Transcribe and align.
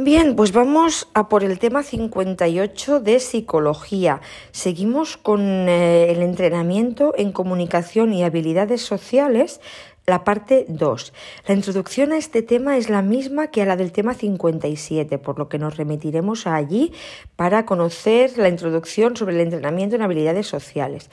Bien, 0.00 0.36
pues 0.36 0.52
vamos 0.52 1.08
a 1.12 1.28
por 1.28 1.42
el 1.42 1.58
tema 1.58 1.82
58 1.82 3.00
de 3.00 3.18
psicología. 3.18 4.20
Seguimos 4.52 5.16
con 5.16 5.40
eh, 5.68 6.12
el 6.12 6.22
entrenamiento 6.22 7.14
en 7.16 7.32
comunicación 7.32 8.12
y 8.12 8.22
habilidades 8.22 8.80
sociales 8.80 9.60
la 10.08 10.24
parte 10.24 10.64
2. 10.68 11.12
La 11.46 11.54
introducción 11.54 12.12
a 12.12 12.16
este 12.16 12.42
tema 12.42 12.78
es 12.78 12.88
la 12.88 13.02
misma 13.02 13.48
que 13.48 13.62
a 13.62 13.66
la 13.66 13.76
del 13.76 13.92
tema 13.92 14.14
57, 14.14 15.18
por 15.18 15.38
lo 15.38 15.48
que 15.48 15.58
nos 15.58 15.76
remitiremos 15.76 16.46
allí 16.46 16.92
para 17.36 17.66
conocer 17.66 18.38
la 18.38 18.48
introducción 18.48 19.16
sobre 19.16 19.34
el 19.34 19.42
entrenamiento 19.42 19.96
en 19.96 20.02
habilidades 20.02 20.46
sociales. 20.46 21.10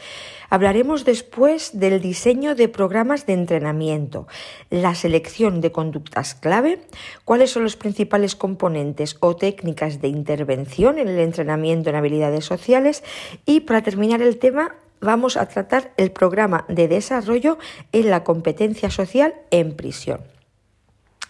Hablaremos 0.50 1.04
después 1.04 1.78
del 1.78 2.02
diseño 2.02 2.56
de 2.56 2.70
programas 2.70 3.26
de 3.26 3.34
entrenamiento, 3.34 4.28
la 4.70 4.96
selección 4.96 5.60
de 5.60 5.74
conductas 5.74 6.34
clave, 6.34 6.80
cuáles 7.26 7.52
son 7.52 7.64
los 7.64 7.76
principales 7.76 8.36
componentes 8.36 9.18
o 9.20 9.36
técnicas 9.36 10.00
de 10.00 10.08
intervención 10.08 11.00
en 11.00 11.10
el 11.10 11.20
entrenamiento 11.20 11.90
en 11.90 11.98
habilidades 11.98 12.46
sociales 12.46 13.04
y 13.46 13.62
para 13.62 13.82
terminar 13.82 14.22
el 14.22 14.38
tema 14.38 14.76
vamos 15.06 15.38
a 15.38 15.48
tratar 15.48 15.94
el 15.96 16.12
programa 16.12 16.66
de 16.68 16.88
desarrollo 16.88 17.58
en 17.94 18.10
la 18.10 18.24
competencia 18.24 18.90
social 18.90 19.34
en 19.52 19.76
prisión. 19.76 20.22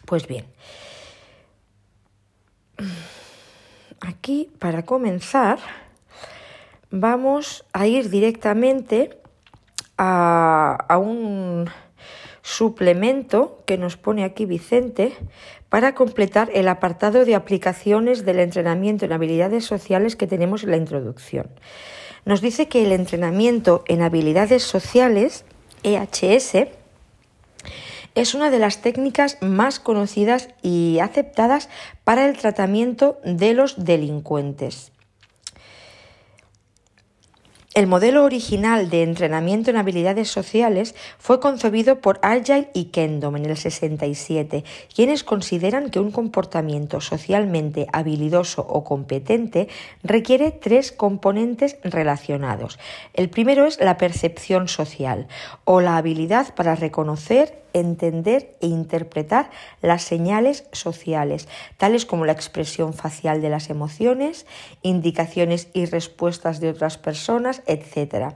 Pues 0.05 0.27
bien, 0.27 0.45
aquí 3.99 4.51
para 4.59 4.83
comenzar 4.83 5.59
vamos 6.89 7.65
a 7.73 7.87
ir 7.87 8.09
directamente 8.09 9.19
a, 9.97 10.97
un 10.97 11.69
suplemento 12.41 13.63
que 13.65 13.77
nos 13.77 13.97
pone 13.97 14.23
aquí 14.23 14.45
Vicente 14.45 15.13
para 15.69 15.95
completar 15.95 16.51
el 16.53 16.67
apartado 16.67 17.25
de 17.25 17.33
aplicaciones 17.33 18.23
del 18.23 18.39
entrenamiento 18.39 19.05
en 19.05 19.13
habilidades 19.13 19.65
sociales 19.65 20.15
que 20.15 20.27
tenemos 20.27 20.63
en 20.63 20.71
la 20.71 20.77
introducción 20.77 21.49
nos 22.25 22.41
dice 22.41 22.67
que 22.67 22.83
el 22.83 22.91
entrenamiento 22.91 23.83
en 23.87 24.01
habilidades 24.01 24.63
sociales, 24.63 25.45
EHS, 25.83 26.67
es 28.15 28.33
una 28.33 28.49
de 28.49 28.59
las 28.59 28.81
técnicas 28.81 29.37
más 29.41 29.79
conocidas 29.79 30.49
y 30.61 30.99
aceptadas 30.99 31.69
para 32.03 32.27
el 32.27 32.37
tratamiento 32.37 33.19
de 33.23 33.53
los 33.53 33.85
delincuentes. 33.85 34.91
El 37.75 37.87
modelo 37.87 38.23
original 38.23 38.89
de 38.89 39.03
entrenamiento 39.03 39.69
en 39.69 39.75
habilidades 39.75 40.29
sociales 40.29 40.95
fue 41.17 41.41
concebido 41.41 41.99
por 41.99 42.19
Agile 42.21 42.69
y 42.73 42.85
Kendom 42.85 43.35
en 43.35 43.47
el 43.47 43.57
67, 43.57 44.63
quienes 44.95 45.25
consideran 45.25 45.89
que 45.89 45.99
un 45.99 46.11
comportamiento 46.11 47.01
socialmente 47.01 47.87
habilidoso 47.91 48.61
o 48.61 48.85
competente 48.85 49.67
requiere 50.03 50.51
tres 50.51 50.93
componentes 50.93 51.75
relacionados. 51.83 52.79
El 53.13 53.29
primero 53.29 53.65
es 53.65 53.77
la 53.81 53.97
percepción 53.97 54.69
social 54.69 55.27
o 55.65 55.81
la 55.81 55.97
habilidad 55.97 56.55
para 56.55 56.75
reconocer, 56.75 57.61
entender 57.73 58.55
e 58.61 58.67
interpretar 58.67 59.49
las 59.81 60.01
señales 60.03 60.63
sociales, 60.71 61.49
tales 61.75 62.05
como 62.05 62.23
la 62.23 62.31
expresión 62.31 62.93
facial 62.93 63.41
de 63.41 63.49
las 63.49 63.69
emociones, 63.69 64.45
indicaciones 64.81 65.67
y 65.73 65.85
respuestas 65.85 66.61
de 66.61 66.69
otras 66.69 66.97
personas, 66.97 67.63
etc. 67.67 68.35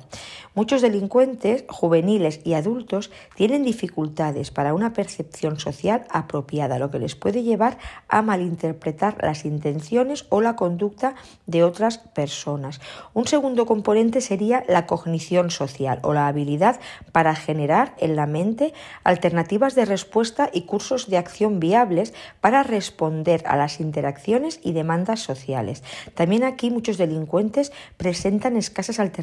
Muchos 0.55 0.81
delincuentes, 0.81 1.63
juveniles 1.69 2.41
y 2.43 2.53
adultos, 2.53 3.11
tienen 3.35 3.63
dificultades 3.63 4.51
para 4.51 4.73
una 4.73 4.93
percepción 4.93 5.59
social 5.59 6.05
apropiada, 6.09 6.79
lo 6.79 6.89
que 6.89 6.99
les 6.99 7.15
puede 7.15 7.43
llevar 7.43 7.77
a 8.07 8.21
malinterpretar 8.21 9.17
las 9.21 9.45
intenciones 9.45 10.25
o 10.29 10.41
la 10.41 10.55
conducta 10.55 11.15
de 11.45 11.63
otras 11.63 11.99
personas. 11.99 12.81
Un 13.13 13.27
segundo 13.27 13.65
componente 13.65 14.21
sería 14.21 14.63
la 14.67 14.85
cognición 14.85 15.51
social 15.51 15.99
o 16.01 16.13
la 16.13 16.27
habilidad 16.27 16.79
para 17.11 17.35
generar 17.35 17.95
en 17.99 18.15
la 18.15 18.25
mente 18.25 18.73
alternativas 19.03 19.75
de 19.75 19.85
respuesta 19.85 20.49
y 20.51 20.63
cursos 20.63 21.09
de 21.09 21.17
acción 21.17 21.59
viables 21.59 22.13
para 22.41 22.63
responder 22.63 23.43
a 23.45 23.55
las 23.55 23.79
interacciones 23.79 24.59
y 24.63 24.73
demandas 24.73 25.19
sociales. 25.19 25.83
También 26.15 26.43
aquí 26.43 26.71
muchos 26.71 26.97
delincuentes 26.97 27.71
presentan 27.97 28.57
escasas 28.57 28.99
alternativas 28.99 29.18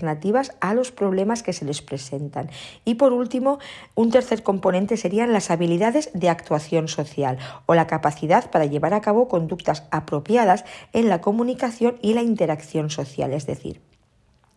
a 0.60 0.74
los 0.74 0.92
problemas 0.92 1.42
que 1.42 1.52
se 1.52 1.64
les 1.64 1.82
presentan. 1.82 2.50
Y 2.84 2.94
por 2.94 3.12
último, 3.12 3.58
un 3.94 4.10
tercer 4.10 4.42
componente 4.42 4.96
serían 4.96 5.32
las 5.32 5.50
habilidades 5.50 6.10
de 6.14 6.28
actuación 6.28 6.88
social 6.88 7.38
o 7.66 7.74
la 7.74 7.86
capacidad 7.86 8.50
para 8.50 8.66
llevar 8.66 8.94
a 8.94 9.00
cabo 9.00 9.28
conductas 9.28 9.84
apropiadas 9.90 10.64
en 10.92 11.08
la 11.08 11.20
comunicación 11.20 11.96
y 12.02 12.14
la 12.14 12.22
interacción 12.22 12.90
social, 12.90 13.32
es 13.32 13.46
decir, 13.46 13.80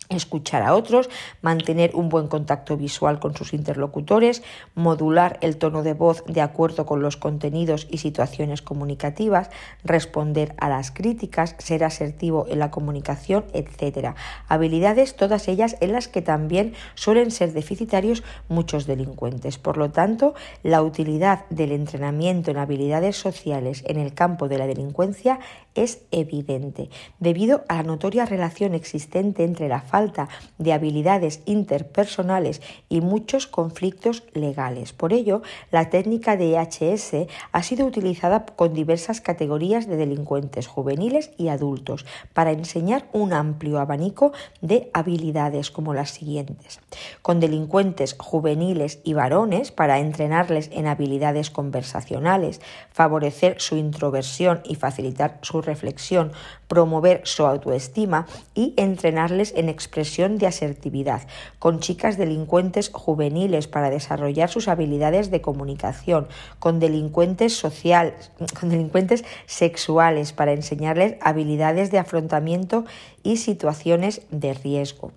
escuchar 0.10 0.64
a 0.64 0.74
otros, 0.74 1.08
mantener 1.44 1.96
un 1.96 2.10
buen 2.10 2.28
contacto 2.28 2.76
visual 2.78 3.20
con 3.20 3.36
sus 3.36 3.54
interlocutores, 3.54 4.42
modular 4.74 5.38
el 5.42 5.58
tono 5.58 5.84
de 5.84 5.94
voz 5.94 6.24
de 6.26 6.42
acuerdo 6.42 6.88
con 6.88 7.04
los 7.04 7.16
contenidos 7.16 7.88
y 7.92 8.00
situaciones 8.00 8.64
comunicativas, 8.64 9.52
responder 9.84 10.56
a 10.58 10.68
las 10.68 10.90
críticas, 10.90 11.56
ser 11.60 11.84
asertivo 11.84 12.48
en 12.50 12.58
la 12.58 12.72
comunicación, 12.72 13.46
etc. 13.54 14.16
Habilidades 14.48 15.16
todas 15.16 15.48
ellas 15.48 15.78
en 15.80 15.92
las 15.92 16.08
que 16.08 16.24
también 16.24 16.74
suelen 16.96 17.30
ser 17.30 17.54
deficitarios 17.54 18.24
muchos 18.48 18.88
delincuentes. 18.88 19.60
Por 19.60 19.78
lo 19.78 19.92
tanto, 19.92 20.34
la 20.64 20.82
utilidad 20.82 21.46
del 21.52 21.72
entrenamiento 21.72 22.50
en 22.50 22.58
habilidades 22.58 23.16
sociales 23.16 23.84
en 23.86 24.00
el 24.00 24.16
campo 24.16 24.48
de 24.48 24.58
la 24.58 24.66
delincuencia 24.66 25.40
es 25.76 26.02
evidente, 26.10 26.90
debido 27.20 27.64
a 27.68 27.76
la 27.76 27.84
notoria 27.84 28.26
relación 28.26 28.74
existente 28.74 29.44
entre 29.44 29.70
la 29.70 29.82
falta 29.82 29.99
de 30.58 30.74
habilidades 30.74 31.42
interpersonales 31.46 32.62
y 32.88 33.02
muchos 33.02 33.48
conflictos 33.48 34.24
legales. 34.34 34.94
Por 34.94 35.14
ello, 35.14 35.42
la 35.72 35.90
técnica 35.90 36.38
de 36.38 36.56
EHS 36.56 37.28
ha 37.52 37.64
sido 37.64 37.86
utilizada 37.86 38.46
con 38.46 38.74
diversas 38.74 39.22
categorías 39.22 39.88
de 39.88 39.98
delincuentes 39.98 40.68
juveniles 40.68 41.32
y 41.38 41.50
adultos 41.50 42.06
para 42.34 42.52
enseñar 42.52 43.08
un 43.14 43.34
amplio 43.34 43.80
abanico 43.80 44.32
de 44.62 44.90
habilidades 44.94 45.72
como 45.72 45.94
las 45.94 46.12
siguientes. 46.12 46.80
Con 47.22 47.40
delincuentes 47.40 48.16
juveniles 48.18 49.00
y 49.04 49.14
varones 49.14 49.72
para 49.72 50.00
entrenarles 50.00 50.70
en 50.74 50.88
habilidades 50.88 51.50
conversacionales, 51.50 52.62
favorecer 52.92 53.60
su 53.60 53.78
introversión 53.78 54.62
y 54.64 54.76
facilitar 54.76 55.40
su 55.42 55.62
reflexión, 55.62 56.32
promover 56.70 57.22
su 57.26 57.46
autoestima 57.46 58.28
y 58.54 58.76
entrenarles 58.78 59.54
en 59.58 59.68
expresión 59.68 60.38
de 60.38 60.48
asertividad, 60.48 61.24
con 61.58 61.80
chicas 61.80 62.16
delincuentes 62.18 62.92
juveniles 62.94 63.68
para 63.68 63.90
desarrollar 63.90 64.50
sus 64.50 64.68
habilidades 64.68 65.32
de 65.32 65.42
comunicación, 65.42 66.28
con 66.60 66.80
delincuentes 66.80 67.58
sociales, 67.58 68.32
con 68.58 68.70
delincuentes 68.70 69.26
sexuales 69.48 70.32
para 70.32 70.54
enseñarles 70.54 71.16
habilidades 71.22 71.90
de 71.92 71.98
afrontamiento 71.98 72.86
y 73.24 73.38
situaciones 73.38 74.22
de 74.30 74.54
riesgo. 74.54 75.12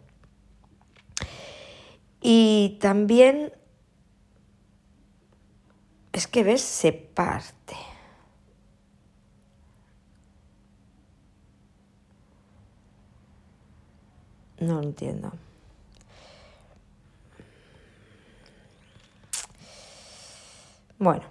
Y 2.22 2.78
también 2.80 3.52
es 6.12 6.26
que 6.26 6.44
ves, 6.44 6.62
se 6.62 6.92
parte. 6.92 7.91
No 14.62 14.74
lo 14.74 14.82
entiendo. 14.82 15.32
Bueno, 20.98 21.24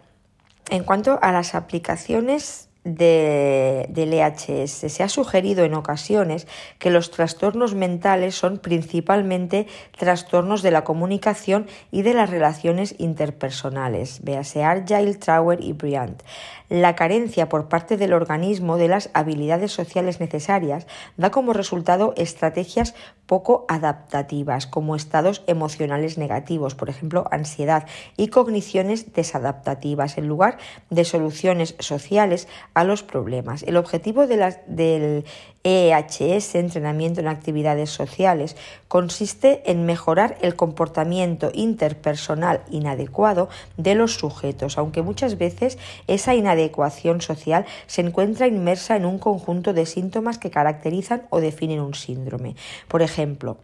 en 0.69 0.83
cuanto 0.83 1.17
a 1.21 1.31
las 1.31 1.55
aplicaciones 1.55 2.67
de, 2.83 3.85
del 3.89 4.13
EHS. 4.13 4.91
Se 4.91 5.03
ha 5.03 5.09
sugerido 5.09 5.63
en 5.63 5.73
ocasiones 5.73 6.47
que 6.79 6.89
los 6.89 7.11
trastornos 7.11 7.75
mentales 7.75 8.35
son 8.35 8.57
principalmente 8.57 9.67
trastornos 9.97 10.61
de 10.61 10.71
la 10.71 10.83
comunicación 10.83 11.67
y 11.91 12.01
de 12.01 12.13
las 12.13 12.29
relaciones 12.29 12.95
interpersonales. 12.97 14.23
Véase 14.23 14.63
Argyle, 14.63 15.17
Trauer 15.17 15.63
y 15.63 15.73
Bryant. 15.73 16.23
La 16.71 16.95
carencia 16.95 17.49
por 17.49 17.67
parte 17.67 17.97
del 17.97 18.13
organismo 18.13 18.77
de 18.77 18.87
las 18.87 19.09
habilidades 19.13 19.73
sociales 19.73 20.21
necesarias 20.21 20.87
da 21.17 21.29
como 21.29 21.51
resultado 21.51 22.13
estrategias 22.15 22.95
poco 23.25 23.65
adaptativas, 23.67 24.67
como 24.67 24.95
estados 24.95 25.43
emocionales 25.47 26.17
negativos, 26.17 26.73
por 26.73 26.87
ejemplo, 26.89 27.27
ansiedad, 27.29 27.87
y 28.15 28.29
cogniciones 28.29 29.11
desadaptativas, 29.11 30.17
en 30.17 30.29
lugar 30.29 30.59
de 30.89 31.03
soluciones 31.03 31.75
sociales 31.79 32.47
a 32.73 32.85
los 32.85 33.03
problemas. 33.03 33.63
El 33.63 33.75
objetivo 33.75 34.25
del 34.25 35.25
EHS, 35.63 36.55
entrenamiento 36.55 37.19
en 37.19 37.27
actividades 37.27 37.89
sociales, 37.89 38.55
consiste 38.87 39.61
en 39.69 39.85
mejorar 39.85 40.37
el 40.41 40.55
comportamiento 40.55 41.51
interpersonal 41.53 42.61
inadecuado 42.69 43.49
de 43.77 43.95
los 43.95 44.15
sujetos, 44.15 44.77
aunque 44.77 45.01
muchas 45.01 45.37
veces 45.37 45.77
esa 46.07 46.35
inadecuación 46.35 47.21
social 47.21 47.65
se 47.87 48.01
encuentra 48.01 48.47
inmersa 48.47 48.95
en 48.95 49.05
un 49.05 49.19
conjunto 49.19 49.73
de 49.73 49.85
síntomas 49.85 50.37
que 50.37 50.51
caracterizan 50.51 51.23
o 51.29 51.39
definen 51.39 51.79
un 51.79 51.93
síndrome. 51.93 52.55
Por 52.87 53.01
ejemplo, 53.01 53.57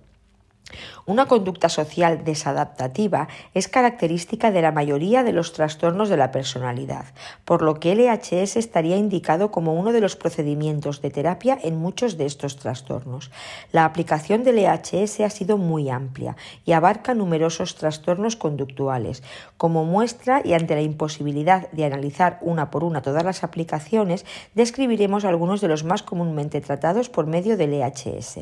una 1.05 1.27
conducta 1.27 1.69
social 1.69 2.23
desadaptativa 2.25 3.29
es 3.53 3.67
característica 3.67 4.51
de 4.51 4.61
la 4.61 4.71
mayoría 4.71 5.23
de 5.23 5.31
los 5.31 5.53
trastornos 5.53 6.09
de 6.09 6.17
la 6.17 6.31
personalidad, 6.31 7.05
por 7.45 7.61
lo 7.61 7.79
que 7.79 7.95
LHS 7.95 8.57
estaría 8.57 8.97
indicado 8.97 9.49
como 9.49 9.73
uno 9.73 9.93
de 9.93 10.01
los 10.01 10.15
procedimientos 10.15 11.01
de 11.01 11.09
terapia 11.09 11.57
en 11.63 11.77
muchos 11.77 12.17
de 12.17 12.25
estos 12.25 12.57
trastornos. 12.57 13.31
La 13.71 13.85
aplicación 13.85 14.43
del 14.43 14.57
LHS 14.57 15.21
ha 15.21 15.29
sido 15.29 15.57
muy 15.57 15.89
amplia 15.89 16.35
y 16.65 16.73
abarca 16.73 17.13
numerosos 17.13 17.75
trastornos 17.75 18.35
conductuales. 18.35 19.23
Como 19.55 19.85
muestra 19.85 20.41
y 20.43 20.53
ante 20.53 20.75
la 20.75 20.81
imposibilidad 20.81 21.71
de 21.71 21.85
analizar 21.85 22.39
una 22.41 22.69
por 22.69 22.83
una 22.83 23.01
todas 23.01 23.23
las 23.23 23.43
aplicaciones, 23.43 24.25
describiremos 24.55 25.23
algunos 25.23 25.61
de 25.61 25.69
los 25.69 25.85
más 25.85 26.03
comúnmente 26.03 26.59
tratados 26.59 27.09
por 27.09 27.27
medio 27.27 27.55
del 27.55 27.79
LHS. 27.79 28.39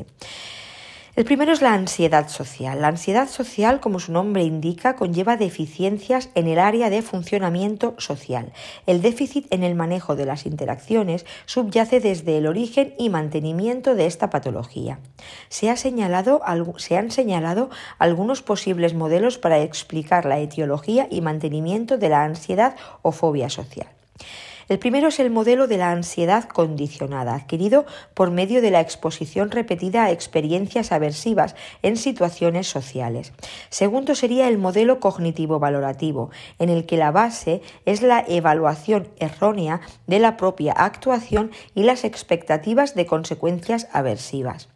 El 1.16 1.24
primero 1.24 1.50
es 1.54 1.62
la 1.62 1.72
ansiedad 1.72 2.28
social. 2.28 2.82
La 2.82 2.88
ansiedad 2.88 3.26
social, 3.26 3.80
como 3.80 4.00
su 4.00 4.12
nombre 4.12 4.42
indica, 4.42 4.96
conlleva 4.96 5.38
deficiencias 5.38 6.28
en 6.34 6.46
el 6.46 6.58
área 6.58 6.90
de 6.90 7.00
funcionamiento 7.00 7.94
social. 7.96 8.52
El 8.84 9.00
déficit 9.00 9.46
en 9.48 9.62
el 9.62 9.74
manejo 9.74 10.14
de 10.14 10.26
las 10.26 10.44
interacciones 10.44 11.24
subyace 11.46 12.00
desde 12.00 12.36
el 12.36 12.46
origen 12.46 12.94
y 12.98 13.08
mantenimiento 13.08 13.94
de 13.94 14.04
esta 14.04 14.28
patología. 14.28 14.98
Se, 15.48 15.70
ha 15.70 15.76
señalado, 15.76 16.42
se 16.76 16.98
han 16.98 17.10
señalado 17.10 17.70
algunos 17.98 18.42
posibles 18.42 18.92
modelos 18.92 19.38
para 19.38 19.60
explicar 19.60 20.26
la 20.26 20.38
etiología 20.38 21.08
y 21.10 21.22
mantenimiento 21.22 21.96
de 21.96 22.10
la 22.10 22.24
ansiedad 22.24 22.76
o 23.00 23.10
fobia 23.10 23.48
social. 23.48 23.88
El 24.68 24.78
primero 24.80 25.08
es 25.08 25.20
el 25.20 25.30
modelo 25.30 25.68
de 25.68 25.78
la 25.78 25.92
ansiedad 25.92 26.44
condicionada, 26.44 27.34
adquirido 27.34 27.86
por 28.14 28.32
medio 28.32 28.60
de 28.60 28.72
la 28.72 28.80
exposición 28.80 29.50
repetida 29.50 30.04
a 30.04 30.10
experiencias 30.10 30.90
aversivas 30.90 31.54
en 31.82 31.96
situaciones 31.96 32.66
sociales. 32.66 33.32
Segundo 33.70 34.14
sería 34.14 34.48
el 34.48 34.58
modelo 34.58 34.98
cognitivo-valorativo, 34.98 36.30
en 36.58 36.68
el 36.68 36.84
que 36.84 36.96
la 36.96 37.12
base 37.12 37.62
es 37.84 38.02
la 38.02 38.24
evaluación 38.26 39.08
errónea 39.18 39.80
de 40.06 40.18
la 40.18 40.36
propia 40.36 40.72
actuación 40.72 41.52
y 41.74 41.84
las 41.84 42.04
expectativas 42.04 42.94
de 42.94 43.06
consecuencias 43.06 43.86
aversivas. 43.92 44.68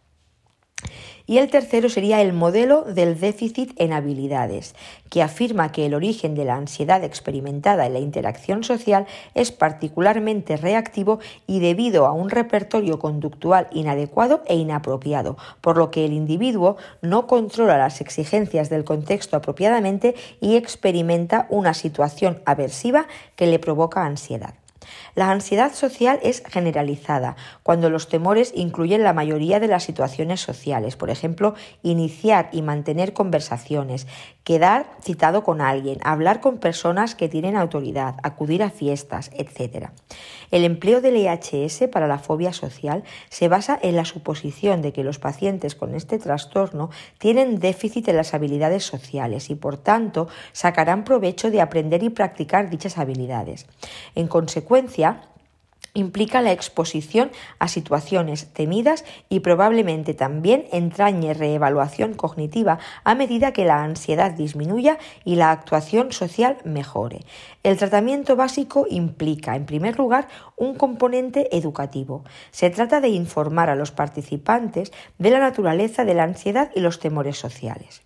Y 1.31 1.39
el 1.39 1.49
tercero 1.49 1.89
sería 1.89 2.21
el 2.23 2.33
modelo 2.33 2.83
del 2.83 3.21
déficit 3.21 3.71
en 3.81 3.93
habilidades, 3.93 4.75
que 5.11 5.23
afirma 5.23 5.71
que 5.71 5.87
el 5.87 5.95
origen 5.95 6.35
de 6.35 6.45
la 6.45 6.57
ansiedad 6.57 7.05
experimentada 7.05 7.87
en 7.87 7.93
la 7.93 8.01
interacción 8.01 8.65
social 8.65 9.07
es 9.37 9.53
particularmente 9.53 10.57
reactivo 10.57 11.21
y 11.47 11.61
debido 11.61 12.07
a 12.07 12.11
un 12.11 12.31
repertorio 12.31 12.99
conductual 12.99 13.69
inadecuado 13.71 14.43
e 14.47 14.57
inapropiado, 14.57 15.37
por 15.61 15.77
lo 15.79 15.93
que 15.93 16.05
el 16.05 16.15
individuo 16.15 16.79
no 17.01 17.29
controla 17.29 17.79
las 17.79 18.01
exigencias 18.01 18.69
del 18.69 18.83
contexto 18.83 19.37
apropiadamente 19.37 20.17
y 20.41 20.57
experimenta 20.57 21.47
una 21.49 21.75
situación 21.75 22.43
aversiva 22.45 23.07
que 23.37 23.47
le 23.47 23.61
provoca 23.61 24.05
ansiedad. 24.05 24.55
La 25.15 25.31
ansiedad 25.31 25.75
social 25.75 26.21
es 26.23 26.43
generalizada, 26.47 27.37
cuando 27.63 27.91
los 27.91 28.09
temores 28.09 28.53
incluyen 28.55 29.03
la 29.03 29.13
mayoría 29.13 29.61
de 29.61 29.69
las 29.69 29.83
situaciones 29.83 30.41
sociales, 30.41 30.97
por 30.97 31.11
ejemplo, 31.11 31.55
iniciar 31.83 32.49
y 32.53 32.63
mantener 32.63 33.13
conversaciones, 33.13 34.07
quedar 34.45 34.87
citado 35.03 35.43
con 35.43 35.61
alguien, 35.61 35.99
hablar 36.03 36.41
con 36.41 36.59
personas 36.59 37.15
que 37.15 37.29
tienen 37.29 37.57
autoridad, 37.57 38.17
acudir 38.23 38.63
a 38.63 38.71
fiestas, 38.71 39.31
etc. 39.35 39.89
El 40.51 40.65
empleo 40.65 41.01
del 41.01 41.17
EHS 41.17 41.89
para 41.91 42.09
la 42.09 42.19
fobia 42.19 42.53
social 42.53 43.05
se 43.29 43.49
basa 43.49 43.79
en 43.83 43.97
la 43.97 44.05
suposición 44.05 44.83
de 44.83 44.93
que 44.93 45.05
los 45.05 45.19
pacientes 45.19 45.75
con 45.75 45.95
este 45.95 46.19
trastorno 46.19 46.91
tienen 47.19 47.59
déficit 47.61 48.09
en 48.09 48.17
las 48.17 48.35
habilidades 48.35 48.85
sociales 48.85 49.51
y 49.51 49.55
por 49.55 49.77
tanto 49.77 50.29
sacarán 50.53 51.05
provecho 51.05 51.51
de 51.51 51.61
aprender 51.61 52.03
y 52.03 52.11
practicar 52.11 52.71
dichas 52.71 52.99
habilidades. 52.99 53.67
En 54.15 54.27
consecuencia, 54.27 55.00
implica 55.95 56.41
la 56.41 56.53
exposición 56.53 57.31
a 57.59 57.69
situaciones 57.69 58.53
temidas 58.53 59.05
y 59.29 59.41
probablemente 59.41 60.15
también 60.15 60.67
entrañe 60.73 61.35
reevaluación 61.35 62.15
cognitiva 62.15 62.79
a 63.05 63.15
medida 63.15 63.53
que 63.53 63.65
la 63.65 63.83
ansiedad 63.83 64.33
disminuya 64.33 64.99
y 65.25 65.37
la 65.37 65.51
actuación 65.51 66.13
social 66.13 66.59
mejore. 66.65 67.25
El 67.63 67.77
tratamiento 67.77 68.37
básico 68.37 68.87
implica, 68.89 69.57
en 69.57 69.67
primer 69.67 69.99
lugar, 69.99 70.29
un 70.57 70.75
componente 70.75 71.55
educativo. 71.57 72.25
Se 72.51 72.71
trata 72.71 73.01
de 73.01 73.09
informar 73.09 73.71
a 73.71 73.77
los 73.77 73.91
participantes 73.91 74.93
de 75.19 75.31
la 75.31 75.41
naturaleza 75.41 76.05
de 76.05 76.15
la 76.15 76.25
ansiedad 76.25 76.71
y 76.75 76.81
los 76.81 77.01
temores 77.01 77.39
sociales. 77.39 78.03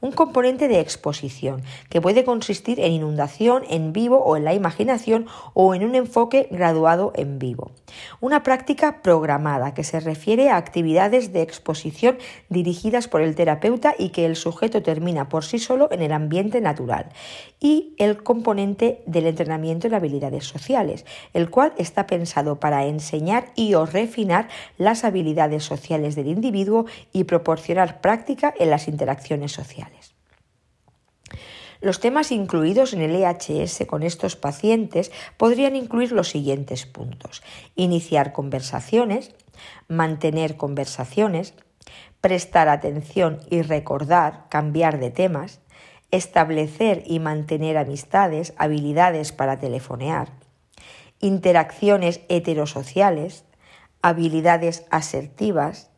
Un 0.00 0.12
componente 0.12 0.68
de 0.68 0.80
exposición, 0.80 1.62
que 1.90 2.00
puede 2.00 2.24
consistir 2.24 2.80
en 2.80 2.92
inundación 2.92 3.64
en 3.68 3.92
vivo 3.92 4.18
o 4.18 4.36
en 4.36 4.44
la 4.44 4.54
imaginación 4.54 5.26
o 5.54 5.74
en 5.74 5.84
un 5.84 5.94
enfoque 5.94 6.48
graduado 6.50 7.12
en 7.16 7.38
vivo. 7.38 7.70
Una 8.20 8.42
práctica 8.42 9.02
programada, 9.02 9.74
que 9.74 9.84
se 9.84 10.00
refiere 10.00 10.50
a 10.50 10.56
actividades 10.56 11.32
de 11.32 11.42
exposición 11.42 12.18
dirigidas 12.48 13.08
por 13.08 13.20
el 13.22 13.34
terapeuta 13.34 13.94
y 13.98 14.10
que 14.10 14.26
el 14.26 14.36
sujeto 14.36 14.82
termina 14.82 15.28
por 15.28 15.44
sí 15.44 15.58
solo 15.58 15.88
en 15.90 16.02
el 16.02 16.12
ambiente 16.12 16.60
natural. 16.60 17.08
Y 17.60 17.94
el 17.98 18.22
componente 18.22 19.02
del 19.06 19.26
entrenamiento 19.26 19.86
en 19.86 19.94
habilidades 19.94 20.44
sociales, 20.44 21.04
el 21.32 21.50
cual 21.50 21.72
está 21.78 22.06
pensado 22.06 22.60
para 22.60 22.86
enseñar 22.86 23.52
y 23.54 23.74
o 23.74 23.86
refinar 23.86 24.48
las 24.78 25.04
habilidades 25.04 25.64
sociales 25.64 26.14
del 26.14 26.28
individuo 26.28 26.86
y 27.12 27.24
proporcionar 27.24 28.00
práctica 28.00 28.54
en 28.58 28.70
las 28.70 28.88
interacciones 28.88 29.52
Los 31.80 32.00
temas 32.00 32.32
incluidos 32.32 32.94
en 32.94 33.02
el 33.02 33.14
EHS 33.14 33.84
con 33.86 34.02
estos 34.02 34.36
pacientes 34.36 35.12
podrían 35.36 35.76
incluir 35.76 36.12
los 36.12 36.30
siguientes 36.30 36.86
puntos. 36.86 37.42
Iniciar 37.74 38.32
conversaciones, 38.32 39.34
mantener 39.88 40.56
conversaciones, 40.56 41.54
prestar 42.20 42.68
atención 42.68 43.40
y 43.50 43.62
recordar, 43.62 44.46
cambiar 44.48 44.98
de 44.98 45.10
temas, 45.10 45.60
establecer 46.10 47.02
y 47.06 47.18
mantener 47.20 47.76
amistades, 47.76 48.54
habilidades 48.56 49.32
para 49.32 49.58
telefonear, 49.58 50.32
interacciones 51.20 52.20
heterosociales, 52.28 53.44
habilidades 54.02 54.84
asertivas, 54.90 55.90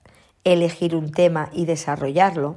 elegir 0.45 0.95
un 0.95 1.13
tema 1.13 1.51
y 1.53 1.67
desarrollarlo, 1.67 2.57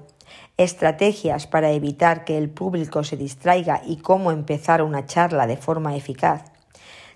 estrategias 0.64 1.48
para 1.48 1.72
evitar 1.72 2.26
que 2.26 2.38
el 2.38 2.50
público 2.50 3.04
se 3.04 3.18
distraiga 3.18 3.82
y 3.86 3.98
cómo 3.98 4.32
empezar 4.32 4.82
una 4.82 5.06
charla 5.06 5.48
de 5.48 5.58
forma 5.58 5.96
eficaz, 5.96 6.52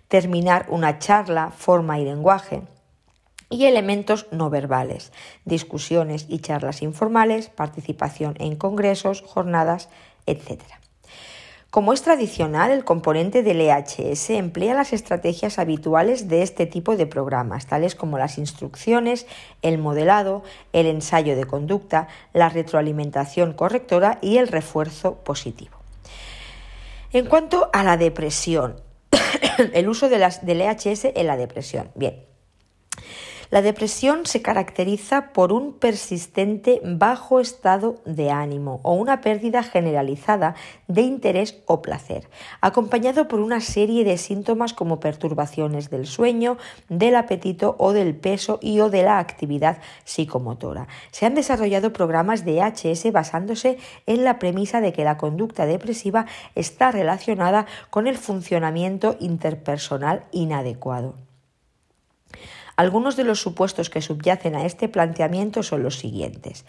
terminar 0.08 0.66
una 0.70 1.00
charla, 1.00 1.52
forma 1.52 2.00
y 2.00 2.06
lenguaje, 2.06 2.64
y 3.50 3.66
elementos 3.66 4.28
no 4.32 4.50
verbales, 4.50 5.12
discusiones 5.46 6.26
y 6.30 6.40
charlas 6.40 6.82
informales, 6.82 7.50
participación 7.50 8.36
en 8.40 8.56
congresos, 8.56 9.22
jornadas, 9.22 9.90
etc. 10.26 10.62
Como 11.76 11.92
es 11.92 12.04
tradicional, 12.04 12.72
el 12.72 12.86
componente 12.86 13.44
del 13.44 13.60
EHS 13.60 14.30
emplea 14.30 14.74
las 14.74 14.94
estrategias 14.94 15.60
habituales 15.60 16.30
de 16.30 16.42
este 16.42 16.68
tipo 16.68 16.96
de 16.96 17.06
programas, 17.06 17.68
tales 17.68 17.96
como 17.96 18.18
las 18.18 18.38
instrucciones, 18.38 19.28
el 19.62 19.78
modelado, 19.78 20.44
el 20.72 20.86
ensayo 20.86 21.36
de 21.36 21.44
conducta, 21.44 22.08
la 22.32 22.48
retroalimentación 22.48 23.52
correctora 23.52 24.20
y 24.22 24.38
el 24.38 24.48
refuerzo 24.48 25.16
positivo. 25.16 25.76
En 27.12 27.26
cuanto 27.26 27.70
a 27.74 27.84
la 27.84 27.98
depresión, 27.98 28.80
el 29.74 29.90
uso 29.90 30.08
del 30.08 30.62
EHS 30.62 31.10
en 31.14 31.28
la 31.28 31.36
depresión. 31.36 31.92
Bien, 31.94 32.24
la 33.56 33.62
depresión 33.62 34.26
se 34.26 34.42
caracteriza 34.42 35.32
por 35.32 35.54
un 35.54 35.72
persistente 35.72 36.82
bajo 36.84 37.40
estado 37.40 38.02
de 38.04 38.30
ánimo 38.30 38.82
o 38.84 38.96
una 38.96 39.22
pérdida 39.22 39.64
generalizada 39.64 40.56
de 40.90 41.04
interés 41.04 41.64
o 41.66 41.82
placer, 41.82 42.28
acompañado 42.60 43.30
por 43.30 43.40
una 43.40 43.62
serie 43.62 44.04
de 44.04 44.18
síntomas 44.18 44.74
como 44.74 45.00
perturbaciones 45.00 45.90
del 45.90 46.06
sueño, 46.06 46.58
del 46.90 47.16
apetito 47.16 47.78
o 47.80 47.94
del 47.94 48.14
peso 48.18 48.60
y 48.62 48.82
o 48.82 48.90
de 48.90 49.04
la 49.04 49.20
actividad 49.20 49.78
psicomotora. 50.04 50.90
Se 51.12 51.26
han 51.26 51.34
desarrollado 51.34 51.94
programas 51.94 52.44
de 52.44 52.60
HS 52.60 53.10
basándose 53.14 53.78
en 54.06 54.26
la 54.26 54.38
premisa 54.38 54.82
de 54.82 54.92
que 54.92 55.06
la 55.06 55.16
conducta 55.16 55.66
depresiva 55.66 56.26
está 56.56 56.92
relacionada 56.92 57.68
con 57.90 58.08
el 58.08 58.18
funcionamiento 58.18 59.16
interpersonal 59.22 60.26
inadecuado. 60.34 61.16
Algunos 62.76 63.16
de 63.16 63.24
los 63.24 63.40
supuestos 63.40 63.90
que 63.90 64.02
subyacen 64.02 64.56
a 64.56 64.66
este 64.66 64.90
planteamiento 64.90 65.64
son 65.64 65.84
los 65.84 65.98
siguientes. 65.98 66.66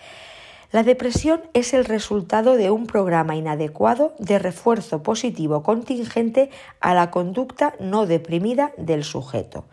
La 0.73 0.83
depresión 0.83 1.43
es 1.53 1.75
el 1.75 1.85
resultado 1.85 2.57
de 2.57 2.71
un 2.71 2.87
programa 2.87 3.37
inadecuado 3.37 4.15
de 4.19 4.39
refuerzo 4.39 5.03
positivo 5.03 5.63
contingente 5.63 6.51
a 6.81 6.93
la 6.95 7.11
conducta 7.11 7.75
no 7.79 8.07
deprimida 8.07 8.73
del 8.77 9.05
sujeto. 9.05 9.67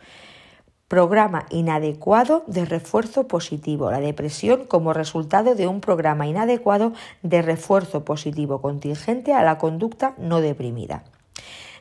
Programa 0.87 1.47
inadecuado 1.49 2.43
de 2.45 2.65
refuerzo 2.65 3.27
positivo. 3.27 3.89
La 3.89 3.99
depresión 3.99 4.65
como 4.65 4.93
resultado 4.93 5.55
de 5.55 5.65
un 5.65 5.81
programa 5.81 6.27
inadecuado 6.27 6.93
de 7.23 7.41
refuerzo 7.41 8.05
positivo 8.05 8.61
contingente 8.61 9.33
a 9.33 9.43
la 9.43 9.57
conducta 9.57 10.13
no 10.19 10.41
deprimida. 10.41 11.03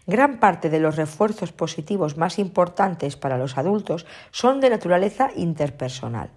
Gran 0.07 0.41
parte 0.41 0.69
de 0.69 0.81
los 0.81 0.97
refuerzos 0.97 1.53
positivos 1.53 2.17
más 2.17 2.41
importantes 2.41 3.17
para 3.17 3.39
los 3.39 3.57
adultos 3.57 4.05
son 4.33 4.61
de 4.61 4.69
naturaleza 4.69 5.31
interpersonal. 5.37 6.31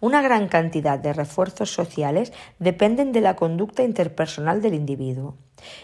Una 0.00 0.22
gran 0.22 0.48
cantidad 0.48 0.98
de 0.98 1.12
refuerzos 1.12 1.72
sociales 1.72 2.32
dependen 2.58 3.12
de 3.12 3.20
la 3.20 3.36
conducta 3.36 3.84
interpersonal 3.84 4.60
del 4.60 4.74
individuo. 4.74 5.36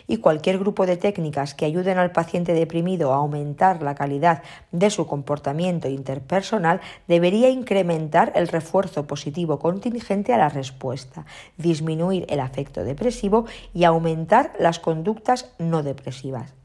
Y 0.08 0.16
cualquier 0.16 0.58
grupo 0.58 0.84
de 0.84 0.96
técnicas 0.96 1.54
que 1.54 1.64
ayuden 1.64 1.98
al 1.98 2.10
paciente 2.10 2.52
deprimido 2.52 3.12
a 3.12 3.18
aumentar 3.18 3.82
la 3.82 3.94
calidad 3.94 4.42
de 4.72 4.90
su 4.90 5.06
comportamiento 5.06 5.88
interpersonal 5.88 6.80
debería 7.06 7.48
incrementar 7.48 8.32
el 8.34 8.48
refuerzo 8.48 9.06
positivo 9.06 9.60
contingente 9.60 10.34
a 10.34 10.38
la 10.38 10.48
respuesta, 10.48 11.24
disminuir 11.56 12.26
el 12.28 12.40
afecto 12.40 12.82
depresivo 12.82 13.46
y 13.72 13.84
aumentar 13.84 14.52
las 14.58 14.80
conductas 14.80 15.52
no 15.58 15.84
depresivas. 15.84 16.58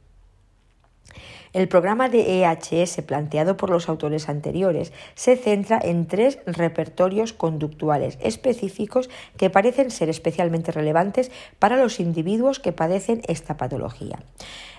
El 1.54 1.68
programa 1.68 2.10
de 2.10 2.44
EHS 2.44 3.04
planteado 3.06 3.58
por 3.58 3.70
los 3.70 3.88
autores 3.88 4.28
anteriores 4.28 4.92
se 5.14 5.38
centra 5.38 5.80
en 5.82 6.08
tres 6.08 6.40
repertorios 6.48 7.32
conductuales 7.32 8.18
específicos 8.22 9.08
que 9.38 9.52
parecen 9.52 9.92
ser 9.92 10.10
especialmente 10.10 10.72
relevantes 10.72 11.32
para 11.60 11.78
los 11.78 12.00
individuos 12.00 12.60
que 12.60 12.72
padecen 12.72 13.22
esta 13.28 13.56
patología. 13.56 14.18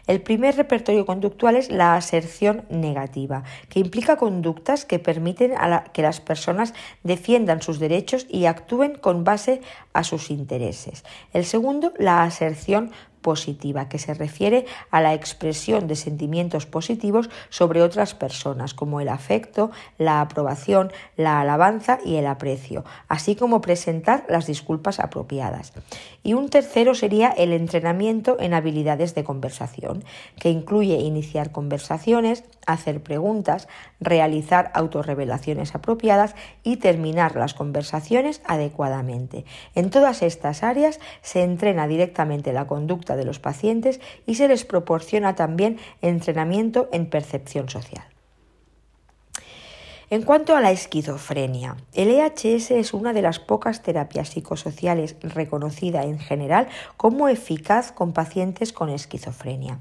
El 0.09 0.21
primer 0.21 0.57
repertorio 0.57 1.07
conductual 1.07 1.57
es 1.57 1.71
la 1.71 1.95
aserción 1.95 2.65
negativa, 2.69 3.45
que 3.69 3.81
implica 3.81 4.17
conductas 4.17 4.85
que 4.85 4.99
permiten 4.99 5.53
que 5.93 6.03
las 6.03 6.21
personas 6.21 6.75
defiendan 7.05 7.63
sus 7.63 7.79
derechos 7.79 8.27
y 8.29 8.47
actúen 8.47 8.97
con 8.97 9.23
base 9.23 9.63
a 9.93 10.03
sus 10.05 10.31
intereses. 10.31 11.05
El 11.33 11.45
segundo, 11.45 11.95
la 11.99 12.25
aserción 12.25 12.91
positiva, 13.25 13.89
que 13.89 13.99
se 13.99 14.15
refiere 14.15 14.67
a 14.93 15.01
la 15.01 15.15
expresión 15.15 15.89
de 15.89 15.97
sentimientos 15.97 16.67
positivos 16.67 17.31
sobre 17.49 17.83
otras 17.83 18.15
personas, 18.15 18.75
como 18.75 19.01
el 19.01 19.09
afecto, 19.09 19.73
la 19.99 20.21
aprobación, 20.21 20.93
la 21.17 21.41
alabanza 21.41 21.99
y 22.05 22.17
el 22.17 22.27
aprecio, 22.27 22.85
así 23.09 23.35
como 23.35 23.63
presentar 23.63 24.25
las 24.29 24.47
disculpas 24.47 25.01
apropiadas. 25.01 25.73
Y 26.23 26.35
un 26.35 26.51
tercero 26.51 26.95
sería 26.95 27.31
el 27.31 27.53
entrenamiento 27.53 28.37
en 28.39 28.53
habilidades 28.53 29.15
de 29.15 29.25
conversación, 29.25 30.05
que 30.39 30.51
incluye 30.51 30.97
iniciar 30.99 31.51
conversaciones, 31.51 32.45
hacer 32.67 33.03
preguntas, 33.03 33.69
realizar 34.01 34.71
autorrevelaciones 34.75 35.75
apropiadas 35.75 36.35
y 36.63 36.77
terminar 36.77 37.37
las 37.37 37.55
conversaciones 37.55 38.43
adecuadamente. 38.45 39.47
En 39.75 39.89
todas 39.89 40.23
estas 40.23 40.63
áreas 40.63 41.01
se 41.23 41.43
entrena 41.43 41.89
directamente 41.89 42.53
la 42.53 42.67
conducta 42.67 43.14
de 43.17 43.25
los 43.25 43.39
pacientes 43.39 44.01
y 44.27 44.37
se 44.37 44.49
les 44.49 44.65
proporciona 44.65 45.35
también 45.35 45.79
entrenamiento 46.03 46.89
en 46.93 47.07
percepción 47.07 47.69
social. 47.69 48.14
En 50.11 50.21
cuanto 50.21 50.55
a 50.55 50.61
la 50.61 50.71
esquizofrenia, 50.71 51.77
el 51.95 52.11
EHS 52.11 52.73
es 52.73 52.93
una 52.93 53.15
de 53.15 53.23
las 53.23 53.39
pocas 53.39 53.83
terapias 53.83 54.29
psicosociales 54.29 55.17
reconocida 55.23 56.05
en 56.05 56.19
general 56.19 56.69
como 56.99 57.29
eficaz 57.29 57.91
con 57.91 58.13
pacientes 58.13 58.75
con 58.75 58.91
esquizofrenia. 58.91 59.79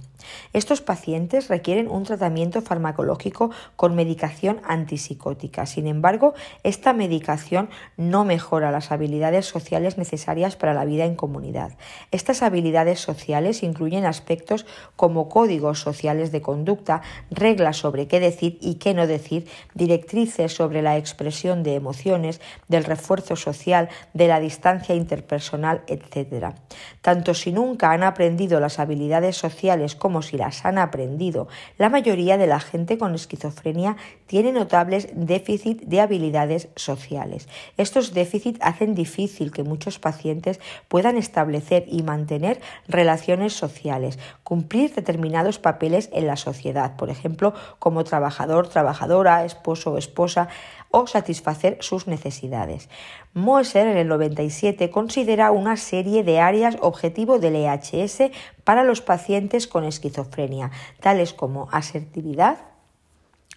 Estos 0.54 0.80
pacientes 0.80 1.50
requieren 1.50 1.90
un 1.90 2.04
tratamiento 2.04 2.62
farmacológico 2.62 3.52
con 3.76 3.96
medicación 3.96 4.62
antipsicótica. 4.64 5.66
Sin 5.66 5.88
embargo, 5.88 6.34
esta 6.64 6.94
medicación 6.94 7.70
no 7.98 8.24
mejora 8.24 8.72
las 8.72 8.94
habilidades 8.94 9.46
sociales 9.46 9.98
necesarias 9.98 10.56
para 10.56 10.74
la 10.74 10.86
vida 10.86 11.04
en 11.04 11.16
comunidad. 11.16 11.74
Estas 12.12 12.44
habilidades 12.44 13.02
sociales 13.02 13.62
incluyen 13.62 14.06
aspectos 14.06 14.66
como 14.96 15.28
códigos 15.28 15.82
sociales 15.82 16.32
de 16.32 16.42
conducta, 16.42 17.02
reglas 17.30 17.76
sobre 17.76 18.08
qué 18.08 18.22
decir 18.22 18.58
y 18.62 18.76
qué 18.76 18.94
no 18.94 19.06
decir, 19.06 19.50
directrices 19.74 20.14
sobre 20.26 20.82
la 20.82 20.98
expresión 20.98 21.64
de 21.64 21.76
emociones, 21.76 22.42
del 22.68 22.84
refuerzo 22.84 23.36
social, 23.36 23.90
de 24.14 24.28
la 24.28 24.40
distancia 24.40 24.96
interpersonal, 24.96 25.84
etc. 25.88 26.56
Tanto 27.02 27.34
si 27.34 27.52
nunca 27.52 27.92
han 27.92 28.04
aprendido 28.04 28.60
las 28.60 28.80
habilidades 28.80 29.38
sociales 29.38 29.96
como 29.96 30.22
si 30.22 30.38
las 30.38 30.66
han 30.66 30.78
aprendido, 30.78 31.48
la 31.78 31.90
mayoría 31.90 32.38
de 32.38 32.48
la 32.48 32.60
gente 32.60 32.98
con 32.98 33.16
esquizofrenia 33.16 33.98
tiene 34.26 34.52
notables 34.52 35.10
déficits 35.14 35.88
de 35.88 36.02
habilidades 36.02 36.70
sociales. 36.76 37.48
Estos 37.78 38.14
déficits 38.14 38.60
hacen 38.62 38.96
difícil 38.96 39.52
que 39.52 39.64
muchos 39.64 40.00
pacientes 40.00 40.60
puedan 40.88 41.18
establecer 41.18 41.86
y 41.88 42.04
mantener 42.04 42.62
relaciones 42.88 43.54
sociales, 43.54 44.20
cumplir 44.44 44.94
determinados 44.94 45.60
papeles 45.60 46.10
en 46.14 46.28
la 46.28 46.36
sociedad, 46.36 46.96
por 46.96 47.10
ejemplo, 47.10 47.54
como 47.80 48.04
trabajador, 48.04 48.68
trabajadora, 48.68 49.46
esposo 49.46 49.98
esposa, 50.04 50.50
o 50.96 51.08
satisfacer 51.08 51.78
sus 51.82 52.06
necesidades. 52.06 52.88
Moser 53.34 53.88
en 53.88 53.98
el 53.98 54.08
97 54.08 54.92
considera 54.92 55.50
una 55.50 55.76
serie 55.76 56.24
de 56.24 56.40
áreas 56.40 56.78
objetivo 56.82 57.40
del 57.40 57.56
EHS 57.56 58.30
para 58.64 58.84
los 58.84 59.02
pacientes 59.02 59.66
con 59.68 59.86
esquizofrenia, 59.86 60.70
tales 61.02 61.34
como 61.34 61.68
asertividad, 61.72 62.60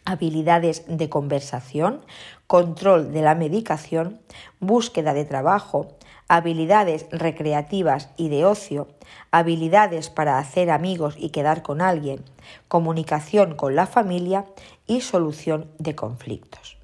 habilidades 0.06 0.84
de 0.88 1.10
conversación, 1.10 2.00
control 2.46 3.12
de 3.12 3.20
la 3.20 3.34
medicación, 3.34 4.18
búsqueda 4.58 5.12
de 5.12 5.26
trabajo, 5.26 5.88
habilidades 6.28 7.06
recreativas 7.10 8.08
y 8.16 8.30
de 8.30 8.46
ocio, 8.46 8.88
habilidades 9.30 10.08
para 10.08 10.38
hacer 10.38 10.70
amigos 10.70 11.16
y 11.18 11.30
quedar 11.30 11.62
con 11.62 11.80
alguien, 11.82 12.24
comunicación 12.68 13.54
con 13.54 13.76
la 13.76 13.86
familia 13.86 14.46
y 14.86 15.00
solución 15.00 15.70
de 15.78 15.94
conflictos. 15.94 16.76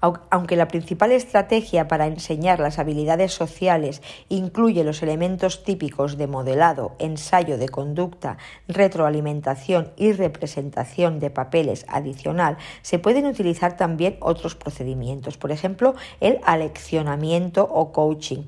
Aunque 0.00 0.56
la 0.56 0.68
principal 0.68 1.12
estrategia 1.12 1.86
para 1.86 2.06
enseñar 2.06 2.58
las 2.58 2.78
habilidades 2.78 3.34
sociales 3.34 4.00
incluye 4.30 4.82
los 4.82 5.02
elementos 5.02 5.62
típicos 5.62 6.16
de 6.16 6.26
modelado, 6.26 6.96
ensayo 6.98 7.58
de 7.58 7.68
conducta, 7.68 8.38
retroalimentación 8.66 9.92
y 9.96 10.12
representación 10.12 11.20
de 11.20 11.28
papeles 11.28 11.84
adicional, 11.86 12.56
se 12.80 12.98
pueden 12.98 13.26
utilizar 13.26 13.76
también 13.76 14.16
otros 14.20 14.54
procedimientos, 14.54 15.36
por 15.36 15.52
ejemplo, 15.52 15.94
el 16.20 16.40
aleccionamiento 16.44 17.64
o 17.64 17.92
coaching, 17.92 18.38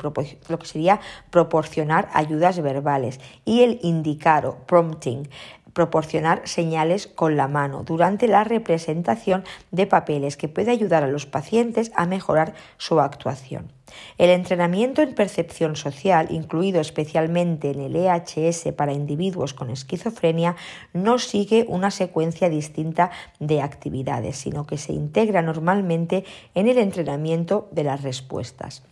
lo 0.49 0.59
que 0.59 0.67
sería 0.67 1.01
proporcionar 1.29 2.09
ayudas 2.15 2.63
verbales, 2.63 3.21
y 3.45 3.61
el 3.61 3.79
indicar 3.83 4.47
o 4.47 4.57
prompting, 4.67 5.29
proporcionar 5.73 6.43
señales 6.47 7.07
con 7.07 7.37
la 7.37 7.49
mano 7.49 7.83
durante 7.85 8.29
la 8.29 8.45
representación 8.45 9.45
de 9.71 9.87
papeles 9.87 10.37
que 10.37 10.49
puede 10.49 10.71
ayudar 10.71 11.03
a 11.03 11.09
los 11.09 11.27
pacientes 11.27 11.93
a 11.95 12.07
mejorar 12.07 12.55
su 12.77 13.01
actuación. 13.01 13.73
El 14.19 14.31
entrenamiento 14.31 15.03
en 15.03 15.15
percepción 15.15 15.77
social, 15.77 16.29
incluido 16.31 16.81
especialmente 16.81 17.71
en 17.71 17.81
el 17.81 17.97
EHS 17.97 18.73
para 18.77 18.93
individuos 18.93 19.55
con 19.55 19.71
esquizofrenia, 19.71 20.57
no 20.93 21.19
sigue 21.19 21.67
una 21.69 21.91
secuencia 21.91 22.49
distinta 22.49 23.11
de 23.39 23.61
actividades, 23.61 24.37
sino 24.37 24.67
que 24.67 24.79
se 24.79 24.93
integra 24.93 25.43
normalmente 25.43 26.25
en 26.55 26.69
el 26.69 26.79
entrenamiento 26.79 27.69
de 27.73 27.85
las 27.85 28.03
respuestas. 28.03 28.83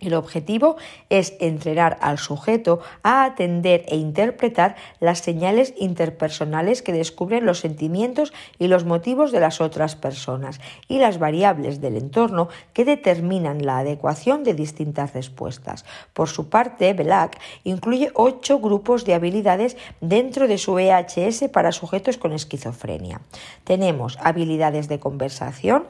El 0.00 0.14
objetivo 0.14 0.76
es 1.08 1.34
entrenar 1.40 1.98
al 2.00 2.18
sujeto 2.18 2.80
a 3.02 3.24
atender 3.24 3.84
e 3.88 3.96
interpretar 3.96 4.76
las 4.98 5.20
señales 5.20 5.74
interpersonales 5.78 6.82
que 6.82 6.92
descubren 6.92 7.46
los 7.46 7.60
sentimientos 7.60 8.32
y 8.58 8.68
los 8.68 8.84
motivos 8.84 9.32
de 9.32 9.40
las 9.40 9.60
otras 9.60 9.96
personas 9.96 10.60
y 10.88 10.98
las 10.98 11.18
variables 11.18 11.80
del 11.80 11.96
entorno 11.96 12.48
que 12.72 12.84
determinan 12.84 13.64
la 13.64 13.78
adecuación 13.78 14.44
de 14.44 14.54
distintas 14.54 15.12
respuestas. 15.12 15.84
Por 16.12 16.28
su 16.28 16.48
parte, 16.48 16.92
Belak 16.94 17.38
incluye 17.64 18.10
ocho 18.14 18.58
grupos 18.58 19.04
de 19.04 19.14
habilidades 19.14 19.76
dentro 20.00 20.48
de 20.48 20.58
su 20.58 20.78
EHS 20.78 21.48
para 21.52 21.72
sujetos 21.72 22.18
con 22.18 22.32
esquizofrenia. 22.32 23.20
Tenemos 23.64 24.18
habilidades 24.22 24.88
de 24.88 24.98
conversación, 24.98 25.84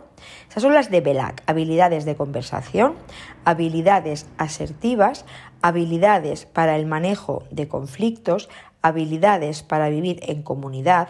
esas 0.48 0.62
son 0.62 0.74
las 0.74 0.90
de 0.90 1.00
BELAC, 1.00 1.42
habilidades 1.46 2.04
de 2.04 2.16
conversación, 2.16 2.94
habilidades 3.44 4.26
asertivas, 4.38 5.24
habilidades 5.62 6.46
para 6.46 6.76
el 6.76 6.86
manejo 6.86 7.44
de 7.50 7.68
conflictos, 7.68 8.48
habilidades 8.82 9.62
para 9.62 9.88
vivir 9.88 10.20
en 10.22 10.42
comunidad, 10.42 11.08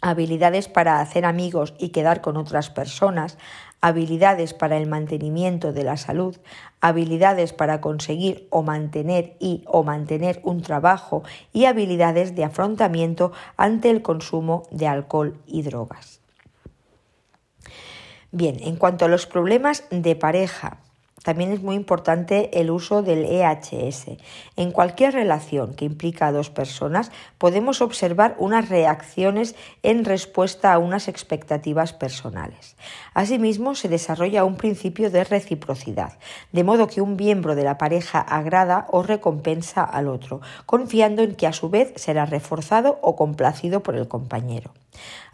habilidades 0.00 0.68
para 0.68 1.00
hacer 1.00 1.24
amigos 1.24 1.74
y 1.78 1.88
quedar 1.88 2.20
con 2.20 2.36
otras 2.36 2.70
personas, 2.70 3.36
habilidades 3.80 4.54
para 4.54 4.76
el 4.76 4.88
mantenimiento 4.88 5.72
de 5.72 5.84
la 5.84 5.96
salud, 5.96 6.36
habilidades 6.80 7.52
para 7.52 7.80
conseguir 7.80 8.46
o 8.50 8.62
mantener 8.62 9.36
y 9.38 9.64
o 9.66 9.82
mantener 9.82 10.40
un 10.44 10.62
trabajo 10.62 11.22
y 11.52 11.64
habilidades 11.64 12.34
de 12.34 12.44
afrontamiento 12.44 13.32
ante 13.56 13.90
el 13.90 14.02
consumo 14.02 14.64
de 14.70 14.86
alcohol 14.86 15.38
y 15.46 15.62
drogas. 15.62 16.20
Bien, 18.30 18.58
en 18.60 18.76
cuanto 18.76 19.04
a 19.04 19.08
los 19.08 19.26
problemas 19.26 19.84
de 19.90 20.14
pareja, 20.14 20.78
también 21.28 21.52
es 21.52 21.62
muy 21.62 21.76
importante 21.76 22.58
el 22.58 22.70
uso 22.70 23.02
del 23.02 23.26
EHS. 23.26 24.16
En 24.56 24.70
cualquier 24.70 25.12
relación 25.12 25.74
que 25.74 25.84
implica 25.84 26.26
a 26.26 26.32
dos 26.32 26.48
personas 26.48 27.12
podemos 27.36 27.82
observar 27.82 28.34
unas 28.38 28.70
reacciones 28.70 29.54
en 29.82 30.06
respuesta 30.06 30.72
a 30.72 30.78
unas 30.78 31.06
expectativas 31.06 31.92
personales. 31.92 32.76
Asimismo, 33.12 33.74
se 33.74 33.90
desarrolla 33.90 34.46
un 34.46 34.56
principio 34.56 35.10
de 35.10 35.22
reciprocidad, 35.22 36.18
de 36.52 36.64
modo 36.64 36.86
que 36.86 37.02
un 37.02 37.14
miembro 37.16 37.54
de 37.54 37.64
la 37.64 37.76
pareja 37.76 38.20
agrada 38.20 38.86
o 38.88 39.02
recompensa 39.02 39.84
al 39.84 40.08
otro, 40.08 40.40
confiando 40.64 41.20
en 41.20 41.34
que 41.34 41.46
a 41.46 41.52
su 41.52 41.68
vez 41.68 41.92
será 41.96 42.24
reforzado 42.24 43.00
o 43.02 43.16
complacido 43.16 43.82
por 43.82 43.96
el 43.96 44.08
compañero. 44.08 44.72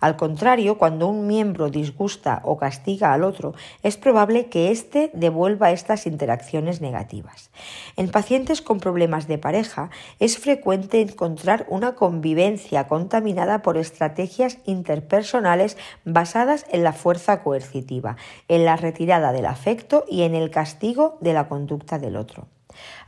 Al 0.00 0.16
contrario, 0.16 0.76
cuando 0.76 1.06
un 1.06 1.26
miembro 1.26 1.70
disgusta 1.70 2.42
o 2.44 2.58
castiga 2.58 3.12
al 3.12 3.24
otro, 3.24 3.54
es 3.82 3.96
probable 3.96 4.46
que 4.46 4.70
éste 4.70 5.10
devuelva 5.14 5.70
estas 5.84 6.06
interacciones 6.06 6.80
negativas. 6.80 7.50
En 7.96 8.10
pacientes 8.10 8.62
con 8.62 8.80
problemas 8.80 9.28
de 9.28 9.36
pareja 9.36 9.90
es 10.18 10.38
frecuente 10.38 11.02
encontrar 11.02 11.66
una 11.68 11.94
convivencia 11.94 12.88
contaminada 12.88 13.60
por 13.60 13.76
estrategias 13.76 14.56
interpersonales 14.64 15.76
basadas 16.06 16.64
en 16.70 16.84
la 16.84 16.94
fuerza 16.94 17.42
coercitiva, 17.42 18.16
en 18.48 18.64
la 18.64 18.76
retirada 18.76 19.32
del 19.32 19.44
afecto 19.44 20.06
y 20.08 20.22
en 20.22 20.34
el 20.34 20.50
castigo 20.50 21.18
de 21.20 21.34
la 21.34 21.48
conducta 21.48 21.98
del 21.98 22.16
otro. 22.16 22.48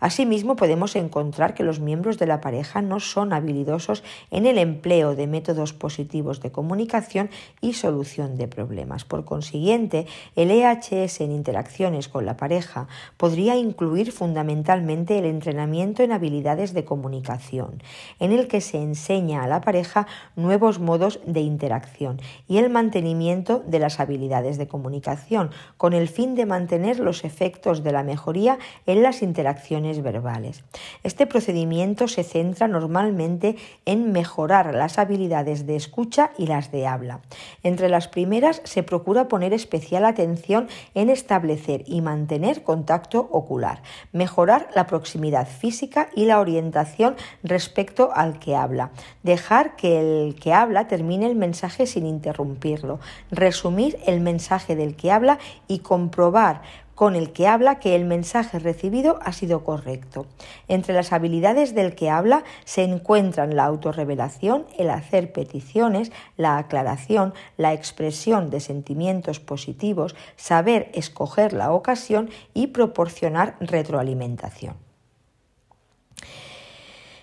Asimismo, 0.01 0.57
podemos 0.57 0.97
encontrar 0.97 1.55
que 1.55 1.63
los 1.63 1.81
miembros 1.81 2.19
de 2.19 2.27
la 2.27 2.41
pareja 2.41 2.83
no 2.83 3.01
son 3.01 3.33
habilidosos 3.33 4.03
en 4.31 4.47
el 4.47 4.59
empleo 4.59 5.15
de 5.15 5.27
métodos 5.27 5.73
positivos 5.73 6.41
de 6.41 6.53
comunicación 6.53 7.31
y 7.61 7.75
solución 7.75 8.37
de 8.37 8.49
problemas. 8.49 9.05
Por 9.05 9.25
consiguiente, 9.25 10.07
el 10.35 10.51
EHS 10.51 11.21
en 11.21 11.33
interacciones 11.33 12.09
con 12.09 12.27
la 12.27 12.37
pareja 12.37 12.89
podría 13.17 13.57
incluir 13.57 14.13
fundamentalmente 14.13 15.19
el 15.19 15.25
entrenamiento 15.25 16.03
en 16.03 16.13
habilidades 16.13 16.75
de 16.75 16.85
comunicación, 16.85 17.83
en 18.21 18.33
el 18.33 18.49
que 18.49 18.61
se 18.61 18.83
enseña 18.83 19.43
a 19.43 19.49
la 19.49 19.61
pareja 19.61 20.07
nuevos 20.35 20.79
modos 20.79 21.21
de 21.27 21.41
interacción 21.41 22.21
y 22.49 22.59
el 22.59 22.71
mantenimiento 22.71 23.63
de 23.67 23.79
las 23.79 24.01
habilidades 24.01 24.59
de 24.59 24.69
comunicación, 24.69 25.51
con 25.77 25.93
el 25.93 26.09
fin 26.09 26.35
de 26.35 26.47
mantener 26.47 26.99
los 27.01 27.25
efectos 27.25 27.83
de 27.83 27.93
la 27.93 28.03
mejoría 28.03 28.59
en 28.87 29.03
las 29.03 29.23
interacciones 29.23 29.86
verbales. 30.03 30.65
Este 31.03 31.27
procedimiento 31.27 32.09
se 32.09 32.25
centra 32.25 32.69
normalmente 32.69 33.57
en 33.85 34.13
mejorar 34.13 34.75
las 34.75 34.99
habilidades 34.99 35.67
de 35.67 35.77
escucha 35.77 36.31
y 36.37 36.47
las 36.47 36.73
de 36.73 36.87
habla. 36.87 37.21
Entre 37.63 37.89
las 37.89 38.09
primeras 38.09 38.61
se 38.65 38.83
procura 38.83 39.29
poner 39.29 39.53
especial 39.53 40.05
atención 40.05 40.69
en 40.95 41.11
establecer 41.11 41.85
y 41.87 42.01
mantener 42.01 42.63
contacto 42.63 43.29
ocular, 43.31 43.83
mejorar 44.13 44.69
la 44.75 44.87
proximidad 44.87 45.47
física 45.47 46.09
y 46.15 46.27
la 46.27 46.41
orientación 46.41 47.17
respecto 47.43 48.11
al 48.15 48.39
que 48.39 48.57
habla, 48.57 48.91
dejar 49.23 49.77
que 49.77 50.01
el 50.01 50.35
que 50.35 50.53
habla 50.53 50.89
termine 50.89 51.27
el 51.27 51.37
mensaje 51.37 51.87
sin 51.87 52.07
interrumpirlo, 52.07 52.99
resumir 53.31 53.99
el 54.07 54.21
mensaje 54.21 54.77
del 54.77 54.97
que 54.97 55.13
habla 55.13 55.39
y 55.69 55.81
comprobar 55.81 56.63
con 56.97 57.15
el 57.15 57.33
que 57.33 57.47
habla 57.47 57.79
que 57.79 57.95
el 57.95 58.07
mensaje 58.07 58.59
recibido 58.59 59.21
ha 59.23 59.33
sido 59.33 59.63
correcto. 59.63 60.27
Entre 60.67 60.95
las 60.95 61.13
habilidades 61.13 61.75
del 61.75 61.95
que 61.95 62.11
habla 62.11 62.43
se 62.65 62.83
encuentran 62.83 63.55
la 63.55 63.67
autorrevelación, 63.67 64.67
el 64.79 64.91
hacer 64.91 65.31
peticiones, 65.31 66.11
la 66.37 66.57
aclaración, 66.57 67.35
la 67.59 67.75
expresión 67.75 68.51
de 68.51 68.61
sentimientos 68.61 69.39
positivos, 69.39 70.17
saber 70.37 70.91
escoger 70.95 71.53
la 71.53 71.71
ocasión 71.71 72.31
y 72.55 72.69
proporcionar 72.69 73.57
retroalimentación. 73.61 74.86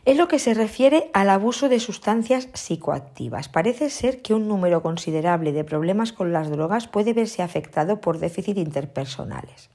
En 0.05 0.17
lo 0.17 0.27
que 0.27 0.37
se 0.37 0.53
refiere 0.53 1.09
al 1.13 1.29
abuso 1.29 1.69
de 1.69 1.79
sustancias 1.79 2.49
psicoactivas, 2.53 3.47
parece 3.47 3.89
ser 3.89 4.21
que 4.21 4.33
un 4.33 4.49
número 4.49 4.81
considerable 4.81 5.53
de 5.53 5.63
problemas 5.63 6.11
con 6.11 6.33
las 6.33 6.49
drogas 6.49 6.89
puede 6.89 7.13
verse 7.13 7.41
afectado 7.41 8.01
por 8.01 8.19
déficit 8.19 8.57
interpersonales. 8.57 9.69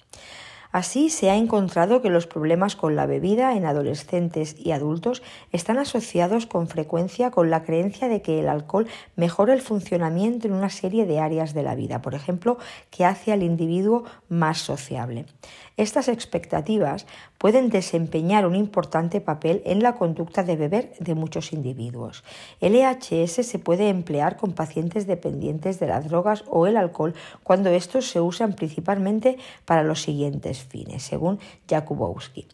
Así 0.71 1.09
se 1.09 1.31
ha 1.31 1.37
encontrado 1.37 2.03
que 2.03 2.11
los 2.11 2.27
problemas 2.27 2.77
con 2.77 2.95
la 2.95 3.07
bebida 3.07 3.57
en 3.57 3.65
adolescentes 3.65 4.55
y 4.59 4.73
adultos 4.73 5.23
están 5.51 5.79
asociados 5.79 6.45
con 6.45 6.69
frecuencia 6.69 7.31
con 7.31 7.49
la 7.49 7.63
creencia 7.63 8.07
de 8.09 8.21
que 8.21 8.41
el 8.41 8.49
alcohol 8.49 8.87
mejora 9.17 9.55
el 9.55 9.63
funcionamiento 9.63 10.47
en 10.47 10.53
una 10.53 10.69
serie 10.69 11.07
de 11.07 11.21
áreas 11.21 11.55
de 11.55 11.63
la 11.63 11.75
vida, 11.75 12.03
por 12.03 12.15
ejemplo, 12.15 12.59
que 12.91 13.07
hace 13.07 13.33
al 13.33 13.43
individuo 13.43 14.05
más 14.29 14.59
sociable. 14.59 15.25
Estas 15.79 16.09
expectativas 16.09 17.07
pueden 17.39 17.71
desempeñar 17.71 18.49
un 18.49 18.57
importante 18.57 19.21
papel 19.21 19.63
en 19.65 19.81
la 19.81 19.95
conducta 19.95 20.43
de 20.43 20.57
beber 20.57 20.93
de 20.99 21.15
muchos 21.15 21.53
individuos. 21.53 22.25
El 22.61 22.75
EHS 22.75 23.47
se 23.47 23.59
puede 23.61 23.89
emplear 23.89 24.37
con 24.37 24.55
pacientes 24.55 25.07
dependientes 25.07 25.79
de 25.79 25.87
las 25.87 26.09
drogas 26.09 26.43
o 26.49 26.67
el 26.67 26.77
alcohol 26.77 27.15
cuando 27.45 27.71
estos 27.71 28.11
se 28.11 28.21
usan 28.21 28.55
principalmente 28.55 29.39
para 29.65 29.85
los 29.85 30.03
siguientes 30.03 30.65
fines, 30.65 31.05
según 31.05 31.39
Jakubowski 31.69 32.49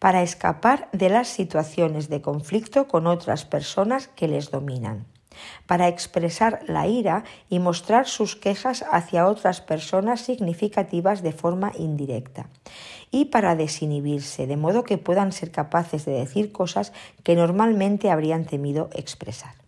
para 0.00 0.22
escapar 0.22 0.88
de 0.92 1.08
las 1.08 1.28
situaciones 1.28 2.10
de 2.10 2.20
conflicto 2.20 2.88
con 2.88 3.06
otras 3.06 3.46
personas 3.46 4.08
que 4.08 4.28
les 4.28 4.50
dominan 4.50 5.06
para 5.66 5.88
expresar 5.88 6.60
la 6.66 6.86
ira 6.86 7.24
y 7.48 7.58
mostrar 7.58 8.06
sus 8.06 8.36
quejas 8.36 8.84
hacia 8.90 9.26
otras 9.26 9.60
personas 9.60 10.20
significativas 10.20 11.22
de 11.22 11.32
forma 11.32 11.72
indirecta, 11.78 12.48
y 13.10 13.26
para 13.26 13.56
desinhibirse, 13.56 14.46
de 14.46 14.56
modo 14.56 14.84
que 14.84 14.98
puedan 14.98 15.32
ser 15.32 15.50
capaces 15.50 16.04
de 16.04 16.12
decir 16.12 16.52
cosas 16.52 16.92
que 17.22 17.36
normalmente 17.36 18.10
habrían 18.10 18.44
temido 18.44 18.90
expresar. 18.92 19.63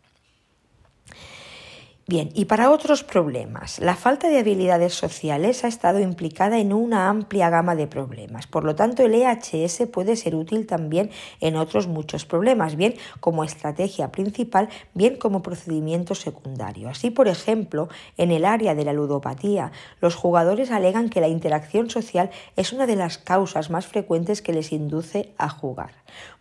Bien, 2.09 2.31
y 2.35 2.45
para 2.45 2.71
otros 2.71 3.03
problemas, 3.03 3.81
la 3.81 3.97
falta 3.97 4.29
de 4.29 4.39
habilidades 4.39 4.95
sociales 4.95 5.65
ha 5.65 5.67
estado 5.67 5.99
implicada 5.99 6.61
en 6.61 6.73
una 6.73 7.09
amplia 7.09 7.51
gama 7.51 7.75
de 7.75 7.89
problemas. 7.89 8.47
Por 8.47 8.63
lo 8.63 8.77
tanto, 8.77 9.03
el 9.03 9.13
EHS 9.13 9.89
puede 9.91 10.15
ser 10.15 10.37
útil 10.37 10.69
también 10.69 11.11
en 11.41 11.57
otros 11.57 11.89
muchos 11.89 12.25
problemas, 12.25 12.77
bien 12.77 12.95
como 13.19 13.43
estrategia 13.43 14.13
principal, 14.13 14.69
bien 14.95 15.17
como 15.17 15.43
procedimiento 15.43 16.15
secundario. 16.15 16.89
Así, 16.89 17.11
por 17.11 17.27
ejemplo, 17.27 17.89
en 18.17 18.31
el 18.31 18.45
área 18.45 18.77
de 18.77 18.85
la 18.85 18.93
ludopatía, 18.93 19.73
los 20.01 20.15
jugadores 20.15 20.71
alegan 20.71 21.09
que 21.09 21.21
la 21.21 21.27
interacción 21.27 21.91
social 21.91 22.31
es 22.55 22.73
una 22.73 22.87
de 22.87 22.95
las 22.95 23.19
causas 23.19 23.69
más 23.69 23.89
frecuentes 23.89 24.43
que 24.43 24.53
les 24.53 24.71
induce 24.71 25.35
a 25.39 25.49
jugar. 25.49 25.91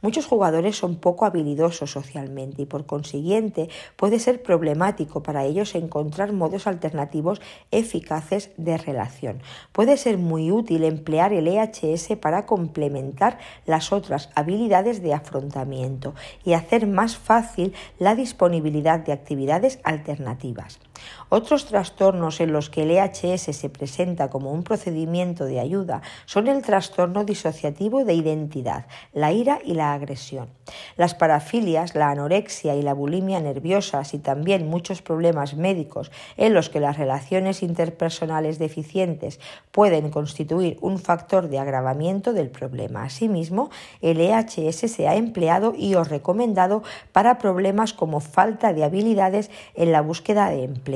Muchos 0.02 0.26
jugadores 0.26 0.78
son 0.78 0.96
poco 0.96 1.26
habilidosos 1.26 1.92
socialmente 1.92 2.62
y 2.62 2.66
por 2.66 2.86
consiguiente 2.86 3.70
puede 3.96 4.20
ser 4.20 4.44
problemático 4.44 5.24
para 5.24 5.46
ellos 5.46 5.76
encontrar 5.76 6.34
modos 6.34 6.68
alternativos 6.68 7.42
eficaces 7.72 8.52
de 8.58 8.78
relación. 8.78 9.42
Puede 9.72 9.98
ser 9.98 10.18
muy 10.18 10.52
útil 10.52 10.84
emplear 10.84 11.34
el 11.34 11.48
EHS 11.48 12.18
para 12.22 12.46
complementar 12.46 13.40
las 13.66 13.92
otras 13.92 14.30
habilidades 14.36 15.02
de 15.02 15.14
afrontamiento 15.14 16.14
y 16.44 16.54
hacer 16.54 16.88
más 16.88 17.18
fácil 17.18 17.74
la 18.00 18.16
disponibilidad 18.16 19.00
de 19.00 19.14
actividades 19.14 19.80
alternativas. 19.84 20.80
Otros 21.30 21.66
trastornos 21.66 22.40
en 22.40 22.54
los 22.54 22.70
que 22.70 22.84
el 22.84 22.92
EHS 22.92 23.56
se 23.56 23.70
presenta 23.70 24.30
como 24.30 24.52
un 24.52 24.64
procedimiento 24.64 25.46
de 25.46 25.60
ayuda 25.60 26.02
son 26.26 26.48
el 26.48 26.62
trastorno 26.62 27.26
disociativo 27.26 28.06
de 28.06 28.14
identidad, 28.14 28.86
la 29.12 29.32
ira 29.32 29.60
y 29.64 29.74
la 29.74 29.94
agresión. 29.94 30.50
Las 30.98 31.14
parafilias, 31.14 31.94
la 31.96 32.10
anorexia 32.10 32.76
y 32.76 32.82
la 32.82 32.94
bulimia 32.94 33.40
nerviosas 33.40 34.14
y 34.14 34.20
también 34.20 34.70
muchos 34.70 35.02
problemas 35.02 35.56
médicos 35.56 36.12
en 36.38 36.54
los 36.54 36.70
que 36.70 36.80
las 36.80 36.98
relaciones 36.98 37.64
interpersonales 37.64 38.60
deficientes 38.60 39.40
pueden 39.72 40.10
constituir 40.10 40.78
un 40.82 41.00
factor 41.00 41.50
de 41.50 41.60
agravamiento 41.60 42.34
del 42.34 42.50
problema. 42.50 43.04
Asimismo, 43.04 43.70
el 44.02 44.22
EHS 44.22 44.92
se 44.92 45.08
ha 45.08 45.16
empleado 45.16 45.74
y 45.78 45.96
o 45.96 46.04
recomendado 46.04 46.84
para 47.12 47.38
problemas 47.38 47.94
como 47.94 48.20
falta 48.20 48.74
de 48.74 48.84
habilidades 48.84 49.52
en 49.76 49.92
la 49.92 50.02
búsqueda 50.02 50.50
de 50.50 50.64
empleo 50.64 50.95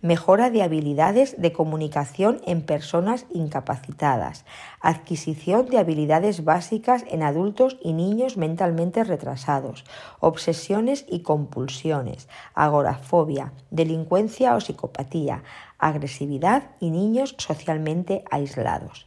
mejora 0.00 0.50
de 0.50 0.62
habilidades 0.62 1.40
de 1.40 1.52
comunicación 1.52 2.40
en 2.46 2.62
personas 2.62 3.26
incapacitadas, 3.32 4.44
adquisición 4.80 5.66
de 5.66 5.78
habilidades 5.78 6.44
básicas 6.44 7.04
en 7.08 7.22
adultos 7.22 7.76
y 7.82 7.92
niños 7.92 8.36
mentalmente 8.36 9.04
retrasados, 9.04 9.84
obsesiones 10.20 11.04
y 11.08 11.20
compulsiones, 11.20 12.28
agorafobia, 12.54 13.52
delincuencia 13.70 14.54
o 14.54 14.60
psicopatía, 14.60 15.42
agresividad 15.78 16.70
y 16.80 16.90
niños 16.90 17.34
socialmente 17.38 18.24
aislados. 18.30 19.06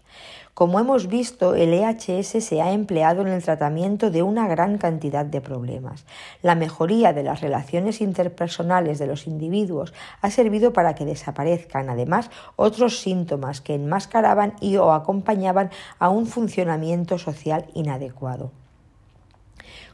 Como 0.57 0.79
hemos 0.79 1.05
visto, 1.05 1.53
el 1.53 1.71
EHS 1.71 2.43
se 2.43 2.63
ha 2.63 2.71
empleado 2.71 3.21
en 3.21 3.27
el 3.27 3.43
tratamiento 3.43 4.09
de 4.09 4.23
una 4.23 4.47
gran 4.47 4.79
cantidad 4.79 5.23
de 5.23 5.39
problemas. 5.39 6.03
La 6.41 6.55
mejoría 6.55 7.13
de 7.13 7.21
las 7.21 7.41
relaciones 7.41 8.01
interpersonales 8.01 8.97
de 8.97 9.05
los 9.05 9.27
individuos 9.27 9.93
ha 10.19 10.31
servido 10.31 10.73
para 10.73 10.95
que 10.95 11.05
desaparezcan, 11.05 11.91
además, 11.91 12.31
otros 12.55 13.01
síntomas 13.01 13.61
que 13.61 13.75
enmascaraban 13.75 14.55
y 14.59 14.77
o 14.77 14.93
acompañaban 14.93 15.69
a 15.99 16.09
un 16.09 16.25
funcionamiento 16.25 17.19
social 17.19 17.67
inadecuado. 17.75 18.51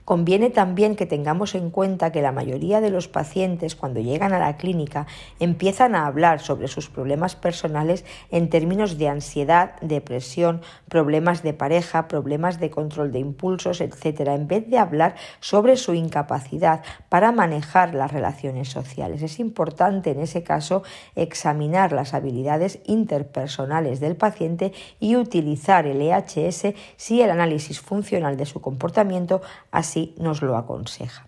Conviene 0.06 0.50
también 0.50 0.98
que 0.98 1.06
tengamos 1.06 1.56
en 1.56 1.70
cuenta 1.70 2.12
que 2.12 2.22
la 2.22 2.34
mayoría 2.34 2.82
de 2.82 2.90
los 2.90 3.08
pacientes 3.08 3.78
cuando 3.78 4.02
llegan 4.02 4.34
a 4.34 4.40
la 4.40 4.58
clínica 4.58 5.08
empiezan 5.40 5.96
a 5.96 6.06
hablar 6.06 6.42
sobre 6.42 6.68
sus 6.68 6.90
problemas 6.90 7.38
personales 7.38 8.04
en 8.30 8.50
términos 8.50 8.98
de 8.98 9.08
ansiedad, 9.08 9.80
depresión, 9.80 10.62
problemas 10.90 11.42
de 11.42 11.54
pareja, 11.54 12.10
problemas 12.10 12.60
de 12.60 12.70
control 12.70 13.14
de 13.14 13.20
impulsos, 13.20 13.80
etc., 13.80 14.28
en 14.28 14.48
vez 14.50 14.70
de 14.70 14.78
hablar 14.78 15.16
sobre 15.40 15.78
su 15.78 15.94
incapacidad 15.94 16.84
para 17.08 17.32
manejar 17.32 17.96
las 17.96 18.12
relaciones 18.12 18.68
sociales. 18.68 19.22
Es 19.22 19.40
importante 19.40 20.12
en 20.12 20.20
ese 20.20 20.44
caso 20.44 20.84
examinar 21.16 21.94
las 21.94 22.14
habilidades 22.14 22.80
interpersonales 22.88 24.02
del 24.02 24.18
paciente 24.18 24.74
y 25.00 25.16
utilizar 25.16 25.88
el 25.88 26.02
EHS 26.02 26.74
si 26.98 27.22
el 27.22 27.30
análisis 27.30 27.80
funcional 27.80 28.36
de 28.36 28.46
su 28.46 28.60
comportamiento 28.60 29.42
así 29.72 29.93
nos 30.18 30.42
lo 30.42 30.58
aconseja. 30.58 31.28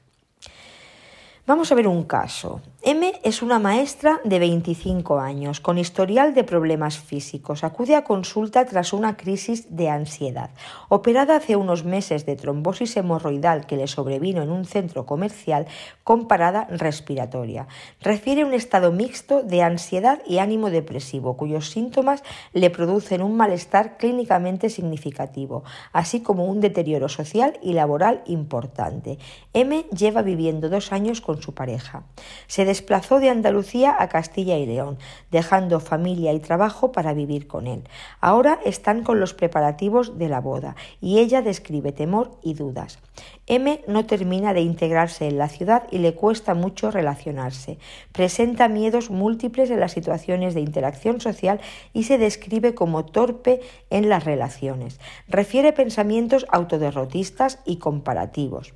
Vamos 1.48 1.72
a 1.72 1.76
ver 1.76 1.88
un 1.88 2.04
caso. 2.06 2.62
M 2.88 3.14
es 3.24 3.42
una 3.42 3.58
maestra 3.58 4.22
de 4.26 4.38
25 4.38 5.18
años 5.18 5.60
con 5.60 5.80
historial 5.80 6.36
de 6.36 6.44
problemas 6.44 7.00
físicos. 7.00 7.64
Acude 7.64 7.96
a 7.96 8.04
consulta 8.04 8.64
tras 8.66 8.94
una 8.94 9.18
crisis 9.18 9.76
de 9.76 9.90
ansiedad. 9.90 10.52
Operada 10.88 11.38
hace 11.38 11.56
unos 11.56 11.84
meses 11.84 12.28
de 12.28 12.36
trombosis 12.36 12.96
hemorroidal 12.96 13.66
que 13.66 13.76
le 13.76 13.88
sobrevino 13.88 14.44
en 14.44 14.52
un 14.52 14.66
centro 14.66 15.08
comercial 15.08 15.66
con 16.04 16.28
parada 16.28 16.68
respiratoria. 16.70 17.68
Refiere 18.02 18.46
un 18.46 18.54
estado 18.54 18.92
mixto 18.92 19.42
de 19.42 19.64
ansiedad 19.64 20.22
y 20.28 20.38
ánimo 20.38 20.70
depresivo, 20.70 21.38
cuyos 21.38 21.72
síntomas 21.72 22.22
le 22.54 22.70
producen 22.70 23.24
un 23.24 23.36
malestar 23.36 23.98
clínicamente 23.98 24.70
significativo, 24.70 25.64
así 25.92 26.22
como 26.22 26.46
un 26.46 26.62
deterioro 26.62 27.10
social 27.10 27.58
y 27.64 27.74
laboral 27.74 28.22
importante. 28.28 29.18
M 29.54 29.88
lleva 29.90 30.22
viviendo 30.22 30.70
dos 30.70 30.92
años 30.92 31.20
con 31.20 31.42
su 31.42 31.56
pareja. 31.56 32.04
Desplazó 32.76 33.22
de 33.22 33.30
Andalucía 33.30 33.96
a 33.98 34.10
Castilla 34.10 34.58
y 34.58 34.66
León, 34.66 34.98
dejando 35.32 35.80
familia 35.80 36.34
y 36.34 36.42
trabajo 36.42 36.92
para 36.92 37.14
vivir 37.14 37.48
con 37.48 37.68
él. 37.68 37.84
Ahora 38.20 38.60
están 38.66 39.04
con 39.04 39.22
los 39.22 39.34
preparativos 39.34 40.18
de 40.18 40.28
la 40.28 40.42
boda 40.42 40.76
y 41.00 41.20
ella 41.20 41.42
describe 41.42 41.94
temor 41.94 42.32
y 42.44 42.54
dudas. 42.54 43.00
M 43.48 43.82
no 43.88 44.06
termina 44.06 44.54
de 44.54 44.60
integrarse 44.60 45.26
en 45.26 45.38
la 45.38 45.48
ciudad 45.48 45.84
y 45.90 46.00
le 46.00 46.16
cuesta 46.16 46.54
mucho 46.54 46.92
relacionarse. 46.92 47.78
Presenta 48.12 48.68
miedos 48.68 49.10
múltiples 49.10 49.70
en 49.70 49.80
las 49.80 49.94
situaciones 49.94 50.54
de 50.54 50.60
interacción 50.60 51.22
social 51.22 51.62
y 51.94 52.04
se 52.04 52.18
describe 52.18 52.76
como 52.76 53.06
torpe 53.06 53.62
en 53.90 54.10
las 54.10 54.26
relaciones. 54.26 55.00
Refiere 55.30 55.72
pensamientos 55.72 56.46
autoderrotistas 56.52 57.60
y 57.64 57.78
comparativos 57.78 58.74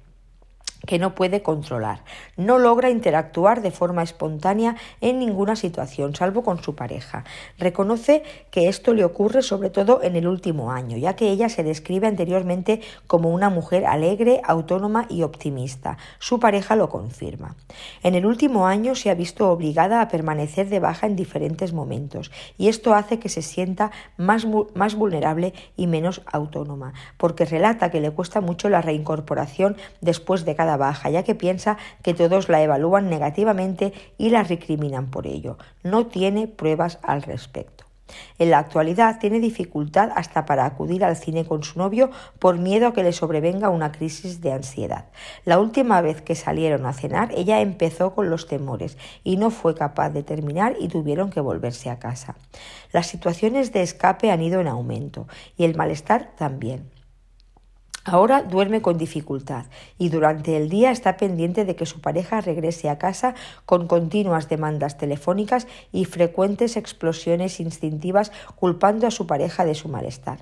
que 0.90 0.98
no 0.98 1.14
puede 1.14 1.44
controlar. 1.44 2.04
No 2.36 2.58
logra 2.58 2.90
interactuar 2.90 3.62
de 3.62 3.70
forma 3.70 4.02
espontánea 4.02 4.76
en 5.02 5.20
ninguna 5.20 5.56
situación, 5.56 6.16
salvo 6.16 6.42
con 6.42 6.64
su 6.64 6.74
pareja. 6.74 7.26
Reconoce 7.60 8.24
que 8.50 8.68
esto 8.70 8.96
le 8.96 9.04
ocurre 9.06 9.44
sobre 9.44 9.70
todo 9.70 10.02
en 10.02 10.16
el 10.16 10.28
último 10.28 10.72
año, 10.72 10.98
ya 10.98 11.16
que 11.16 11.30
ella 11.30 11.48
se 11.48 11.64
describe 11.64 12.08
anteriormente 12.08 12.82
como 13.06 13.30
una 13.30 13.52
mujer 13.52 13.86
alegre, 13.86 14.42
autónoma 14.44 15.06
y 15.10 15.22
optimista. 15.22 16.00
Su 16.18 16.40
pareja 16.40 16.76
lo 16.76 16.90
confirma. 16.90 17.56
En 18.02 18.16
el 18.16 18.26
último 18.26 18.66
año 18.66 18.96
se 18.96 19.12
ha 19.12 19.14
visto 19.14 19.52
obligada 19.52 20.02
a 20.02 20.08
permanecer 20.08 20.70
de 20.70 20.80
baja 20.80 21.06
en 21.06 21.16
diferentes 21.16 21.72
momentos, 21.72 22.32
y 22.58 22.68
esto 22.68 22.96
hace 22.96 23.20
que 23.20 23.30
se 23.30 23.44
sienta 23.44 23.92
más, 24.18 24.48
más 24.74 24.96
vulnerable 24.96 25.54
y 25.78 25.86
menos 25.86 26.24
autónoma, 26.26 26.94
porque 27.18 27.46
relata 27.46 27.92
que 27.92 28.02
le 28.02 28.10
cuesta 28.10 28.42
mucho 28.42 28.70
la 28.70 28.82
reincorporación 28.82 29.78
después 30.02 30.46
de 30.46 30.56
cada 30.56 30.79
baja, 30.80 31.12
ya 31.12 31.22
que 31.22 31.36
piensa 31.36 31.78
que 32.02 32.16
todos 32.16 32.50
la 32.50 32.64
evalúan 32.64 33.12
negativamente 33.12 33.94
y 34.18 34.32
la 34.32 34.42
recriminan 34.42 35.12
por 35.12 35.28
ello. 35.28 35.60
No 35.84 36.08
tiene 36.08 36.48
pruebas 36.48 36.98
al 37.04 37.22
respecto. 37.22 37.86
En 38.38 38.50
la 38.50 38.60
actualidad 38.60 39.20
tiene 39.20 39.40
dificultad 39.40 40.10
hasta 40.16 40.46
para 40.46 40.66
acudir 40.66 41.04
al 41.04 41.16
cine 41.16 41.46
con 41.46 41.64
su 41.64 41.78
novio 41.78 42.10
por 42.40 42.58
miedo 42.58 42.88
a 42.88 42.94
que 42.94 43.04
le 43.04 43.14
sobrevenga 43.14 43.70
una 43.70 43.92
crisis 43.92 44.42
de 44.42 44.52
ansiedad. 44.52 45.06
La 45.46 45.60
última 45.60 46.02
vez 46.02 46.22
que 46.22 46.36
salieron 46.36 46.86
a 46.86 46.94
cenar 46.94 47.32
ella 47.36 47.62
empezó 47.62 48.16
con 48.16 48.30
los 48.30 48.48
temores 48.48 48.98
y 49.24 49.38
no 49.38 49.52
fue 49.52 49.76
capaz 49.76 50.10
de 50.10 50.24
terminar 50.24 50.76
y 50.80 50.88
tuvieron 50.88 51.30
que 51.30 51.42
volverse 51.42 51.90
a 51.90 52.00
casa. 52.00 52.36
Las 52.92 53.08
situaciones 53.08 53.72
de 53.72 53.82
escape 53.82 54.32
han 54.32 54.42
ido 54.42 54.60
en 54.62 54.68
aumento 54.68 55.28
y 55.58 55.66
el 55.66 55.76
malestar 55.76 56.32
también. 56.38 56.99
Ahora 58.12 58.42
duerme 58.42 58.82
con 58.82 58.98
dificultad 58.98 59.66
y 60.00 60.10
durante 60.10 60.58
el 60.58 60.68
día 60.68 60.90
está 60.90 61.16
pendiente 61.16 61.64
de 61.64 61.76
que 61.76 61.86
su 61.86 62.02
pareja 62.02 62.42
regrese 62.42 62.90
a 62.90 62.98
casa 62.98 63.36
con 63.68 63.86
continuas 63.86 64.50
demandas 64.50 64.98
telefónicas 64.98 65.68
y 65.92 66.06
frecuentes 66.06 66.76
explosiones 66.76 67.60
instintivas 67.60 68.32
culpando 68.56 69.06
a 69.06 69.12
su 69.12 69.28
pareja 69.28 69.64
de 69.64 69.76
su 69.76 69.90
malestar. 69.90 70.40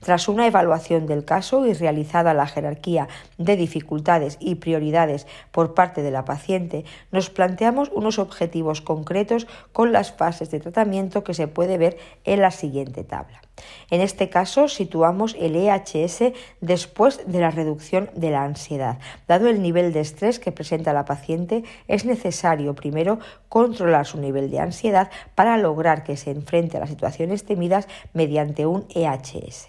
Tras 0.00 0.26
una 0.26 0.46
evaluación 0.46 1.06
del 1.06 1.26
caso 1.26 1.66
y 1.66 1.74
realizada 1.74 2.32
la 2.32 2.46
jerarquía 2.46 3.08
de 3.36 3.56
dificultades 3.56 4.38
y 4.40 4.54
prioridades 4.54 5.26
por 5.50 5.74
parte 5.74 6.00
de 6.00 6.12
la 6.12 6.24
paciente, 6.24 6.86
nos 7.10 7.28
planteamos 7.28 7.90
unos 7.92 8.18
objetivos 8.18 8.80
concretos 8.80 9.46
con 9.72 9.92
las 9.92 10.12
fases 10.12 10.50
de 10.50 10.60
tratamiento 10.60 11.24
que 11.24 11.34
se 11.34 11.46
puede 11.46 11.76
ver 11.76 11.98
en 12.24 12.40
la 12.40 12.52
siguiente 12.52 13.04
tabla. 13.04 13.42
En 13.90 14.00
este 14.00 14.30
caso 14.30 14.68
situamos 14.68 15.36
el 15.38 15.54
EHS 15.56 16.32
después 16.60 17.20
de 17.26 17.40
la 17.40 17.50
reducción 17.50 18.10
de 18.14 18.30
la 18.30 18.44
ansiedad. 18.44 18.98
Dado 19.28 19.48
el 19.48 19.60
nivel 19.60 19.92
de 19.92 20.00
estrés 20.00 20.38
que 20.38 20.52
presenta 20.52 20.92
la 20.92 21.04
paciente, 21.04 21.62
es 21.88 22.04
necesario 22.04 22.74
primero 22.74 23.18
controlar 23.48 24.06
su 24.06 24.18
nivel 24.18 24.50
de 24.50 24.60
ansiedad 24.60 25.10
para 25.34 25.58
lograr 25.58 26.04
que 26.04 26.16
se 26.16 26.30
enfrente 26.30 26.76
a 26.76 26.80
las 26.80 26.90
situaciones 26.90 27.44
temidas 27.44 27.86
mediante 28.14 28.66
un 28.66 28.86
EHS. 28.88 29.68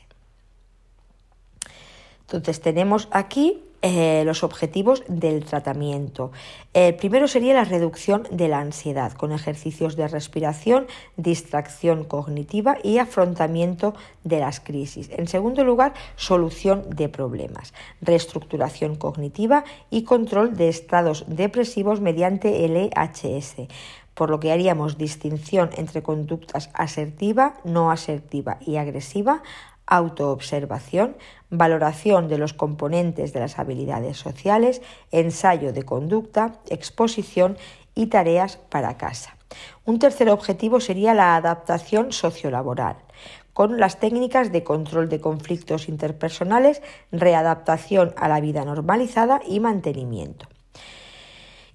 Entonces 2.21 2.61
tenemos 2.61 3.09
aquí 3.11 3.61
eh, 3.85 4.23
los 4.25 4.43
objetivos 4.43 5.03
del 5.09 5.43
tratamiento. 5.43 6.31
El 6.73 6.95
primero 6.95 7.27
sería 7.27 7.53
la 7.53 7.65
reducción 7.65 8.23
de 8.31 8.47
la 8.47 8.61
ansiedad 8.61 9.11
con 9.11 9.33
ejercicios 9.33 9.97
de 9.97 10.07
respiración, 10.07 10.87
distracción 11.17 12.05
cognitiva 12.05 12.77
y 12.81 12.99
afrontamiento 12.99 13.93
de 14.23 14.39
las 14.39 14.61
crisis. 14.61 15.09
En 15.11 15.27
segundo 15.27 15.65
lugar, 15.65 15.93
solución 16.15 16.85
de 16.91 17.09
problemas, 17.09 17.73
reestructuración 18.01 18.95
cognitiva 18.95 19.65
y 19.89 20.03
control 20.03 20.55
de 20.55 20.69
estados 20.69 21.25
depresivos 21.27 21.99
mediante 21.99 22.63
el 22.63 22.77
EHS 22.77 23.67
por 24.13 24.29
lo 24.29 24.39
que 24.39 24.51
haríamos 24.51 24.97
distinción 24.99 25.71
entre 25.75 26.03
conductas 26.03 26.69
asertiva, 26.73 27.55
no 27.63 27.89
asertiva 27.89 28.57
y 28.61 28.75
agresiva, 28.75 29.41
autoobservación, 29.85 31.15
valoración 31.49 32.27
de 32.27 32.37
los 32.37 32.53
componentes 32.53 33.33
de 33.33 33.39
las 33.39 33.59
habilidades 33.59 34.17
sociales, 34.17 34.81
ensayo 35.11 35.73
de 35.73 35.83
conducta, 35.83 36.53
exposición 36.69 37.57
y 37.95 38.07
tareas 38.07 38.57
para 38.57 38.97
casa. 38.97 39.37
Un 39.85 39.99
tercer 39.99 40.29
objetivo 40.29 40.79
sería 40.79 41.13
la 41.13 41.35
adaptación 41.35 42.11
sociolaboral, 42.11 42.97
con 43.53 43.79
las 43.79 43.99
técnicas 43.99 44.51
de 44.51 44.63
control 44.63 45.09
de 45.09 45.21
conflictos 45.21 45.87
interpersonales, 45.87 46.81
readaptación 47.11 48.13
a 48.17 48.27
la 48.27 48.41
vida 48.41 48.65
normalizada 48.65 49.41
y 49.47 49.59
mantenimiento. 49.59 50.47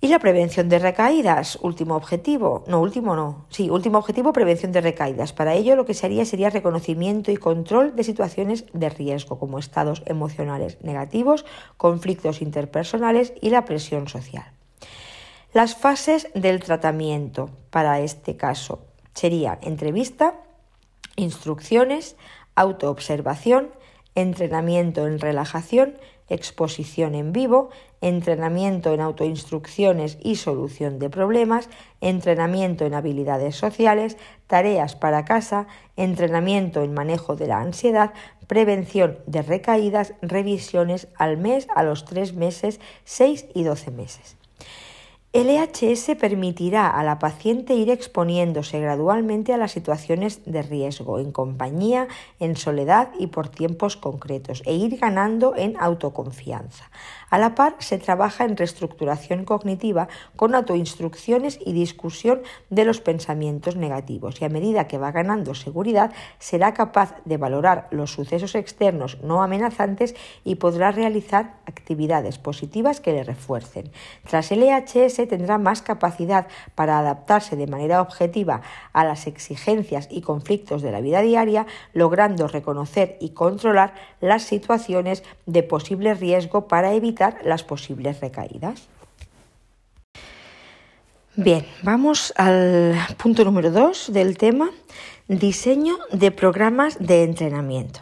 Y 0.01 0.07
la 0.09 0.21
prevención 0.21 0.69
de 0.69 0.79
recaídas, 0.79 1.59
último 1.61 1.97
objetivo, 1.97 2.63
no, 2.69 2.81
último 2.81 3.17
no, 3.17 3.47
sí, 3.49 3.69
último 3.69 3.99
objetivo, 3.99 4.33
prevención 4.33 4.71
de 4.71 4.81
recaídas. 4.81 5.33
Para 5.33 5.55
ello 5.55 5.75
lo 5.75 5.87
que 5.87 5.95
se 5.95 6.07
haría 6.07 6.25
sería 6.25 6.51
reconocimiento 6.51 7.33
y 7.33 7.37
control 7.37 7.97
de 7.97 8.05
situaciones 8.05 8.65
de 8.73 8.91
riesgo, 8.91 9.41
como 9.41 9.59
estados 9.59 10.05
emocionales 10.07 10.79
negativos, 10.83 11.45
conflictos 11.77 12.43
interpersonales 12.43 13.33
y 13.41 13.51
la 13.51 13.65
presión 13.65 14.07
social. 14.07 14.53
Las 15.53 15.75
fases 15.75 16.29
del 16.33 16.61
tratamiento 16.61 17.51
para 17.71 17.99
este 17.99 18.37
caso 18.37 18.85
serían 19.15 19.59
entrevista, 19.63 20.35
instrucciones, 21.17 22.15
autoobservación, 22.55 23.71
entrenamiento 24.15 25.09
en 25.09 25.19
relajación, 25.19 25.99
exposición 26.29 27.15
en 27.15 27.33
vivo, 27.33 27.71
entrenamiento 28.01 28.93
en 28.95 29.01
autoinstrucciones 29.01 30.19
y 30.23 30.37
solución 30.37 30.99
de 30.99 31.11
problemas, 31.11 31.69
entrenamiento 32.01 32.87
en 32.87 32.95
habilidades 32.95 33.57
sociales, 33.57 34.17
tareas 34.47 34.97
para 34.97 35.25
casa, 35.25 35.67
entrenamiento 35.97 36.83
en 36.83 36.95
manejo 36.95 37.37
de 37.37 37.49
la 37.49 37.61
ansiedad, 37.61 38.13
prevención 38.47 39.19
de 39.27 39.43
recaídas, 39.43 40.15
revisiones 40.23 41.09
al 41.17 41.37
mes, 41.37 41.69
a 41.75 41.83
los 41.83 42.05
tres 42.05 42.35
meses, 42.35 42.81
seis 43.05 43.47
y 43.55 43.65
doce 43.65 43.91
meses. 43.91 44.38
El 45.35 45.51
EHS 45.51 46.17
permitirá 46.19 46.89
a 46.89 47.05
la 47.05 47.19
paciente 47.19 47.75
ir 47.75 47.91
exponiéndose 47.91 48.81
gradualmente 48.81 49.53
a 49.53 49.59
las 49.59 49.73
situaciones 49.73 50.41
de 50.47 50.63
riesgo, 50.63 51.19
en 51.19 51.33
compañía, 51.33 52.09
en 52.41 52.57
soledad 52.57 53.11
y 53.19 53.27
por 53.27 53.51
tiempos 53.51 53.99
concretos, 53.99 54.63
e 54.65 54.73
ir 54.73 54.97
ganando 54.97 55.55
en 55.55 55.77
autoconfianza. 55.79 56.91
A 57.29 57.37
la 57.37 57.55
par, 57.55 57.77
se 57.79 57.99
trabaja 57.99 58.47
en 58.47 58.57
reestructuración 58.57 59.45
cognitiva 59.45 60.09
con 60.35 60.55
autoinstrucciones 60.55 61.59
y 61.63 61.75
discusión 61.75 62.41
de 62.71 62.87
los 62.87 63.03
pensamientos 63.03 63.77
negativos, 63.77 64.41
y 64.41 64.47
a 64.47 64.49
medida 64.49 64.89
que 64.89 64.97
va 64.97 65.13
ganando 65.13 65.55
seguridad, 65.55 66.11
será 66.39 66.73
capaz 66.73 67.17
de 67.27 67.37
valorar 67.37 67.87
los 67.91 68.13
sucesos 68.13 68.55
externos 68.55 69.19
no 69.23 69.43
amenazantes 69.43 70.15
y 70.43 70.55
podrá 70.55 70.91
realizar 70.91 71.59
actividades 71.67 72.39
positivas 72.39 73.03
que 73.03 73.13
le 73.13 73.25
refuercen. 73.25 73.91
Tras 74.27 74.51
el 74.53 74.63
Tendrá 75.27 75.59
más 75.59 75.83
capacidad 75.83 76.47
para 76.75 76.99
adaptarse 76.99 77.57
de 77.57 77.67
manera 77.67 78.01
objetiva 78.01 78.63
a 78.93 79.05
las 79.05 79.27
exigencias 79.27 80.09
y 80.11 80.21
conflictos 80.21 80.83
de 80.83 80.93
la 80.93 81.01
vida 81.01 81.23
diaria, 81.23 81.67
logrando 81.93 82.49
reconocer 82.49 83.17
y 83.21 83.31
controlar 83.31 83.95
las 84.21 84.43
situaciones 84.43 85.23
de 85.47 85.63
posible 85.63 86.15
riesgo 86.15 86.69
para 86.69 86.93
evitar 86.93 87.39
las 87.45 87.65
posibles 87.65 88.21
recaídas. 88.21 88.89
Bien, 91.37 91.65
vamos 91.83 92.35
al 92.37 92.97
punto 93.17 93.45
número 93.45 93.71
2 93.71 94.13
del 94.13 94.37
tema, 94.37 94.71
diseño 95.29 95.97
de 96.11 96.33
programas 96.33 96.99
de 96.99 97.23
entrenamiento. 97.23 98.01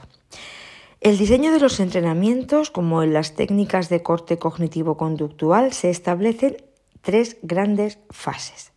El 1.02 1.18
diseño 1.18 1.52
de 1.52 1.60
los 1.60 1.78
entrenamientos, 1.78 2.70
como 2.70 3.02
en 3.02 3.12
las 3.12 3.34
técnicas 3.34 3.90
de 3.90 4.02
corte 4.02 4.38
cognitivo-conductual, 4.38 5.74
se 5.74 5.90
establecen 5.90 6.56
tres 7.06 7.36
grandes 7.42 8.00
fases. 8.10 8.72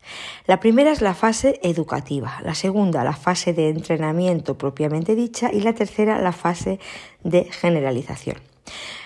La 0.46 0.60
primera 0.60 0.92
es 0.92 1.02
la 1.02 1.16
fase 1.16 1.60
educativa, 1.64 2.40
la 2.44 2.54
segunda 2.54 3.04
la 3.04 3.16
fase 3.16 3.54
de 3.54 3.70
entrenamiento 3.70 4.56
propiamente 4.56 5.16
dicha 5.16 5.52
y 5.52 5.62
la 5.62 5.74
tercera 5.74 6.22
la 6.22 6.32
fase 6.32 6.80
de 7.24 7.46
generalización. 7.46 8.38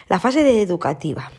La 0.10 0.20
fase 0.20 0.44
de 0.44 0.62
educativa. 0.62 1.32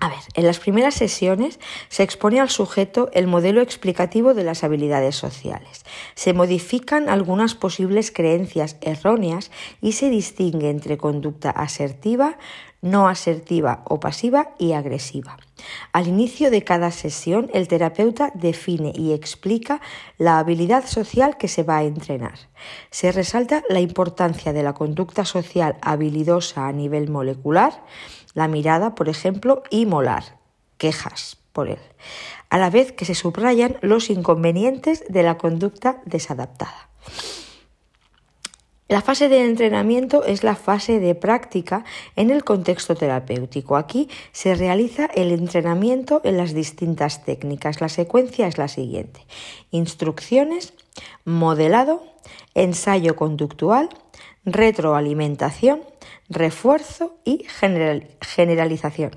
A 0.00 0.08
ver, 0.08 0.18
en 0.34 0.46
las 0.46 0.58
primeras 0.58 0.94
sesiones 0.94 1.60
se 1.88 2.02
expone 2.02 2.40
al 2.40 2.50
sujeto 2.50 3.10
el 3.12 3.28
modelo 3.28 3.60
explicativo 3.60 4.34
de 4.34 4.44
las 4.44 4.64
habilidades 4.64 5.14
sociales. 5.14 5.84
Se 6.14 6.32
modifican 6.32 7.08
algunas 7.08 7.54
posibles 7.54 8.12
creencias 8.12 8.76
erróneas 8.80 9.50
y 9.80 9.92
se 9.92 10.10
distingue 10.10 10.70
entre 10.70 10.98
conducta 10.98 11.50
asertiva, 11.50 12.38
no 12.80 13.08
asertiva 13.08 13.82
o 13.86 14.00
pasiva 14.00 14.50
y 14.58 14.72
agresiva. 14.72 15.36
Al 15.92 16.06
inicio 16.06 16.50
de 16.50 16.62
cada 16.62 16.90
sesión, 16.90 17.50
el 17.52 17.68
terapeuta 17.68 18.30
define 18.34 18.92
y 18.94 19.12
explica 19.12 19.80
la 20.16 20.38
habilidad 20.38 20.86
social 20.86 21.36
que 21.36 21.48
se 21.48 21.64
va 21.64 21.78
a 21.78 21.84
entrenar. 21.84 22.38
Se 22.90 23.10
resalta 23.10 23.62
la 23.68 23.80
importancia 23.80 24.52
de 24.52 24.62
la 24.62 24.74
conducta 24.74 25.24
social 25.24 25.76
habilidosa 25.80 26.68
a 26.68 26.72
nivel 26.72 27.10
molecular, 27.10 27.84
la 28.34 28.48
mirada, 28.48 28.94
por 28.94 29.08
ejemplo, 29.08 29.62
y 29.70 29.86
molar, 29.86 30.38
quejas 30.76 31.38
por 31.52 31.68
él, 31.68 31.80
a 32.50 32.58
la 32.58 32.70
vez 32.70 32.92
que 32.92 33.04
se 33.04 33.16
subrayan 33.16 33.78
los 33.80 34.10
inconvenientes 34.10 35.04
de 35.08 35.24
la 35.24 35.38
conducta 35.38 36.00
desadaptada. 36.04 36.88
La 38.88 39.02
fase 39.02 39.28
de 39.28 39.44
entrenamiento 39.44 40.24
es 40.24 40.42
la 40.42 40.56
fase 40.56 40.98
de 40.98 41.14
práctica 41.14 41.84
en 42.16 42.30
el 42.30 42.42
contexto 42.42 42.94
terapéutico. 42.94 43.76
Aquí 43.76 44.08
se 44.32 44.54
realiza 44.54 45.04
el 45.14 45.30
entrenamiento 45.30 46.22
en 46.24 46.38
las 46.38 46.54
distintas 46.54 47.22
técnicas. 47.22 47.82
La 47.82 47.90
secuencia 47.90 48.46
es 48.46 48.56
la 48.56 48.66
siguiente. 48.66 49.26
Instrucciones, 49.70 50.72
modelado, 51.26 52.02
ensayo 52.54 53.14
conductual, 53.14 53.90
retroalimentación, 54.46 55.82
refuerzo 56.30 57.18
y 57.26 57.44
generalización. 57.50 59.10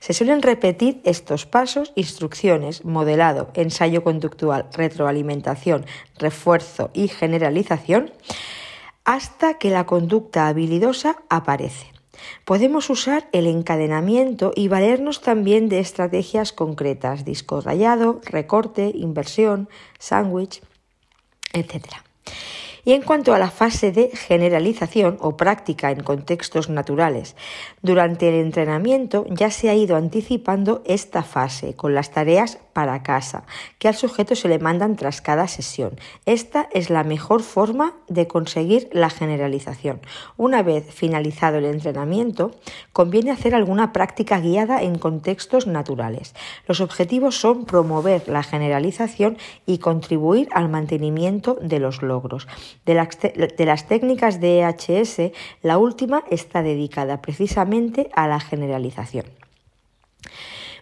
Se 0.00 0.12
suelen 0.12 0.42
repetir 0.42 1.00
estos 1.04 1.46
pasos, 1.46 1.94
instrucciones, 1.94 2.84
modelado, 2.84 3.50
ensayo 3.54 4.04
conductual, 4.04 4.68
retroalimentación, 4.74 5.86
refuerzo 6.18 6.90
y 6.92 7.08
generalización 7.08 8.12
hasta 9.04 9.54
que 9.54 9.70
la 9.70 9.86
conducta 9.86 10.48
habilidosa 10.48 11.22
aparece. 11.28 11.92
Podemos 12.44 12.90
usar 12.90 13.28
el 13.32 13.46
encadenamiento 13.46 14.52
y 14.54 14.68
valernos 14.68 15.20
también 15.20 15.68
de 15.68 15.80
estrategias 15.80 16.52
concretas, 16.52 17.24
disco 17.24 17.60
rayado, 17.60 18.20
recorte, 18.24 18.92
inversión, 18.94 19.68
sándwich, 19.98 20.62
etc. 21.52 21.86
Y 22.84 22.92
en 22.92 23.02
cuanto 23.02 23.34
a 23.34 23.38
la 23.38 23.50
fase 23.50 23.92
de 23.92 24.10
generalización 24.10 25.16
o 25.20 25.36
práctica 25.36 25.90
en 25.90 26.02
contextos 26.02 26.68
naturales, 26.68 27.34
durante 27.82 28.28
el 28.28 28.34
entrenamiento 28.34 29.24
ya 29.30 29.50
se 29.50 29.70
ha 29.70 29.74
ido 29.74 29.96
anticipando 29.96 30.82
esta 30.84 31.22
fase 31.22 31.74
con 31.74 31.94
las 31.94 32.10
tareas 32.10 32.58
para 32.74 33.02
casa 33.02 33.44
que 33.78 33.88
al 33.88 33.94
sujeto 33.94 34.34
se 34.34 34.48
le 34.48 34.58
mandan 34.58 34.96
tras 34.96 35.22
cada 35.22 35.48
sesión. 35.48 35.98
Esta 36.26 36.68
es 36.72 36.90
la 36.90 37.04
mejor 37.04 37.42
forma 37.42 37.94
de 38.08 38.26
conseguir 38.26 38.88
la 38.92 39.08
generalización. 39.08 40.00
Una 40.36 40.62
vez 40.62 40.92
finalizado 40.92 41.58
el 41.58 41.64
entrenamiento, 41.64 42.50
conviene 42.92 43.30
hacer 43.30 43.54
alguna 43.54 43.92
práctica 43.92 44.40
guiada 44.40 44.82
en 44.82 44.98
contextos 44.98 45.66
naturales. 45.66 46.34
Los 46.66 46.80
objetivos 46.80 47.38
son 47.38 47.64
promover 47.64 48.28
la 48.28 48.42
generalización 48.42 49.38
y 49.64 49.78
contribuir 49.78 50.48
al 50.52 50.68
mantenimiento 50.68 51.56
de 51.60 51.78
los 51.78 52.02
logros. 52.02 52.46
De, 52.84 52.94
las 53.64 53.88
técnicas 53.88 54.40
de 54.40 54.60
EHS, 54.60 55.32
la 55.62 55.78
última 55.78 56.24
está 56.30 56.62
dedicada 56.62 57.22
precisamente 57.22 58.10
a 58.14 58.28
la 58.28 58.40
generalización. 58.40 59.26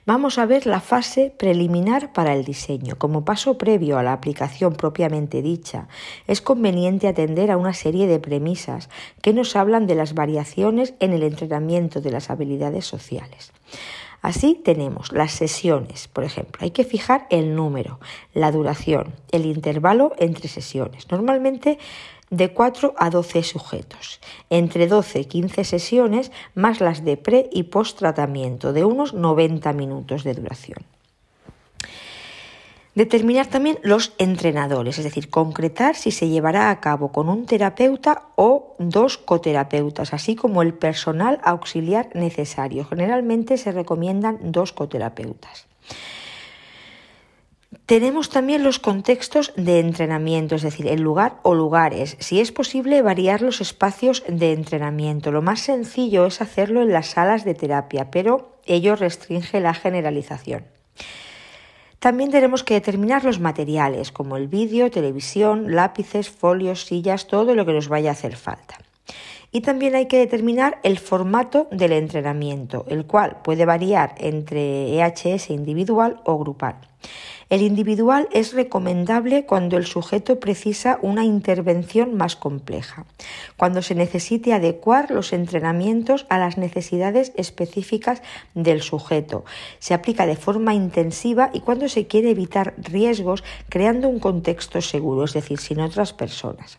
Vamos 0.04 0.38
a 0.38 0.46
ver 0.46 0.66
la 0.66 0.80
fase 0.80 1.32
preliminar 1.38 2.12
para 2.12 2.34
el 2.34 2.44
diseño. 2.44 2.96
Como 2.98 3.24
paso 3.24 3.56
previo 3.56 3.98
a 3.98 4.02
la 4.02 4.12
aplicación 4.12 4.74
propiamente 4.74 5.42
dicha, 5.42 5.86
es 6.26 6.42
conveniente 6.42 7.06
atender 7.06 7.52
a 7.52 7.56
una 7.56 7.72
serie 7.72 8.08
de 8.08 8.18
premisas 8.18 8.90
que 9.20 9.32
nos 9.32 9.54
hablan 9.54 9.86
de 9.86 9.94
las 9.94 10.14
variaciones 10.14 10.94
en 10.98 11.12
el 11.12 11.22
entrenamiento 11.22 12.00
de 12.00 12.10
las 12.10 12.30
habilidades 12.30 12.84
sociales. 12.84 13.52
Así 14.22 14.54
tenemos 14.54 15.12
las 15.12 15.32
sesiones, 15.32 16.06
por 16.06 16.22
ejemplo, 16.22 16.60
hay 16.62 16.70
que 16.70 16.84
fijar 16.84 17.26
el 17.28 17.56
número, 17.56 17.98
la 18.32 18.52
duración, 18.52 19.12
el 19.32 19.44
intervalo 19.46 20.12
entre 20.16 20.48
sesiones. 20.48 21.10
Normalmente 21.10 21.78
de 22.30 22.54
4 22.54 22.94
a 22.96 23.10
12 23.10 23.42
sujetos, 23.42 24.20
entre 24.48 24.86
12 24.86 25.20
y 25.20 25.24
15 25.26 25.64
sesiones 25.64 26.32
más 26.54 26.80
las 26.80 27.04
de 27.04 27.16
pre 27.16 27.50
y 27.52 27.64
post 27.64 27.98
tratamiento 27.98 28.72
de 28.72 28.84
unos 28.84 29.12
90 29.12 29.72
minutos 29.74 30.24
de 30.24 30.34
duración. 30.34 30.91
Determinar 32.94 33.46
también 33.46 33.78
los 33.82 34.12
entrenadores, 34.18 34.98
es 34.98 35.04
decir, 35.04 35.30
concretar 35.30 35.96
si 35.96 36.10
se 36.10 36.28
llevará 36.28 36.68
a 36.68 36.80
cabo 36.80 37.10
con 37.10 37.30
un 37.30 37.46
terapeuta 37.46 38.24
o 38.36 38.76
dos 38.78 39.16
coterapeutas, 39.16 40.12
así 40.12 40.36
como 40.36 40.60
el 40.60 40.74
personal 40.74 41.40
auxiliar 41.42 42.10
necesario. 42.14 42.84
Generalmente 42.84 43.56
se 43.56 43.72
recomiendan 43.72 44.52
dos 44.52 44.74
coterapeutas. 44.74 45.66
Tenemos 47.86 48.28
también 48.28 48.62
los 48.62 48.78
contextos 48.78 49.54
de 49.56 49.80
entrenamiento, 49.80 50.54
es 50.54 50.62
decir, 50.62 50.86
el 50.86 51.00
lugar 51.00 51.38
o 51.42 51.54
lugares. 51.54 52.16
Si 52.20 52.40
es 52.40 52.52
posible, 52.52 53.00
variar 53.00 53.40
los 53.40 53.62
espacios 53.62 54.22
de 54.28 54.52
entrenamiento. 54.52 55.32
Lo 55.32 55.40
más 55.40 55.60
sencillo 55.60 56.26
es 56.26 56.42
hacerlo 56.42 56.82
en 56.82 56.92
las 56.92 57.08
salas 57.08 57.44
de 57.44 57.54
terapia, 57.54 58.10
pero 58.10 58.58
ello 58.66 58.96
restringe 58.96 59.60
la 59.60 59.72
generalización. 59.72 60.64
También 62.02 62.32
tenemos 62.32 62.64
que 62.64 62.74
determinar 62.74 63.22
los 63.22 63.38
materiales, 63.38 64.10
como 64.10 64.36
el 64.36 64.48
vídeo, 64.48 64.90
televisión, 64.90 65.72
lápices, 65.76 66.28
folios, 66.28 66.84
sillas, 66.84 67.28
todo 67.28 67.54
lo 67.54 67.64
que 67.64 67.72
nos 67.72 67.86
vaya 67.86 68.10
a 68.10 68.14
hacer 68.14 68.34
falta. 68.34 68.76
Y 69.52 69.60
también 69.60 69.94
hay 69.94 70.06
que 70.06 70.18
determinar 70.18 70.80
el 70.82 70.98
formato 70.98 71.68
del 71.70 71.92
entrenamiento, 71.92 72.84
el 72.88 73.06
cual 73.06 73.36
puede 73.44 73.66
variar 73.66 74.16
entre 74.18 74.98
EHS 74.98 75.50
individual 75.50 76.20
o 76.24 76.40
grupal. 76.40 76.74
El 77.52 77.60
individual 77.60 78.30
es 78.32 78.54
recomendable 78.54 79.44
cuando 79.44 79.76
el 79.76 79.84
sujeto 79.84 80.40
precisa 80.40 80.98
una 81.02 81.24
intervención 81.24 82.16
más 82.16 82.34
compleja, 82.34 83.04
cuando 83.58 83.82
se 83.82 83.94
necesite 83.94 84.54
adecuar 84.54 85.10
los 85.10 85.34
entrenamientos 85.34 86.24
a 86.30 86.38
las 86.38 86.56
necesidades 86.56 87.32
específicas 87.36 88.22
del 88.54 88.80
sujeto. 88.80 89.44
Se 89.80 89.92
aplica 89.92 90.24
de 90.24 90.36
forma 90.36 90.72
intensiva 90.72 91.50
y 91.52 91.60
cuando 91.60 91.90
se 91.90 92.06
quiere 92.06 92.30
evitar 92.30 92.72
riesgos 92.78 93.44
creando 93.68 94.08
un 94.08 94.18
contexto 94.18 94.80
seguro, 94.80 95.24
es 95.24 95.34
decir, 95.34 95.58
sin 95.58 95.80
otras 95.80 96.14
personas. 96.14 96.78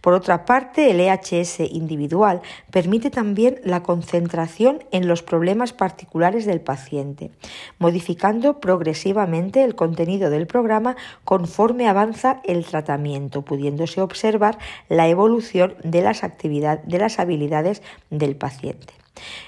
Por 0.00 0.14
otra 0.14 0.44
parte, 0.44 0.90
el 0.90 0.98
EHS 0.98 1.60
individual 1.60 2.42
permite 2.70 3.10
también 3.10 3.60
la 3.64 3.82
concentración 3.84 4.82
en 4.90 5.06
los 5.06 5.22
problemas 5.22 5.72
particulares 5.72 6.44
del 6.44 6.60
paciente, 6.60 7.30
modificando 7.78 8.58
progresivamente 8.58 9.51
el 9.60 9.74
contenido 9.74 10.30
del 10.30 10.46
programa 10.46 10.96
conforme 11.24 11.88
avanza 11.88 12.40
el 12.44 12.64
tratamiento, 12.64 13.42
pudiéndose 13.42 14.00
observar 14.00 14.58
la 14.88 15.08
evolución 15.08 15.74
de 15.84 16.02
las, 16.02 16.24
actividades, 16.24 16.86
de 16.86 16.98
las 16.98 17.18
habilidades 17.18 17.82
del 18.10 18.36
paciente. 18.36 19.01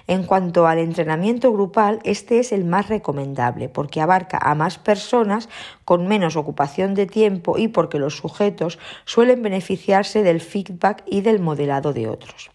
En 0.07 0.25
cuanto 0.25 0.67
al 0.67 0.79
entrenamiento 0.79 1.53
grupal, 1.53 2.01
este 2.05 2.39
es 2.39 2.53
el 2.53 2.65
más 2.65 2.89
recomendable 2.89 3.69
porque 3.69 4.01
abarca 4.01 4.39
a 4.41 4.55
más 4.55 4.79
personas 4.79 5.49
con 5.85 6.07
menos 6.07 6.37
ocupación 6.37 6.95
de 6.95 7.07
tiempo 7.07 7.59
y 7.59 7.69
porque 7.69 7.99
los 7.99 8.17
sujetos 8.17 8.79
suelen 9.05 9.43
beneficiarse 9.43 10.23
del 10.23 10.41
feedback 10.41 11.03
y 11.07 11.21
del 11.21 11.41
modelado 11.41 11.93
de 11.93 12.09
otros. 12.09 12.51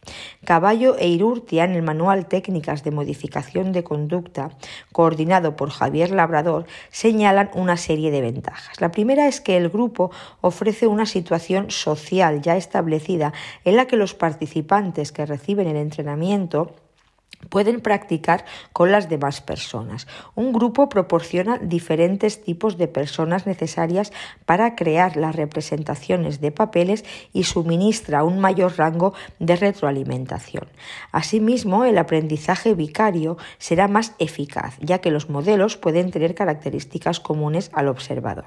Caballo 0.46 0.98
e 0.98 1.08
Irurtia 1.08 1.64
en 1.64 1.74
el 1.74 1.84
manual 1.84 2.28
Técnicas 2.28 2.84
de 2.84 2.92
Modificación 2.92 3.72
de 3.72 3.84
Conducta, 3.84 4.52
coordinado 4.92 5.56
por 5.56 5.70
Javier 5.70 6.12
Labrador, 6.12 6.66
señalan 6.90 7.52
una 7.54 7.78
serie 7.78 8.12
de 8.12 8.22
ventajas. 8.22 8.80
La 8.82 8.92
primera 8.92 9.28
es 9.28 9.42
que 9.42 9.58
el 9.58 9.70
grupo 9.70 10.12
ofrece 10.42 10.88
una 10.88 11.06
situación 11.06 11.72
social 11.72 12.42
ya 12.42 12.56
establecida 12.58 13.34
en 13.66 13.76
la 13.76 13.86
que 13.86 13.98
los 13.98 14.14
participantes 14.14 15.12
que 15.12 15.26
reciben 15.26 15.68
el 15.68 15.78
entrenamiento 15.78 16.76
pueden 17.48 17.80
practicar 17.80 18.46
con 18.74 18.92
las 18.92 19.08
demás 19.08 19.42
personas. 19.42 20.08
Un 20.36 20.52
grupo 20.52 20.90
proporciona 20.90 21.58
diferentes 21.58 22.44
tipos 22.44 22.78
de 22.78 22.88
personas 22.88 23.46
necesarias 23.46 24.12
para 24.46 24.76
crear 24.76 25.16
las 25.16 25.36
representaciones 25.36 26.42
de 26.42 26.52
papeles 26.52 27.06
y 27.32 27.44
suministra 27.44 28.24
un 28.24 28.40
mayor 28.40 28.78
rango 28.78 29.14
de 29.40 29.56
retroalimentación. 29.56 30.68
Asimismo, 31.12 31.86
el 31.86 31.98
aprendizaje 31.98 32.74
vicario 32.74 33.38
será 33.58 33.88
más 33.88 34.14
eficaz, 34.20 34.78
ya 34.80 35.00
que 35.00 35.12
los 35.12 35.30
modelos 35.30 35.78
pueden 35.78 36.12
tener 36.12 36.36
características 36.36 37.20
comunes 37.20 37.72
al 37.74 37.88
observador. 37.88 38.46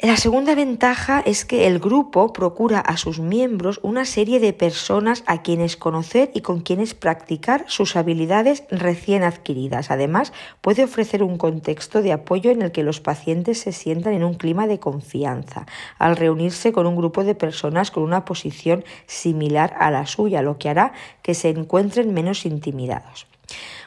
La 0.00 0.16
segunda 0.16 0.56
ventaja 0.56 1.22
es 1.24 1.44
que 1.44 1.68
el 1.68 1.78
grupo 1.78 2.32
procura 2.32 2.80
a 2.80 2.96
sus 2.96 3.20
miembros 3.20 3.78
una 3.82 4.04
serie 4.04 4.40
de 4.40 4.52
personas 4.52 5.22
a 5.26 5.40
quienes 5.42 5.76
conocer 5.76 6.32
y 6.34 6.40
con 6.40 6.60
quienes 6.60 6.94
practicar 6.94 7.64
sus 7.68 7.94
habilidades 7.94 8.64
recién 8.70 9.22
adquiridas. 9.22 9.92
Además, 9.92 10.32
puede 10.60 10.82
ofrecer 10.82 11.22
un 11.22 11.38
contexto 11.38 12.02
de 12.02 12.12
apoyo 12.12 12.50
en 12.50 12.62
el 12.62 12.72
que 12.72 12.82
los 12.82 13.00
pacientes 13.00 13.60
se 13.60 13.70
sientan 13.70 14.14
en 14.14 14.24
un 14.24 14.34
clima 14.34 14.66
de 14.66 14.80
confianza 14.80 15.64
al 15.98 16.16
reunirse 16.16 16.72
con 16.72 16.86
un 16.86 16.96
grupo 16.96 17.22
de 17.22 17.36
personas 17.36 17.92
con 17.92 18.02
una 18.02 18.24
posición 18.24 18.84
similar 19.06 19.74
a 19.78 19.92
la 19.92 20.06
suya, 20.06 20.42
lo 20.42 20.58
que 20.58 20.70
hará 20.70 20.92
que 21.22 21.34
se 21.34 21.50
encuentren 21.50 22.12
menos 22.12 22.44
intimidados. 22.46 23.28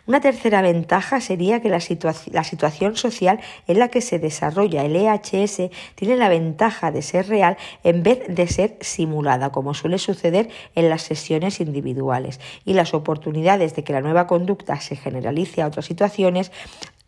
Una 0.07 0.21
tercera 0.21 0.61
ventaja 0.61 1.19
sería 1.19 1.61
que 1.61 1.67
la, 1.67 1.81
situación 1.81 2.95
social 2.95 3.41
en 3.67 3.77
la 3.77 3.89
que 3.89 3.99
se 3.99 4.19
desarrolla 4.19 4.85
el 4.85 4.95
EHS 4.95 5.69
tiene 5.95 6.15
la 6.15 6.29
ventaja 6.29 6.91
de 6.91 7.01
ser 7.01 7.27
real 7.27 7.57
en 7.83 8.03
vez 8.03 8.23
de 8.29 8.47
ser 8.47 8.77
simulada, 8.79 9.51
como 9.51 9.73
suele 9.73 9.97
suceder 9.97 10.49
en 10.75 10.89
las 10.89 11.01
sesiones 11.01 11.59
individuales, 11.59 12.39
y 12.63 12.73
las 12.73 12.93
oportunidades 12.93 13.75
de 13.75 13.83
que 13.83 13.91
la 13.91 13.99
nueva 13.99 14.27
conducta 14.27 14.79
se 14.79 14.95
generalice 14.95 15.61
a 15.61 15.67
otras 15.67 15.85
situaciones, 15.85 16.53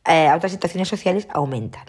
eh, 0.05 0.27
a 0.27 0.35
otras 0.35 0.51
situaciones 0.51 0.89
sociales 0.89 1.29
aumentan. 1.31 1.85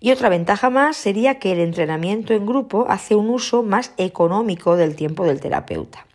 Y 0.00 0.12
otra 0.12 0.30
ventaja 0.30 0.70
más 0.70 0.96
sería 0.96 1.38
que 1.38 1.52
el 1.52 1.58
entrenamiento 1.58 2.32
en 2.32 2.46
grupo 2.46 2.86
hace 2.88 3.16
un 3.16 3.28
uso 3.28 3.62
más 3.62 3.92
económico 3.98 4.76
del 4.76 4.96
tiempo 4.96 5.26
del 5.26 5.40
terapeuta. 5.40 6.06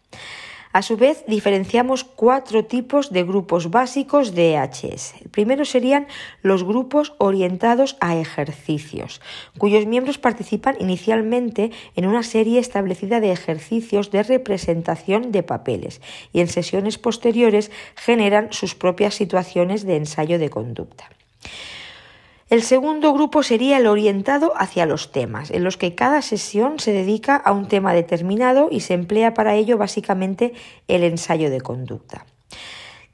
A 0.74 0.82
su 0.82 0.98
vez, 0.98 1.24
diferenciamos 1.28 2.04
cuatro 2.04 2.66
tipos 2.66 3.14
de 3.14 3.24
grupos 3.24 3.70
básicos 3.70 4.34
de 4.34 4.56
EHS. 4.56 5.14
El 5.22 5.30
primero 5.30 5.66
serían 5.66 6.08
los 6.42 6.64
grupos 6.64 7.14
orientados 7.20 7.96
a 8.00 8.16
ejercicios, 8.18 9.22
cuyos 9.60 9.86
miembros 9.86 10.18
participan 10.18 10.76
inicialmente 10.80 11.70
en 11.96 12.08
una 12.08 12.24
serie 12.24 12.60
establecida 12.60 13.20
de 13.20 13.32
ejercicios 13.32 14.10
de 14.10 14.24
representación 14.24 15.32
de 15.32 15.44
papeles 15.44 16.02
y 16.34 16.40
en 16.40 16.48
sesiones 16.48 16.98
posteriores 16.98 17.70
generan 17.96 18.52
sus 18.52 18.74
propias 18.74 19.14
situaciones 19.14 19.86
de 19.86 19.98
ensayo 19.98 20.40
de 20.40 20.50
conducta. 20.50 21.08
El 22.54 22.62
segundo 22.62 23.12
grupo 23.14 23.42
sería 23.42 23.80
el 23.80 23.88
orientado 23.88 24.54
hacia 24.56 24.86
los 24.86 25.12
temas, 25.12 25.50
en 25.50 25.64
los 25.64 25.76
que 25.76 25.96
cada 25.96 26.22
sesión 26.22 26.78
se 26.78 26.92
dedica 26.92 27.36
a 27.36 27.52
un 27.52 27.68
tema 27.68 27.96
determinado 27.96 28.68
y 28.70 28.82
se 28.82 28.94
emplea 28.94 29.34
para 29.34 29.56
ello 29.56 29.80
básicamente 29.80 30.54
el 30.88 31.04
ensayo 31.04 31.50
de 31.50 31.62
conducta. 31.62 32.28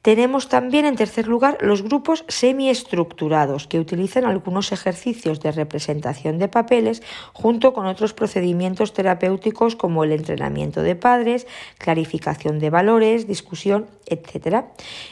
Tenemos 0.02 0.48
también, 0.48 0.86
en 0.86 0.96
tercer 0.96 1.28
lugar, 1.28 1.58
los 1.60 1.84
grupos 1.84 2.24
semiestructurados, 2.30 3.68
que 3.68 3.80
utilizan 3.80 4.24
algunos 4.24 4.72
ejercicios 4.72 5.42
de 5.42 5.52
representación 5.52 6.38
de 6.38 6.48
papeles 6.48 7.04
junto 7.34 7.74
con 7.74 7.86
otros 7.86 8.14
procedimientos 8.14 8.94
terapéuticos 8.94 9.76
como 9.76 10.06
el 10.06 10.14
entrenamiento 10.14 10.84
de 10.84 10.96
padres, 10.96 11.48
clarificación 11.80 12.60
de 12.60 12.70
valores, 12.70 13.28
discusión, 13.28 13.88
etc. 14.06 14.68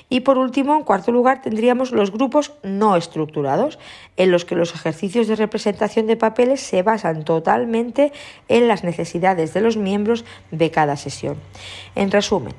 Y 0.07 0.21
por 0.21 0.37
último, 0.37 0.77
en 0.77 0.83
cuarto 0.83 1.11
lugar, 1.11 1.41
tendríamos 1.41 1.91
los 1.91 2.11
grupos 2.11 2.53
no 2.63 2.95
estructurados, 2.95 3.79
en 4.15 4.31
los 4.31 4.45
que 4.45 4.55
los 4.55 4.73
ejercicios 4.73 5.27
de 5.27 5.35
representación 5.35 6.07
de 6.07 6.15
papeles 6.15 6.61
se 6.61 6.81
basan 6.81 7.25
totalmente 7.25 8.13
en 8.47 8.69
las 8.69 8.85
necesidades 8.85 9.53
de 9.53 9.59
los 9.59 9.75
miembros 9.75 10.23
de 10.51 10.71
cada 10.71 10.95
sesión. 10.95 11.35
En 11.93 12.09
resumen, 12.09 12.53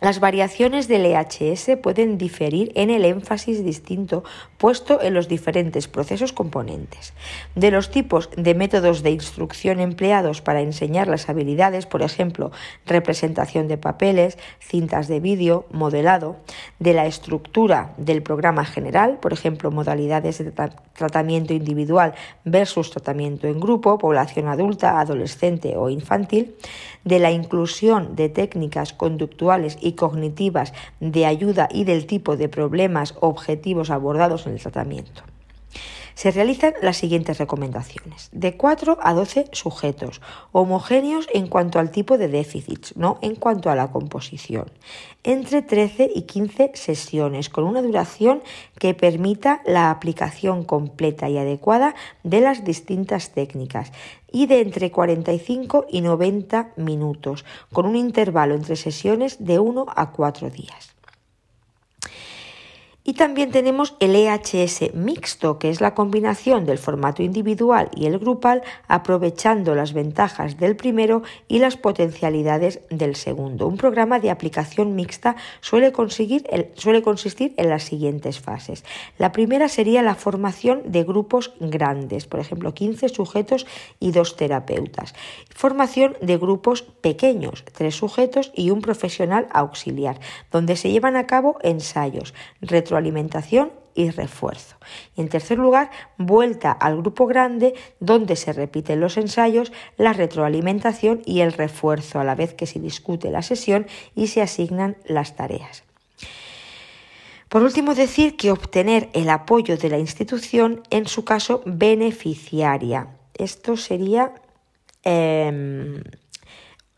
las 0.00 0.20
variaciones 0.20 0.88
del 0.88 1.06
EHS 1.06 1.78
pueden 1.82 2.18
diferir 2.18 2.72
en 2.74 2.90
el 2.90 3.04
énfasis 3.04 3.64
distinto 3.64 4.24
puesto 4.58 5.00
en 5.00 5.14
los 5.14 5.28
diferentes 5.28 5.88
procesos 5.88 6.32
componentes. 6.32 7.14
De 7.54 7.70
los 7.70 7.90
tipos 7.90 8.30
de 8.36 8.54
métodos 8.54 9.02
de 9.02 9.10
instrucción 9.10 9.80
empleados 9.80 10.42
para 10.42 10.60
enseñar 10.60 11.08
las 11.08 11.28
habilidades, 11.28 11.86
por 11.86 12.02
ejemplo, 12.02 12.52
representación 12.84 13.68
de 13.68 13.78
papeles, 13.78 14.38
cintas 14.60 15.08
de 15.08 15.20
vídeo, 15.20 15.66
modelado, 15.70 16.36
de 16.78 16.92
la 16.92 17.06
estructura 17.06 17.94
del 17.96 18.22
programa 18.22 18.64
general, 18.64 19.18
por 19.20 19.32
ejemplo, 19.32 19.70
modalidades 19.70 20.38
de 20.38 20.52
tratamiento 20.92 21.54
individual 21.54 22.14
versus 22.44 22.90
tratamiento 22.90 23.46
en 23.46 23.60
grupo, 23.60 23.98
población 23.98 24.48
adulta, 24.48 25.00
adolescente 25.00 25.76
o 25.76 25.90
infantil, 25.90 26.54
de 27.04 27.18
la 27.18 27.30
inclusión 27.30 28.16
de 28.16 28.28
técnicas 28.28 28.92
conductuales 28.92 29.78
y 29.80 29.85
cognitivas 29.94 30.72
de 31.00 31.26
ayuda 31.26 31.68
y 31.72 31.84
del 31.84 32.06
tipo 32.06 32.36
de 32.36 32.48
problemas 32.48 33.14
objetivos 33.20 33.90
abordados 33.90 34.46
en 34.46 34.54
el 34.54 34.60
tratamiento. 34.60 35.22
Se 36.16 36.30
realizan 36.30 36.72
las 36.80 36.96
siguientes 36.96 37.36
recomendaciones. 37.36 38.30
De 38.32 38.56
4 38.56 38.96
a 39.02 39.12
12 39.12 39.50
sujetos, 39.52 40.22
homogéneos 40.50 41.28
en 41.34 41.46
cuanto 41.46 41.78
al 41.78 41.90
tipo 41.90 42.16
de 42.16 42.28
déficits, 42.28 42.96
no 42.96 43.18
en 43.20 43.34
cuanto 43.34 43.68
a 43.68 43.74
la 43.74 43.92
composición. 43.92 44.70
Entre 45.24 45.60
13 45.60 46.10
y 46.14 46.22
15 46.22 46.70
sesiones, 46.72 47.50
con 47.50 47.64
una 47.64 47.82
duración 47.82 48.42
que 48.78 48.94
permita 48.94 49.60
la 49.66 49.90
aplicación 49.90 50.64
completa 50.64 51.28
y 51.28 51.36
adecuada 51.36 51.94
de 52.22 52.40
las 52.40 52.64
distintas 52.64 53.32
técnicas 53.32 53.92
y 54.32 54.46
de 54.46 54.62
entre 54.62 54.90
45 54.90 55.84
y 55.90 56.00
90 56.00 56.72
minutos, 56.76 57.44
con 57.74 57.84
un 57.84 57.94
intervalo 57.94 58.54
entre 58.54 58.76
sesiones 58.76 59.44
de 59.44 59.58
1 59.58 59.84
a 59.94 60.12
4 60.12 60.48
días. 60.48 60.95
Y 63.08 63.12
también 63.12 63.52
tenemos 63.52 63.94
el 64.00 64.16
EHS 64.16 64.92
mixto, 64.92 65.60
que 65.60 65.70
es 65.70 65.80
la 65.80 65.94
combinación 65.94 66.66
del 66.66 66.76
formato 66.76 67.22
individual 67.22 67.88
y 67.94 68.06
el 68.06 68.18
grupal, 68.18 68.62
aprovechando 68.88 69.76
las 69.76 69.92
ventajas 69.92 70.56
del 70.56 70.74
primero 70.74 71.22
y 71.46 71.60
las 71.60 71.76
potencialidades 71.76 72.80
del 72.90 73.14
segundo. 73.14 73.68
Un 73.68 73.76
programa 73.76 74.18
de 74.18 74.32
aplicación 74.32 74.96
mixta 74.96 75.36
suele, 75.60 75.92
conseguir 75.92 76.48
suele 76.74 77.02
consistir 77.02 77.54
en 77.58 77.68
las 77.68 77.84
siguientes 77.84 78.40
fases. 78.40 78.84
La 79.18 79.30
primera 79.30 79.68
sería 79.68 80.02
la 80.02 80.16
formación 80.16 80.82
de 80.86 81.04
grupos 81.04 81.52
grandes, 81.60 82.26
por 82.26 82.40
ejemplo, 82.40 82.74
15 82.74 83.08
sujetos 83.08 83.68
y 84.00 84.10
dos 84.10 84.34
terapeutas. 84.34 85.14
Formación 85.54 86.16
de 86.20 86.38
grupos 86.38 86.82
pequeños, 86.82 87.64
tres 87.72 87.94
sujetos 87.94 88.50
y 88.52 88.70
un 88.70 88.80
profesional 88.80 89.46
auxiliar, 89.52 90.18
donde 90.50 90.74
se 90.74 90.90
llevan 90.90 91.14
a 91.14 91.28
cabo 91.28 91.58
ensayos, 91.62 92.34
retro 92.60 92.95
alimentación 92.98 93.70
y 93.96 94.10
refuerzo. 94.10 94.76
Y 95.16 95.22
en 95.22 95.28
tercer 95.28 95.58
lugar, 95.58 95.90
vuelta 96.18 96.70
al 96.70 96.98
grupo 96.98 97.26
grande 97.26 97.74
donde 97.98 98.36
se 98.36 98.52
repiten 98.52 99.00
los 99.00 99.16
ensayos, 99.16 99.72
la 99.96 100.12
retroalimentación 100.12 101.22
y 101.24 101.40
el 101.40 101.52
refuerzo 101.52 102.20
a 102.20 102.24
la 102.24 102.36
vez 102.36 102.54
que 102.54 102.66
se 102.66 102.78
discute 102.78 103.30
la 103.30 103.42
sesión 103.42 103.86
y 104.14 104.28
se 104.28 104.42
asignan 104.42 104.96
las 105.04 105.34
tareas. 105.34 105.82
Por 107.48 107.62
último, 107.62 107.94
decir 107.94 108.36
que 108.36 108.50
obtener 108.50 109.08
el 109.12 109.30
apoyo 109.30 109.76
de 109.76 109.88
la 109.88 109.98
institución, 109.98 110.82
en 110.90 111.06
su 111.06 111.24
caso 111.24 111.62
beneficiaria. 111.64 113.08
Esto 113.34 113.76
sería 113.76 114.34
em, 115.04 116.02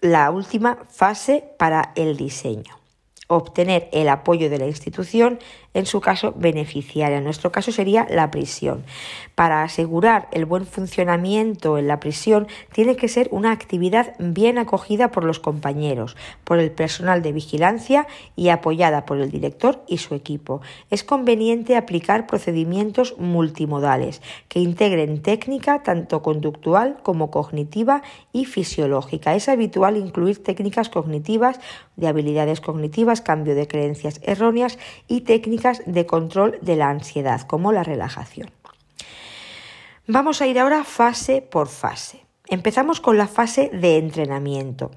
la 0.01 0.31
última 0.31 0.79
fase 0.89 1.45
para 1.59 1.93
el 1.97 2.17
diseño 2.17 2.79
obtener 3.29 3.89
el 3.93 4.09
apoyo 4.09 4.51
de 4.51 4.59
la 4.59 4.67
institución, 4.67 5.39
en 5.79 5.87
su 5.87 6.01
caso 6.01 6.35
beneficiaria. 6.37 7.19
En 7.19 7.25
nuestro 7.25 7.53
caso 7.53 7.71
sería 7.71 8.07
la 8.11 8.31
prisión. 8.33 8.85
Para 9.37 9.63
asegurar 9.63 10.27
el 10.33 10.45
buen 10.45 10.67
funcionamiento 10.67 11.79
en 11.79 11.87
la 11.87 12.01
prisión 12.01 12.49
tiene 12.73 12.97
que 12.97 13.07
ser 13.07 13.29
una 13.31 13.53
actividad 13.53 14.15
bien 14.19 14.59
acogida 14.59 15.13
por 15.13 15.23
los 15.23 15.39
compañeros, 15.39 16.17
por 16.43 16.59
el 16.59 16.73
personal 16.73 17.23
de 17.23 17.31
vigilancia 17.31 18.09
y 18.35 18.49
apoyada 18.49 19.07
por 19.07 19.19
el 19.19 19.31
director 19.31 19.85
y 19.87 19.99
su 19.99 20.17
equipo. 20.17 20.61
Es 20.91 21.05
conveniente 21.05 21.77
aplicar 21.77 22.27
procedimientos 22.27 23.15
multimodales 23.17 24.21
que 24.49 24.59
integren 24.59 25.23
técnica 25.23 25.85
tanto 25.85 26.23
conductual 26.23 26.99
como 27.05 27.31
cognitiva 27.31 28.03
y 28.33 28.47
fisiológica. 28.47 29.37
Es 29.37 29.49
habitual 29.49 29.97
incluir 29.97 30.43
técnicas 30.43 30.89
cognitivas 30.89 31.61
de 31.95 32.09
habilidades 32.09 32.61
cognitivas, 32.61 33.21
cambio 33.21 33.55
de 33.55 33.69
creencias 33.69 34.21
erróneas 34.25 34.79
y 35.07 35.21
técnicas 35.21 35.68
de 35.87 36.07
control 36.07 36.59
de 36.63 36.77
la 36.77 36.91
ansiedad, 36.91 37.43
como 37.43 37.73
la 37.73 37.83
relajación. 37.83 38.51
Vamos 40.07 40.41
a 40.41 40.47
ir 40.47 40.59
ahora 40.59 40.85
fase 40.85 41.43
por 41.43 41.69
fase. 41.69 42.25
Empezamos 42.47 43.01
con 43.01 43.19
la 43.19 43.27
fase 43.27 43.71
de 43.75 43.99
entrenamiento. 43.99 44.91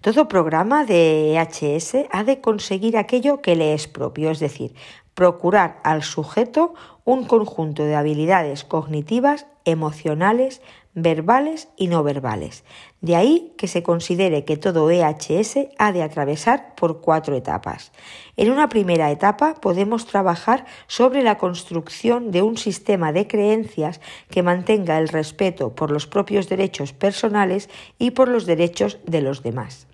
Todo 0.00 0.26
programa 0.26 0.84
de 0.84 1.34
EHS 1.34 2.08
ha 2.10 2.24
de 2.24 2.40
conseguir 2.40 2.96
aquello 2.96 3.40
que 3.40 3.54
le 3.54 3.74
es 3.74 3.86
propio, 3.86 4.30
es 4.30 4.40
decir, 4.40 4.74
procurar 5.14 5.80
al 5.84 6.02
sujeto 6.02 6.74
un 7.04 7.24
conjunto 7.24 7.84
de 7.84 7.94
habilidades 7.94 8.64
cognitivas, 8.64 9.46
emocionales, 9.64 10.60
verbales 10.94 11.68
y 11.76 11.88
no 11.88 12.02
verbales. 12.02 12.64
De 13.00 13.16
ahí 13.16 13.52
que 13.56 13.68
se 13.68 13.82
considere 13.82 14.44
que 14.44 14.56
todo 14.56 14.90
EHS 14.90 15.68
ha 15.78 15.92
de 15.92 16.02
atravesar 16.02 16.74
por 16.74 17.00
cuatro 17.00 17.36
etapas. 17.36 17.92
En 18.36 18.50
una 18.50 18.68
primera 18.68 19.10
etapa 19.10 19.54
podemos 19.54 20.06
trabajar 20.06 20.66
sobre 20.86 21.22
la 21.22 21.38
construcción 21.38 22.30
de 22.30 22.42
un 22.42 22.56
sistema 22.56 23.12
de 23.12 23.26
creencias 23.26 24.00
que 24.30 24.42
mantenga 24.42 24.98
el 24.98 25.08
respeto 25.08 25.74
por 25.74 25.90
los 25.90 26.06
propios 26.06 26.48
derechos 26.48 26.92
personales 26.92 27.68
y 27.98 28.12
por 28.12 28.28
los 28.28 28.46
derechos 28.46 28.98
de 29.06 29.22
los 29.22 29.42
demás 29.42 29.88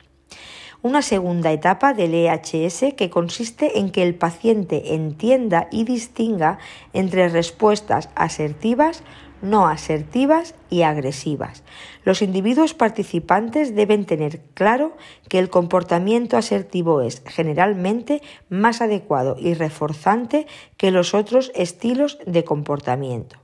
una 0.84 1.00
segunda 1.00 1.50
etapa 1.50 1.94
del 1.94 2.12
EHS 2.12 2.92
que 2.94 3.08
consiste 3.08 3.78
en 3.78 3.88
que 3.90 4.02
el 4.02 4.14
paciente 4.14 4.94
entienda 4.94 5.66
y 5.72 5.84
distinga 5.84 6.58
entre 6.92 7.30
respuestas 7.30 8.10
asertivas, 8.14 9.02
no 9.44 9.68
asertivas 9.68 10.54
y 10.70 10.82
agresivas. 10.82 11.62
Los 12.04 12.22
individuos 12.22 12.74
participantes 12.74 13.74
deben 13.76 14.06
tener 14.06 14.40
claro 14.54 14.96
que 15.28 15.38
el 15.38 15.50
comportamiento 15.50 16.36
asertivo 16.36 17.02
es 17.02 17.22
generalmente 17.26 18.22
más 18.48 18.80
adecuado 18.80 19.36
y 19.38 19.54
reforzante 19.54 20.46
que 20.76 20.90
los 20.90 21.14
otros 21.14 21.52
estilos 21.54 22.18
de 22.26 22.42
comportamiento. 22.44 23.43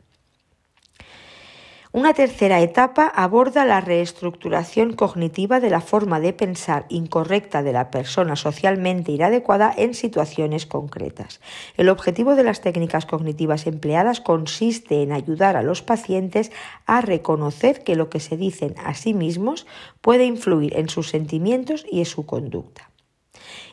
Una 1.93 2.14
tercera 2.14 2.61
etapa 2.61 3.09
aborda 3.09 3.64
la 3.64 3.80
reestructuración 3.80 4.93
cognitiva 4.93 5.59
de 5.59 5.70
la 5.70 5.80
forma 5.80 6.20
de 6.20 6.32
pensar 6.32 6.86
incorrecta 6.88 7.64
de 7.64 7.72
la 7.72 7.91
persona 7.91 8.36
socialmente 8.36 9.11
inadecuada 9.11 9.74
en 9.76 9.95
situaciones 9.95 10.66
concretas. 10.66 11.41
El 11.76 11.88
objetivo 11.88 12.36
de 12.36 12.45
las 12.45 12.61
técnicas 12.61 13.07
cognitivas 13.07 13.66
empleadas 13.66 14.20
consiste 14.20 15.03
en 15.03 15.11
ayudar 15.11 15.57
a 15.57 15.64
los 15.64 15.82
pacientes 15.82 16.53
a 16.86 17.01
reconocer 17.01 17.82
que 17.82 17.97
lo 17.97 18.09
que 18.09 18.20
se 18.20 18.36
dicen 18.36 18.76
a 18.84 18.95
sí 18.95 19.12
mismos 19.12 19.66
puede 20.01 20.26
influir 20.26 20.76
en 20.76 20.88
sus 20.88 21.09
sentimientos 21.09 21.84
y 21.91 21.99
en 21.99 22.07
su 22.07 22.24
conducta 22.24 22.89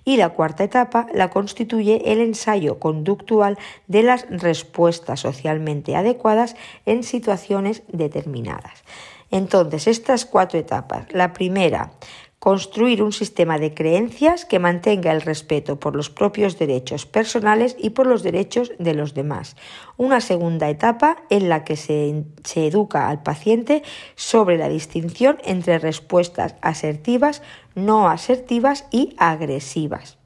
y 0.05 0.17
la 0.17 0.29
cuarta 0.29 0.63
etapa 0.63 1.07
la 1.13 1.29
constituye 1.29 2.11
el 2.11 2.21
ensayo 2.21 2.79
conductual 2.79 3.57
de 3.87 4.03
las 4.03 4.25
respuestas 4.29 5.21
socialmente 5.21 5.95
adecuadas 5.95 6.55
en 6.85 7.03
situaciones 7.03 7.83
determinadas. 7.87 8.83
Entonces, 9.29 9.87
estas 9.87 10.25
cuatro 10.25 10.59
etapas, 10.59 11.11
la 11.11 11.33
primera, 11.33 11.91
construir 12.39 13.01
un 13.01 13.11
sistema 13.11 13.57
de 13.57 13.73
creencias 13.73 14.45
que 14.45 14.59
mantenga 14.59 15.11
el 15.11 15.21
respeto 15.21 15.79
por 15.79 15.95
los 15.95 16.09
propios 16.09 16.59
derechos 16.59 17.05
personales 17.05 17.75
y 17.79 17.89
por 17.91 18.05
los 18.05 18.21
derechos 18.21 18.71
de 18.77 18.93
los 18.93 19.13
demás. 19.13 19.55
Una 19.97 20.21
segunda 20.21 20.69
etapa 20.69 21.17
en 21.29 21.49
la 21.49 21.63
que 21.63 21.75
se, 21.75 22.25
se, 22.43 22.67
educa 22.67 23.09
al 23.09 23.23
paciente 23.23 23.81
sobre 24.15 24.57
la 24.57 24.69
distinción 24.69 25.39
entre 25.43 25.79
respuestas 25.79 26.55
asertivas, 26.61 27.41
no 27.73 28.07
asertivas 28.07 28.85
y 28.91 29.15
agresivas. 29.17 30.16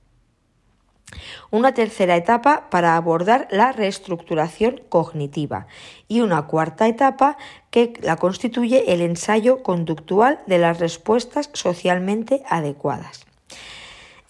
Una 1.50 1.74
tercera 1.74 2.16
etapa 2.16 2.70
para 2.70 2.96
abordar 2.96 3.48
la 3.52 3.72
reestructuración 3.72 4.82
cognitiva 4.90 5.68
y 6.08 6.22
una 6.22 6.44
cuarta 6.48 6.88
etapa 6.88 7.38
que 7.70 7.94
la 8.02 8.18
constituye 8.18 8.94
el 8.94 9.02
ensayo 9.02 9.64
conductual 9.64 10.40
de 10.48 10.58
las 10.58 10.80
respuestas 10.80 11.50
socialmente 11.54 12.44
adecuadas. 12.50 13.26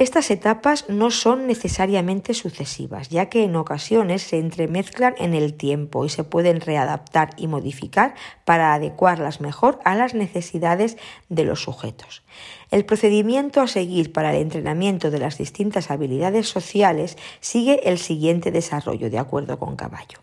Estas 0.01 0.31
etapas 0.31 0.89
no 0.89 1.11
son 1.11 1.45
necesariamente 1.45 2.33
sucesivas, 2.33 3.09
ya 3.09 3.27
que 3.27 3.43
en 3.43 3.55
ocasiones 3.55 4.23
se 4.23 4.39
entremezclan 4.39 5.13
en 5.19 5.35
el 5.35 5.53
tiempo 5.53 6.05
y 6.05 6.09
se 6.09 6.23
pueden 6.23 6.59
readaptar 6.59 7.29
y 7.37 7.45
modificar 7.45 8.15
para 8.43 8.73
adecuarlas 8.73 9.41
mejor 9.41 9.77
a 9.85 9.93
las 9.93 10.15
necesidades 10.15 10.97
de 11.29 11.45
los 11.45 11.61
sujetos. 11.61 12.23
El 12.71 12.85
procedimiento 12.85 13.59
a 13.61 13.67
seguir 13.67 14.13
para 14.13 14.33
el 14.33 14.41
entrenamiento 14.41 15.11
de 15.11 15.19
las 15.19 15.37
distintas 15.37 15.91
habilidades 15.91 16.47
sociales 16.47 17.17
sigue 17.41 17.89
el 17.89 17.99
siguiente 17.99 18.49
desarrollo, 18.49 19.09
de 19.09 19.19
acuerdo 19.19 19.59
con 19.59 19.75
Caballo. 19.75 20.19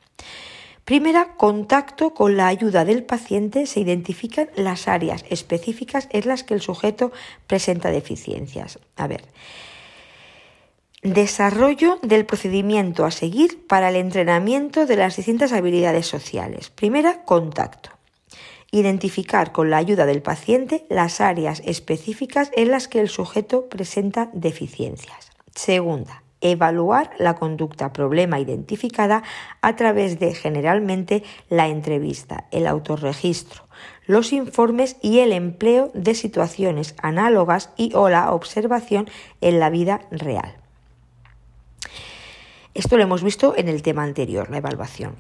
Primera, 0.85 1.35
contacto 1.37 2.15
con 2.15 2.39
la 2.39 2.47
ayuda 2.47 2.87
del 2.87 3.05
paciente 3.05 3.67
se 3.67 3.81
identifican 3.81 4.49
las 4.57 4.89
áreas 4.89 5.27
específicas 5.29 6.09
en 6.11 6.27
las 6.27 6.43
que 6.43 6.55
el 6.55 6.63
sujeto 6.63 7.13
presenta 7.47 7.91
deficiencias. 7.91 8.79
A 8.97 9.07
ver, 9.07 9.25
Desarrollo 11.03 12.01
del 12.03 12.27
procedimiento 12.27 13.05
a 13.05 13.13
seguir 13.13 13.67
para 13.69 13.91
el 13.91 13.97
entrenamiento 13.97 14.85
de 14.85 14.97
las 14.97 15.15
distintas 15.15 15.53
habilidades 15.53 16.09
sociales. 16.09 16.71
Primera, 16.71 17.25
contacto. 17.25 17.98
Identificar 18.71 19.53
con 19.53 19.71
la 19.71 19.79
ayuda 19.79 20.05
del 20.05 20.23
paciente 20.23 20.85
las 20.91 21.21
áreas 21.21 21.63
específicas 21.65 22.51
en 22.55 22.71
las 22.71 22.87
que 22.87 23.01
el 23.01 23.09
sujeto 23.09 23.69
presenta 23.69 24.29
deficiencias. 24.35 25.31
Segunda, 25.55 26.23
evaluar 26.41 27.11
la 27.19 27.35
conducta 27.35 27.93
problema 27.93 28.39
identificada 28.39 29.23
a 29.61 29.77
través 29.77 30.19
de 30.19 30.35
generalmente 30.35 31.25
la 31.49 31.69
entrevista, 31.69 32.45
el 32.51 32.67
autorregistro, 32.67 33.67
los 34.07 34.33
informes 34.33 34.97
y 35.03 35.21
el 35.21 35.33
empleo 35.33 35.91
de 35.95 36.15
situaciones 36.15 36.95
análogas 37.03 37.71
y 37.77 37.93
o 37.95 38.09
la 38.09 38.33
observación 38.33 39.09
en 39.41 39.61
la 39.61 39.71
vida 39.71 40.03
real. 40.11 40.57
Esto 42.75 42.97
lo 42.97 43.03
hemos 43.03 43.25
visto 43.25 43.55
en 43.57 43.69
el 43.69 43.83
tema 43.83 44.05
anterior, 44.05 44.51
la 44.51 44.59
evaluación. 44.59 45.17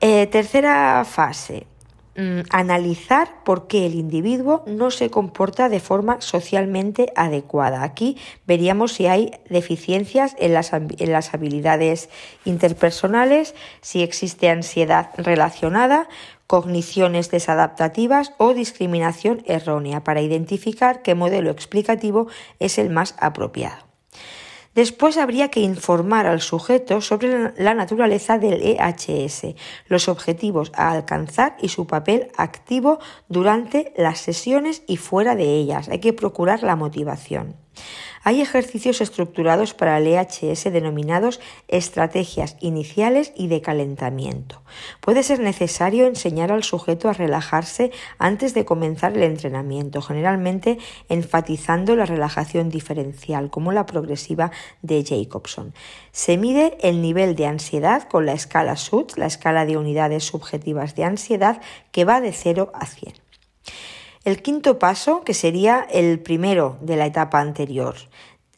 Eh, 0.00 0.26
tercera 0.26 1.04
fase, 1.04 1.66
mm, 2.18 2.40
analizar 2.50 3.42
por 3.44 3.66
qué 3.66 3.86
el 3.86 3.94
individuo 3.94 4.62
no 4.66 4.90
se 4.90 5.08
comporta 5.08 5.70
de 5.70 5.80
forma 5.80 6.20
socialmente 6.20 7.10
adecuada. 7.16 7.82
Aquí 7.82 8.18
veríamos 8.46 8.92
si 8.92 9.06
hay 9.06 9.30
deficiencias 9.48 10.36
en 10.38 10.52
las, 10.52 10.74
en 10.74 11.12
las 11.12 11.32
habilidades 11.32 12.10
interpersonales, 12.44 13.54
si 13.80 14.02
existe 14.02 14.50
ansiedad 14.50 15.10
relacionada, 15.16 16.08
cogniciones 16.46 17.30
desadaptativas 17.30 18.32
o 18.36 18.52
discriminación 18.52 19.42
errónea 19.46 20.04
para 20.04 20.20
identificar 20.20 21.02
qué 21.02 21.14
modelo 21.14 21.50
explicativo 21.50 22.26
es 22.58 22.78
el 22.78 22.90
más 22.90 23.14
apropiado. 23.18 23.87
Después 24.78 25.16
habría 25.16 25.48
que 25.48 25.58
informar 25.58 26.28
al 26.28 26.40
sujeto 26.40 27.00
sobre 27.00 27.52
la 27.60 27.74
naturaleza 27.74 28.38
del 28.38 28.62
EHS, 28.62 29.56
los 29.88 30.06
objetivos 30.06 30.70
a 30.72 30.92
alcanzar 30.92 31.56
y 31.60 31.70
su 31.70 31.88
papel 31.88 32.28
activo 32.36 33.00
durante 33.28 33.92
las 33.96 34.20
sesiones 34.20 34.84
y 34.86 34.96
fuera 34.96 35.34
de 35.34 35.56
ellas. 35.56 35.88
Hay 35.88 35.98
que 35.98 36.12
procurar 36.12 36.62
la 36.62 36.76
motivación. 36.76 37.56
Hay 38.28 38.42
ejercicios 38.42 39.00
estructurados 39.00 39.72
para 39.72 39.96
el 39.96 40.06
EHS 40.06 40.64
denominados 40.64 41.40
estrategias 41.66 42.58
iniciales 42.60 43.32
y 43.34 43.46
de 43.46 43.62
calentamiento. 43.62 44.60
Puede 45.00 45.22
ser 45.22 45.40
necesario 45.40 46.06
enseñar 46.06 46.52
al 46.52 46.62
sujeto 46.62 47.08
a 47.08 47.14
relajarse 47.14 47.90
antes 48.18 48.52
de 48.52 48.66
comenzar 48.66 49.16
el 49.16 49.22
entrenamiento, 49.22 50.02
generalmente 50.02 50.76
enfatizando 51.08 51.96
la 51.96 52.04
relajación 52.04 52.68
diferencial, 52.68 53.48
como 53.48 53.72
la 53.72 53.86
progresiva 53.86 54.50
de 54.82 55.02
Jacobson. 55.02 55.72
Se 56.12 56.36
mide 56.36 56.76
el 56.82 57.00
nivel 57.00 57.34
de 57.34 57.46
ansiedad 57.46 58.08
con 58.08 58.26
la 58.26 58.34
escala 58.34 58.76
SUT, 58.76 59.16
la 59.16 59.24
escala 59.24 59.64
de 59.64 59.78
unidades 59.78 60.24
subjetivas 60.24 60.94
de 60.94 61.04
ansiedad, 61.04 61.62
que 61.92 62.04
va 62.04 62.20
de 62.20 62.34
0 62.34 62.72
a 62.74 62.84
100. 62.84 63.14
El 64.24 64.42
quinto 64.42 64.78
paso, 64.78 65.22
que 65.24 65.34
sería 65.34 65.86
el 65.90 66.20
primero 66.20 66.76
de 66.80 66.96
la 66.96 67.06
etapa 67.06 67.40
anterior, 67.40 67.96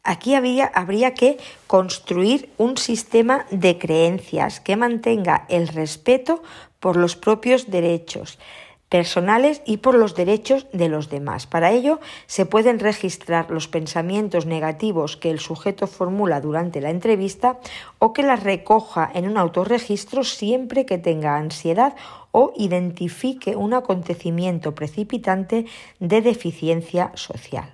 Aquí 0.02 0.34
habría 0.34 1.14
que 1.14 1.36
construir 1.66 2.50
un 2.56 2.78
sistema 2.78 3.44
de 3.50 3.78
creencias 3.78 4.58
que 4.58 4.74
mantenga 4.74 5.44
el 5.48 5.68
respeto 5.68 6.42
por 6.80 6.96
los 6.96 7.16
propios 7.16 7.70
derechos 7.70 8.38
personales 8.88 9.62
y 9.64 9.76
por 9.76 9.94
los 9.94 10.16
derechos 10.16 10.66
de 10.72 10.88
los 10.88 11.10
demás. 11.10 11.46
Para 11.46 11.70
ello 11.70 12.00
se 12.26 12.44
pueden 12.44 12.80
registrar 12.80 13.50
los 13.50 13.68
pensamientos 13.68 14.46
negativos 14.46 15.16
que 15.16 15.30
el 15.30 15.38
sujeto 15.38 15.86
formula 15.86 16.40
durante 16.40 16.80
la 16.80 16.90
entrevista 16.90 17.60
o 18.00 18.12
que 18.12 18.24
las 18.24 18.42
recoja 18.42 19.08
en 19.14 19.28
un 19.28 19.38
autorregistro 19.38 20.24
siempre 20.24 20.86
que 20.86 20.98
tenga 20.98 21.36
ansiedad 21.36 21.94
o 22.32 22.52
identifique 22.56 23.56
un 23.56 23.74
acontecimiento 23.74 24.74
precipitante 24.74 25.66
de 25.98 26.22
deficiencia 26.22 27.12
social. 27.14 27.72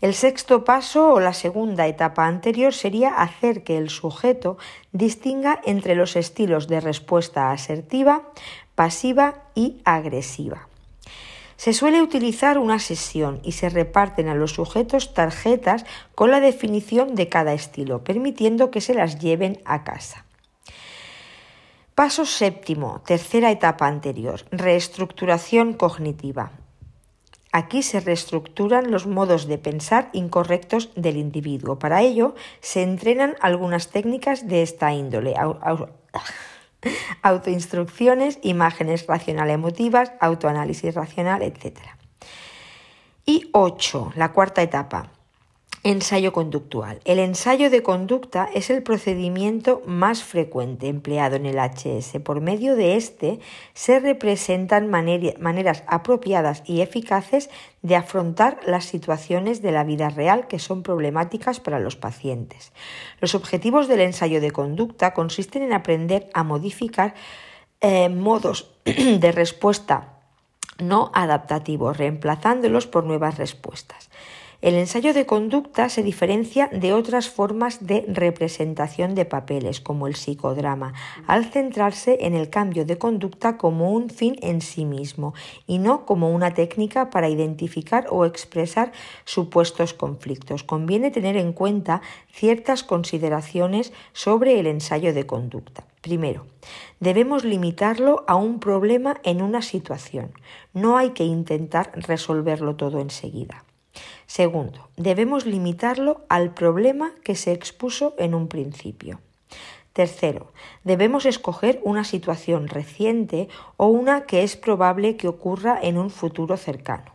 El 0.00 0.14
sexto 0.14 0.64
paso 0.64 1.12
o 1.12 1.20
la 1.20 1.34
segunda 1.34 1.86
etapa 1.86 2.26
anterior 2.26 2.72
sería 2.72 3.10
hacer 3.10 3.64
que 3.64 3.76
el 3.76 3.90
sujeto 3.90 4.56
distinga 4.92 5.60
entre 5.64 5.94
los 5.94 6.16
estilos 6.16 6.68
de 6.68 6.80
respuesta 6.80 7.52
asertiva, 7.52 8.22
pasiva 8.74 9.42
y 9.54 9.82
agresiva. 9.84 10.68
Se 11.58 11.74
suele 11.74 12.00
utilizar 12.00 12.56
una 12.56 12.78
sesión 12.78 13.40
y 13.44 13.52
se 13.52 13.68
reparten 13.68 14.28
a 14.28 14.34
los 14.34 14.52
sujetos 14.52 15.12
tarjetas 15.12 15.84
con 16.14 16.30
la 16.30 16.40
definición 16.40 17.14
de 17.14 17.28
cada 17.28 17.52
estilo, 17.52 18.02
permitiendo 18.02 18.70
que 18.70 18.80
se 18.80 18.94
las 18.94 19.18
lleven 19.18 19.60
a 19.66 19.84
casa. 19.84 20.24
Paso 22.00 22.24
séptimo, 22.24 23.02
tercera 23.04 23.50
etapa 23.50 23.86
anterior, 23.86 24.40
reestructuración 24.52 25.74
cognitiva. 25.74 26.50
Aquí 27.52 27.82
se 27.82 28.00
reestructuran 28.00 28.90
los 28.90 29.06
modos 29.06 29.46
de 29.46 29.58
pensar 29.58 30.08
incorrectos 30.14 30.88
del 30.94 31.18
individuo. 31.18 31.78
Para 31.78 32.00
ello 32.00 32.34
se 32.60 32.82
entrenan 32.82 33.36
algunas 33.42 33.88
técnicas 33.88 34.48
de 34.48 34.62
esta 34.62 34.94
índole. 34.94 35.34
Autoinstrucciones, 37.22 38.38
imágenes 38.40 39.06
racional 39.06 39.50
emotivas, 39.50 40.10
autoanálisis 40.20 40.94
racional, 40.94 41.42
etc. 41.42 41.80
Y 43.26 43.50
8, 43.52 44.14
la 44.16 44.32
cuarta 44.32 44.62
etapa, 44.62 45.12
Ensayo 45.82 46.34
conductual. 46.34 47.00
El 47.06 47.18
ensayo 47.18 47.70
de 47.70 47.82
conducta 47.82 48.46
es 48.52 48.68
el 48.68 48.82
procedimiento 48.82 49.80
más 49.86 50.22
frecuente 50.22 50.88
empleado 50.88 51.36
en 51.36 51.46
el 51.46 51.56
HS. 51.56 52.20
Por 52.22 52.42
medio 52.42 52.76
de 52.76 52.96
este 52.96 53.40
se 53.72 53.98
representan 53.98 54.90
maneras 54.90 55.82
apropiadas 55.86 56.62
y 56.66 56.82
eficaces 56.82 57.48
de 57.80 57.96
afrontar 57.96 58.60
las 58.66 58.84
situaciones 58.84 59.62
de 59.62 59.72
la 59.72 59.84
vida 59.84 60.10
real 60.10 60.48
que 60.48 60.58
son 60.58 60.82
problemáticas 60.82 61.60
para 61.60 61.80
los 61.80 61.96
pacientes. 61.96 62.72
Los 63.18 63.34
objetivos 63.34 63.88
del 63.88 64.00
ensayo 64.00 64.42
de 64.42 64.50
conducta 64.50 65.14
consisten 65.14 65.62
en 65.62 65.72
aprender 65.72 66.28
a 66.34 66.44
modificar 66.44 67.14
eh, 67.80 68.10
modos 68.10 68.70
de 68.84 69.32
respuesta 69.32 70.18
no 70.78 71.10
adaptativos, 71.14 71.96
reemplazándolos 71.96 72.86
por 72.86 73.04
nuevas 73.04 73.38
respuestas. 73.38 74.10
El 74.62 74.74
ensayo 74.74 75.14
de 75.14 75.24
conducta 75.24 75.88
se 75.88 76.02
diferencia 76.02 76.68
de 76.70 76.92
otras 76.92 77.30
formas 77.30 77.86
de 77.86 78.04
representación 78.06 79.14
de 79.14 79.24
papeles, 79.24 79.80
como 79.80 80.06
el 80.06 80.16
psicodrama, 80.16 80.92
al 81.26 81.46
centrarse 81.46 82.18
en 82.20 82.34
el 82.34 82.50
cambio 82.50 82.84
de 82.84 82.98
conducta 82.98 83.56
como 83.56 83.90
un 83.90 84.10
fin 84.10 84.36
en 84.42 84.60
sí 84.60 84.84
mismo 84.84 85.32
y 85.66 85.78
no 85.78 86.04
como 86.04 86.30
una 86.30 86.52
técnica 86.52 87.08
para 87.08 87.30
identificar 87.30 88.06
o 88.10 88.26
expresar 88.26 88.92
supuestos 89.24 89.94
conflictos. 89.94 90.62
Conviene 90.62 91.10
tener 91.10 91.38
en 91.38 91.54
cuenta 91.54 92.02
ciertas 92.30 92.84
consideraciones 92.84 93.94
sobre 94.12 94.60
el 94.60 94.66
ensayo 94.66 95.14
de 95.14 95.24
conducta. 95.24 95.84
Primero, 96.02 96.44
debemos 96.98 97.44
limitarlo 97.44 98.24
a 98.28 98.34
un 98.34 98.60
problema 98.60 99.22
en 99.22 99.40
una 99.40 99.62
situación. 99.62 100.32
No 100.74 100.98
hay 100.98 101.10
que 101.10 101.24
intentar 101.24 101.92
resolverlo 101.94 102.76
todo 102.76 103.00
enseguida. 103.00 103.64
Segundo, 104.30 104.90
debemos 104.96 105.44
limitarlo 105.44 106.20
al 106.28 106.54
problema 106.54 107.10
que 107.24 107.34
se 107.34 107.50
expuso 107.50 108.14
en 108.16 108.36
un 108.36 108.46
principio. 108.46 109.18
Tercero, 109.92 110.52
debemos 110.84 111.26
escoger 111.26 111.80
una 111.82 112.04
situación 112.04 112.68
reciente 112.68 113.48
o 113.76 113.88
una 113.88 114.26
que 114.26 114.44
es 114.44 114.56
probable 114.56 115.16
que 115.16 115.26
ocurra 115.26 115.80
en 115.82 115.98
un 115.98 116.10
futuro 116.10 116.56
cercano. 116.56 117.10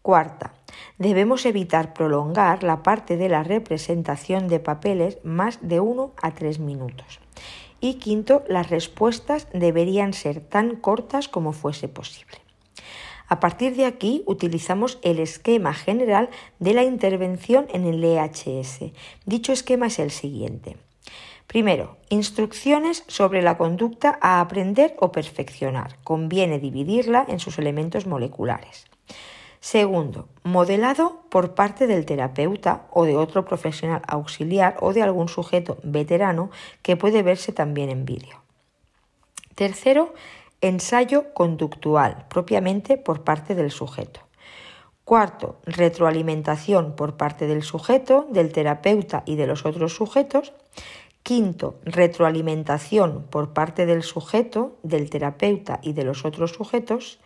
Cuarta, 0.00 0.54
debemos 0.96 1.44
evitar 1.44 1.92
prolongar 1.92 2.62
la 2.62 2.82
parte 2.82 3.18
de 3.18 3.28
la 3.28 3.42
representación 3.42 4.48
de 4.48 4.58
papeles 4.58 5.18
más 5.24 5.58
de 5.60 5.80
uno 5.80 6.12
a 6.22 6.30
tres 6.30 6.58
minutos. 6.58 7.20
Y 7.78 7.96
quinto, 7.96 8.42
las 8.48 8.70
respuestas 8.70 9.48
deberían 9.52 10.14
ser 10.14 10.40
tan 10.40 10.76
cortas 10.76 11.28
como 11.28 11.52
fuese 11.52 11.88
posible. 11.88 12.38
A 13.32 13.40
partir 13.40 13.76
de 13.76 13.86
aquí 13.86 14.22
utilizamos 14.26 14.98
el 15.00 15.18
esquema 15.18 15.72
general 15.72 16.28
de 16.58 16.74
la 16.74 16.82
intervención 16.82 17.66
en 17.72 17.86
el 17.86 18.04
EHS. 18.04 18.92
Dicho 19.24 19.54
esquema 19.54 19.86
es 19.86 19.98
el 20.00 20.10
siguiente. 20.10 20.76
Primero, 21.46 21.96
instrucciones 22.10 23.04
sobre 23.06 23.40
la 23.40 23.56
conducta 23.56 24.18
a 24.20 24.42
aprender 24.42 24.94
o 25.00 25.12
perfeccionar. 25.12 25.96
Conviene 26.04 26.58
dividirla 26.58 27.24
en 27.26 27.40
sus 27.40 27.58
elementos 27.58 28.06
moleculares. 28.06 28.84
Segundo, 29.60 30.28
modelado 30.42 31.22
por 31.30 31.54
parte 31.54 31.86
del 31.86 32.04
terapeuta 32.04 32.86
o 32.90 33.06
de 33.06 33.16
otro 33.16 33.46
profesional 33.46 34.02
auxiliar 34.08 34.76
o 34.80 34.92
de 34.92 35.00
algún 35.00 35.30
sujeto 35.30 35.78
veterano 35.84 36.50
que 36.82 36.98
puede 36.98 37.22
verse 37.22 37.50
también 37.52 37.88
en 37.88 38.04
vídeo. 38.04 38.42
Tercero, 39.54 40.12
Ensayo 40.64 41.34
conductual, 41.34 42.24
propiamente 42.28 42.96
por 42.96 43.24
parte 43.24 43.56
del 43.56 43.72
sujeto. 43.72 44.20
Cuarto, 45.04 45.60
retroalimentación 45.66 46.94
por 46.94 47.16
parte 47.16 47.48
del 47.48 47.64
sujeto, 47.64 48.28
del 48.30 48.52
terapeuta 48.52 49.24
y 49.26 49.34
de 49.34 49.48
los 49.48 49.66
otros 49.66 49.92
sujetos. 49.92 50.52
Quinto, 51.24 51.80
retroalimentación 51.84 53.26
por 53.28 53.52
parte 53.52 53.86
del 53.86 54.04
sujeto, 54.04 54.78
del 54.84 55.10
terapeuta 55.10 55.80
y 55.82 55.94
de 55.94 56.04
los 56.04 56.24
otros 56.24 56.52
sujetos. 56.52 57.18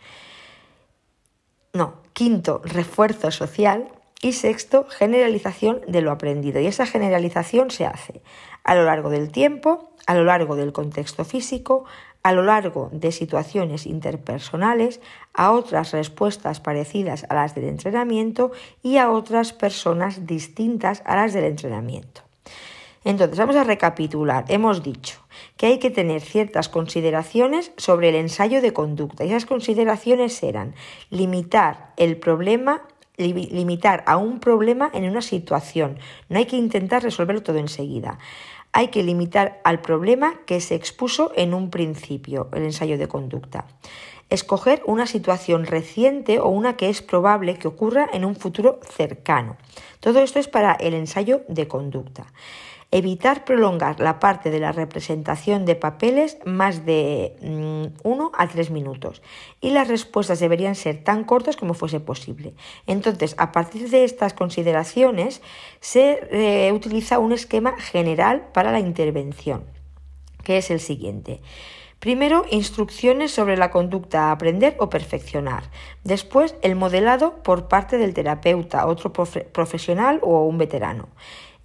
No, 1.73 2.01
quinto, 2.13 2.61
refuerzo 2.65 3.29
social. 3.29 3.91
Y 4.19 4.33
sexto, 4.33 4.87
generalización 4.89 5.81
de 5.87 6.01
lo 6.01 6.11
aprendido. 6.11 6.59
Y 6.59 6.65
esa 6.65 6.87
generalización 6.87 7.69
se 7.69 7.85
hace 7.85 8.23
a 8.63 8.73
lo 8.73 8.83
largo 8.83 9.11
del 9.11 9.31
tiempo, 9.31 9.86
a 10.07 10.15
lo 10.15 10.23
largo 10.23 10.55
del 10.55 10.73
contexto 10.73 11.23
físico, 11.23 11.85
a 12.23 12.31
lo 12.31 12.41
largo 12.41 12.89
de 12.91 13.11
situaciones 13.11 13.85
interpersonales, 13.85 14.99
a 15.33 15.51
otras 15.51 15.91
respuestas 15.91 16.59
parecidas 16.59 17.25
a 17.29 17.35
las 17.35 17.53
del 17.53 17.65
entrenamiento 17.65 18.51
y 18.81 18.97
a 18.97 19.11
otras 19.11 19.53
personas 19.53 20.25
distintas 20.25 21.03
a 21.05 21.15
las 21.15 21.33
del 21.33 21.43
entrenamiento. 21.43 22.21
Entonces, 23.03 23.37
vamos 23.37 23.55
a 23.55 23.63
recapitular. 23.63 24.43
Hemos 24.49 24.83
dicho 24.83 25.19
que 25.55 25.67
hay 25.67 25.79
que 25.79 25.91
tener 25.91 26.21
ciertas 26.21 26.67
consideraciones 26.67 27.71
sobre 27.77 28.09
el 28.09 28.15
ensayo 28.15 28.61
de 28.61 28.73
conducta. 28.73 29.23
Y 29.23 29.29
esas 29.29 29.45
consideraciones 29.45 30.41
eran 30.43 30.73
limitar 31.09 31.93
el 31.95 32.17
problema 32.17 32.81
limitar 33.17 34.03
a 34.05 34.17
un 34.17 34.39
problema 34.39 34.91
en 34.93 35.09
una 35.09 35.21
situación. 35.21 35.97
No 36.29 36.37
hay 36.37 36.45
que 36.45 36.55
intentar 36.55 37.01
resolverlo 37.01 37.41
todo 37.41 37.57
enseguida. 37.57 38.19
Hay 38.77 38.89
que 38.89 39.01
limitar 39.01 39.59
al 39.63 39.81
problema 39.81 40.35
que 40.45 40.61
se 40.61 40.75
expuso 40.75 41.31
en 41.35 41.55
un 41.55 41.71
principio, 41.71 42.47
el 42.53 42.61
ensayo 42.61 42.99
de 42.99 43.07
conducta. 43.07 43.65
Escoger 44.29 44.83
una 44.85 45.07
situación 45.07 45.65
reciente 45.65 46.39
o 46.39 46.49
una 46.49 46.77
que 46.77 46.87
es 46.87 47.01
probable 47.01 47.57
que 47.57 47.67
ocurra 47.67 48.07
en 48.13 48.23
un 48.23 48.35
futuro 48.35 48.79
cercano. 48.87 49.57
Todo 49.99 50.19
esto 50.19 50.37
es 50.37 50.47
para 50.47 50.73
el 50.73 50.93
ensayo 50.93 51.41
de 51.47 51.67
conducta. 51.67 52.27
Evitar 52.89 53.43
prolongar 53.43 53.99
la 53.99 54.19
parte 54.19 54.49
de 54.49 54.59
la 54.59 54.71
representación 54.71 55.65
de 55.65 55.75
papeles 55.75 56.37
más 56.45 56.85
de 56.85 57.35
1 57.41 57.91
mm, 58.03 58.31
a 58.33 58.47
3 58.47 58.71
minutos. 58.71 59.21
Y 59.59 59.71
las 59.71 59.89
respuestas 59.89 60.39
deberían 60.39 60.75
ser 60.75 61.03
tan 61.03 61.25
cortas 61.25 61.57
como 61.57 61.73
fuese 61.73 61.99
posible. 61.99 62.53
Entonces, 62.85 63.35
a 63.37 63.51
partir 63.51 63.89
de 63.89 64.05
estas 64.05 64.33
consideraciones, 64.33 65.41
se 65.81 66.27
eh, 66.31 66.71
utiliza 66.71 67.19
un 67.19 67.33
esquema 67.33 67.77
general 67.77 68.47
para 68.53 68.71
la 68.71 68.79
intervención, 68.79 69.65
que 70.43 70.57
es 70.57 70.71
el 70.71 70.79
siguiente. 70.79 71.41
Primero, 71.99 72.45
instrucciones 72.51 73.31
sobre 73.31 73.57
la 73.57 73.71
conducta 73.71 74.25
a 74.25 74.31
aprender 74.31 74.75
o 74.77 74.87
perfeccionar. 74.87 75.63
Después, 76.03 76.55
el 76.61 76.75
modelado 76.75 77.41
por 77.41 77.67
parte 77.67 77.97
del 77.97 78.13
terapeuta, 78.13 78.85
otro 78.85 79.11
profesional 79.11 80.19
o 80.21 80.43
un 80.43 80.59
veterano. 80.59 81.09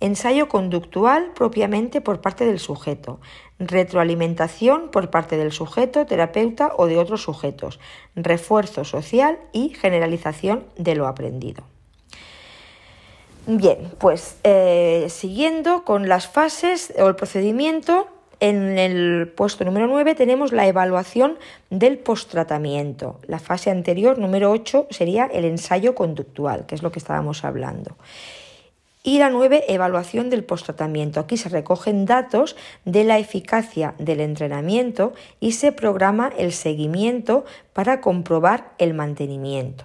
Ensayo 0.02 0.48
conductual 0.48 1.30
propiamente 1.32 2.00
por 2.00 2.20
parte 2.20 2.44
del 2.44 2.58
sujeto. 2.58 3.20
Retroalimentación 3.60 4.90
por 4.90 5.10
parte 5.10 5.36
del 5.36 5.52
sujeto, 5.52 6.06
terapeuta 6.06 6.72
o 6.76 6.86
de 6.86 6.98
otros 6.98 7.22
sujetos. 7.22 7.78
Refuerzo 8.16 8.84
social 8.84 9.38
y 9.52 9.68
generalización 9.68 10.64
de 10.76 10.96
lo 10.96 11.06
aprendido. 11.06 11.62
Bien, 13.46 13.92
pues 14.00 14.38
eh, 14.42 15.06
siguiendo 15.08 15.84
con 15.84 16.08
las 16.08 16.26
fases 16.26 16.92
o 16.98 17.06
el 17.06 17.14
procedimiento, 17.14 18.08
en 18.40 18.80
el 18.80 19.28
puesto 19.28 19.64
número 19.64 19.86
9 19.86 20.16
tenemos 20.16 20.50
la 20.50 20.66
evaluación 20.66 21.38
del 21.70 21.98
posttratamiento. 21.98 23.20
La 23.28 23.38
fase 23.38 23.70
anterior, 23.70 24.18
número 24.18 24.50
8, 24.50 24.88
sería 24.90 25.26
el 25.26 25.44
ensayo 25.44 25.94
conductual, 25.94 26.66
que 26.66 26.74
es 26.74 26.82
lo 26.82 26.90
que 26.90 26.98
estábamos 26.98 27.44
hablando. 27.44 27.96
Y 29.04 29.18
la 29.18 29.30
9, 29.30 29.64
evaluación 29.68 30.30
del 30.30 30.44
posttratamiento. 30.44 31.18
Aquí 31.18 31.36
se 31.36 31.48
recogen 31.48 32.06
datos 32.06 32.56
de 32.84 33.02
la 33.02 33.18
eficacia 33.18 33.94
del 33.98 34.20
entrenamiento 34.20 35.12
y 35.40 35.52
se 35.52 35.72
programa 35.72 36.32
el 36.38 36.52
seguimiento 36.52 37.44
para 37.72 38.00
comprobar 38.00 38.74
el 38.78 38.94
mantenimiento. 38.94 39.84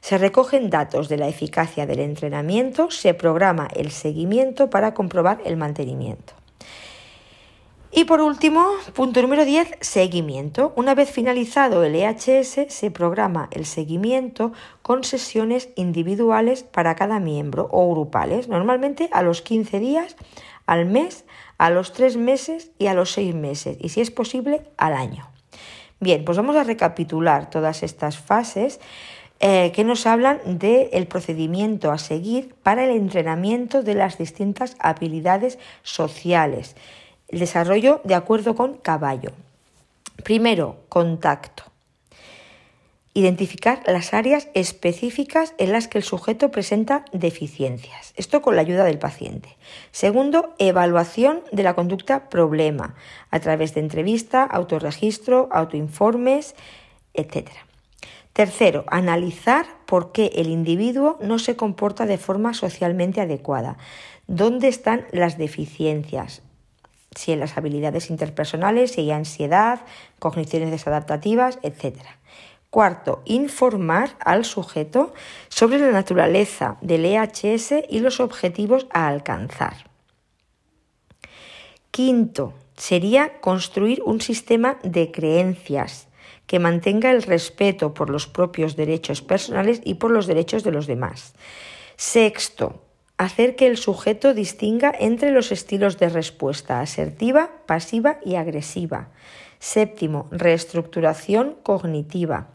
Se 0.00 0.16
recogen 0.16 0.70
datos 0.70 1.08
de 1.08 1.16
la 1.16 1.28
eficacia 1.28 1.86
del 1.86 1.98
entrenamiento, 1.98 2.90
se 2.90 3.14
programa 3.14 3.68
el 3.74 3.90
seguimiento 3.90 4.70
para 4.70 4.94
comprobar 4.94 5.40
el 5.44 5.56
mantenimiento. 5.56 6.39
Y 7.92 8.04
por 8.04 8.20
último, 8.20 8.64
punto 8.94 9.20
número 9.20 9.44
10, 9.44 9.78
seguimiento. 9.80 10.72
Una 10.76 10.94
vez 10.94 11.10
finalizado 11.10 11.82
el 11.82 11.96
EHS, 11.96 12.66
se 12.68 12.90
programa 12.92 13.48
el 13.50 13.66
seguimiento 13.66 14.52
con 14.82 15.02
sesiones 15.02 15.70
individuales 15.74 16.62
para 16.62 16.94
cada 16.94 17.18
miembro 17.18 17.68
o 17.72 17.90
grupales, 17.90 18.46
normalmente 18.46 19.08
a 19.10 19.22
los 19.22 19.42
15 19.42 19.80
días, 19.80 20.14
al 20.66 20.86
mes, 20.86 21.24
a 21.58 21.70
los 21.70 21.92
3 21.92 22.16
meses 22.16 22.70
y 22.78 22.86
a 22.86 22.94
los 22.94 23.10
6 23.10 23.34
meses, 23.34 23.76
y 23.80 23.88
si 23.88 24.00
es 24.00 24.12
posible, 24.12 24.62
al 24.76 24.92
año. 24.92 25.28
Bien, 25.98 26.24
pues 26.24 26.36
vamos 26.36 26.54
a 26.54 26.62
recapitular 26.62 27.50
todas 27.50 27.82
estas 27.82 28.18
fases 28.18 28.78
eh, 29.40 29.72
que 29.74 29.82
nos 29.82 30.06
hablan 30.06 30.38
del 30.44 31.08
procedimiento 31.08 31.90
a 31.90 31.98
seguir 31.98 32.54
para 32.62 32.84
el 32.84 32.90
entrenamiento 32.90 33.82
de 33.82 33.94
las 33.94 34.16
distintas 34.16 34.76
habilidades 34.78 35.58
sociales 35.82 36.76
el 37.30 37.38
desarrollo 37.38 38.00
de 38.04 38.14
acuerdo 38.14 38.54
con 38.54 38.74
caballo. 38.74 39.32
Primero, 40.22 40.76
contacto. 40.88 41.64
Identificar 43.12 43.82
las 43.86 44.14
áreas 44.14 44.48
específicas 44.54 45.54
en 45.58 45.72
las 45.72 45.88
que 45.88 45.98
el 45.98 46.04
sujeto 46.04 46.52
presenta 46.52 47.04
deficiencias. 47.12 48.12
Esto 48.16 48.40
con 48.40 48.54
la 48.54 48.62
ayuda 48.62 48.84
del 48.84 48.98
paciente. 48.98 49.56
Segundo, 49.90 50.54
evaluación 50.58 51.42
de 51.50 51.64
la 51.64 51.74
conducta 51.74 52.28
problema 52.28 52.94
a 53.30 53.40
través 53.40 53.74
de 53.74 53.80
entrevista, 53.80 54.44
autorregistro, 54.44 55.48
autoinformes, 55.50 56.54
etc. 57.14 57.48
Tercero, 58.32 58.84
analizar 58.86 59.66
por 59.86 60.12
qué 60.12 60.30
el 60.36 60.48
individuo 60.48 61.18
no 61.20 61.40
se 61.40 61.56
comporta 61.56 62.06
de 62.06 62.16
forma 62.16 62.54
socialmente 62.54 63.20
adecuada. 63.20 63.76
¿Dónde 64.28 64.68
están 64.68 65.06
las 65.10 65.36
deficiencias? 65.36 66.42
Si 67.14 67.32
en 67.32 67.40
las 67.40 67.56
habilidades 67.56 68.10
interpersonales, 68.10 68.92
si 68.92 69.02
hay 69.02 69.10
ansiedad, 69.12 69.80
cogniciones 70.18 70.70
desadaptativas, 70.70 71.58
etc. 71.62 71.96
Cuarto, 72.70 73.22
informar 73.24 74.16
al 74.20 74.44
sujeto 74.44 75.12
sobre 75.48 75.78
la 75.78 75.90
naturaleza 75.90 76.76
del 76.80 77.04
EHS 77.04 77.74
y 77.88 77.98
los 77.98 78.20
objetivos 78.20 78.86
a 78.92 79.08
alcanzar. 79.08 79.90
Quinto, 81.90 82.54
sería 82.76 83.40
construir 83.40 84.02
un 84.04 84.20
sistema 84.20 84.78
de 84.84 85.10
creencias 85.10 86.06
que 86.46 86.58
mantenga 86.58 87.10
el 87.10 87.22
respeto 87.22 87.92
por 87.92 88.08
los 88.08 88.26
propios 88.26 88.74
derechos 88.74 89.22
personales 89.22 89.80
y 89.84 89.94
por 89.94 90.10
los 90.10 90.26
derechos 90.26 90.64
de 90.64 90.72
los 90.72 90.86
demás. 90.86 91.34
Sexto, 91.96 92.82
hacer 93.20 93.54
que 93.54 93.66
el 93.66 93.76
sujeto 93.76 94.32
distinga 94.32 94.90
entre 94.98 95.30
los 95.30 95.52
estilos 95.52 95.98
de 95.98 96.08
respuesta 96.08 96.80
asertiva, 96.80 97.50
pasiva 97.66 98.16
y 98.24 98.36
agresiva. 98.36 99.08
Séptimo, 99.58 100.26
reestructuración 100.30 101.56
cognitiva. 101.62 102.48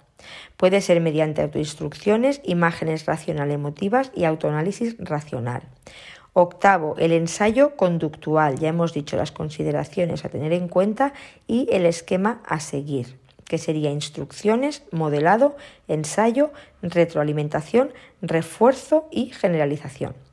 Puede 0.57 0.81
ser 0.81 1.01
mediante 1.01 1.43
autoinstrucciones, 1.43 2.41
imágenes 2.43 3.05
racional 3.05 3.51
emotivas 3.51 4.11
y 4.15 4.23
autoanálisis 4.23 4.95
racional. 4.97 5.61
Octavo, 6.33 6.95
el 6.97 7.11
ensayo 7.11 7.75
conductual. 7.75 8.57
Ya 8.57 8.69
hemos 8.69 8.91
dicho 8.91 9.17
las 9.17 9.31
consideraciones 9.31 10.25
a 10.25 10.29
tener 10.29 10.51
en 10.51 10.67
cuenta 10.67 11.13
y 11.45 11.67
el 11.71 11.85
esquema 11.85 12.41
a 12.43 12.59
seguir, 12.59 13.19
que 13.45 13.59
sería 13.59 13.91
instrucciones, 13.91 14.81
modelado, 14.91 15.57
ensayo, 15.87 16.51
retroalimentación, 16.81 17.93
refuerzo 18.23 19.07
y 19.11 19.27
generalización. 19.27 20.24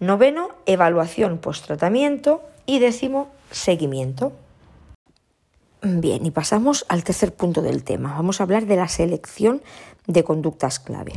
Noveno, 0.00 0.50
evaluación 0.66 1.38
post-tratamiento. 1.38 2.42
Y 2.66 2.80
décimo, 2.80 3.28
seguimiento. 3.50 4.32
Bien, 5.82 6.26
y 6.26 6.30
pasamos 6.32 6.84
al 6.88 7.04
tercer 7.04 7.32
punto 7.32 7.62
del 7.62 7.84
tema. 7.84 8.14
Vamos 8.14 8.40
a 8.40 8.44
hablar 8.44 8.66
de 8.66 8.76
la 8.76 8.88
selección 8.88 9.62
de 10.06 10.24
conductas 10.24 10.80
clave. 10.80 11.12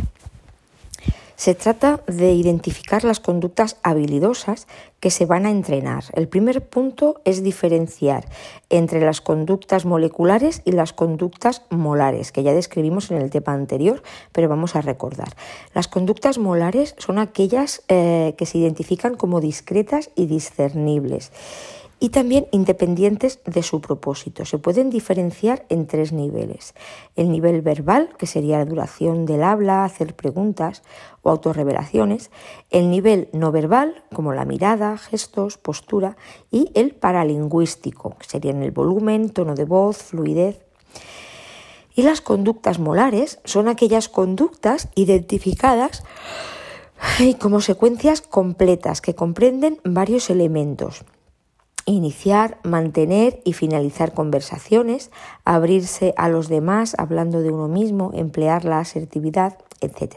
Se 1.40 1.56
trata 1.56 2.04
de 2.06 2.34
identificar 2.34 3.06
las 3.06 3.22
conductas 3.22 3.78
habilidosas 3.82 4.68
que 5.00 5.10
se 5.10 5.26
van 5.26 5.46
a 5.46 5.52
entrenar. 5.52 6.04
El 6.12 6.28
primer 6.28 6.68
punto 6.68 7.22
es 7.24 7.44
diferenciar 7.44 8.28
entre 8.70 9.00
las 9.00 9.22
conductas 9.22 9.86
moleculares 9.86 10.62
y 10.66 10.74
las 10.74 10.92
conductas 10.92 11.62
molares, 11.70 12.34
que 12.34 12.44
ya 12.44 12.54
describimos 12.54 13.10
en 13.10 13.22
el 13.22 13.30
tema 13.30 13.54
anterior, 13.54 14.04
pero 14.34 14.50
vamos 14.50 14.76
a 14.76 14.82
recordar. 14.82 15.30
Las 15.74 15.88
conductas 15.88 16.40
molares 16.40 16.94
son 16.98 17.20
aquellas 17.20 17.84
eh, 17.88 18.36
que 18.38 18.46
se 18.46 18.58
identifican 18.58 19.16
como 19.16 19.40
discretas 19.40 20.10
y 20.18 20.26
discernibles 20.26 21.32
y 22.00 22.10
también 22.10 22.48
independientes 22.52 23.40
de 23.46 23.62
su 23.62 23.82
propósito. 23.82 24.46
Se 24.46 24.58
pueden 24.58 24.90
diferenciar 24.90 25.66
en 25.70 25.86
tres 25.86 26.14
niveles. 26.14 26.74
El 27.16 27.32
nivel 27.32 27.62
verbal, 27.62 28.10
que 28.18 28.26
sería 28.26 28.58
la 28.58 28.66
duración 28.66 29.26
del 29.26 29.44
habla, 29.44 29.84
hacer 29.84 30.16
preguntas 30.16 30.82
o 31.22 31.30
autorrevelaciones. 31.30 32.32
El 32.70 32.90
nivel 32.90 33.28
no 33.34 33.52
verbal, 33.52 34.04
como 34.14 34.34
la 34.34 34.46
mirada, 34.46 34.98
gestos, 34.98 35.58
postura. 35.58 36.16
Y 36.52 36.72
el 36.74 36.96
paralingüístico, 36.96 38.16
que 38.18 38.28
serían 38.28 38.64
el 38.64 38.72
volumen, 38.72 39.30
tono 39.30 39.56
de 39.56 39.66
voz, 39.66 39.98
fluidez. 39.98 40.62
Y 41.96 42.04
las 42.04 42.22
conductas 42.22 42.80
molares 42.80 43.40
son 43.44 43.68
aquellas 43.68 44.08
conductas 44.08 44.88
identificadas 44.96 46.04
como 47.40 47.60
secuencias 47.60 48.22
completas 48.22 49.02
que 49.02 49.16
comprenden 49.16 49.80
varios 49.84 50.30
elementos 50.30 51.04
iniciar, 51.92 52.60
mantener 52.64 53.42
y 53.44 53.54
finalizar 53.54 54.14
conversaciones, 54.14 55.12
abrirse 55.46 56.14
a 56.18 56.30
los 56.30 56.48
demás 56.48 56.96
hablando 56.98 57.42
de 57.42 57.52
uno 57.52 57.68
mismo, 57.68 58.12
emplear 58.14 58.66
la 58.66 58.80
asertividad, 58.80 59.58
etc. 59.82 60.16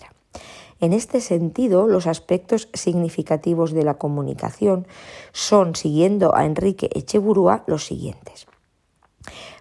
En 0.80 0.92
este 0.92 1.20
sentido, 1.20 1.86
los 1.86 2.06
aspectos 2.06 2.68
significativos 2.74 3.72
de 3.72 3.84
la 3.84 3.94
comunicación 3.94 4.86
son, 5.32 5.76
siguiendo 5.76 6.34
a 6.34 6.44
Enrique 6.44 6.90
Echeburúa, 6.92 7.64
los 7.66 7.86
siguientes. 7.86 8.46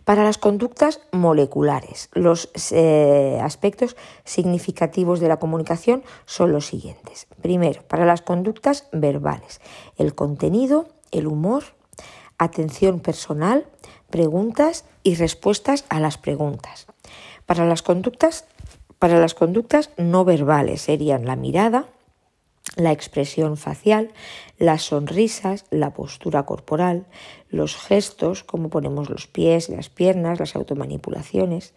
Para 0.04 0.24
las 0.24 0.40
conductas 0.40 1.00
moleculares, 1.12 2.10
los 2.14 2.50
eh, 2.72 3.40
aspectos 3.42 3.96
significativos 4.24 5.20
de 5.20 5.28
la 5.28 5.38
comunicación 5.38 6.04
son 6.26 6.52
los 6.52 6.66
siguientes. 6.66 7.28
Primero, 7.42 7.84
para 7.84 8.06
las 8.06 8.24
conductas 8.24 8.88
verbales, 8.92 9.62
el 9.98 10.16
contenido, 10.16 10.88
el 11.12 11.28
humor, 11.28 11.64
atención 12.44 13.00
personal, 13.00 13.68
preguntas 14.10 14.86
y 15.04 15.16
respuestas 15.16 15.86
a 15.90 16.00
las 16.00 16.18
preguntas. 16.18 16.88
Para 17.46 17.66
las 17.66 17.84
conductas, 17.84 18.46
para 18.98 19.20
las 19.20 19.36
conductas 19.36 19.92
no 19.98 20.26
verbales 20.26 20.82
serían 20.82 21.26
la 21.26 21.36
mirada, 21.36 21.86
la 22.76 22.92
expresión 22.92 23.58
facial, 23.58 24.12
las 24.58 24.84
sonrisas, 24.84 25.66
la 25.70 25.94
postura 25.94 26.44
corporal, 26.44 27.06
los 27.50 27.76
gestos, 27.76 28.44
como 28.44 28.70
ponemos 28.70 29.10
los 29.10 29.28
pies, 29.28 29.70
las 29.70 29.90
piernas, 29.90 30.40
las 30.40 30.56
automanipulaciones, 30.56 31.74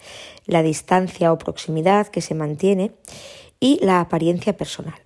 la 0.47 0.63
distancia 0.63 1.33
o 1.33 1.39
proximidad 1.39 2.09
que 2.09 2.23
se 2.23 2.35
mantiene 2.35 2.93
y 3.61 3.85
la 3.85 4.01
apariencia 4.01 4.57
personal. 4.57 5.04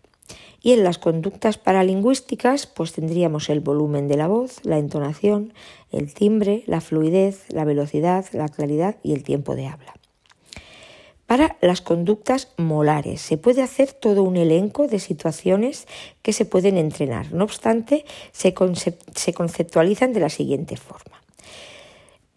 Y 0.61 0.73
en 0.73 0.85
las 0.85 0.99
conductas 0.99 1.57
paralingüísticas, 1.59 2.67
pues 2.67 2.93
tendríamos 2.93 3.49
el 3.49 3.61
volumen 3.61 4.09
de 4.09 4.17
la 4.17 4.27
voz, 4.27 4.65
la 4.65 4.79
entonación, 4.79 5.53
el 5.93 6.13
timbre, 6.13 6.65
la 6.67 6.81
fluidez, 6.81 7.45
la 7.51 7.65
velocidad, 7.65 8.27
la 8.33 8.49
claridad 8.49 8.97
y 9.03 9.13
el 9.13 9.23
tiempo 9.23 9.55
de 9.55 9.69
habla. 9.69 9.95
Para 11.29 11.59
las 11.61 11.83
conductas 11.83 12.49
molares 12.57 13.21
se 13.21 13.37
puede 13.37 13.61
hacer 13.61 13.93
todo 13.93 14.23
un 14.23 14.39
elenco 14.39 14.89
de 14.89 14.99
situaciones 14.99 15.87
que 16.23 16.33
se 16.33 16.47
pueden 16.47 16.79
entrenar. 16.79 17.35
No 17.35 17.45
obstante, 17.45 18.07
se, 18.33 18.55
conceptualizan 18.55 20.15
de 20.15 20.21
la 20.21 20.31
siguiente 20.31 20.79
forma. 20.79 21.23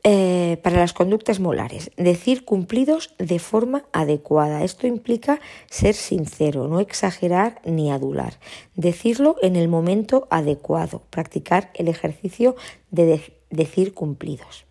Eh, 0.03 0.57
para 0.63 0.79
las 0.79 0.93
conductas 0.93 1.39
molares, 1.39 1.91
decir 1.95 2.43
cumplidos 2.43 3.13
de 3.19 3.37
forma 3.37 3.83
adecuada. 3.93 4.63
Esto 4.63 4.87
implica 4.87 5.39
ser 5.69 5.93
sincero, 5.93 6.67
no 6.67 6.79
exagerar 6.79 7.61
ni 7.65 7.91
adular. 7.91 8.39
Decirlo 8.73 9.35
en 9.43 9.55
el 9.55 9.67
momento 9.67 10.27
adecuado, 10.31 11.03
practicar 11.11 11.69
el 11.75 11.87
ejercicio 11.87 12.55
de 12.89 13.21
decir 13.51 13.93
cumplidos. 13.93 14.65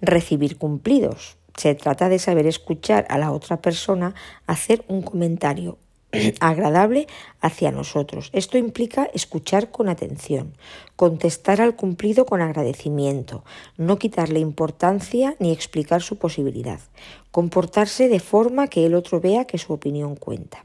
Recibir 0.00 0.58
cumplidos 0.58 1.36
se 1.56 1.76
trata 1.76 2.08
de 2.08 2.18
saber 2.18 2.48
escuchar 2.48 3.06
a 3.08 3.18
la 3.18 3.30
otra 3.30 3.62
persona 3.62 4.16
hacer 4.46 4.84
un 4.88 5.02
comentario 5.02 5.78
agradable 6.40 7.06
hacia 7.40 7.70
nosotros. 7.70 8.30
Esto 8.32 8.58
implica 8.58 9.10
escuchar 9.12 9.70
con 9.70 9.88
atención, 9.88 10.54
contestar 10.96 11.60
al 11.60 11.76
cumplido 11.76 12.26
con 12.26 12.40
agradecimiento, 12.40 13.44
no 13.76 13.98
quitarle 13.98 14.40
importancia 14.40 15.36
ni 15.38 15.52
explicar 15.52 16.02
su 16.02 16.16
posibilidad, 16.16 16.80
comportarse 17.30 18.08
de 18.08 18.20
forma 18.20 18.68
que 18.68 18.86
el 18.86 18.94
otro 18.94 19.20
vea 19.20 19.44
que 19.44 19.58
su 19.58 19.72
opinión 19.72 20.16
cuenta. 20.16 20.62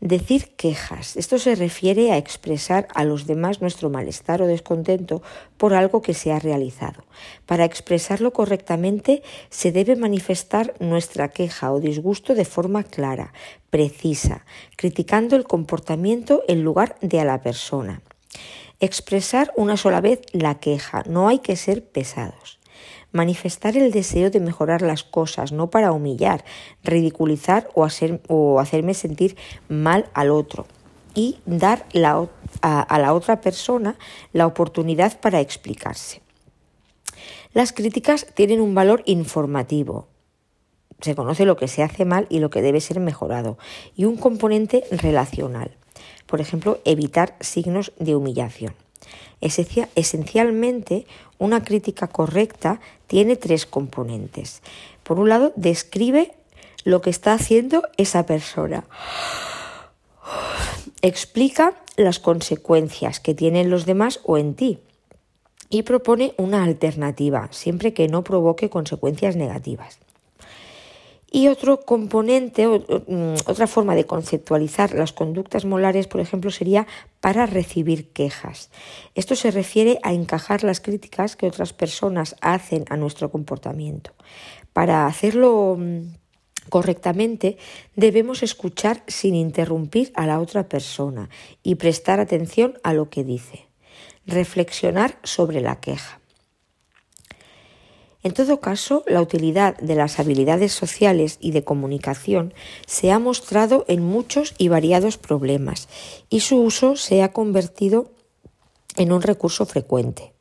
Decir 0.00 0.54
quejas. 0.56 1.16
Esto 1.16 1.38
se 1.38 1.54
refiere 1.54 2.12
a 2.12 2.18
expresar 2.18 2.86
a 2.94 3.02
los 3.02 3.26
demás 3.26 3.62
nuestro 3.62 3.88
malestar 3.88 4.42
o 4.42 4.46
descontento 4.46 5.22
por 5.56 5.72
algo 5.72 6.02
que 6.02 6.12
se 6.12 6.32
ha 6.32 6.38
realizado. 6.38 7.02
Para 7.46 7.64
expresarlo 7.64 8.34
correctamente 8.34 9.22
se 9.48 9.72
debe 9.72 9.96
manifestar 9.96 10.74
nuestra 10.80 11.28
queja 11.28 11.72
o 11.72 11.80
disgusto 11.80 12.34
de 12.34 12.44
forma 12.44 12.84
clara, 12.84 13.32
precisa, 13.76 14.46
criticando 14.74 15.36
el 15.36 15.44
comportamiento 15.44 16.42
en 16.48 16.62
lugar 16.62 16.96
de 17.02 17.20
a 17.20 17.26
la 17.26 17.42
persona. 17.42 18.00
Expresar 18.80 19.52
una 19.54 19.76
sola 19.76 20.00
vez 20.00 20.22
la 20.32 20.54
queja, 20.54 21.02
no 21.06 21.28
hay 21.28 21.40
que 21.40 21.56
ser 21.56 21.84
pesados 21.84 22.58
manifestar 23.12 23.76
el 23.76 23.92
deseo 23.92 24.30
de 24.30 24.40
mejorar 24.40 24.82
las 24.82 25.02
cosas, 25.02 25.52
no 25.52 25.68
para 25.70 25.92
humillar, 25.92 26.44
ridiculizar 26.82 27.68
o, 27.74 27.84
hacerme 28.60 28.94
sentir 28.94 29.36
mal 29.68 30.10
al 30.12 30.30
otro. 30.30 30.66
Y 31.14 31.38
dar 31.46 31.86
a 32.60 32.98
la 32.98 33.14
otra 33.14 33.40
persona 33.40 33.96
la 34.32 34.46
oportunidad 34.46 35.18
para 35.20 35.40
explicarse. 35.40 36.20
Las 37.54 37.72
críticas 37.72 38.26
tienen 38.34 38.60
un 38.60 38.74
valor 38.74 39.02
informativo, 39.06 40.08
se 41.00 41.14
conoce 41.14 41.44
lo 41.44 41.56
que 41.56 41.68
se 41.68 41.82
hace 41.82 42.04
mal 42.04 42.26
y 42.28 42.38
lo 42.38 42.50
que 42.50 42.62
debe 42.62 42.80
ser 42.80 43.00
mejorado, 43.00 43.58
y 43.94 44.04
un 44.04 44.16
componente 44.16 44.84
relacional. 44.90 45.70
Por 46.26 46.40
ejemplo, 46.40 46.80
evitar 46.84 47.36
signos 47.40 47.92
de 47.98 48.16
humillación. 48.16 48.74
Esencialmente, 49.40 51.06
una 51.38 51.62
crítica 51.62 52.08
correcta 52.08 52.80
tiene 53.06 53.36
tres 53.36 53.66
componentes. 53.66 54.62
Por 55.02 55.20
un 55.20 55.28
lado, 55.28 55.52
describe 55.56 56.32
lo 56.84 57.00
que 57.00 57.10
está 57.10 57.34
haciendo 57.34 57.82
esa 57.96 58.24
persona. 58.26 58.84
Explica 61.02 61.74
las 61.96 62.18
consecuencias 62.18 63.20
que 63.20 63.34
tienen 63.34 63.70
los 63.70 63.86
demás 63.86 64.20
o 64.24 64.38
en 64.38 64.54
ti. 64.54 64.78
Y 65.68 65.82
propone 65.82 66.32
una 66.38 66.62
alternativa, 66.64 67.48
siempre 67.50 67.92
que 67.92 68.08
no 68.08 68.24
provoque 68.24 68.70
consecuencias 68.70 69.36
negativas. 69.36 69.98
Y 71.36 71.48
otro 71.48 71.82
componente, 71.82 72.66
mm, 72.66 73.34
otra 73.44 73.66
forma 73.66 73.94
de 73.94 74.06
conceptualizar 74.06 74.94
las 74.94 75.12
conductas 75.12 75.66
molares, 75.66 76.06
por 76.06 76.22
ejemplo, 76.22 76.50
sería 76.50 76.86
para 77.20 77.44
recibir 77.44 78.10
quejas. 78.14 78.70
Esto 79.14 79.36
se 79.36 79.50
refiere 79.50 79.98
a 80.02 80.14
encajar 80.14 80.64
las 80.64 80.80
críticas 80.80 81.36
que 81.36 81.46
otras 81.46 81.74
personas 81.74 82.36
hacen 82.40 82.86
a 82.88 82.96
nuestro 82.96 83.30
comportamiento. 83.30 84.12
Para 84.72 85.04
hacerlo 85.04 85.76
mm, 85.78 86.14
correctamente, 86.70 87.58
debemos 87.96 88.42
escuchar 88.42 89.02
sin 89.06 89.34
interrumpir 89.34 90.12
a 90.14 90.26
la 90.26 90.40
otra 90.40 90.70
persona 90.70 91.28
y 91.62 91.74
prestar 91.74 92.18
atención 92.18 92.78
a 92.82 92.94
lo 92.94 93.10
que 93.10 93.24
dice. 93.24 93.66
Reflexionar 94.24 95.18
sobre 95.22 95.60
la 95.60 95.80
queja. 95.80 96.18
En 98.26 98.32
todo 98.32 98.58
caso, 98.58 99.04
la 99.06 99.22
utilidad 99.22 99.76
de 99.76 99.94
las 99.94 100.18
habilidades 100.18 100.72
sociales 100.72 101.38
y 101.40 101.52
de 101.52 101.62
comunicación 101.62 102.54
se 102.84 103.12
ha 103.12 103.20
mostrado 103.20 103.84
en 103.86 104.02
muchos 104.02 104.52
y 104.58 104.66
variados 104.66 105.16
problemas 105.16 105.88
y 106.28 106.40
su 106.40 106.56
uso 106.56 106.96
se 106.96 107.22
ha 107.22 107.32
convertido 107.32 108.10
en 108.96 109.12
un 109.12 109.22
recurso 109.22 109.64
frecuente 109.64 110.32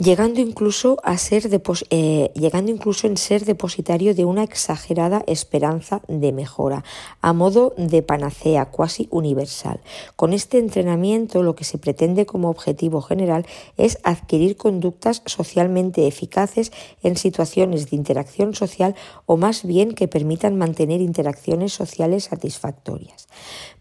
llegando 0.00 0.40
incluso 0.40 0.96
a 1.04 1.18
ser 1.18 1.50
eh, 1.90 2.30
llegando 2.34 2.70
incluso 2.70 3.06
en 3.06 3.18
ser 3.18 3.44
depositario 3.44 4.14
de 4.14 4.24
una 4.24 4.42
exagerada 4.42 5.22
esperanza 5.26 6.00
de 6.08 6.32
mejora, 6.32 6.84
a 7.20 7.34
modo 7.34 7.74
de 7.76 8.02
panacea 8.02 8.64
cuasi 8.70 9.08
universal. 9.10 9.80
Con 10.16 10.32
este 10.32 10.58
entrenamiento 10.58 11.42
lo 11.42 11.54
que 11.54 11.64
se 11.64 11.76
pretende 11.76 12.24
como 12.24 12.48
objetivo 12.48 13.02
general 13.02 13.44
es 13.76 13.98
adquirir 14.02 14.56
conductas 14.56 15.22
socialmente 15.26 16.06
eficaces 16.06 16.72
en 17.02 17.16
situaciones 17.16 17.90
de 17.90 17.96
interacción 17.96 18.54
social 18.54 18.94
o 19.26 19.36
más 19.36 19.64
bien 19.64 19.92
que 19.92 20.08
permitan 20.08 20.56
mantener 20.56 21.02
interacciones 21.02 21.74
sociales 21.74 22.24
satisfactorias. 22.24 23.28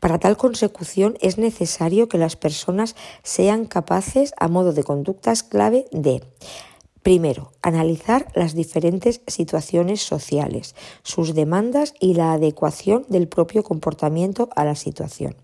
Para 0.02 0.20
tal 0.20 0.36
consecución 0.36 1.18
es 1.22 1.38
necesario 1.38 2.10
que 2.10 2.18
las 2.18 2.36
personas 2.36 2.96
sean 3.24 3.66
capaces, 3.66 4.34
a 4.38 4.50
modo 4.50 4.74
de 4.74 4.84
conductas 4.84 5.44
clave, 5.44 5.86
de 5.92 6.09
Primero, 7.02 7.52
analizar 7.62 8.28
las 8.36 8.54
diferentes 8.54 9.22
situaciones 9.26 10.02
sociales, 10.02 10.76
sus 11.02 11.34
demandas 11.34 11.94
y 12.00 12.14
la 12.14 12.34
adecuación 12.34 13.06
del 13.08 13.28
propio 13.28 13.64
comportamiento 13.64 14.50
a 14.56 14.66
la 14.66 14.76
situación. 14.76 15.36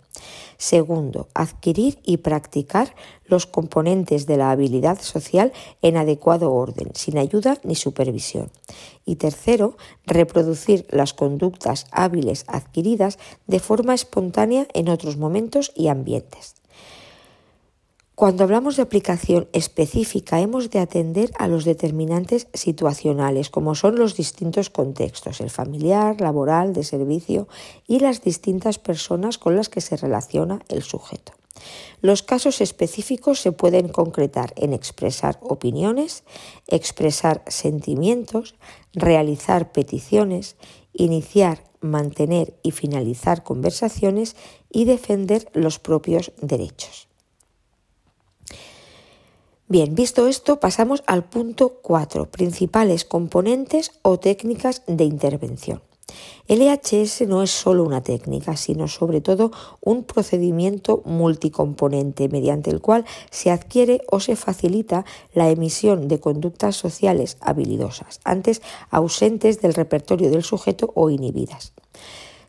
Segundo, 0.57 1.28
adquirir 1.34 1.99
y 2.03 2.18
practicar 2.18 2.95
los 3.26 3.45
componentes 3.45 4.26
de 4.26 4.38
la 4.38 4.51
habilidad 4.51 5.01
social 5.01 5.51
en 5.82 5.97
adecuado 5.97 6.53
orden, 6.53 6.91
sin 6.93 7.18
ayuda 7.18 7.57
ni 7.63 7.76
supervisión. 7.76 8.51
Y 9.05 9.16
tercero, 9.16 9.78
reproducir 10.05 10.86
las 10.89 11.13
conductas 11.13 11.88
hábiles 11.91 12.45
adquiridas 12.47 13.18
de 13.47 13.59
forma 13.59 13.93
espontánea 13.93 14.68
en 14.74 14.89
otros 14.89 15.18
momentos 15.18 15.72
y 15.76 15.88
ambientes. 15.88 16.55
Cuando 18.16 18.45
hablamos 18.45 18.78
de 18.78 18.82
aplicación 18.82 19.49
específica 19.51 20.39
hemos 20.39 20.70
de 20.70 20.80
atender 20.80 21.32
a 21.38 21.49
los 21.49 21.66
determinantes 21.66 22.47
situacionales, 22.53 23.49
como 23.49 23.76
son 23.76 23.97
los 23.97 24.16
distintos 24.16 24.70
contextos, 24.70 25.41
el 25.41 25.49
familiar, 25.49 26.22
laboral, 26.22 26.72
de 26.72 26.86
servicio 26.86 27.49
y 27.86 27.99
las 27.99 28.22
distintas 28.22 28.80
personas 28.80 29.38
con 29.38 29.57
las 29.57 29.68
que 29.68 29.82
se 29.82 29.97
relaciona 29.97 30.61
el 30.70 30.82
sujeto. 30.82 31.34
Los 31.99 32.24
casos 32.24 32.61
específicos 32.61 33.41
se 33.41 33.51
pueden 33.51 33.89
concretar 33.89 34.53
en 34.55 34.72
expresar 34.72 35.38
opiniones, 35.41 36.24
expresar 36.68 37.43
sentimientos, 37.47 38.55
realizar 38.93 39.74
peticiones, 39.74 40.55
iniciar, 40.93 41.66
mantener 41.82 42.57
y 42.63 42.72
finalizar 42.72 43.43
conversaciones 43.43 44.38
y 44.72 44.86
defender 44.86 45.49
los 45.53 45.80
propios 45.80 46.32
derechos. 46.41 47.05
Bien, 49.68 49.95
visto 49.95 50.28
esto, 50.28 50.59
pasamos 50.59 51.01
al 51.07 51.24
punto 51.24 51.80
4, 51.82 52.30
principales 52.30 53.03
componentes 53.03 53.93
o 54.03 54.20
técnicas 54.20 54.84
de 54.86 55.05
intervención. 55.05 55.82
El 56.47 56.61
EHS 56.61 57.28
no 57.28 57.41
es 57.41 57.49
solo 57.49 57.84
una 57.84 58.03
técnica, 58.03 58.57
sino 58.57 58.88
sobre 58.88 59.22
todo 59.22 59.49
un 59.82 60.03
procedimiento 60.03 61.01
multicomponente 61.05 62.30
mediante 62.30 62.70
el 62.70 62.80
cual 62.80 63.05
se 63.32 63.49
adquiere 63.49 64.01
o 64.11 64.20
se 64.20 64.36
facilita 64.36 65.03
la 65.34 65.49
emisión 65.49 66.07
de 66.07 66.20
conductas 66.20 66.76
sociales 66.76 67.38
habilidosas, 67.41 68.20
antes 68.24 68.61
ausentes 68.91 69.61
del 69.61 69.74
repertorio 69.74 70.30
del 70.30 70.43
sujeto 70.43 70.91
o 70.93 71.09
inhibidas. 71.09 71.74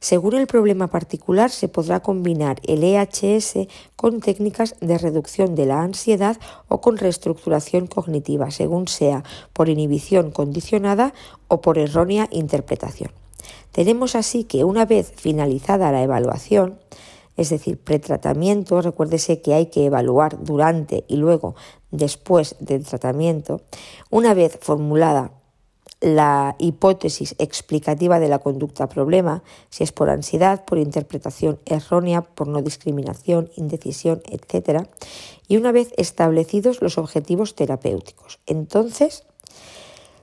Según 0.07 0.35
el 0.35 0.47
problema 0.47 0.87
particular, 0.87 1.51
se 1.51 1.67
podrá 1.67 1.99
combinar 1.99 2.61
el 2.63 2.85
EHS 2.85 3.67
con 3.97 4.21
técnicas 4.21 4.77
de 4.81 4.99
reducción 4.99 5.57
de 5.57 5.67
la 5.67 5.83
ansiedad 5.83 6.37
o 6.69 6.81
con 6.81 6.97
reestructuración 6.97 7.89
cognitiva, 7.89 8.53
según 8.53 8.87
sea 8.87 9.25
por 9.53 9.69
inhibición 9.69 10.31
condicionada 10.31 11.13
o 11.49 11.61
por 11.61 11.77
errónea 11.77 12.29
interpretación. 12.31 13.11
Tenemos 13.73 14.15
así 14.15 14.45
que 14.45 14.63
una 14.63 14.87
vez 14.87 15.13
finalizada 15.17 15.91
la 15.91 16.05
evaluación, 16.05 16.79
es 17.37 17.51
decir, 17.51 17.77
pretratamiento, 17.77 18.81
recuérdese 18.83 19.43
que 19.43 19.55
hay 19.55 19.67
que 19.67 19.87
evaluar 19.87 20.39
durante 20.45 21.05
y 21.09 21.17
luego 21.17 21.57
después 21.91 22.55
del 22.61 22.85
tratamiento, 22.85 23.61
una 24.09 24.35
vez 24.35 24.57
formulada 24.63 25.33
la 26.01 26.57
hipótesis 26.59 27.35
explicativa 27.39 28.21
de 28.21 28.29
la 28.29 28.39
conducta 28.39 28.89
problema, 28.89 29.43
si 29.71 29.83
es 29.83 29.93
por 29.93 30.11
ansiedad, 30.11 30.65
por 30.65 30.79
interpretación 30.79 31.59
errónea, 31.65 32.23
por 32.23 32.49
no 32.49 32.63
discriminación, 32.63 33.51
indecisión, 33.57 34.23
etc. 34.27 34.87
Y 35.49 35.57
una 35.57 35.73
vez 35.73 35.93
establecidos 35.97 36.83
los 36.83 36.99
objetivos 36.99 37.55
terapéuticos, 37.55 38.41
entonces 38.47 39.25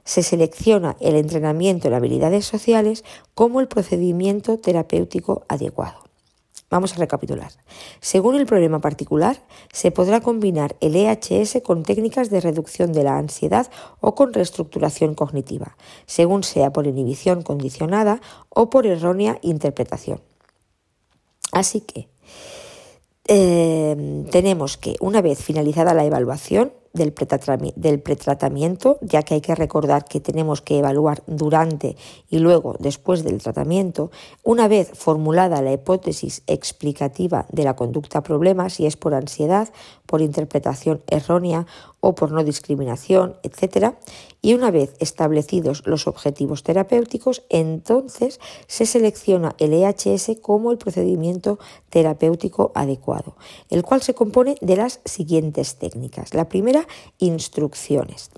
se 0.05 0.21
selecciona 0.21 0.95
el 0.99 1.15
entrenamiento 1.15 1.87
en 1.87 1.93
habilidades 1.93 2.45
sociales 2.45 3.03
como 3.33 3.59
el 3.59 3.67
procedimiento 3.67 4.59
terapéutico 4.59 5.45
adecuado. 5.47 6.03
Vamos 6.73 6.93
a 6.93 6.97
recapitular. 6.97 7.51
Según 8.01 8.33
el 8.33 8.47
problema 8.47 8.79
particular, 8.79 9.37
se 9.71 9.91
podrá 9.91 10.21
combinar 10.21 10.75
el 10.81 10.95
EHS 10.95 11.61
con 11.63 11.83
técnicas 11.83 12.31
de 12.31 12.41
reducción 12.41 12.93
de 12.93 13.03
la 13.03 13.19
ansiedad 13.19 13.69
o 14.01 14.15
con 14.15 14.33
reestructuración 14.33 15.13
cognitiva, 15.13 15.77
según 16.07 16.41
sea 16.41 16.73
por 16.73 16.87
inhibición 16.87 17.43
condicionada 17.43 18.21
o 18.49 18.71
por 18.71 18.87
errónea 18.87 19.37
interpretación. 19.43 20.19
Así 21.51 21.81
que 21.81 22.07
eh, 23.27 24.25
tenemos 24.31 24.77
que, 24.77 24.95
una 24.99 25.21
vez 25.21 25.43
finalizada 25.43 25.93
la 25.93 26.05
evaluación, 26.05 26.73
del, 26.93 27.11
pretratamiento, 27.11 28.97
ya 29.01 29.23
que 29.23 29.33
hay 29.33 29.41
que 29.41 29.55
recordar 29.55 30.05
que 30.05 30.19
tenemos 30.19 30.61
que 30.61 30.77
evaluar 30.77 31.23
durante 31.25 31.97
y 32.29 32.37
luego 32.37 32.75
después 32.79 33.23
del 33.23 33.41
tratamiento, 33.41 34.11
una 34.43 34.67
vez 34.67 34.91
formulada 34.93 35.63
la 35.63 35.73
hipótesis 35.73 36.43
explicativa 36.45 37.47
de 37.51 37.63
la 37.63 37.75
conducta 37.75 38.21
problema, 38.21 38.69
si 38.69 38.85
es 38.85 38.95
por 38.95 39.15
ansiedad, 39.15 39.69
por 40.05 40.21
interpretación 40.21 41.01
errónea 41.07 41.65
o 41.99 42.15
por 42.15 42.31
no 42.31 42.43
discriminación, 42.43 43.37
etc. 43.43 43.93
Y 44.41 44.53
una 44.53 44.71
vez 44.71 44.93
establecidos 44.99 45.83
los 45.85 46.05
objetivos 46.05 46.61
terapéuticos, 46.61 47.43
entonces 47.47 48.41
se 48.67 48.85
selecciona 48.85 49.55
el 49.57 49.73
EHS 49.73 50.31
como 50.41 50.71
el 50.71 50.77
procedimiento 50.77 51.59
terapéutico 51.89 52.73
adecuado, 52.75 53.37
el 53.69 53.83
cual 53.83 54.01
se 54.01 54.13
compone 54.13 54.57
de 54.59 54.75
las 54.75 54.99
siguientes 55.05 55.77
técnicas. 55.77 56.33
La 56.33 56.49
primera, 56.49 56.82
instrucciones. 57.19 58.31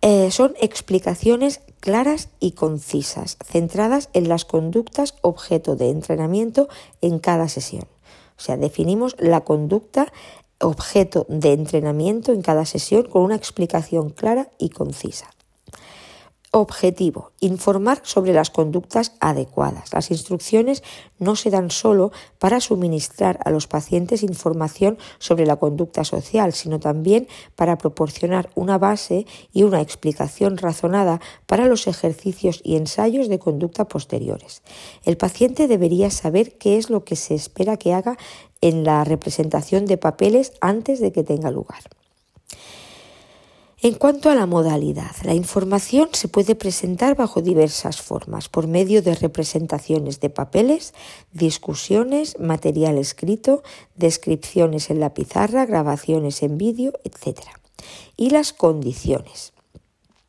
Eh, 0.00 0.30
son 0.30 0.54
explicaciones 0.60 1.60
claras 1.80 2.28
y 2.38 2.52
concisas, 2.52 3.38
centradas 3.42 4.10
en 4.12 4.28
las 4.28 4.44
conductas 4.44 5.14
objeto 5.22 5.76
de 5.76 5.90
entrenamiento 5.90 6.68
en 7.00 7.18
cada 7.18 7.48
sesión. 7.48 7.84
O 8.36 8.42
sea, 8.42 8.56
definimos 8.56 9.16
la 9.18 9.42
conducta 9.42 10.12
objeto 10.60 11.26
de 11.28 11.52
entrenamiento 11.52 12.32
en 12.32 12.42
cada 12.42 12.66
sesión 12.66 13.04
con 13.04 13.22
una 13.22 13.36
explicación 13.36 14.10
clara 14.10 14.50
y 14.58 14.70
concisa. 14.70 15.30
Objetivo. 16.56 17.32
Informar 17.40 17.98
sobre 18.04 18.32
las 18.32 18.48
conductas 18.48 19.16
adecuadas. 19.18 19.92
Las 19.92 20.12
instrucciones 20.12 20.84
no 21.18 21.34
se 21.34 21.50
dan 21.50 21.72
solo 21.72 22.12
para 22.38 22.60
suministrar 22.60 23.40
a 23.44 23.50
los 23.50 23.66
pacientes 23.66 24.22
información 24.22 24.96
sobre 25.18 25.46
la 25.46 25.56
conducta 25.56 26.04
social, 26.04 26.52
sino 26.52 26.78
también 26.78 27.26
para 27.56 27.76
proporcionar 27.76 28.50
una 28.54 28.78
base 28.78 29.26
y 29.52 29.64
una 29.64 29.80
explicación 29.80 30.56
razonada 30.56 31.20
para 31.46 31.66
los 31.66 31.88
ejercicios 31.88 32.60
y 32.62 32.76
ensayos 32.76 33.26
de 33.26 33.40
conducta 33.40 33.88
posteriores. 33.88 34.62
El 35.04 35.16
paciente 35.16 35.66
debería 35.66 36.12
saber 36.12 36.56
qué 36.56 36.76
es 36.76 36.88
lo 36.88 37.02
que 37.02 37.16
se 37.16 37.34
espera 37.34 37.78
que 37.78 37.94
haga 37.94 38.16
en 38.60 38.84
la 38.84 39.02
representación 39.02 39.86
de 39.86 39.98
papeles 39.98 40.52
antes 40.60 41.00
de 41.00 41.10
que 41.10 41.24
tenga 41.24 41.50
lugar. 41.50 41.82
En 43.82 43.94
cuanto 43.94 44.30
a 44.30 44.34
la 44.34 44.46
modalidad, 44.46 45.14
la 45.24 45.34
información 45.34 46.08
se 46.12 46.28
puede 46.28 46.54
presentar 46.54 47.16
bajo 47.16 47.42
diversas 47.42 48.00
formas, 48.00 48.48
por 48.48 48.66
medio 48.66 49.02
de 49.02 49.14
representaciones 49.14 50.20
de 50.20 50.30
papeles, 50.30 50.94
discusiones, 51.32 52.38
material 52.38 52.98
escrito, 52.98 53.62
descripciones 53.96 54.90
en 54.90 55.00
la 55.00 55.12
pizarra, 55.12 55.66
grabaciones 55.66 56.42
en 56.42 56.56
vídeo, 56.56 56.92
etc. 57.04 57.40
Y 58.16 58.30
las 58.30 58.52
condiciones 58.52 59.52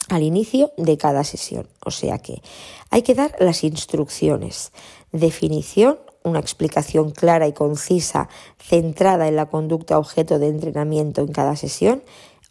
al 0.10 0.24
inicio 0.24 0.72
de 0.78 0.98
cada 0.98 1.24
sesión. 1.24 1.68
O 1.84 1.91
sea 1.91 2.20
que 2.20 2.41
hay 2.89 3.02
que 3.02 3.16
dar 3.16 3.36
las 3.39 3.64
instrucciones, 3.64 4.72
definición, 5.12 6.00
una 6.24 6.39
explicación 6.39 7.12
clara 7.12 7.48
y 7.48 7.54
concisa 7.54 8.30
centrada 8.58 9.28
en 9.28 9.36
la 9.36 9.48
conducta 9.48 9.98
objeto 9.98 10.39
de 10.39 10.48
entrenamiento 10.48 11.22
en 11.22 11.32
cada 11.32 11.56
sesión 11.56 12.04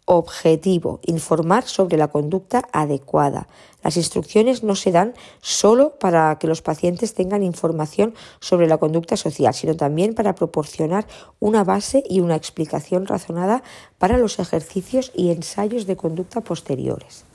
Objetivo, 0.07 0.99
informar 1.01 1.63
sobre 1.63 1.97
la 1.97 2.09
conducta 2.09 2.67
adecuada. 2.71 3.47
Las 3.83 3.97
instrucciones 3.97 4.61
no 4.61 4.75
se 4.75 4.91
dan 4.91 5.15
solo 5.41 5.97
para 5.97 6.37
que 6.37 6.45
los 6.45 6.61
pacientes 6.61 7.15
tengan 7.15 7.41
información 7.41 8.13
sobre 8.39 8.67
la 8.67 8.77
conducta 8.77 9.17
social, 9.17 9.51
sino 9.55 9.75
también 9.75 10.13
para 10.13 10.35
proporcionar 10.35 11.07
una 11.39 11.63
base 11.63 12.03
y 12.07 12.19
una 12.19 12.35
explicación 12.35 13.07
razonada 13.07 13.63
para 13.97 14.19
los 14.19 14.37
ejercicios 14.37 15.11
y 15.15 15.31
ensayos 15.31 15.87
de 15.87 15.95
conducta 15.95 16.41
posteriores. 16.41 17.25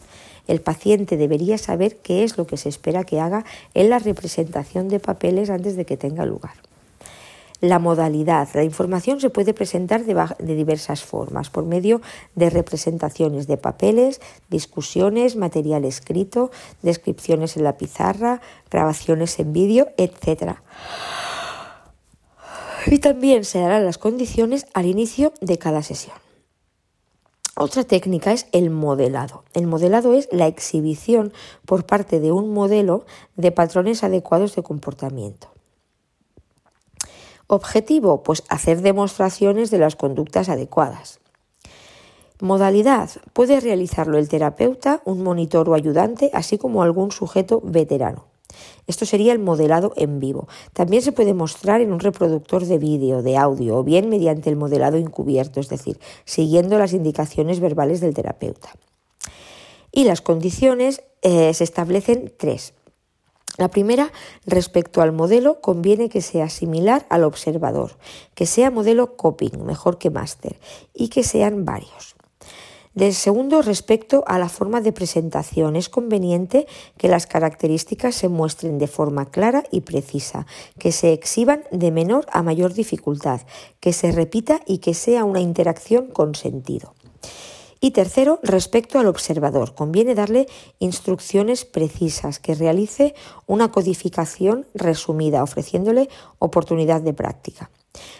El 0.46 0.60
paciente 0.60 1.16
debería 1.16 1.58
saber 1.58 1.96
qué 1.96 2.22
es 2.22 2.38
lo 2.38 2.46
que 2.46 2.56
se 2.56 2.68
espera 2.68 3.02
que 3.02 3.18
haga 3.18 3.44
en 3.74 3.90
la 3.90 3.98
representación 3.98 4.88
de 4.88 5.00
papeles 5.00 5.50
antes 5.50 5.74
de 5.74 5.86
que 5.86 5.96
tenga 5.96 6.24
lugar. 6.24 6.69
La 7.60 7.78
modalidad. 7.78 8.48
La 8.54 8.64
información 8.64 9.20
se 9.20 9.28
puede 9.28 9.52
presentar 9.52 10.04
de, 10.04 10.54
diversas 10.54 11.04
formas, 11.04 11.50
por 11.50 11.64
medio 11.64 12.00
de 12.34 12.48
representaciones 12.48 13.46
de 13.46 13.58
papeles, 13.58 14.20
discusiones, 14.48 15.36
material 15.36 15.84
escrito, 15.84 16.50
descripciones 16.82 17.56
en 17.56 17.64
la 17.64 17.76
pizarra, 17.76 18.40
grabaciones 18.70 19.38
en 19.38 19.52
vídeo, 19.52 19.88
etc. 19.98 20.54
Y 22.86 22.98
también 22.98 23.44
se 23.44 23.60
darán 23.60 23.84
las 23.84 23.98
condiciones 23.98 24.66
al 24.72 24.86
inicio 24.86 25.34
de 25.42 25.58
cada 25.58 25.82
sesión. 25.82 26.16
Otra 27.56 27.84
técnica 27.84 28.32
es 28.32 28.46
el 28.52 28.70
modelado. 28.70 29.44
El 29.52 29.66
modelado 29.66 30.14
es 30.14 30.30
la 30.32 30.46
exhibición 30.46 31.34
por 31.66 31.84
parte 31.84 32.18
de 32.18 32.32
un 32.32 32.54
modelo 32.54 33.04
de 33.36 33.52
patrones 33.52 34.02
adecuados 34.02 34.56
de 34.56 34.62
comportamiento. 34.62 35.48
Objetivo, 37.52 38.22
pues 38.22 38.44
hacer 38.48 38.80
demostraciones 38.80 39.72
de 39.72 39.78
las 39.78 39.96
conductas 39.96 40.48
adecuadas. 40.48 41.18
Modalidad, 42.40 43.10
puede 43.32 43.58
realizarlo 43.58 44.18
el 44.18 44.28
terapeuta, 44.28 45.02
un 45.04 45.24
monitor 45.24 45.68
o 45.68 45.74
ayudante, 45.74 46.30
así 46.32 46.58
como 46.58 46.84
algún 46.84 47.10
sujeto 47.10 47.60
veterano. 47.64 48.26
Esto 48.86 49.04
sería 49.04 49.32
el 49.32 49.40
modelado 49.40 49.92
en 49.96 50.20
vivo. 50.20 50.46
También 50.74 51.02
se 51.02 51.10
puede 51.10 51.34
mostrar 51.34 51.80
en 51.80 51.92
un 51.92 51.98
reproductor 51.98 52.64
de 52.64 52.78
vídeo, 52.78 53.20
de 53.20 53.36
audio, 53.36 53.78
o 53.78 53.82
bien 53.82 54.08
mediante 54.08 54.48
el 54.48 54.54
modelado 54.54 54.96
encubierto, 54.96 55.58
es 55.58 55.68
decir, 55.68 55.98
siguiendo 56.24 56.78
las 56.78 56.92
indicaciones 56.92 57.58
verbales 57.58 58.00
del 58.00 58.14
terapeuta. 58.14 58.70
Y 59.90 60.04
las 60.04 60.20
condiciones 60.20 61.02
eh, 61.22 61.52
se 61.52 61.64
establecen 61.64 62.32
tres. 62.36 62.74
La 63.60 63.68
primera, 63.68 64.10
respecto 64.46 65.02
al 65.02 65.12
modelo, 65.12 65.60
conviene 65.60 66.08
que 66.08 66.22
sea 66.22 66.48
similar 66.48 67.04
al 67.10 67.24
observador, 67.24 67.98
que 68.34 68.46
sea 68.46 68.70
modelo 68.70 69.18
coping, 69.18 69.66
mejor 69.66 69.98
que 69.98 70.08
máster, 70.08 70.58
y 70.94 71.08
que 71.08 71.22
sean 71.22 71.66
varios. 71.66 72.16
Del 72.94 73.12
segundo, 73.12 73.60
respecto 73.60 74.24
a 74.26 74.38
la 74.38 74.48
forma 74.48 74.80
de 74.80 74.92
presentación, 74.92 75.76
es 75.76 75.90
conveniente 75.90 76.66
que 76.96 77.08
las 77.08 77.26
características 77.26 78.14
se 78.14 78.30
muestren 78.30 78.78
de 78.78 78.86
forma 78.86 79.26
clara 79.26 79.64
y 79.70 79.82
precisa, 79.82 80.46
que 80.78 80.90
se 80.90 81.12
exhiban 81.12 81.64
de 81.70 81.90
menor 81.90 82.24
a 82.32 82.42
mayor 82.42 82.72
dificultad, 82.72 83.42
que 83.78 83.92
se 83.92 84.10
repita 84.10 84.62
y 84.64 84.78
que 84.78 84.94
sea 84.94 85.24
una 85.24 85.40
interacción 85.40 86.06
con 86.06 86.34
sentido. 86.34 86.94
Y 87.80 87.92
tercero, 87.92 88.40
respecto 88.42 88.98
al 88.98 89.06
observador, 89.06 89.74
conviene 89.74 90.14
darle 90.14 90.46
instrucciones 90.80 91.64
precisas, 91.64 92.38
que 92.38 92.54
realice 92.54 93.14
una 93.46 93.72
codificación 93.72 94.66
resumida, 94.74 95.42
ofreciéndole 95.42 96.10
oportunidad 96.38 97.00
de 97.00 97.14
práctica. 97.14 97.70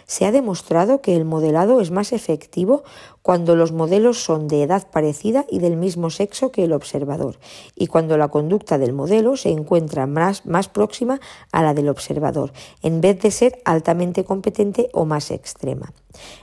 Se 0.06 0.26
ha 0.26 0.32
demostrado 0.32 1.00
que 1.00 1.14
el 1.14 1.24
modelado 1.24 1.80
es 1.80 1.90
más 1.90 2.12
efectivo 2.12 2.82
cuando 3.22 3.54
los 3.54 3.70
modelos 3.70 4.22
son 4.22 4.48
de 4.48 4.62
edad 4.62 4.90
parecida 4.90 5.46
y 5.48 5.60
del 5.60 5.76
mismo 5.76 6.10
sexo 6.10 6.50
que 6.50 6.64
el 6.64 6.72
observador, 6.72 7.38
y 7.76 7.86
cuando 7.86 8.18
la 8.18 8.28
conducta 8.28 8.78
del 8.78 8.92
modelo 8.92 9.36
se 9.36 9.50
encuentra 9.50 10.06
más, 10.06 10.42
próxima 10.72 11.20
a 11.52 11.62
la 11.62 11.74
del 11.74 11.88
observador, 11.88 12.52
en 12.82 13.00
vez 13.00 13.20
de 13.20 13.30
ser 13.30 13.62
altamente 13.64 14.24
competente 14.24 14.90
o 14.92 15.04
más 15.04 15.30
extrema. 15.30 15.92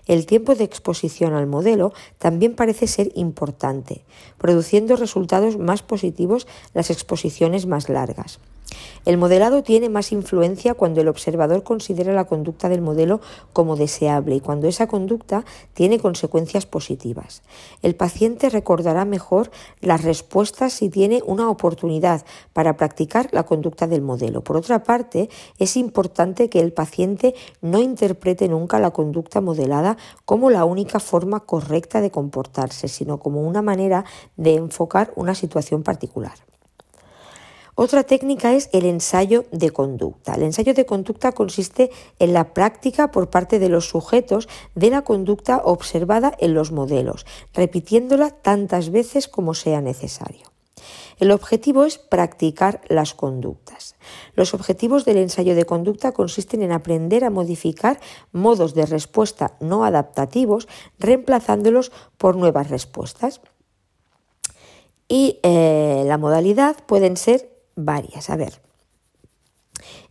El 0.05 0.25
tiempo 0.25 0.55
de 0.55 0.63
exposición 0.63 1.33
al 1.33 1.47
modelo 1.47 1.93
también 2.19 2.55
parece 2.55 2.87
ser 2.87 3.11
importante, 3.15 4.05
produciendo 4.37 4.95
resultados 4.95 5.57
más 5.57 5.81
positivos 5.81 6.47
las 6.73 6.89
exposiciones 6.89 7.65
más 7.65 7.89
largas. 7.89 8.39
El 9.05 9.17
modelado 9.17 9.63
tiene 9.63 9.87
más 9.87 10.11
influencia 10.11 10.73
cuando 10.73 10.99
el 10.99 11.07
observador 11.07 11.63
considera 11.63 12.13
la 12.13 12.25
conducta 12.25 12.67
del 12.67 12.81
modelo 12.81 13.21
como 13.53 13.77
deseable 13.77 14.35
y 14.35 14.41
cuando 14.41 14.67
esa 14.67 14.87
conducta 14.87 15.45
tiene 15.73 15.99
consecuencias 15.99 16.65
positivas. 16.65 17.41
El 17.81 17.95
paciente 17.95 18.49
recordará 18.49 19.05
mejor 19.05 19.49
las 19.79 20.03
respuestas 20.03 20.73
si 20.73 20.89
tiene 20.89 21.21
una 21.25 21.49
oportunidad 21.49 22.25
para 22.51 22.75
practicar 22.75 23.29
la 23.31 23.43
conducta 23.43 23.87
del 23.87 24.01
modelo. 24.01 24.43
Por 24.43 24.57
otra 24.57 24.83
parte, 24.83 25.29
es 25.57 25.77
importante 25.77 26.49
que 26.49 26.59
el 26.59 26.73
paciente 26.73 27.33
no 27.61 27.79
interprete 27.79 28.49
nunca 28.49 28.79
la 28.79 28.91
conducta 28.91 29.39
modelada 29.39 29.97
como 30.25 30.49
la 30.49 30.65
única 30.65 30.99
forma 30.99 31.39
correcta 31.41 32.01
de 32.01 32.11
comportarse, 32.11 32.87
sino 32.87 33.19
como 33.19 33.41
una 33.41 33.61
manera 33.61 34.03
de 34.35 34.55
enfocar 34.55 35.13
una 35.15 35.33
situación 35.33 35.83
particular. 35.83 36.46
Otra 37.79 38.01
técnica 38.01 38.55
es 38.55 38.71
el 38.73 38.85
ensayo 38.85 39.45
de 39.51 39.69
conducta. 39.69 40.33
El 40.33 40.41
ensayo 40.41 40.73
de 40.73 40.87
conducta 40.87 41.31
consiste 41.33 41.91
en 42.17 42.33
la 42.33 42.55
práctica 42.55 43.11
por 43.11 43.29
parte 43.29 43.59
de 43.59 43.69
los 43.69 43.87
sujetos 43.87 44.49
de 44.73 44.89
la 44.89 45.03
conducta 45.03 45.61
observada 45.63 46.33
en 46.39 46.55
los 46.55 46.71
modelos, 46.71 47.27
repitiéndola 47.53 48.31
tantas 48.31 48.89
veces 48.89 49.27
como 49.27 49.53
sea 49.53 49.79
necesario. 49.79 50.47
El 51.19 51.29
objetivo 51.29 51.85
es 51.85 51.99
practicar 51.99 52.81
las 52.87 53.13
conductas. 53.13 53.93
Los 54.33 54.55
objetivos 54.55 55.05
del 55.05 55.17
ensayo 55.17 55.53
de 55.53 55.65
conducta 55.65 56.13
consisten 56.13 56.63
en 56.63 56.71
aprender 56.71 57.23
a 57.23 57.29
modificar 57.29 57.99
modos 58.31 58.73
de 58.73 58.87
respuesta 58.87 59.55
no 59.59 59.85
adaptativos, 59.85 60.67
reemplazándolos 60.97 61.91
por 62.17 62.37
nuevas 62.37 62.71
respuestas. 62.71 63.39
Y 65.07 65.39
eh, 65.43 66.05
la 66.07 66.17
modalidad 66.17 66.75
pueden 66.87 67.17
ser 67.17 67.55
varias. 67.77 68.29
A 68.29 68.35
ver. 68.35 68.61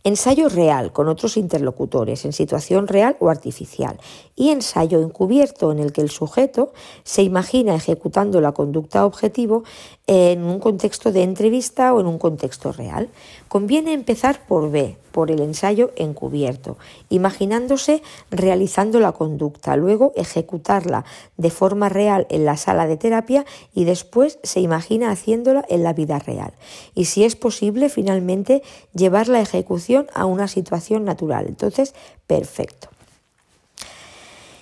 Ensayo 0.03 0.49
real 0.49 0.93
con 0.93 1.07
otros 1.07 1.37
interlocutores 1.37 2.23
en 2.25 2.33
situación 2.33 2.87
real 2.87 3.17
o 3.19 3.29
artificial. 3.29 3.99
Y 4.35 4.49
ensayo 4.49 5.01
encubierto 5.01 5.71
en 5.71 5.79
el 5.79 5.91
que 5.91 6.01
el 6.01 6.09
sujeto 6.09 6.71
se 7.03 7.23
imagina 7.23 7.75
ejecutando 7.75 8.39
la 8.39 8.51
conducta 8.51 9.05
objetivo 9.05 9.63
en 10.05 10.43
un 10.43 10.59
contexto 10.59 11.11
de 11.11 11.23
entrevista 11.23 11.93
o 11.93 11.99
en 11.99 12.07
un 12.07 12.17
contexto 12.17 12.71
real. 12.71 13.09
Conviene 13.47 13.93
empezar 13.93 14.45
por 14.47 14.71
B, 14.71 14.97
por 15.11 15.31
el 15.31 15.41
ensayo 15.41 15.91
encubierto, 15.95 16.77
imaginándose 17.09 18.03
realizando 18.29 18.99
la 18.99 19.13
conducta, 19.13 19.75
luego 19.75 20.13
ejecutarla 20.15 21.05
de 21.37 21.49
forma 21.49 21.89
real 21.89 22.27
en 22.29 22.45
la 22.45 22.55
sala 22.55 22.85
de 22.85 22.97
terapia 22.97 23.43
y 23.73 23.85
después 23.85 24.37
se 24.43 24.59
imagina 24.59 25.09
haciéndola 25.09 25.65
en 25.69 25.81
la 25.81 25.93
vida 25.93 26.19
real. 26.19 26.53
Y 26.93 27.05
si 27.05 27.23
es 27.23 27.35
posible, 27.35 27.89
finalmente 27.89 28.61
llevar 28.93 29.27
la 29.27 29.41
ejecución 29.41 29.96
a 30.13 30.25
una 30.25 30.47
situación 30.47 31.03
natural. 31.03 31.47
Entonces, 31.47 31.95
perfecto. 32.27 32.89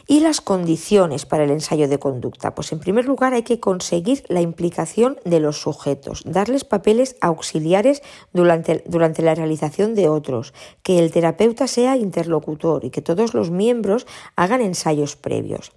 ¿Y 0.08 0.20
las 0.20 0.39
condiciones 0.39 1.26
para 1.26 1.45
el 1.45 1.49
ensayo 1.49 1.88
de 1.88 1.97
conducta? 1.97 2.53
Pues 2.53 2.72
en 2.72 2.80
primer 2.80 3.06
lugar 3.06 3.34
hay 3.34 3.41
que 3.41 3.60
conseguir 3.60 4.24
la 4.28 4.41
implicación 4.41 5.18
de 5.26 5.39
los 5.39 5.60
sujetos, 5.60 6.22
darles 6.26 6.64
papeles 6.64 7.16
auxiliares 7.22 8.03
durante, 8.32 8.84
durante, 8.86 9.24
la 9.24 9.34
realización 9.34 9.95
de 9.95 10.08
otros, 10.08 10.53
que 10.84 10.99
el 10.99 11.12
terapeuta 11.12 11.66
sea 11.66 11.97
interlocutor 11.97 12.86
y 12.86 12.91
que 12.91 13.01
todos 13.01 13.34
los 13.34 13.49
miembros 13.49 14.06
hagan 14.36 14.62
ensayos 14.62 15.16
previos 15.16 15.72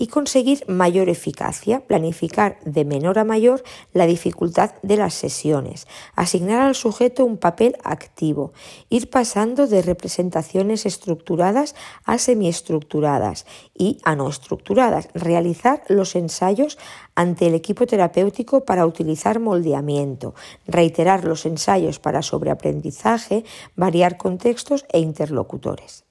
y 0.00 0.06
conseguir 0.06 0.64
mayor 0.68 1.08
eficacia, 1.08 1.80
planificar 1.80 2.58
de 2.64 2.84
menor 2.84 3.18
a 3.18 3.24
mayor 3.24 3.64
la 3.92 4.06
dificultad 4.06 4.70
de 4.82 4.96
las 4.96 5.12
sesiones, 5.12 5.88
asignar 6.14 6.60
al 6.60 6.76
sujeto 6.76 7.24
un 7.24 7.36
papel 7.36 7.76
activo, 7.82 8.52
ir 8.90 9.10
pasando 9.10 9.66
de 9.66 9.82
representaciones 9.82 10.86
estructuradas 10.86 11.74
a 12.04 12.18
semiestructuradas 12.18 13.44
y 13.78 13.98
a 14.04 14.16
no 14.16 14.28
estructuradas, 14.28 15.08
realizar 15.14 15.82
los 15.88 16.16
ensayos 16.16 16.78
ante 17.14 17.46
el 17.46 17.54
equipo 17.54 17.86
terapéutico 17.86 18.64
para 18.64 18.84
utilizar 18.84 19.40
moldeamiento, 19.40 20.34
reiterar 20.66 21.24
los 21.24 21.46
ensayos 21.46 21.98
para 21.98 22.22
sobreaprendizaje, 22.22 23.44
variar 23.76 24.16
contextos 24.16 24.84
e 24.92 24.98
interlocutores. 24.98 26.07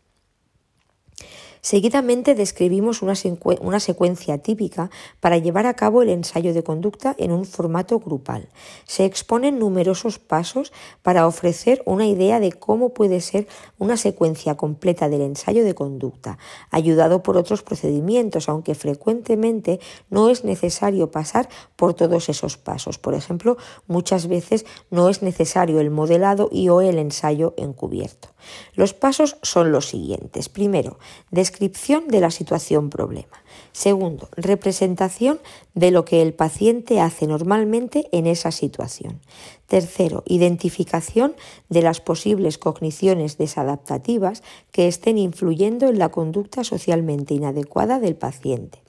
Seguidamente 1.61 2.35
describimos 2.35 3.01
una, 3.01 3.79
secuencia 3.79 4.37
típica 4.37 4.89
para 5.19 5.37
llevar 5.37 5.65
a 5.65 5.75
cabo 5.75 6.01
el 6.01 6.09
ensayo 6.09 6.53
de 6.53 6.63
conducta 6.63 7.15
en 7.17 7.31
un 7.31 7.45
formato 7.45 7.99
grupal. 7.99 8.49
Se 8.85 9.05
exponen 9.05 9.59
numerosos 9.59 10.19
pasos 10.19 10.71
para 11.01 11.27
ofrecer 11.27 11.81
una 11.85 12.07
idea 12.07 12.39
de 12.39 12.51
cómo 12.51 12.89
puede 12.89 13.21
ser 13.21 13.47
una 13.77 13.97
secuencia 13.97 14.55
completa 14.55 15.09
del 15.09 15.21
ensayo 15.21 15.63
de 15.63 15.75
conducta, 15.75 16.37
ayudado 16.71 17.23
por 17.23 17.37
otros 17.37 17.63
procedimientos, 17.63 18.49
aunque 18.49 18.75
frecuentemente 18.75 19.79
no 20.09 20.29
es 20.29 20.43
necesario 20.43 21.11
pasar 21.11 21.49
por 21.75 21.93
todos 21.93 22.29
esos 22.29 22.57
pasos. 22.57 22.97
Por 22.97 23.13
ejemplo, 23.13 23.57
muchas 23.87 24.27
veces 24.27 24.65
no 24.89 25.09
es 25.09 25.21
necesario 25.21 25.79
el 25.79 25.89
modelado 25.89 26.49
y 26.51 26.69
o 26.69 26.81
el 26.81 26.99
ensayo 26.99 27.53
encubierto. 27.57 28.29
Los 28.73 28.93
pasos 28.93 29.37
son 29.41 29.71
los 29.71 29.89
siguientes. 29.89 30.49
Primero, 30.49 30.99
descripción 31.31 32.07
de 32.07 32.21
la 32.21 32.31
situación 32.31 32.89
problema. 32.89 33.43
Segundo, 33.71 34.29
representación 34.35 35.39
de 35.73 35.91
lo 35.91 36.05
que 36.05 36.21
el 36.21 36.33
paciente 36.33 36.99
hace 36.99 37.27
normalmente 37.27 38.07
en 38.11 38.27
esa 38.27 38.51
situación. 38.51 39.19
Tercero, 39.67 40.23
identificación 40.25 41.35
de 41.69 41.81
las 41.81 42.01
posibles 42.01 42.57
cogniciones 42.57 43.37
desadaptativas 43.37 44.43
que 44.71 44.87
estén 44.87 45.17
influyendo 45.17 45.87
en 45.87 45.99
la 45.99 46.09
conducta 46.09 46.63
socialmente 46.63 47.33
inadecuada 47.33 47.99
del 47.99 48.15
paciente. 48.15 48.81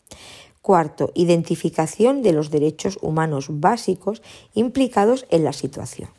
Cuarto, 0.63 1.13
identificación 1.15 2.23
de 2.23 2.33
los 2.33 2.51
derechos 2.51 2.99
humanos 3.01 3.47
básicos 3.49 4.23
implicados 4.55 5.27
en 5.31 5.45
la 5.45 5.53
situación. 5.53 6.11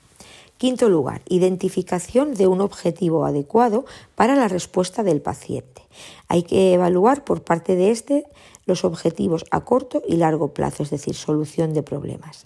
Quinto 0.59 0.89
lugar, 0.89 1.21
identificación 1.29 2.33
de 2.33 2.45
un 2.45 2.59
objetivo 2.59 3.23
adecuado 3.23 3.85
para 4.15 4.35
la 4.35 4.49
respuesta 4.49 5.03
del 5.03 5.21
paciente. 5.21 5.83
Hay 6.27 6.43
que 6.43 6.73
evaluar 6.73 7.23
por 7.23 7.43
parte 7.43 7.77
de 7.77 7.91
este 7.91 8.25
los 8.65 8.83
objetivos 8.83 9.45
a 9.51 9.63
corto 9.63 10.01
y 10.05 10.17
largo 10.17 10.53
plazo, 10.53 10.83
es 10.83 10.89
decir, 10.89 11.15
solución 11.15 11.73
de 11.73 11.81
problemas. 11.81 12.45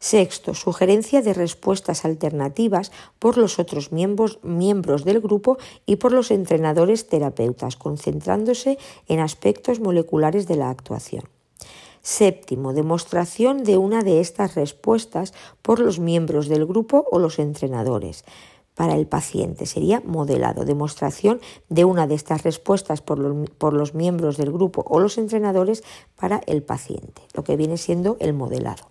Sexto, 0.00 0.54
sugerencia 0.54 1.22
de 1.22 1.34
respuestas 1.34 2.04
alternativas 2.04 2.90
por 3.20 3.38
los 3.38 3.60
otros 3.60 3.92
miembros, 3.92 4.40
miembros, 4.42 5.04
del 5.04 5.20
grupo 5.20 5.56
y 5.86 5.96
por 5.96 6.10
los 6.10 6.32
entrenadores 6.32 7.06
terapeutas, 7.06 7.76
concentrándose 7.76 8.76
en 9.06 9.20
aspectos 9.20 9.78
moleculares 9.78 10.48
de 10.48 10.56
la 10.56 10.68
actuación. 10.68 11.35
Séptimo, 12.06 12.72
demostración 12.72 13.64
de 13.64 13.78
una 13.78 14.02
de 14.02 14.20
estas 14.20 14.54
respuestas 14.54 15.34
por 15.60 15.80
los 15.80 15.98
miembros 15.98 16.46
del 16.46 16.64
grupo 16.64 17.04
o 17.10 17.18
los 17.18 17.40
entrenadores. 17.40 18.24
Para 18.76 18.94
el 18.94 19.08
paciente 19.08 19.66
sería 19.66 20.00
modelado, 20.06 20.64
demostración 20.64 21.40
de 21.68 21.84
una 21.84 22.06
de 22.06 22.14
estas 22.14 22.44
respuestas 22.44 23.00
por 23.00 23.18
los, 23.18 23.50
por 23.50 23.72
los 23.72 23.94
miembros 23.94 24.36
del 24.36 24.52
grupo 24.52 24.84
o 24.88 25.00
los 25.00 25.18
entrenadores 25.18 25.82
para 26.14 26.40
el 26.46 26.62
paciente, 26.62 27.22
lo 27.34 27.42
que 27.42 27.56
viene 27.56 27.76
siendo 27.76 28.16
el 28.20 28.34
modelado. 28.34 28.84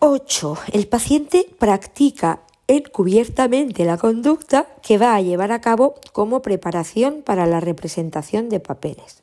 8. 0.00 0.54
El 0.74 0.86
paciente 0.86 1.48
practica 1.58 2.42
encubiertamente 2.66 3.86
la 3.86 3.96
conducta 3.96 4.66
que 4.82 4.98
va 4.98 5.14
a 5.14 5.22
llevar 5.22 5.52
a 5.52 5.62
cabo 5.62 5.94
como 6.12 6.42
preparación 6.42 7.22
para 7.22 7.46
la 7.46 7.60
representación 7.60 8.50
de 8.50 8.60
papeles. 8.60 9.22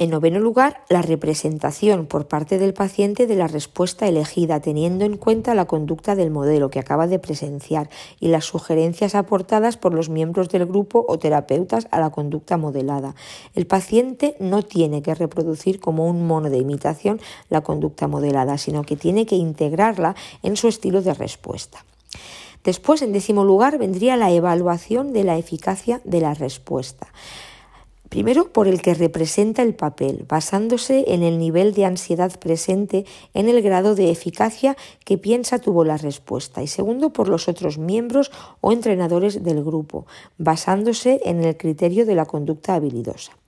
En 0.00 0.08
noveno 0.08 0.40
lugar, 0.40 0.82
la 0.88 1.02
representación 1.02 2.06
por 2.06 2.26
parte 2.26 2.56
del 2.56 2.72
paciente 2.72 3.26
de 3.26 3.36
la 3.36 3.48
respuesta 3.48 4.08
elegida, 4.08 4.58
teniendo 4.58 5.04
en 5.04 5.18
cuenta 5.18 5.54
la 5.54 5.66
conducta 5.66 6.14
del 6.14 6.30
modelo 6.30 6.70
que 6.70 6.78
acaba 6.78 7.06
de 7.06 7.18
presenciar 7.18 7.90
y 8.18 8.28
las 8.28 8.46
sugerencias 8.46 9.14
aportadas 9.14 9.76
por 9.76 9.92
los 9.92 10.08
miembros 10.08 10.48
del 10.48 10.64
grupo 10.64 11.04
o 11.06 11.18
terapeutas 11.18 11.86
a 11.90 12.00
la 12.00 12.08
conducta 12.08 12.56
modelada. 12.56 13.14
El 13.54 13.66
paciente 13.66 14.36
no 14.40 14.62
tiene 14.62 15.02
que 15.02 15.14
reproducir 15.14 15.80
como 15.80 16.06
un 16.06 16.26
mono 16.26 16.48
de 16.48 16.56
imitación 16.56 17.20
la 17.50 17.60
conducta 17.60 18.08
modelada, 18.08 18.56
sino 18.56 18.84
que 18.84 18.96
tiene 18.96 19.26
que 19.26 19.36
integrarla 19.36 20.16
en 20.42 20.56
su 20.56 20.68
estilo 20.68 21.02
de 21.02 21.12
respuesta. 21.12 21.84
Después, 22.64 23.02
en 23.02 23.12
décimo 23.12 23.44
lugar, 23.44 23.76
vendría 23.76 24.16
la 24.16 24.30
evaluación 24.30 25.12
de 25.12 25.24
la 25.24 25.36
eficacia 25.36 26.00
de 26.04 26.22
la 26.22 26.32
respuesta. 26.32 27.08
Primero, 28.10 28.52
por 28.52 28.66
el 28.66 28.82
que 28.82 28.92
representa 28.92 29.62
el 29.62 29.74
papel, 29.74 30.26
basándose 30.28 31.04
en 31.14 31.22
el 31.22 31.38
nivel 31.38 31.72
de 31.74 31.84
ansiedad 31.84 32.38
presente 32.40 33.06
en 33.34 33.48
el 33.48 33.62
grado 33.62 33.94
de 33.94 34.10
eficacia 34.10 34.76
que 35.04 35.16
piensa 35.16 35.60
tuvo 35.60 35.84
la 35.84 35.96
respuesta. 35.96 36.60
Y 36.60 36.66
segundo, 36.66 37.12
por 37.12 37.28
los 37.28 37.48
otros 37.48 37.78
miembros 37.78 38.32
o 38.60 38.72
entrenadores 38.72 39.44
del 39.44 39.62
grupo, 39.62 40.06
basándose 40.38 41.20
en 41.24 41.44
el 41.44 41.56
criterio 41.56 42.04
de 42.04 42.16
la 42.16 42.26
conducta 42.26 42.74
habilidosa. 42.74 43.39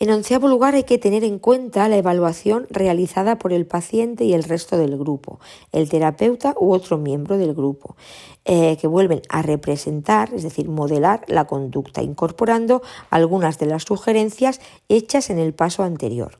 En 0.00 0.12
onceavo 0.12 0.46
lugar, 0.46 0.76
hay 0.76 0.84
que 0.84 0.98
tener 0.98 1.24
en 1.24 1.40
cuenta 1.40 1.88
la 1.88 1.96
evaluación 1.96 2.68
realizada 2.70 3.36
por 3.36 3.52
el 3.52 3.66
paciente 3.66 4.24
y 4.24 4.32
el 4.32 4.44
resto 4.44 4.78
del 4.78 4.96
grupo, 4.96 5.40
el 5.72 5.88
terapeuta 5.88 6.54
u 6.56 6.72
otro 6.72 6.98
miembro 6.98 7.36
del 7.36 7.52
grupo, 7.52 7.96
eh, 8.44 8.76
que 8.80 8.86
vuelven 8.86 9.22
a 9.28 9.42
representar, 9.42 10.32
es 10.32 10.44
decir, 10.44 10.68
modelar 10.68 11.24
la 11.26 11.46
conducta, 11.46 12.00
incorporando 12.00 12.80
algunas 13.10 13.58
de 13.58 13.66
las 13.66 13.82
sugerencias 13.82 14.60
hechas 14.88 15.30
en 15.30 15.40
el 15.40 15.52
paso 15.52 15.82
anterior. 15.82 16.38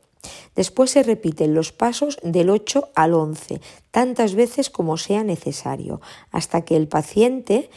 Después 0.54 0.92
se 0.92 1.02
repiten 1.02 1.54
los 1.54 1.72
pasos 1.72 2.18
del 2.22 2.50
8 2.50 2.90
al 2.94 3.14
11, 3.14 3.60
tantas 3.90 4.34
veces 4.34 4.70
como 4.70 4.96
sea 4.96 5.24
necesario, 5.24 6.00
hasta 6.30 6.62
que 6.62 6.76
el 6.76 6.86
paciente 6.86 7.70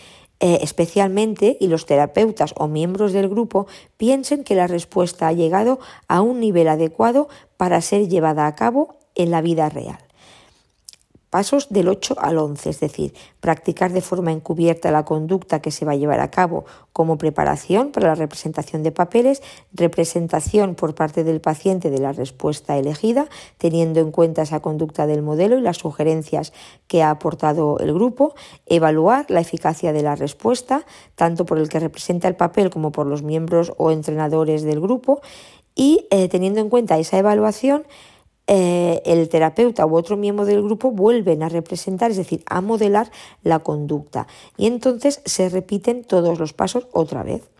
eh, 0.44 0.58
especialmente 0.64 1.56
y 1.60 1.68
los 1.68 1.86
terapeutas 1.86 2.56
o 2.58 2.68
miembros 2.68 3.14
del 3.14 3.30
grupo 3.30 3.68
piensen 3.98 4.44
que 4.44 4.56
la 4.56 4.66
respuesta 4.66 5.28
ha 5.28 5.34
llegado 5.34 5.80
a 6.08 6.22
un 6.22 6.40
nivel 6.40 6.68
adecuado 6.68 7.30
para 7.58 7.80
ser 7.80 8.10
llevada 8.10 8.48
a 8.48 8.56
cabo 8.56 8.98
en 9.14 9.30
la 9.30 9.42
vida 9.42 9.70
real. 9.70 10.00
Pasos 11.32 11.70
del 11.70 11.88
8 11.88 12.16
al 12.20 12.38
11, 12.38 12.70
es 12.70 12.82
decir, 12.82 13.14
practicar 13.40 13.94
de 13.94 14.02
forma 14.02 14.34
encubierta 14.34 14.92
la 14.92 15.06
conducta 15.06 15.62
que 15.62 15.72
se 15.72 15.86
va 15.86 15.94
a 15.94 15.96
llevar 15.96 16.20
a 16.20 16.30
cabo 16.30 16.66
como 16.92 17.18
preparación 17.18 17.94
para 17.94 18.10
la 18.10 18.16
representación 18.16 18.84
de 18.84 18.92
papeles, 18.92 19.42
representación 19.72 20.76
por 20.76 20.94
parte 20.94 21.24
del 21.24 21.40
paciente 21.40 21.90
de 21.90 22.00
la 22.00 22.12
respuesta 22.12 22.78
elegida, 22.78 23.30
teniendo 23.58 24.02
en 24.02 24.12
cuenta 24.12 24.42
esa 24.42 24.60
conducta 24.60 25.08
del 25.08 25.22
modelo 25.22 25.58
y 25.58 25.62
las 25.62 25.78
sugerencias 25.78 26.52
que 26.88 27.02
ha 27.02 27.12
aportado 27.12 27.80
el 27.80 27.94
grupo, 27.94 28.36
evaluar 28.66 29.26
la 29.30 29.40
eficacia 29.40 29.94
de 29.94 30.04
la 30.04 30.18
respuesta, 30.18 30.86
tanto 31.16 31.46
por 31.46 31.60
el 31.60 31.70
que 31.70 31.80
representa 31.80 32.28
el 32.28 32.36
papel 32.36 32.70
como 32.70 32.92
por 32.92 33.08
los 33.08 33.24
miembros 33.24 33.72
o 33.78 33.92
entrenadores 33.92 34.64
del 34.64 34.82
grupo, 34.82 35.22
y 35.76 36.08
eh, 36.12 36.28
teniendo 36.28 36.60
en 36.60 36.68
cuenta 36.70 36.98
esa 36.98 37.18
evaluación, 37.18 37.86
eh, 38.54 39.02
el 39.06 39.30
terapeuta 39.30 39.86
u 39.86 39.96
otro 39.96 40.18
miembro 40.18 40.44
del 40.44 40.62
grupo 40.62 40.92
vuelven 40.92 41.42
a 41.42 41.48
representar, 41.48 42.12
es 42.12 42.18
decir, 42.18 42.44
a 42.48 42.60
modelar 42.60 43.10
la 43.44 43.60
conducta. 43.60 44.28
Y 44.58 44.68
entonces 44.68 45.22
se 45.24 45.48
repiten 45.48 46.04
todos 46.04 46.38
los 46.38 46.52
pasos 46.52 46.90
otra 46.92 47.24
vez. 47.24 47.51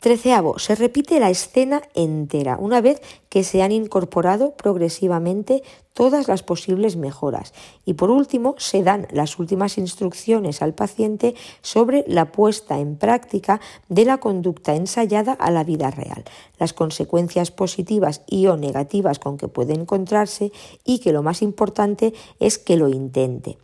Treceavo, 0.00 0.58
se 0.58 0.74
repite 0.76 1.20
la 1.20 1.28
escena 1.28 1.82
entera, 1.94 2.56
una 2.58 2.80
vez 2.80 3.02
que 3.28 3.44
se 3.44 3.62
han 3.62 3.70
incorporado 3.70 4.52
progresivamente 4.52 5.62
todas 5.92 6.26
las 6.26 6.42
posibles 6.42 6.96
mejoras. 6.96 7.52
Y 7.84 7.92
por 7.92 8.10
último, 8.10 8.54
se 8.56 8.82
dan 8.82 9.06
las 9.10 9.38
últimas 9.38 9.76
instrucciones 9.76 10.62
al 10.62 10.72
paciente 10.72 11.34
sobre 11.60 12.06
la 12.08 12.32
puesta 12.32 12.78
en 12.78 12.96
práctica 12.96 13.60
de 13.90 14.06
la 14.06 14.16
conducta 14.16 14.74
ensayada 14.74 15.34
a 15.34 15.50
la 15.50 15.64
vida 15.64 15.90
real, 15.90 16.24
las 16.58 16.72
consecuencias 16.72 17.50
positivas 17.50 18.22
y 18.26 18.46
o 18.46 18.56
negativas 18.56 19.18
con 19.18 19.36
que 19.36 19.48
puede 19.48 19.74
encontrarse 19.74 20.50
y 20.82 21.00
que 21.00 21.12
lo 21.12 21.22
más 21.22 21.42
importante 21.42 22.14
es 22.38 22.56
que 22.56 22.78
lo 22.78 22.88
intente. 22.88 23.58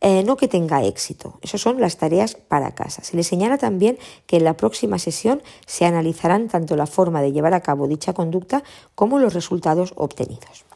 Eh, 0.00 0.22
no 0.24 0.36
que 0.36 0.46
tenga 0.46 0.84
éxito. 0.84 1.38
Esas 1.42 1.60
son 1.60 1.80
las 1.80 1.96
tareas 1.96 2.34
para 2.34 2.74
casa. 2.74 3.02
Se 3.02 3.16
le 3.16 3.22
señala 3.22 3.56
también 3.56 3.98
que 4.26 4.36
en 4.36 4.44
la 4.44 4.56
próxima 4.56 4.98
sesión 4.98 5.42
se 5.66 5.86
analizarán 5.86 6.48
tanto 6.48 6.76
la 6.76 6.86
forma 6.86 7.22
de 7.22 7.32
llevar 7.32 7.54
a 7.54 7.60
cabo 7.60 7.88
dicha 7.88 8.12
conducta 8.12 8.62
como 8.94 9.18
los 9.18 9.32
resultados 9.32 9.94
obtenidos. 9.96 10.66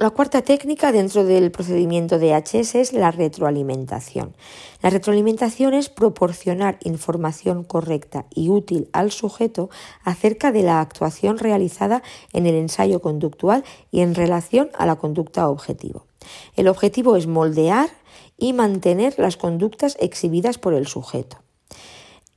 La 0.00 0.10
cuarta 0.10 0.42
técnica 0.42 0.92
dentro 0.92 1.24
del 1.24 1.50
procedimiento 1.50 2.20
de 2.20 2.32
HS 2.32 2.76
es 2.76 2.92
la 2.92 3.10
retroalimentación. 3.10 4.32
La 4.80 4.90
retroalimentación 4.90 5.74
es 5.74 5.88
proporcionar 5.88 6.78
información 6.84 7.64
correcta 7.64 8.24
y 8.32 8.48
útil 8.48 8.88
al 8.92 9.10
sujeto 9.10 9.70
acerca 10.04 10.52
de 10.52 10.62
la 10.62 10.80
actuación 10.80 11.36
realizada 11.36 12.04
en 12.32 12.46
el 12.46 12.54
ensayo 12.54 13.02
conductual 13.02 13.64
y 13.90 14.02
en 14.02 14.14
relación 14.14 14.70
a 14.78 14.86
la 14.86 14.94
conducta 14.94 15.48
objetivo. 15.48 16.07
El 16.56 16.68
objetivo 16.68 17.16
es 17.16 17.26
moldear 17.26 17.90
y 18.36 18.52
mantener 18.52 19.14
las 19.18 19.36
conductas 19.36 19.96
exhibidas 20.00 20.58
por 20.58 20.74
el 20.74 20.86
sujeto. 20.86 21.38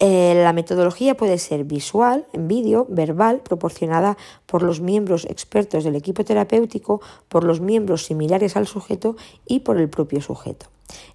Eh, 0.04 0.34
la 0.44 0.52
metodología 0.52 1.16
puede 1.16 1.38
ser 1.38 1.64
visual, 1.64 2.26
en 2.34 2.48
vídeo, 2.48 2.88
verbal, 2.89 3.42
proporcionada 3.42 4.18
por 4.48 4.64
los 4.64 4.82
miembros 4.82 5.26
expertos 5.26 5.84
del 5.84 5.96
equipo 5.96 6.24
terapéutico, 6.24 7.02
por 7.28 7.44
los 7.44 7.62
miembros 7.62 8.06
similares 8.06 8.56
al 8.56 8.66
sujeto 8.66 9.16
y 9.46 9.60
por 9.60 9.78
el 9.78 9.92
propio 9.92 10.20
sujeto. 10.20 10.66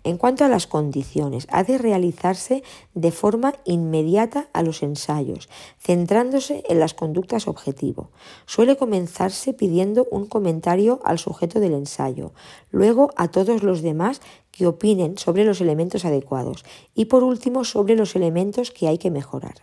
En 0.05 0.19
cuanto 0.19 0.45
a 0.45 0.49
las 0.49 0.67
condiciones, 0.67 1.47
ha 1.51 1.65
de 1.65 1.79
realizarse 1.79 2.63
de 2.95 3.13
forma 3.13 3.55
inmediata 3.65 4.49
a 4.53 4.63
los 4.63 4.83
ensayos, 4.83 5.49
centrándose 5.79 6.63
en 6.69 6.81
las 6.81 6.95
conductas 6.95 7.49
objetivo. 7.49 8.11
Suele 8.47 8.77
comenzarse 8.77 9.53
pidiendo 9.53 10.07
un 10.11 10.27
comentario 10.27 11.01
al 11.05 11.19
sujeto 11.19 11.61
del 11.61 11.75
ensayo, 11.75 12.33
luego 12.71 13.11
a 13.17 13.29
todos 13.29 13.63
los 13.63 13.83
demás 13.83 14.21
que 14.51 14.67
opinen 14.67 15.19
sobre 15.19 15.45
los 15.45 15.61
elementos 15.61 16.05
adecuados 16.05 16.65
y 16.95 17.07
por 17.07 17.23
último 17.23 17.65
sobre 17.65 17.95
los 17.95 18.17
elementos 18.17 18.71
que 18.71 18.89
hay 18.89 18.99
que 18.99 19.11
mejorar. 19.11 19.55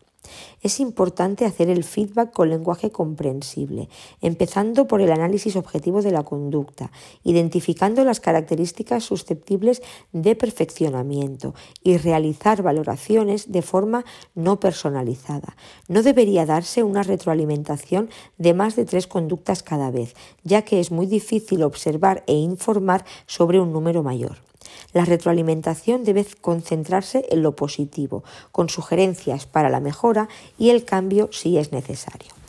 Es 0.62 0.80
importante 0.80 1.46
hacer 1.46 1.70
el 1.70 1.84
feedback 1.84 2.32
con 2.32 2.50
lenguaje 2.50 2.92
comprensible, 2.92 3.90
empezando 4.22 4.88
por 4.88 5.02
el 5.02 5.12
análisis 5.12 5.56
objetivo 5.56 6.02
de 6.02 6.12
la 6.12 6.24
conducta, 6.24 6.92
identificando 7.24 8.04
las 8.04 8.20
características 8.20 9.04
susceptibles 9.04 9.82
de 10.14 10.36
perfeccionamiento 10.36 11.54
y 11.84 11.98
realizar 11.98 12.64
valoraciones 12.64 13.52
de 13.52 13.62
forma 13.62 14.06
no 14.36 14.60
personalizada. 14.60 15.56
No 15.88 16.04
debería 16.04 16.46
darse 16.46 16.84
una 16.84 17.04
retroalimentación 17.04 18.10
de 18.38 18.54
más 18.54 18.76
de 18.76 18.86
tres 18.86 19.08
conductas 19.08 19.64
cada 19.64 19.92
vez, 19.92 20.16
ya 20.44 20.64
que 20.64 20.80
es 20.80 20.92
muy 20.92 21.06
difícil 21.06 21.64
observar 21.64 22.24
e 22.28 22.34
informar 22.34 23.06
sobre 23.26 23.60
un 23.60 23.74
número 23.74 24.04
mayor. 24.04 24.38
La 24.94 25.06
retroalimentación 25.06 26.04
debe 26.04 26.26
concentrarse 26.42 27.26
en 27.30 27.44
lo 27.44 27.56
positivo, 27.56 28.24
con 28.52 28.70
sugerencias 28.70 29.46
para 29.46 29.70
la 29.70 29.80
mejora 29.80 30.30
y 30.58 30.70
el 30.70 30.86
cambio 30.86 31.30
si 31.32 31.58
es 31.58 31.72
necesario. 31.72 32.43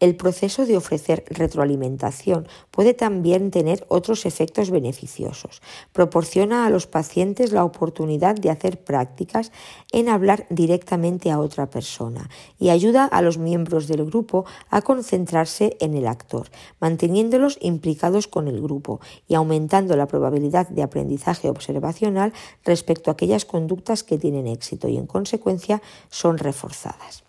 El 0.00 0.16
proceso 0.16 0.66
de 0.66 0.76
ofrecer 0.76 1.24
retroalimentación 1.28 2.48
puede 2.70 2.94
también 2.94 3.50
tener 3.50 3.86
otros 3.88 4.26
efectos 4.26 4.70
beneficiosos. 4.70 5.62
Proporciona 5.92 6.66
a 6.66 6.70
los 6.70 6.86
pacientes 6.86 7.52
la 7.52 7.64
oportunidad 7.64 8.34
de 8.34 8.50
hacer 8.50 8.82
prácticas 8.82 9.52
en 9.92 10.08
hablar 10.08 10.46
directamente 10.50 11.30
a 11.30 11.38
otra 11.38 11.70
persona 11.70 12.28
y 12.58 12.70
ayuda 12.70 13.04
a 13.04 13.22
los 13.22 13.38
miembros 13.38 13.86
del 13.86 14.04
grupo 14.04 14.44
a 14.68 14.82
concentrarse 14.82 15.76
en 15.80 15.94
el 15.94 16.06
actor, 16.06 16.48
manteniéndolos 16.80 17.58
implicados 17.60 18.28
con 18.28 18.48
el 18.48 18.60
grupo 18.60 19.00
y 19.28 19.34
aumentando 19.34 19.96
la 19.96 20.06
probabilidad 20.06 20.68
de 20.68 20.82
aprendizaje 20.82 21.48
observacional 21.48 22.32
respecto 22.64 23.10
a 23.10 23.14
aquellas 23.14 23.44
conductas 23.44 24.02
que 24.02 24.18
tienen 24.18 24.46
éxito 24.46 24.88
y 24.88 24.96
en 24.96 25.06
consecuencia 25.06 25.80
son 26.10 26.38
reforzadas. 26.38 27.23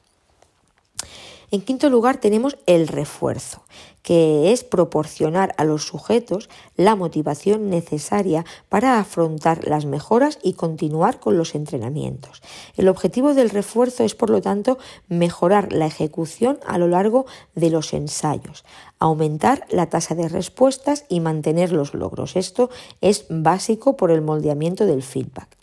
En 1.51 1.61
quinto 1.61 1.89
lugar 1.89 2.17
tenemos 2.17 2.57
el 2.65 2.87
refuerzo, 2.87 3.63
que 4.01 4.51
es 4.51 4.63
proporcionar 4.63 5.55
a 5.57 5.63
los 5.63 5.85
sujetos 5.85 6.49
la 6.75 6.95
motivación 6.95 7.69
necesaria 7.69 8.45
para 8.69 8.99
afrontar 8.99 9.67
las 9.67 9.85
mejoras 9.85 10.37
y 10.43 10.53
continuar 10.53 11.19
con 11.19 11.37
los 11.37 11.55
entrenamientos. 11.55 12.41
El 12.77 12.87
objetivo 12.87 13.33
del 13.33 13.49
refuerzo 13.49 14.03
es, 14.03 14.13
por 14.13 14.29
lo 14.29 14.41
tanto, 14.41 14.77
mejorar 15.07 15.73
la 15.73 15.87
ejecución 15.87 16.59
a 16.67 16.77
lo 16.77 16.87
largo 16.87 17.25
de 17.55 17.69
los 17.69 17.93
ensayos, 17.93 18.63
aumentar 18.99 19.65
la 19.69 19.89
tasa 19.89 20.13
de 20.13 20.29
respuestas 20.29 21.05
y 21.09 21.19
mantener 21.19 21.71
los 21.71 21.93
logros. 21.93 22.35
Esto 22.35 22.69
es 23.01 23.25
básico 23.29 23.97
por 23.97 24.11
el 24.11 24.21
moldeamiento 24.21 24.85
del 24.85 25.03
feedback. 25.03 25.54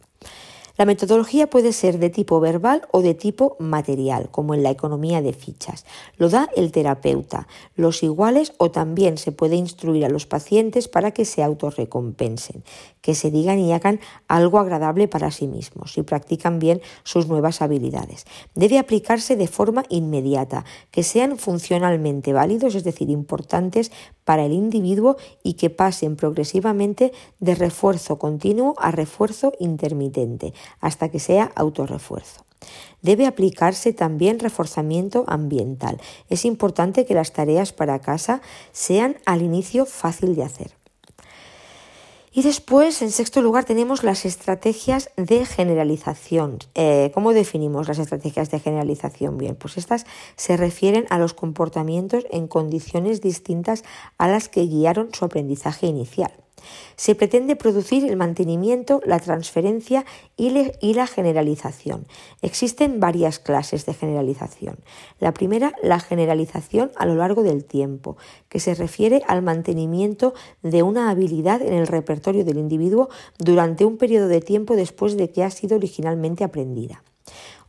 La 0.77 0.86
metodología 0.86 1.49
puede 1.49 1.73
ser 1.73 1.99
de 1.99 2.09
tipo 2.09 2.40
verbal 2.40 2.89
o 2.90 3.03
de 3.03 3.15
tipo 3.15 3.57
material, 3.59 4.31
como 4.31 4.55
en 4.55 4.62
la 4.62 4.70
economía 4.70 5.20
de 5.20 5.32
fichas. 5.32 5.85
Lo 6.16 6.31
da 6.31 6.49
el 6.57 6.73
terapeuta, 6.73 7.47
los 7.74 8.03
iguales 8.03 8.55
o 8.59 8.70
también 8.70 9.19
se 9.19 9.32
puede 9.32 9.57
instruir 9.57 10.05
a 10.05 10.09
los 10.09 10.27
pacientes 10.27 10.89
para 10.89 11.11
que 11.11 11.24
se 11.24 11.43
autorrecompensen, 11.43 12.65
que 13.03 13.15
se 13.15 13.31
digan 13.31 13.59
y 13.59 13.73
hagan 13.73 14.01
algo 14.28 14.59
agradable 14.59 15.09
para 15.09 15.31
sí 15.31 15.47
mismos 15.47 15.99
y 15.99 16.03
practican 16.03 16.59
bien 16.59 16.81
sus 17.03 17.27
nuevas 17.27 17.61
habilidades. 17.61 18.24
Debe 18.55 18.78
aplicarse 18.78 19.36
de 19.36 19.49
forma 19.49 19.85
inmediata, 19.89 20.65
que 20.90 21.03
sean 21.03 21.36
funcionalmente 21.39 22.32
válidos, 22.32 22.74
es 22.74 22.85
decir, 22.85 23.11
importantes 23.11 23.93
para 24.24 24.44
el 24.44 24.53
individuo 24.53 25.16
y 25.43 25.55
que 25.55 25.70
pasen 25.70 26.16
progresivamente 26.16 27.12
de 27.40 27.55
refuerzo 27.55 28.19
continuo 28.19 28.74
a 28.78 28.90
refuerzo 28.90 29.53
intermitente, 29.59 30.55
hasta 30.80 31.09
que 31.09 31.18
sea 31.18 31.52
autorrefuerzo. 31.55 32.44
Debe 33.01 33.26
aplicarse 33.26 33.93
también 33.93 34.39
reforzamiento 34.39 35.24
ambiental. 35.26 36.01
Es 36.28 36.44
importante 36.44 37.05
que 37.05 37.14
las 37.14 37.32
tareas 37.32 37.72
para 37.72 38.01
casa 38.01 38.40
sean 38.70 39.16
al 39.26 39.43
inicio 39.43 39.86
fácil 39.86 40.36
de 40.36 40.44
hacer. 40.44 40.82
Y 42.34 42.40
después, 42.43 43.02
en 43.02 43.10
sexto 43.10 43.43
lugar, 43.43 43.64
tenemos 43.64 44.05
las 44.05 44.24
estrategias 44.24 45.10
de 45.16 45.44
generalización. 45.44 46.60
Eh, 46.74 47.10
¿Cómo 47.12 47.34
definimos 47.34 47.89
las 47.89 47.98
estrategias 47.98 48.51
de 48.51 48.59
generalización? 48.59 49.36
Bien, 49.36 49.55
pues 49.55 49.76
estas 49.76 50.06
se 50.36 50.56
refieren 50.56 51.05
a 51.10 51.18
los 51.18 51.34
comportamientos 51.34 52.24
en 52.30 52.48
condiciones 52.48 53.20
distintas 53.20 53.84
a 54.16 54.28
las 54.28 54.48
que 54.48 54.62
guiaron 54.62 55.10
su 55.12 55.26
aprendizaje 55.26 55.86
inicial. 55.86 56.32
Se 56.97 57.14
pretende 57.14 57.56
producir 57.56 58.05
el 58.05 58.16
mantenimiento, 58.16 59.01
la 59.05 59.18
transferencia 59.18 60.05
y, 60.36 60.51
la 60.94 61.06
generalización. 61.06 62.06
Existen 62.43 63.01
varias 63.01 63.39
clases 63.39 63.86
de 63.86 63.94
generalización. 63.94 64.78
La 65.18 65.32
primera, 65.32 65.72
la 65.82 66.01
generalización 66.01 66.90
a 66.97 67.06
lo 67.06 67.14
largo 67.14 67.43
del 67.43 67.64
tiempo, 67.64 68.16
que 68.48 68.60
se 68.60 68.74
refiere 68.74 69.22
al 69.26 69.43
mantenimiento 69.43 70.34
de 70.62 70.82
una 70.82 71.10
habilidad 71.10 71.62
en 71.62 71.74
el 71.74 71.86
repertorio 71.86 72.44
del 72.44 72.59
individuo 72.59 73.09
durante 73.39 73.84
un 73.84 73.97
periodo 73.97 74.28
de 74.28 74.40
tiempo 74.40 74.76
después 74.76 75.16
de 75.16 75.30
que 75.30 75.44
ha 75.44 75.51
sido 75.51 75.76
originalmente 75.76 76.44
aprendida. 76.44 77.02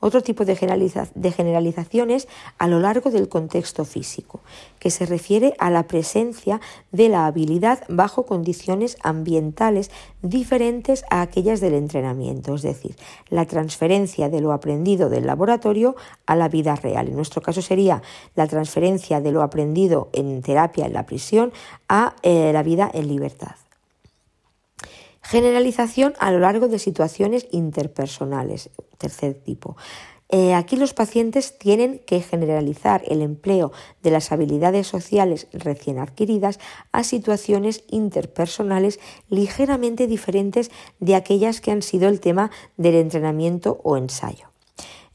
Otro 0.05 0.21
tipo 0.21 0.43
de, 0.43 0.57
generalizaciones 0.57 2.27
a 2.57 2.67
lo 2.67 2.81
largo 2.81 3.09
del 3.09 3.29
contexto 3.29 3.85
físico, 3.85 4.41
que 4.77 4.89
se 4.91 5.05
refiere 5.05 5.53
a 5.59 5.69
la 5.69 5.87
presencia 5.87 6.59
de 6.91 7.07
la 7.07 7.25
habilidad 7.25 7.85
bajo 7.87 8.25
condiciones 8.25 8.97
ambientales 9.01 9.91
diferentes 10.21 11.05
a 11.09 11.21
aquellas 11.21 11.61
del 11.61 11.75
entrenamiento, 11.75 12.55
es 12.55 12.63
decir, 12.63 12.97
la 13.29 13.45
transferencia 13.45 14.27
de 14.27 14.41
lo 14.41 14.51
aprendido 14.51 15.07
del 15.07 15.25
laboratorio 15.25 15.95
a 16.25 16.35
la 16.35 16.49
vida 16.49 16.75
real. 16.75 17.07
En 17.07 17.15
nuestro 17.15 17.41
caso 17.41 17.61
sería 17.61 18.01
la 18.35 18.47
transferencia 18.47 19.21
de 19.21 19.31
lo 19.31 19.41
aprendido 19.41 20.09
en 20.11 20.41
terapia 20.41 20.85
en 20.85 20.91
la 20.91 21.05
prisión 21.05 21.53
a 21.87 22.17
eh, 22.23 22.51
la 22.51 22.61
vida 22.61 22.91
en 22.93 23.07
libertad. 23.07 23.55
Generalización 25.23 26.13
a 26.19 26.31
lo 26.31 26.39
largo 26.39 26.67
de 26.67 26.79
situaciones 26.79 27.47
interpersonales, 27.51 28.69
tercer 28.97 29.33
tipo. 29.33 29.75
Eh, 30.29 30.53
aquí 30.53 30.77
los 30.77 30.93
pacientes 30.93 31.57
tienen 31.57 31.99
que 31.99 32.21
generalizar 32.21 33.03
el 33.07 33.21
empleo 33.21 33.71
de 34.01 34.11
las 34.11 34.31
habilidades 34.31 34.87
sociales 34.87 35.47
recién 35.53 35.99
adquiridas 35.99 36.59
a 36.91 37.03
situaciones 37.03 37.83
interpersonales 37.89 38.99
ligeramente 39.29 40.07
diferentes 40.07 40.71
de 40.99 41.15
aquellas 41.15 41.61
que 41.61 41.71
han 41.71 41.83
sido 41.83 42.09
el 42.09 42.19
tema 42.19 42.49
del 42.77 42.95
entrenamiento 42.95 43.79
o 43.83 43.95
ensayo. 43.95 44.52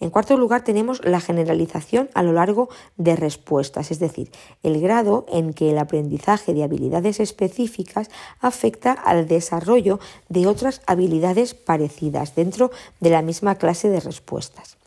En 0.01 0.11
cuarto 0.11 0.37
lugar 0.37 0.63
tenemos 0.63 1.05
la 1.05 1.21
generalización 1.21 2.09
a 2.15 2.23
lo 2.23 2.33
largo 2.33 2.69
de 2.97 3.17
respuestas, 3.17 3.91
es 3.91 3.99
decir, 3.99 4.31
el 4.63 4.81
grado 4.81 5.27
en 5.29 5.53
que 5.53 5.71
el 5.71 5.79
aprendizaje 5.79 6.55
de 6.55 6.63
habilidades 6.63 7.19
específicas 7.19 8.09
afecta 8.41 8.93
al 8.93 9.27
desarrollo 9.27 9.99
de 10.29 10.47
otras 10.47 10.83
habilidades 10.87 11.55
parecidas 11.55 12.37
dentro 12.37 12.71
de 13.01 13.11
la 13.11 13.23
misma 13.23 13.57
clase 13.57 13.89
de 13.89 14.01
respuestas 14.01 14.79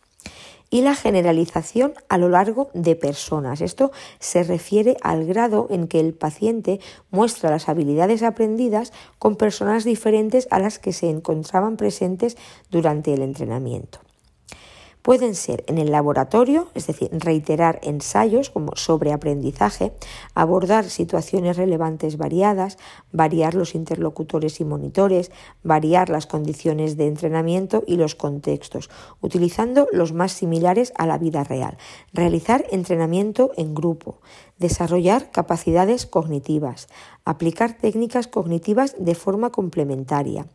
y 0.72 0.82
la 0.82 0.96
generalización 0.96 1.94
a 2.08 2.18
lo 2.18 2.30
largo 2.30 2.70
de 2.74 2.96
personas. 2.96 3.62
Esto 3.62 3.92
se 4.20 4.44
refiere 4.44 4.96
al 5.02 5.26
grado 5.26 5.68
en 5.70 5.88
que 5.88 6.00
el 6.00 6.14
paciente 6.14 6.80
muestra 7.12 7.52
las 7.52 7.68
habilidades 7.68 8.24
aprendidas 8.24 8.94
con 9.20 9.36
personas 9.36 9.84
diferentes 9.84 10.48
a 10.50 10.60
las 10.60 10.80
que 10.80 10.94
se 10.94 11.10
encontraban 11.10 11.76
presentes 11.76 12.38
durante 12.72 13.14
el 13.14 13.22
entrenamiento. 13.22 14.00
Pueden 15.02 15.34
ser 15.34 15.64
en 15.68 15.80
el 15.80 15.92
laboratorio, 15.92 16.68
es 16.76 16.86
decir, 16.86 17.10
reiterar 17.12 17.80
ensayos 17.82 18.52
como 18.52 18.76
sobreaprendizaje, 18.76 19.94
abordar 20.36 20.86
situaciones 20.86 21.58
relevantes 21.58 22.18
variadas, 22.18 22.78
variar 23.12 23.56
los 23.56 23.74
interlocutores 23.74 24.60
y 24.60 24.66
monitores, 24.66 25.32
variar 25.64 26.10
las 26.10 26.28
condiciones 26.28 26.98
de 26.98 27.08
entrenamiento 27.08 27.84
y 27.88 27.96
los 27.96 28.14
contextos, 28.14 28.92
utilizando 29.22 29.88
los 29.92 30.14
más 30.14 30.34
similares 30.34 30.94
a 30.96 31.08
la 31.08 31.18
vida 31.18 31.44
real, 31.44 31.78
realizar 32.14 32.66
entrenamiento 32.70 33.52
en 33.58 33.74
grupo, 33.74 34.20
desarrollar 34.62 35.32
capacidades 35.32 36.06
cognitivas, 36.06 36.88
aplicar 37.26 37.78
técnicas 37.78 38.28
cognitivas 38.28 38.96
de 38.98 39.16
forma 39.16 39.52
complementaria, 39.52 40.46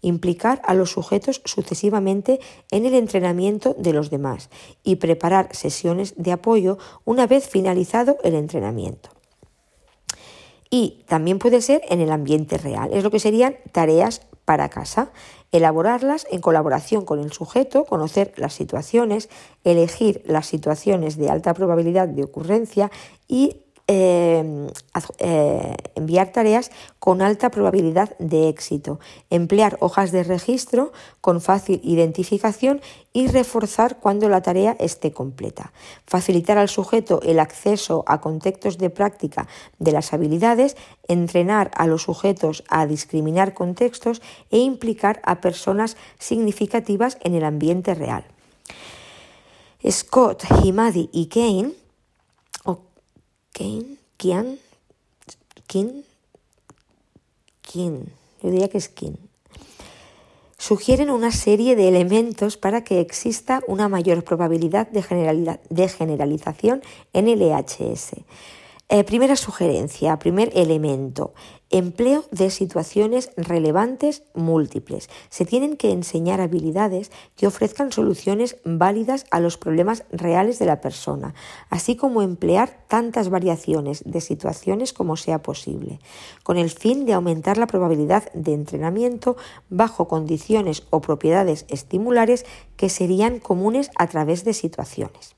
implicar 0.00 0.62
a 0.64 0.72
los 0.72 0.92
sujetos 0.92 1.42
sucesivamente 1.44 2.40
en 2.70 2.86
el 2.86 2.94
entrenamiento 2.94 3.74
de 3.76 3.92
los 3.92 4.08
demás 4.08 4.48
y 4.82 4.96
preparar 4.96 5.54
sesiones 5.54 6.14
de 6.16 6.32
apoyo 6.32 6.78
una 7.04 7.26
vez 7.26 7.48
finalizado 7.48 8.16
el 8.22 8.34
entrenamiento. 8.34 9.10
Y 10.70 11.04
también 11.06 11.38
puede 11.38 11.60
ser 11.60 11.82
en 11.88 12.00
el 12.00 12.10
ambiente 12.10 12.58
real, 12.58 12.90
es 12.92 13.02
lo 13.02 13.10
que 13.10 13.20
serían 13.20 13.56
tareas 13.72 14.22
para 14.46 14.70
casa, 14.70 15.10
elaborarlas 15.52 16.26
en 16.30 16.40
colaboración 16.40 17.04
con 17.04 17.20
el 17.20 17.32
sujeto, 17.32 17.84
conocer 17.84 18.32
las 18.36 18.54
situaciones, 18.54 19.28
elegir 19.64 20.22
las 20.24 20.46
situaciones 20.46 21.18
de 21.18 21.28
alta 21.28 21.52
probabilidad 21.52 22.08
de 22.08 22.24
ocurrencia 22.24 22.90
y 23.28 23.65
Em, 23.88 24.66
eh, 25.20 25.76
enviar 25.94 26.32
tareas 26.32 26.72
con 26.98 27.22
alta 27.22 27.52
probabilidad 27.52 28.18
de 28.18 28.48
éxito, 28.48 28.98
emplear 29.30 29.76
hojas 29.78 30.10
de 30.10 30.24
registro 30.24 30.90
con 31.20 31.40
fácil 31.40 31.80
identificación 31.84 32.80
y 33.12 33.28
reforzar 33.28 34.00
cuando 34.00 34.28
la 34.28 34.42
tarea 34.42 34.74
esté 34.80 35.12
completa, 35.12 35.72
facilitar 36.04 36.58
al 36.58 36.68
sujeto 36.68 37.20
el 37.22 37.38
acceso 37.38 38.02
a 38.08 38.20
contextos 38.20 38.76
de 38.76 38.90
práctica 38.90 39.46
de 39.78 39.92
las 39.92 40.12
habilidades, 40.12 40.76
entrenar 41.06 41.70
a 41.76 41.86
los 41.86 42.02
sujetos 42.02 42.64
a 42.68 42.86
discriminar 42.86 43.54
contextos 43.54 44.20
e 44.50 44.58
implicar 44.58 45.20
a 45.22 45.40
personas 45.40 45.96
significativas 46.18 47.18
en 47.22 47.36
el 47.36 47.44
ambiente 47.44 47.94
real. 47.94 48.24
Scott, 49.88 50.42
Himadi 50.64 51.08
y 51.12 51.26
Kane 51.26 51.85
Ken, 53.56 53.98
Kian, 54.18 54.58
Kin, 55.66 56.04
yo 58.42 58.50
diría 58.50 58.68
que 58.68 58.76
es 58.76 58.90
Kin. 58.90 59.16
Sugieren 60.58 61.08
una 61.08 61.32
serie 61.32 61.74
de 61.74 61.88
elementos 61.88 62.58
para 62.58 62.84
que 62.84 63.00
exista 63.00 63.62
una 63.66 63.88
mayor 63.88 64.24
probabilidad 64.24 64.88
de, 64.88 65.88
generalización 65.88 66.82
en 67.14 67.28
el 67.28 67.40
EHS. 67.40 68.10
Eh, 68.88 69.02
primera 69.02 69.34
sugerencia, 69.34 70.16
primer 70.20 70.52
elemento, 70.54 71.34
empleo 71.70 72.22
de 72.30 72.50
situaciones 72.50 73.32
relevantes 73.36 74.22
múltiples. 74.32 75.10
Se 75.28 75.44
tienen 75.44 75.76
que 75.76 75.90
enseñar 75.90 76.40
habilidades 76.40 77.10
que 77.34 77.48
ofrezcan 77.48 77.90
soluciones 77.90 78.58
válidas 78.64 79.24
a 79.32 79.40
los 79.40 79.56
problemas 79.56 80.04
reales 80.12 80.60
de 80.60 80.66
la 80.66 80.80
persona, 80.80 81.34
así 81.68 81.96
como 81.96 82.22
emplear 82.22 82.84
tantas 82.86 83.28
variaciones 83.28 84.04
de 84.06 84.20
situaciones 84.20 84.92
como 84.92 85.16
sea 85.16 85.42
posible, 85.42 85.98
con 86.44 86.56
el 86.56 86.70
fin 86.70 87.06
de 87.06 87.14
aumentar 87.14 87.58
la 87.58 87.66
probabilidad 87.66 88.32
de 88.34 88.54
entrenamiento 88.54 89.36
bajo 89.68 90.06
condiciones 90.06 90.84
o 90.90 91.00
propiedades 91.00 91.66
estimulares 91.68 92.46
que 92.76 92.88
serían 92.88 93.40
comunes 93.40 93.90
a 93.98 94.06
través 94.06 94.44
de 94.44 94.54
situaciones. 94.54 95.34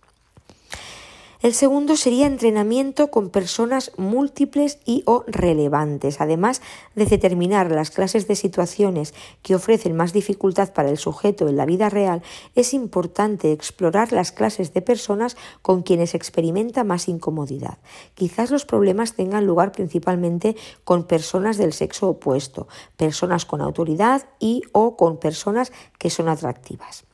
El 1.40 1.55
segundo 1.55 1.97
sería 1.97 2.27
entrenamiento 2.27 3.12
con 3.12 3.31
personas 3.31 3.93
múltiples 3.97 4.81
y 4.85 5.05
o 5.06 5.23
relevantes. 5.28 6.20
Además 6.20 6.60
de 6.97 7.06
determinar 7.06 7.70
las 7.70 7.93
clases 7.93 8.27
de 8.27 8.35
situaciones 8.35 9.15
que 9.43 9.55
ofrecen 9.55 9.94
más 9.94 10.12
dificultad 10.12 10.73
para 10.73 10.90
el 10.90 10.98
sujeto 10.98 11.47
en 11.47 11.56
la 11.56 11.65
vida 11.65 11.90
real, 11.90 12.24
es 12.56 12.74
importante 12.74 13.52
explorar 13.52 14.10
las 14.10 14.32
clases 14.32 14.74
de 14.74 14.82
personas 14.82 15.36
con 15.62 15.82
quienes 15.82 16.16
experimenta 16.16 16.82
más 16.82 17.06
incomodidad. 17.06 17.78
Quizás 18.16 18.51
los 18.51 18.65
problemas 18.65 19.15
tengan 19.15 19.47
lugar 19.47 19.70
principalmente 19.70 20.56
con 20.82 21.05
personas 21.05 21.56
del 21.56 21.73
sexo 21.73 22.09
opuesto, 22.09 22.66
personas 22.97 23.44
con 23.44 23.60
autoridad 23.60 24.28
y 24.40 24.62
o 24.73 24.97
con 24.97 25.19
personas 25.19 25.70
que 25.98 26.10
son 26.10 26.28
atractivas. 26.28 27.07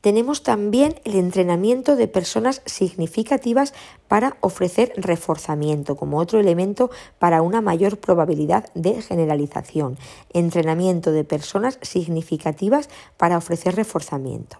Tenemos 0.00 0.42
también 0.42 0.94
el 1.04 1.14
entrenamiento 1.16 1.94
de 1.94 2.08
personas 2.08 2.62
significativas 2.64 3.74
para 4.08 4.38
ofrecer 4.40 4.92
reforzamiento 4.96 5.96
como 5.96 6.18
otro 6.18 6.40
elemento 6.40 6.90
para 7.18 7.42
una 7.42 7.60
mayor 7.60 7.98
probabilidad 7.98 8.72
de 8.74 9.02
generalización. 9.02 9.98
Entrenamiento 10.32 11.12
de 11.12 11.24
personas 11.24 11.78
significativas 11.82 12.88
para 13.18 13.36
ofrecer 13.36 13.76
reforzamiento. 13.76 14.58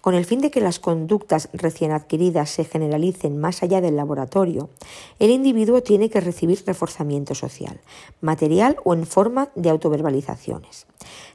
Con 0.00 0.14
el 0.14 0.24
fin 0.24 0.40
de 0.40 0.50
que 0.50 0.60
las 0.60 0.78
conductas 0.78 1.48
recién 1.52 1.92
adquiridas 1.92 2.50
se 2.50 2.64
generalicen 2.64 3.38
más 3.38 3.62
allá 3.62 3.80
del 3.80 3.96
laboratorio, 3.96 4.70
el 5.18 5.30
individuo 5.30 5.82
tiene 5.82 6.10
que 6.10 6.20
recibir 6.20 6.62
reforzamiento 6.66 7.34
social, 7.34 7.80
material 8.20 8.76
o 8.84 8.94
en 8.94 9.06
forma 9.06 9.50
de 9.54 9.70
autoverbalizaciones. 9.70 10.86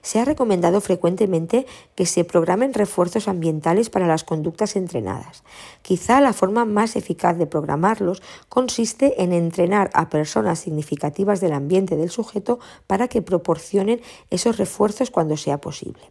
Se 0.02 0.20
ha 0.20 0.26
recomendado 0.26 0.82
frecuentemente 0.82 1.66
que 1.96 2.06
se 2.06 2.24
programen 2.24 2.74
refuerzos 2.74 3.28
ambientales 3.28 3.90
para 3.90 4.08
las 4.08 4.24
conductas 4.24 4.76
entrenadas. 4.76 5.44
Quizá 5.82 6.22
la 6.22 6.34
forma 6.34 6.66
más 6.66 6.96
eficaz 6.96 7.38
de 7.38 7.48
programarlos 7.48 8.22
consiste 8.50 9.24
en 9.24 9.34
entrenar 9.34 9.90
a 9.94 10.10
personas 10.10 10.60
significativas 10.60 11.42
del 11.42 11.54
ambiente 11.54 11.96
del 11.96 12.12
sujeto 12.12 12.60
para 12.88 13.08
que 13.08 13.22
proporcionen 13.22 14.02
esos 14.30 14.58
refuerzos 14.58 15.10
cuando 15.10 15.38
sea 15.38 15.60
posible. 15.60 16.02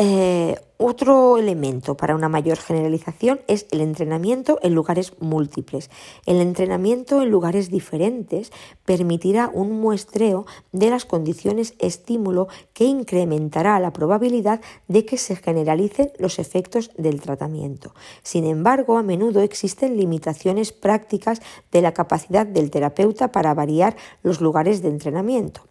Eh, 0.00 0.54
otro 0.76 1.38
elemento 1.38 1.96
para 1.96 2.14
una 2.14 2.28
mayor 2.28 2.56
generalización 2.56 3.40
es 3.48 3.66
el 3.72 3.80
entrenamiento 3.80 4.60
en 4.62 4.72
lugares 4.72 5.12
múltiples. 5.18 5.90
El 6.24 6.40
entrenamiento 6.40 7.20
en 7.20 7.30
lugares 7.30 7.68
diferentes 7.68 8.52
permitirá 8.84 9.50
un 9.52 9.72
muestreo 9.80 10.46
de 10.70 10.90
las 10.90 11.04
condiciones 11.04 11.74
estímulo 11.80 12.46
que 12.74 12.84
incrementará 12.84 13.80
la 13.80 13.92
probabilidad 13.92 14.60
de 14.86 15.04
que 15.04 15.18
se 15.18 15.34
generalicen 15.34 16.12
los 16.20 16.38
efectos 16.38 16.92
del 16.96 17.20
tratamiento. 17.20 17.92
Sin 18.22 18.46
embargo, 18.46 18.98
a 18.98 19.02
menudo 19.02 19.42
existen 19.42 19.96
limitaciones 19.96 20.70
prácticas 20.70 21.42
de 21.72 21.82
la 21.82 21.92
capacidad 21.92 22.46
del 22.46 22.70
terapeuta 22.70 23.32
para 23.32 23.52
variar 23.52 23.96
los 24.22 24.40
lugares 24.40 24.80
de 24.80 24.90
entrenamiento. 24.90 25.62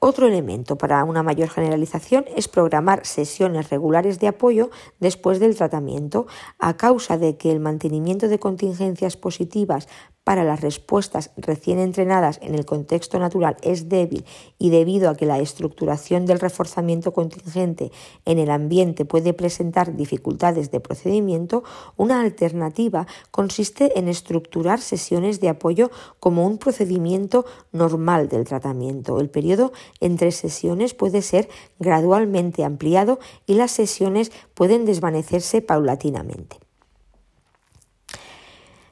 Otro 0.00 0.28
elemento 0.28 0.76
para 0.76 1.02
una 1.04 1.24
mayor 1.24 1.48
generalización 1.48 2.24
es 2.36 2.46
programar 2.46 3.04
sesiones 3.04 3.68
regulares 3.70 4.20
de 4.20 4.28
apoyo 4.28 4.70
después 5.00 5.40
del 5.40 5.56
tratamiento, 5.56 6.26
a 6.58 6.76
causa 6.76 7.18
de 7.18 7.36
que 7.36 7.50
el 7.50 7.58
mantenimiento 7.58 8.28
de 8.28 8.38
contingencias 8.38 9.16
positivas 9.16 9.88
para 10.28 10.44
las 10.44 10.60
respuestas 10.60 11.30
recién 11.38 11.78
entrenadas 11.78 12.38
en 12.42 12.54
el 12.54 12.66
contexto 12.66 13.18
natural 13.18 13.56
es 13.62 13.88
débil 13.88 14.26
y 14.58 14.68
debido 14.68 15.08
a 15.08 15.14
que 15.14 15.24
la 15.24 15.38
estructuración 15.38 16.26
del 16.26 16.38
reforzamiento 16.38 17.14
contingente 17.14 17.90
en 18.26 18.38
el 18.38 18.50
ambiente 18.50 19.06
puede 19.06 19.32
presentar 19.32 19.96
dificultades 19.96 20.70
de 20.70 20.80
procedimiento, 20.80 21.64
una 21.96 22.20
alternativa 22.20 23.06
consiste 23.30 23.98
en 23.98 24.06
estructurar 24.06 24.82
sesiones 24.82 25.40
de 25.40 25.48
apoyo 25.48 25.90
como 26.20 26.46
un 26.46 26.58
procedimiento 26.58 27.46
normal 27.72 28.28
del 28.28 28.44
tratamiento. 28.44 29.20
El 29.20 29.30
periodo 29.30 29.72
entre 29.98 30.30
sesiones 30.32 30.92
puede 30.92 31.22
ser 31.22 31.48
gradualmente 31.78 32.64
ampliado 32.64 33.18
y 33.46 33.54
las 33.54 33.70
sesiones 33.70 34.30
pueden 34.52 34.84
desvanecerse 34.84 35.62
paulatinamente. 35.62 36.67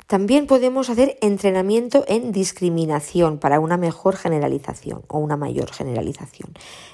También 0.07 0.47
podemos 0.47 0.89
hacer 0.89 1.19
entrenamiento 1.21 2.05
en 2.07 2.31
discriminación 2.31 3.39
para 3.39 3.59
una 3.59 3.77
mejor 3.77 4.17
generalización 4.17 5.03
o 5.09 5.19
una 5.19 5.37
mayor 5.37 5.73
generalización. 5.73 6.53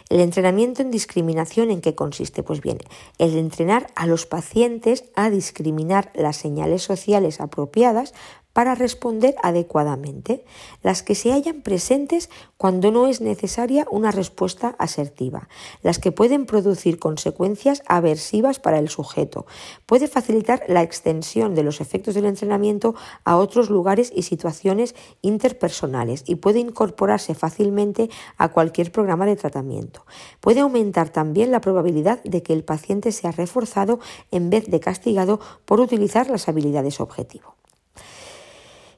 El 0.08 0.20
entrenamiento 0.20 0.80
en 0.80 0.90
discriminación 0.90 1.70
en 1.70 1.82
qué 1.82 1.94
consiste? 1.94 2.42
Pues 2.42 2.62
bien, 2.62 2.78
el 3.18 3.36
entrenar 3.36 3.88
a 3.96 4.06
los 4.06 4.24
pacientes 4.24 5.04
a 5.14 5.28
discriminar 5.28 6.10
las 6.14 6.36
señales 6.36 6.82
sociales 6.82 7.40
apropiadas 7.40 8.14
para 8.52 8.74
responder 8.74 9.34
adecuadamente, 9.42 10.44
las 10.82 11.02
que 11.02 11.14
se 11.14 11.32
hallan 11.32 11.62
presentes 11.62 12.30
cuando 12.56 12.90
no 12.90 13.06
es 13.06 13.20
necesaria 13.20 13.86
una 13.90 14.10
respuesta 14.10 14.76
asertiva, 14.78 15.48
las 15.82 15.98
que 15.98 16.12
pueden 16.12 16.46
producir 16.46 16.98
consecuencias 16.98 17.82
aversivas 17.86 18.58
para 18.60 18.78
el 18.78 18.88
sujeto. 18.88 19.46
Puede 19.86 20.08
facilitar 20.08 20.62
la 20.68 20.82
extensión 20.82 21.54
de 21.54 21.62
los 21.62 21.80
efectos 21.80 22.14
del 22.14 22.26
entrenamiento 22.26 22.94
a 23.24 23.36
otros 23.36 23.70
lugares 23.70 24.12
y 24.14 24.22
situaciones 24.22 24.94
interpersonales 25.22 26.24
y 26.26 26.36
puede 26.36 26.60
incorporarse 26.60 27.34
fácilmente 27.34 28.10
a 28.36 28.50
cualquier 28.50 28.92
programa 28.92 29.26
de 29.26 29.36
tratamiento. 29.36 30.04
Puede 30.40 30.60
aumentar 30.60 31.10
también 31.10 31.50
la 31.50 31.60
probabilidad 31.60 32.22
de 32.22 32.42
que 32.42 32.52
el 32.52 32.64
paciente 32.64 33.12
sea 33.12 33.32
reforzado 33.32 33.98
en 34.30 34.50
vez 34.50 34.70
de 34.70 34.80
castigado 34.80 35.40
por 35.64 35.80
utilizar 35.80 36.30
las 36.30 36.48
habilidades 36.48 37.00
objetivo 37.00 37.56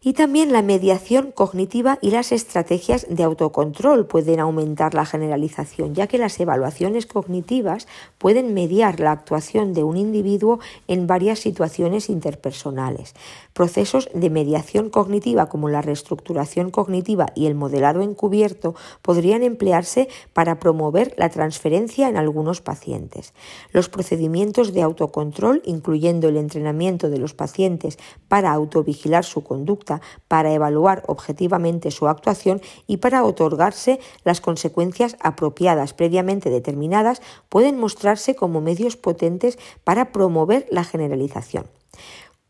y 0.04 0.12
también 0.12 0.52
la 0.52 0.60
mediación 0.60 1.32
cognitiva 1.32 1.98
y 2.02 2.10
las 2.10 2.30
estrategias 2.30 3.06
de 3.08 3.22
autocontrol 3.22 4.06
pueden 4.06 4.38
aumentar 4.38 4.92
la 4.92 5.06
generalización, 5.06 5.94
ya 5.94 6.06
que 6.06 6.18
las 6.18 6.38
evaluaciones 6.38 7.06
cognitivas 7.06 7.88
pueden 8.18 8.52
mediar 8.52 9.00
la 9.00 9.12
actuación 9.12 9.72
de 9.72 9.82
un 9.82 9.96
individuo 9.96 10.60
en 10.88 11.06
varias 11.06 11.38
situaciones 11.38 12.10
interpersonales. 12.10 13.14
Procesos 13.54 14.08
de 14.12 14.30
mediación 14.30 14.90
cognitiva 14.90 15.48
como 15.48 15.68
la 15.68 15.80
reestructuración 15.80 16.72
cognitiva 16.72 17.26
y 17.36 17.46
el 17.46 17.54
modelado 17.54 18.02
encubierto 18.02 18.74
podrían 19.00 19.44
emplearse 19.44 20.08
para 20.32 20.58
promover 20.58 21.14
la 21.18 21.28
transferencia 21.28 22.08
en 22.08 22.16
algunos 22.16 22.60
pacientes. 22.60 23.32
Los 23.70 23.88
procedimientos 23.88 24.74
de 24.74 24.82
autocontrol, 24.82 25.62
incluyendo 25.66 26.28
el 26.28 26.36
entrenamiento 26.36 27.10
de 27.10 27.18
los 27.18 27.32
pacientes 27.32 27.96
para 28.26 28.50
autovigilar 28.50 29.24
su 29.24 29.44
conducta, 29.44 30.00
para 30.26 30.52
evaluar 30.52 31.04
objetivamente 31.06 31.92
su 31.92 32.08
actuación 32.08 32.60
y 32.88 32.96
para 32.96 33.22
otorgarse 33.22 34.00
las 34.24 34.40
consecuencias 34.40 35.16
apropiadas 35.20 35.94
previamente 35.94 36.50
determinadas, 36.50 37.22
pueden 37.48 37.78
mostrarse 37.78 38.34
como 38.34 38.60
medios 38.60 38.96
potentes 38.96 39.60
para 39.84 40.10
promover 40.10 40.66
la 40.72 40.82
generalización. 40.82 41.66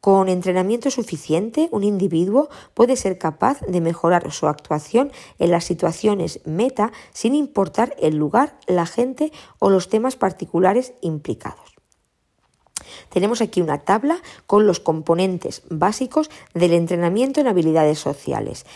Con 0.04 0.28
entrenamiento 0.28 0.90
suficiente, 0.90 1.70
un 1.72 1.82
individuo 1.82 2.50
puede 2.74 2.94
ser 2.94 3.16
capaz 3.16 3.62
de 3.62 3.80
mejorar 3.80 4.30
su 4.32 4.46
actuación 4.48 5.10
en 5.38 5.50
las 5.50 5.64
situaciones 5.64 6.40
meta 6.44 6.92
sin 7.14 7.34
importar 7.34 7.96
el 7.98 8.16
lugar, 8.16 8.58
la 8.66 8.84
gente 8.84 9.32
o 9.60 9.70
los 9.70 9.88
temas 9.88 10.16
particulares 10.16 10.92
implicados. 11.00 11.74
Tenemos 13.08 13.40
aquí 13.40 13.62
una 13.62 13.78
tabla 13.78 14.20
con 14.46 14.66
los 14.66 14.78
componentes 14.78 15.62
básicos 15.70 16.30
del 16.52 16.74
entrenamiento 16.74 17.40
en 17.40 17.46
habilidades 17.46 17.98
sociales. 17.98 18.66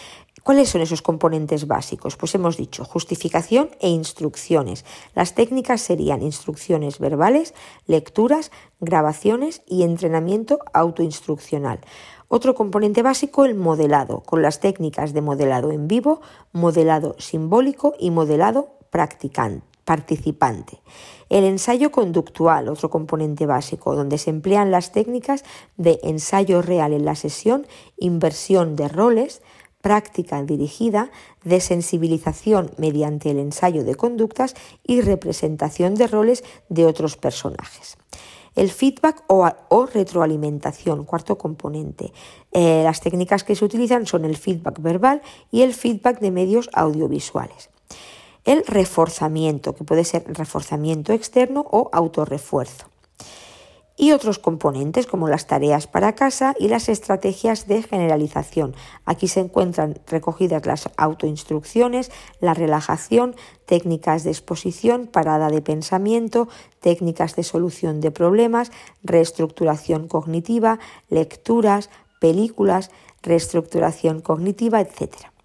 ¿Cuáles 0.42 0.70
son 0.70 0.80
esos 0.80 1.02
componentes 1.02 1.66
básicos? 1.66 2.16
Pues 2.16 2.34
hemos 2.34 2.56
dicho 2.56 2.84
justificación 2.84 3.70
e 3.80 3.88
instrucciones. 3.88 4.84
Las 5.14 5.34
técnicas 5.34 5.80
serían 5.80 6.22
instrucciones 6.22 6.98
verbales, 6.98 7.54
lecturas, 7.86 8.50
grabaciones 8.80 9.62
y 9.66 9.82
entrenamiento 9.82 10.58
autoinstruccional. 10.72 11.80
Otro 12.28 12.54
componente 12.54 13.02
básico, 13.02 13.44
el 13.44 13.54
modelado, 13.54 14.20
con 14.20 14.42
las 14.42 14.60
técnicas 14.60 15.12
de 15.12 15.22
modelado 15.22 15.72
en 15.72 15.88
vivo, 15.88 16.20
modelado 16.52 17.16
simbólico 17.18 17.94
y 17.98 18.10
modelado 18.10 18.78
practicante 18.90 19.68
participante. 19.88 20.82
El 21.30 21.44
ensayo 21.44 21.90
conductual, 21.90 22.68
otro 22.68 22.90
componente 22.90 23.46
básico, 23.46 23.96
donde 23.96 24.18
se 24.18 24.28
emplean 24.28 24.70
las 24.70 24.92
técnicas 24.92 25.44
de 25.78 25.98
ensayo 26.02 26.60
real 26.60 26.92
en 26.92 27.06
la 27.06 27.14
sesión, 27.14 27.66
inversión 27.96 28.76
de 28.76 28.88
roles, 28.88 29.40
práctica 29.88 30.42
dirigida, 30.42 31.10
desensibilización 31.44 32.72
mediante 32.76 33.30
el 33.30 33.38
ensayo 33.38 33.84
de 33.84 33.94
conductas 33.94 34.54
y 34.84 35.00
representación 35.00 35.94
de 35.94 36.06
roles 36.06 36.44
de 36.68 36.84
otros 36.84 37.16
personajes. 37.16 37.96
El 38.54 38.68
feedback 38.70 39.24
o, 39.28 39.86
retroalimentación, 39.86 41.06
cuarto 41.06 41.38
componente. 41.38 42.12
Eh, 42.52 42.82
las 42.84 43.00
técnicas 43.00 43.44
que 43.44 43.56
se 43.56 43.64
utilizan 43.64 44.04
son 44.04 44.26
el 44.26 44.36
feedback 44.36 44.78
verbal 44.82 45.22
y 45.50 45.62
el 45.62 45.72
feedback 45.72 46.20
de 46.20 46.32
medios 46.32 46.68
audiovisuales 46.74 47.70
el 48.44 48.64
reforzamiento, 48.66 49.74
que 49.74 49.84
puede 49.84 50.04
ser 50.04 50.24
reforzamiento 50.26 51.14
externo 51.14 51.66
o 51.70 51.88
autorrefuerzo. 51.92 52.87
Y 53.98 54.12
otros 54.12 54.38
componentes 54.38 55.06
como 55.06 55.28
las 55.28 55.46
tareas 55.46 55.88
para 55.88 56.14
casa 56.14 56.54
y 56.58 56.68
las 56.68 56.88
estrategias 56.88 57.66
de 57.66 57.82
generalización. 57.82 58.74
Aquí 59.04 59.26
se 59.28 59.40
encuentran 59.40 59.98
recogidas 60.06 60.64
las 60.64 60.88
autoinstrucciones, 60.96 62.10
la 62.40 62.54
relajación, 62.54 63.34
técnicas 63.66 64.22
de 64.22 64.30
exposición, 64.30 65.08
parada 65.08 65.50
de 65.50 65.60
pensamiento, 65.60 66.48
técnicas 66.80 67.34
de 67.34 67.42
solución 67.42 68.00
de 68.00 68.12
problemas, 68.12 68.70
reestructuración 69.02 70.06
cognitiva, 70.06 70.78
lecturas, 71.10 71.90
películas, 72.20 72.90
reestructuración 73.22 74.20
cognitiva, 74.20 74.80
etc. 74.80 75.37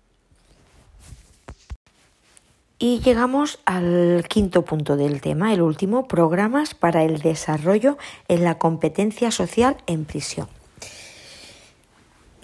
Y 2.83 2.99
llegamos 2.99 3.59
al 3.63 4.25
quinto 4.27 4.65
punto 4.65 4.97
del 4.97 5.21
tema, 5.21 5.53
el 5.53 5.61
último, 5.61 6.05
programas 6.05 6.73
para 6.73 7.03
el 7.03 7.19
desarrollo 7.19 7.97
en 8.27 8.43
la 8.43 8.57
competencia 8.57 9.31
social 9.31 9.77
en 9.87 10.03
prisión. 10.03 10.49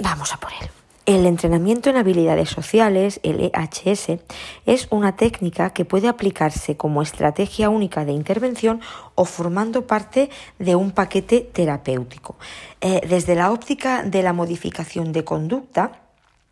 Vamos 0.02 0.34
a 0.34 0.38
por 0.38 0.52
él. 0.62 0.70
El 1.06 1.26
entrenamiento 1.26 1.90
en 1.90 1.98
habilidades 1.98 2.48
sociales, 2.48 3.20
el 3.22 3.52
EHS, 3.54 4.22
es 4.66 4.88
una 4.92 5.18
técnica 5.18 5.72
que 5.72 5.84
puede 5.84 6.08
aplicarse 6.08 6.78
como 6.78 7.02
estrategia 7.02 7.70
única 7.70 8.06
de 8.06 8.14
intervención 8.14 8.80
o 9.16 9.26
formando 9.26 9.88
parte 9.88 10.30
de 10.58 10.74
un 10.74 10.92
paquete 10.92 11.42
terapéutico. 11.42 12.38
Eh, 12.80 13.02
desde 13.10 13.36
la 13.36 13.52
óptica 13.52 14.04
de 14.04 14.24
la 14.24 14.32
modificación 14.32 15.12
de 15.12 15.26
conducta, 15.26 16.00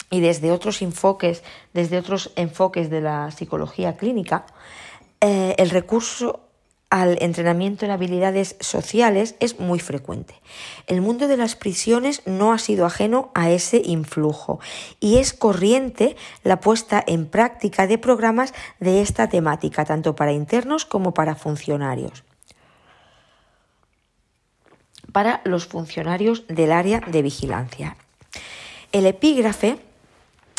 y 0.09 0.21
desde 0.21 0.51
otros 0.51 0.81
enfoques, 0.81 1.43
desde 1.73 1.97
otros 1.97 2.31
enfoques 2.35 2.89
de 2.89 3.01
la 3.01 3.31
psicología 3.31 3.97
clínica, 3.97 4.45
eh, 5.21 5.55
el 5.57 5.69
recurso 5.69 6.41
al 6.89 7.21
entrenamiento 7.21 7.83
en 7.83 7.91
habilidades 7.91 8.55
sociales 8.61 9.35
es 9.41 9.59
muy 9.59 9.79
frecuente. 9.79 10.35
El 10.87 11.01
mundo 11.01 11.27
de 11.27 11.35
las 11.35 11.55
prisiones 11.55 12.21
no 12.25 12.53
ha 12.53 12.59
sido 12.59 12.85
ajeno 12.85 13.29
a 13.33 13.49
ese 13.49 13.81
influjo 13.83 14.59
y 15.01 15.17
es 15.17 15.33
corriente 15.33 16.15
la 16.43 16.61
puesta 16.61 17.03
en 17.05 17.27
práctica 17.27 17.87
de 17.87 17.97
programas 17.97 18.53
de 18.79 19.01
esta 19.01 19.27
temática, 19.27 19.83
tanto 19.83 20.15
para 20.15 20.31
internos 20.31 20.85
como 20.85 21.13
para 21.13 21.35
funcionarios. 21.35 22.23
Para 25.11 25.41
los 25.43 25.67
funcionarios 25.67 26.47
del 26.47 26.71
área 26.71 27.01
de 27.01 27.21
vigilancia. 27.21 27.97
El 28.93 29.05
epígrafe 29.05 29.79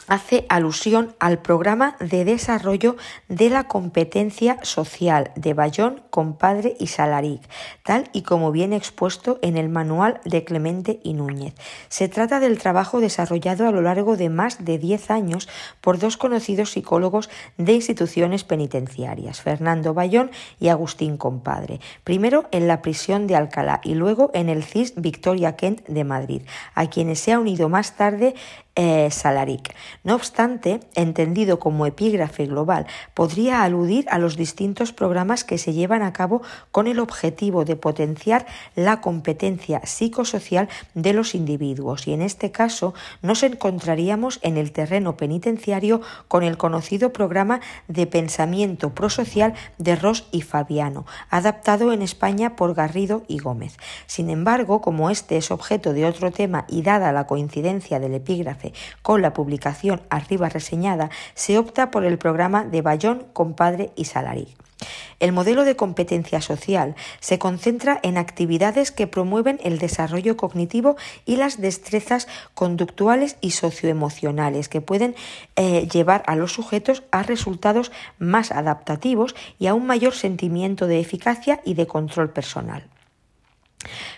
hace 0.08 0.46
alusión 0.48 1.14
al 1.20 1.38
programa 1.38 1.96
de 2.00 2.24
desarrollo 2.24 2.96
de 3.28 3.50
la 3.50 3.64
competencia 3.64 4.58
social 4.62 5.30
de 5.36 5.54
Bayón, 5.54 6.02
Compadre 6.10 6.76
y 6.80 6.88
Salaric, 6.88 7.42
tal 7.84 8.10
y 8.12 8.22
como 8.22 8.50
viene 8.50 8.76
expuesto 8.76 9.38
en 9.42 9.56
el 9.56 9.68
manual 9.68 10.20
de 10.24 10.44
Clemente 10.44 11.00
y 11.04 11.12
Núñez. 11.12 11.54
Se 11.88 12.08
trata 12.08 12.40
del 12.40 12.58
trabajo 12.58 13.00
desarrollado 13.00 13.68
a 13.68 13.70
lo 13.70 13.82
largo 13.82 14.16
de 14.16 14.30
más 14.30 14.64
de 14.64 14.78
10 14.78 15.10
años 15.10 15.48
por 15.80 15.98
dos 15.98 16.16
conocidos 16.16 16.72
psicólogos 16.72 17.30
de 17.56 17.74
instituciones 17.74 18.44
penitenciarias, 18.44 19.42
Fernando 19.42 19.94
Bayón 19.94 20.30
y 20.58 20.68
Agustín 20.68 21.16
Compadre, 21.16 21.80
primero 22.04 22.48
en 22.50 22.66
la 22.66 22.82
prisión 22.82 23.26
de 23.26 23.36
Alcalá 23.36 23.80
y 23.84 23.94
luego 23.94 24.30
en 24.34 24.48
el 24.48 24.64
CIS 24.64 24.94
Victoria 24.96 25.56
Kent 25.56 25.86
de 25.86 26.04
Madrid, 26.04 26.42
a 26.74 26.86
quienes 26.86 27.20
se 27.20 27.32
ha 27.32 27.38
unido 27.38 27.68
más 27.68 27.96
tarde 27.96 28.34
eh, 28.80 29.10
Salaric. 29.10 29.74
No 30.04 30.14
obstante, 30.14 30.78
entendido 30.94 31.58
como 31.58 31.84
epígrafe 31.84 32.46
global, 32.46 32.86
podría 33.12 33.64
aludir 33.64 34.06
a 34.08 34.20
los 34.20 34.36
distintos 34.36 34.92
programas 34.92 35.42
que 35.42 35.58
se 35.58 35.72
llevan 35.72 36.02
a 36.02 36.12
cabo 36.12 36.42
con 36.70 36.86
el 36.86 37.00
objetivo 37.00 37.64
de 37.64 37.74
potenciar 37.74 38.46
la 38.76 39.00
competencia 39.00 39.84
psicosocial 39.84 40.68
de 40.94 41.12
los 41.12 41.34
individuos 41.34 42.06
y 42.06 42.12
en 42.12 42.22
este 42.22 42.52
caso 42.52 42.94
nos 43.20 43.42
encontraríamos 43.42 44.38
en 44.42 44.56
el 44.56 44.70
terreno 44.70 45.16
penitenciario 45.16 46.00
con 46.28 46.44
el 46.44 46.56
conocido 46.56 47.12
programa 47.12 47.60
de 47.88 48.06
pensamiento 48.06 48.94
prosocial 48.94 49.54
de 49.78 49.96
Ross 49.96 50.28
y 50.30 50.42
Fabiano, 50.42 51.04
adaptado 51.30 51.92
en 51.92 52.00
España 52.00 52.54
por 52.54 52.74
Garrido 52.74 53.24
y 53.26 53.38
Gómez. 53.38 53.76
Sin 54.06 54.30
embargo, 54.30 54.80
como 54.80 55.10
este 55.10 55.36
es 55.36 55.50
objeto 55.50 55.92
de 55.92 56.04
otro 56.04 56.30
tema 56.30 56.64
y 56.68 56.82
dada 56.82 57.10
la 57.10 57.26
coincidencia 57.26 57.98
del 57.98 58.14
epígrafe 58.14 58.67
con 59.02 59.22
la 59.22 59.32
publicación 59.32 60.02
arriba 60.10 60.48
reseñada, 60.48 61.10
se 61.34 61.58
opta 61.58 61.90
por 61.90 62.04
el 62.04 62.18
programa 62.18 62.64
de 62.64 62.82
Bayón, 62.82 63.26
Compadre 63.32 63.92
y 63.96 64.04
Salarí. 64.04 64.56
El 65.18 65.32
modelo 65.32 65.64
de 65.64 65.76
competencia 65.76 66.40
social 66.40 66.94
se 67.20 67.38
concentra 67.38 67.98
en 68.02 68.16
actividades 68.16 68.92
que 68.92 69.08
promueven 69.08 69.58
el 69.64 69.78
desarrollo 69.78 70.36
cognitivo 70.36 70.96
y 71.24 71.36
las 71.36 71.60
destrezas 71.60 72.28
conductuales 72.54 73.36
y 73.40 73.50
socioemocionales 73.50 74.68
que 74.68 74.80
pueden 74.80 75.16
eh, 75.56 75.88
llevar 75.92 76.22
a 76.26 76.36
los 76.36 76.52
sujetos 76.52 77.02
a 77.10 77.24
resultados 77.24 77.90
más 78.18 78.52
adaptativos 78.52 79.34
y 79.58 79.66
a 79.66 79.74
un 79.74 79.86
mayor 79.86 80.14
sentimiento 80.14 80.86
de 80.86 81.00
eficacia 81.00 81.60
y 81.64 81.74
de 81.74 81.86
control 81.86 82.30
personal. 82.30 82.88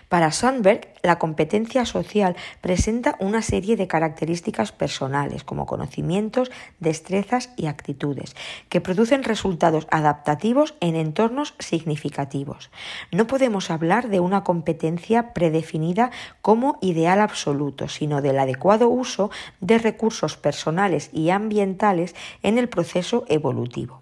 Para 0.09 0.31
Sandberg, 0.31 0.89
la 1.03 1.19
competencia 1.19 1.85
social 1.85 2.35
presenta 2.61 3.15
una 3.19 3.41
serie 3.41 3.77
de 3.77 3.87
características 3.87 4.71
personales, 4.71 5.43
como 5.43 5.65
conocimientos, 5.65 6.51
destrezas 6.79 7.51
y 7.55 7.67
actitudes, 7.67 8.35
que 8.69 8.81
producen 8.81 9.23
resultados 9.23 9.87
adaptativos 9.91 10.75
en 10.79 10.95
entornos 10.95 11.53
significativos. 11.59 12.71
No 13.11 13.27
podemos 13.27 13.71
hablar 13.71 14.09
de 14.09 14.19
una 14.19 14.43
competencia 14.43 15.33
predefinida 15.33 16.11
como 16.41 16.77
ideal 16.81 17.21
absoluto, 17.21 17.87
sino 17.87 18.21
del 18.21 18.39
adecuado 18.39 18.89
uso 18.89 19.31
de 19.59 19.77
recursos 19.77 20.37
personales 20.37 21.09
y 21.13 21.29
ambientales 21.29 22.15
en 22.43 22.57
el 22.57 22.67
proceso 22.67 23.25
evolutivo. 23.27 24.01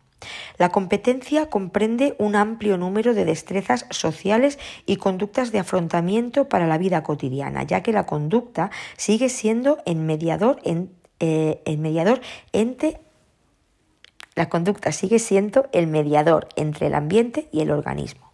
La 0.57 0.69
competencia 0.69 1.49
comprende 1.49 2.15
un 2.19 2.35
amplio 2.35 2.77
número 2.77 3.13
de 3.13 3.25
destrezas 3.25 3.85
sociales 3.89 4.59
y 4.85 4.97
conductas 4.97 5.51
de 5.51 5.59
afrontamiento 5.59 6.49
para 6.49 6.67
la 6.67 6.77
vida 6.77 7.03
cotidiana, 7.03 7.63
ya 7.63 7.81
que 7.83 7.93
la 7.93 8.05
conducta 8.05 8.71
sigue 8.97 9.29
siendo 9.29 9.79
el 9.85 9.97
mediador, 9.97 10.59
en, 10.63 10.91
eh, 11.19 11.61
mediador 11.77 12.21
entre 12.53 12.99
sigue 14.91 15.19
siendo 15.19 15.67
el 15.73 15.87
mediador 15.87 16.47
entre 16.55 16.87
el 16.87 16.93
ambiente 16.93 17.49
y 17.51 17.59
el 17.61 17.71
organismo. 17.71 18.28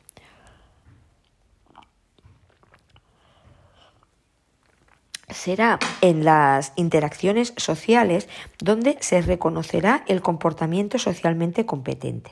Será 5.36 5.80
en 6.02 6.26
las 6.26 6.74
interacciones 6.76 7.54
sociales 7.58 8.28
donde 8.60 8.98
se 9.02 9.22
reconocerá 9.22 10.04
el 10.08 10.22
comportamiento 10.22 10.98
socialmente 10.98 11.66
competente. 11.66 12.32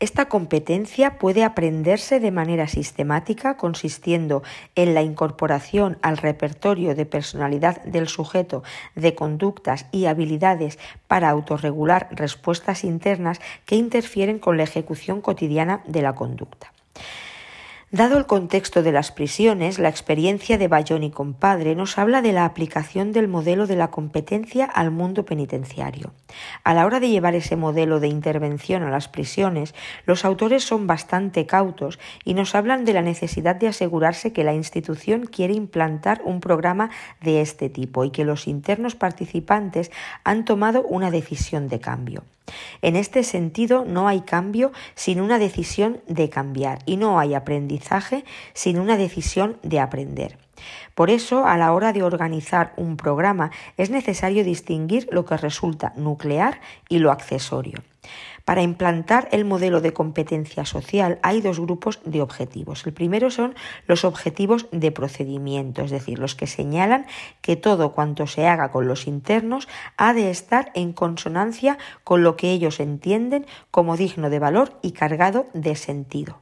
Esta 0.00 0.28
competencia 0.28 1.18
puede 1.18 1.44
aprenderse 1.44 2.18
de 2.18 2.32
manera 2.32 2.66
sistemática 2.66 3.56
consistiendo 3.56 4.42
en 4.74 4.94
la 4.94 5.02
incorporación 5.02 5.96
al 6.02 6.16
repertorio 6.16 6.96
de 6.96 7.06
personalidad 7.06 7.82
del 7.84 8.08
sujeto 8.08 8.64
de 8.96 9.14
conductas 9.14 9.86
y 9.92 10.06
habilidades 10.06 10.80
para 11.06 11.30
autorregular 11.30 12.08
respuestas 12.10 12.82
internas 12.82 13.40
que 13.64 13.76
interfieren 13.76 14.40
con 14.40 14.56
la 14.56 14.64
ejecución 14.64 15.20
cotidiana 15.20 15.84
de 15.86 16.02
la 16.02 16.16
conducta. 16.16 16.72
Dado 17.92 18.16
el 18.16 18.24
contexto 18.24 18.82
de 18.82 18.90
las 18.90 19.12
prisiones, 19.12 19.78
la 19.78 19.90
experiencia 19.90 20.56
de 20.56 20.66
Bayón 20.66 21.02
y 21.02 21.10
compadre 21.10 21.74
nos 21.74 21.98
habla 21.98 22.22
de 22.22 22.32
la 22.32 22.46
aplicación 22.46 23.12
del 23.12 23.28
modelo 23.28 23.66
de 23.66 23.76
la 23.76 23.90
competencia 23.90 24.64
al 24.64 24.90
mundo 24.90 25.26
penitenciario. 25.26 26.14
A 26.64 26.72
la 26.72 26.86
hora 26.86 27.00
de 27.00 27.10
llevar 27.10 27.34
ese 27.34 27.54
modelo 27.54 28.00
de 28.00 28.08
intervención 28.08 28.82
a 28.82 28.90
las 28.90 29.08
prisiones, 29.08 29.74
los 30.06 30.24
autores 30.24 30.64
son 30.64 30.86
bastante 30.86 31.44
cautos 31.44 31.98
y 32.24 32.32
nos 32.32 32.54
hablan 32.54 32.86
de 32.86 32.94
la 32.94 33.02
necesidad 33.02 33.56
de 33.56 33.68
asegurarse 33.68 34.32
que 34.32 34.42
la 34.42 34.54
institución 34.54 35.26
quiere 35.26 35.52
implantar 35.52 36.22
un 36.24 36.40
programa 36.40 36.88
de 37.20 37.42
este 37.42 37.68
tipo 37.68 38.06
y 38.06 38.10
que 38.10 38.24
los 38.24 38.48
internos 38.48 38.94
participantes 38.94 39.90
han 40.24 40.46
tomado 40.46 40.80
una 40.80 41.10
decisión 41.10 41.68
de 41.68 41.80
cambio. 41.80 42.24
En 42.82 42.96
este 42.96 43.22
sentido, 43.22 43.84
no 43.84 44.08
hay 44.08 44.22
cambio 44.22 44.72
sin 44.94 45.20
una 45.20 45.38
decisión 45.38 46.00
de 46.06 46.28
cambiar 46.28 46.80
y 46.86 46.96
no 46.96 47.18
hay 47.18 47.34
aprendizaje 47.34 48.24
sin 48.52 48.78
una 48.78 48.96
decisión 48.96 49.58
de 49.62 49.80
aprender. 49.80 50.38
Por 50.94 51.10
eso, 51.10 51.46
a 51.46 51.56
la 51.56 51.72
hora 51.72 51.92
de 51.92 52.02
organizar 52.02 52.72
un 52.76 52.96
programa, 52.96 53.50
es 53.76 53.90
necesario 53.90 54.44
distinguir 54.44 55.08
lo 55.10 55.24
que 55.24 55.36
resulta 55.36 55.92
nuclear 55.96 56.60
y 56.88 56.98
lo 56.98 57.10
accesorio. 57.10 57.82
Para 58.44 58.62
implantar 58.62 59.28
el 59.32 59.44
modelo 59.44 59.80
de 59.80 59.92
competencia 59.92 60.64
social 60.64 61.18
hay 61.22 61.40
dos 61.40 61.60
grupos 61.60 62.00
de 62.04 62.22
objetivos. 62.22 62.86
El 62.86 62.92
primero 62.92 63.30
son 63.30 63.54
los 63.86 64.04
objetivos 64.04 64.66
de 64.72 64.92
procedimiento, 64.92 65.82
es 65.82 65.90
decir, 65.90 66.18
los 66.18 66.34
que 66.34 66.46
señalan 66.46 67.06
que 67.40 67.56
todo 67.56 67.92
cuanto 67.92 68.26
se 68.26 68.46
haga 68.46 68.70
con 68.70 68.86
los 68.88 69.06
internos 69.06 69.68
ha 69.96 70.12
de 70.12 70.30
estar 70.30 70.70
en 70.74 70.92
consonancia 70.92 71.78
con 72.04 72.22
lo 72.22 72.36
que 72.36 72.50
ellos 72.50 72.80
entienden 72.80 73.46
como 73.70 73.96
digno 73.96 74.30
de 74.30 74.38
valor 74.38 74.78
y 74.82 74.92
cargado 74.92 75.46
de 75.54 75.76
sentido. 75.76 76.40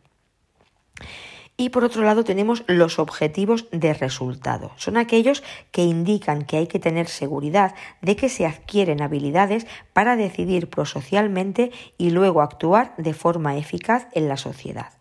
Y 1.61 1.69
por 1.69 1.85
otro 1.85 2.03
lado 2.05 2.25
tenemos 2.25 2.65
los 2.69 2.99
objetivos 2.99 3.67
de 3.71 3.93
resultado. 3.93 4.73
Son 4.77 4.97
aquellos 4.97 5.43
que 5.73 5.83
indican 5.83 6.47
que 6.47 6.57
hay 6.57 6.67
que 6.67 6.79
tener 6.79 7.07
seguridad 7.07 7.75
de 8.01 8.17
que 8.17 8.31
se 8.31 8.47
adquieren 8.47 9.03
habilidades 9.03 9.67
para 9.93 10.17
decidir 10.17 10.71
prosocialmente 10.71 11.71
y 11.99 12.13
luego 12.13 12.41
actuar 12.41 12.95
de 12.97 13.13
forma 13.13 13.59
eficaz 13.59 14.09
en 14.13 14.27
la 14.27 14.39
sociedad. 14.39 14.95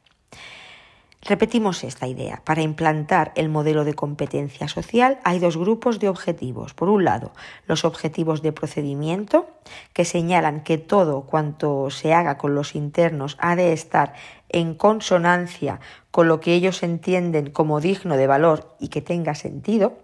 Repetimos 1.22 1.84
esta 1.84 2.08
idea. 2.08 2.42
Para 2.46 2.62
implantar 2.62 3.34
el 3.36 3.50
modelo 3.50 3.84
de 3.84 3.94
competencia 3.94 4.70
social 4.70 5.20
hay 5.26 5.40
dos 5.40 5.58
grupos 5.58 6.00
de 6.00 6.08
objetivos. 6.08 6.74
Por 6.74 6.88
un 6.88 7.04
lado, 7.04 7.34
los 7.68 7.84
objetivos 7.84 8.42
de 8.42 8.54
procedimiento, 8.54 9.50
que 9.92 10.06
señalan 10.06 10.64
que 10.64 10.78
todo 10.78 11.22
cuanto 11.22 11.90
se 11.90 12.14
haga 12.14 12.38
con 12.38 12.56
los 12.56 12.74
internos 12.74 13.38
ha 13.40 13.58
de 13.58 13.74
estar 13.74 14.14
en 14.50 14.76
consonancia 14.76 15.80
con 16.12 16.28
lo 16.28 16.40
que 16.40 16.54
ellos 16.54 16.84
entienden 16.84 17.52
como 17.52 17.82
digno 17.82 18.18
de 18.18 18.28
valor 18.28 18.76
y 18.80 18.90
que 18.90 19.02
tenga 19.02 19.36
sentido 19.36 19.98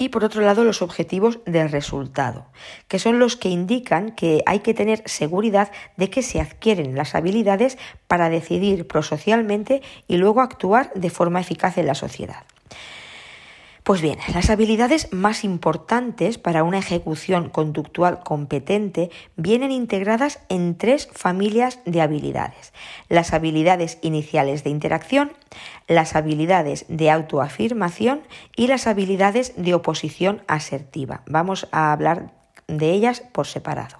y 0.00 0.08
por 0.08 0.24
otro 0.24 0.40
lado 0.40 0.64
los 0.64 0.80
objetivos 0.80 1.40
de 1.44 1.68
resultado, 1.68 2.46
que 2.88 2.98
son 2.98 3.18
los 3.18 3.36
que 3.36 3.50
indican 3.50 4.12
que 4.12 4.42
hay 4.46 4.60
que 4.60 4.72
tener 4.72 5.02
seguridad 5.04 5.70
de 5.98 6.08
que 6.08 6.22
se 6.22 6.40
adquieren 6.40 6.96
las 6.96 7.14
habilidades 7.14 7.76
para 8.08 8.30
decidir 8.30 8.86
prosocialmente 8.86 9.82
y 10.08 10.16
luego 10.16 10.40
actuar 10.40 10.90
de 10.94 11.10
forma 11.10 11.42
eficaz 11.42 11.76
en 11.76 11.86
la 11.86 11.94
sociedad. 11.94 12.44
Pues 13.82 14.02
bien, 14.02 14.18
las 14.34 14.50
habilidades 14.50 15.10
más 15.10 15.42
importantes 15.42 16.36
para 16.36 16.64
una 16.64 16.78
ejecución 16.78 17.48
conductual 17.48 18.20
competente 18.22 19.10
vienen 19.36 19.70
integradas 19.70 20.40
en 20.50 20.76
tres 20.76 21.08
familias 21.12 21.80
de 21.86 22.02
habilidades. 22.02 22.74
Las 23.08 23.32
habilidades 23.32 23.98
iniciales 24.02 24.64
de 24.64 24.70
interacción, 24.70 25.32
las 25.88 26.14
habilidades 26.14 26.84
de 26.88 27.10
autoafirmación 27.10 28.20
y 28.54 28.66
las 28.66 28.86
habilidades 28.86 29.54
de 29.56 29.72
oposición 29.72 30.42
asertiva. 30.46 31.22
Vamos 31.26 31.66
a 31.72 31.90
hablar 31.92 32.32
de 32.66 32.92
ellas 32.92 33.22
por 33.32 33.46
separado. 33.46 33.99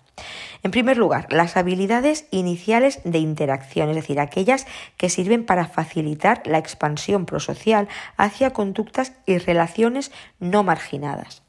En 0.63 0.71
primer 0.71 0.97
lugar, 0.97 1.33
las 1.33 1.57
habilidades 1.57 2.27
iniciales 2.31 3.01
de 3.05 3.19
interacción, 3.19 3.89
es 3.91 3.97
decir, 3.97 4.21
aquellas 4.21 4.67
que 4.97 5.09
sirven 5.09 5.45
para 5.45 5.67
facilitar 5.67 6.43
la 6.47 6.59
expansión 6.59 7.27
prosocial 7.27 7.89
hacia 8.17 8.53
conductas 8.53 9.13
y 9.27 9.39
relaciones 9.39 10.13
no 10.39 10.63
marginadas. 10.63 11.43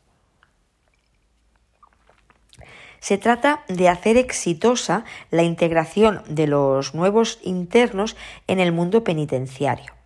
Se 3.00 3.18
trata 3.18 3.64
de 3.68 3.90
hacer 3.90 4.16
exitosa 4.16 5.06
la 5.32 5.42
integración 5.42 6.22
de 6.28 6.46
los 6.46 6.94
nuevos 6.94 7.40
internos 7.42 8.16
en 8.48 8.60
el 8.60 8.72
mundo 8.72 9.04
penitenciario. 9.04 10.01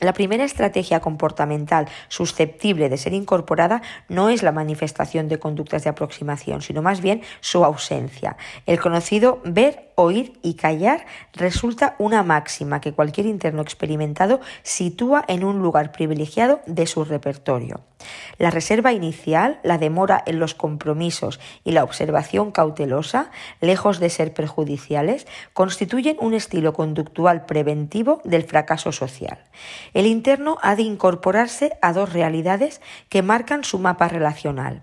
La 0.00 0.12
primera 0.12 0.44
estrategia 0.44 1.00
comportamental 1.00 1.88
susceptible 2.08 2.88
de 2.88 2.96
ser 2.96 3.12
incorporada 3.12 3.80
no 4.08 4.28
es 4.28 4.42
la 4.42 4.50
manifestación 4.50 5.28
de 5.28 5.38
conductas 5.38 5.84
de 5.84 5.90
aproximación, 5.90 6.62
sino 6.62 6.82
más 6.82 7.00
bien 7.00 7.22
su 7.40 7.64
ausencia. 7.64 8.36
El 8.66 8.80
conocido 8.80 9.40
ver, 9.44 9.92
oír 9.94 10.38
y 10.42 10.54
callar 10.54 11.06
resulta 11.32 11.96
una 11.98 12.22
máxima 12.22 12.80
que 12.80 12.92
cualquier 12.92 13.26
interno 13.26 13.62
experimentado 13.62 14.40
sitúa 14.62 15.24
en 15.28 15.44
un 15.44 15.60
lugar 15.60 15.92
privilegiado 15.92 16.60
de 16.66 16.86
su 16.86 17.04
repertorio. 17.04 17.80
La 18.38 18.50
reserva 18.50 18.92
inicial, 18.92 19.60
la 19.62 19.78
demora 19.78 20.22
en 20.26 20.38
los 20.38 20.54
compromisos 20.54 21.40
y 21.64 21.72
la 21.72 21.84
observación 21.84 22.50
cautelosa, 22.50 23.30
lejos 23.60 24.00
de 24.00 24.10
ser 24.10 24.34
perjudiciales, 24.34 25.26
constituyen 25.52 26.16
un 26.20 26.34
estilo 26.34 26.72
conductual 26.72 27.46
preventivo 27.46 28.20
del 28.24 28.44
fracaso 28.44 28.92
social. 28.92 29.38
El 29.94 30.06
interno 30.06 30.58
ha 30.62 30.76
de 30.76 30.82
incorporarse 30.82 31.72
a 31.80 31.92
dos 31.92 32.12
realidades 32.12 32.80
que 33.08 33.22
marcan 33.22 33.64
su 33.64 33.78
mapa 33.78 34.08
relacional. 34.08 34.82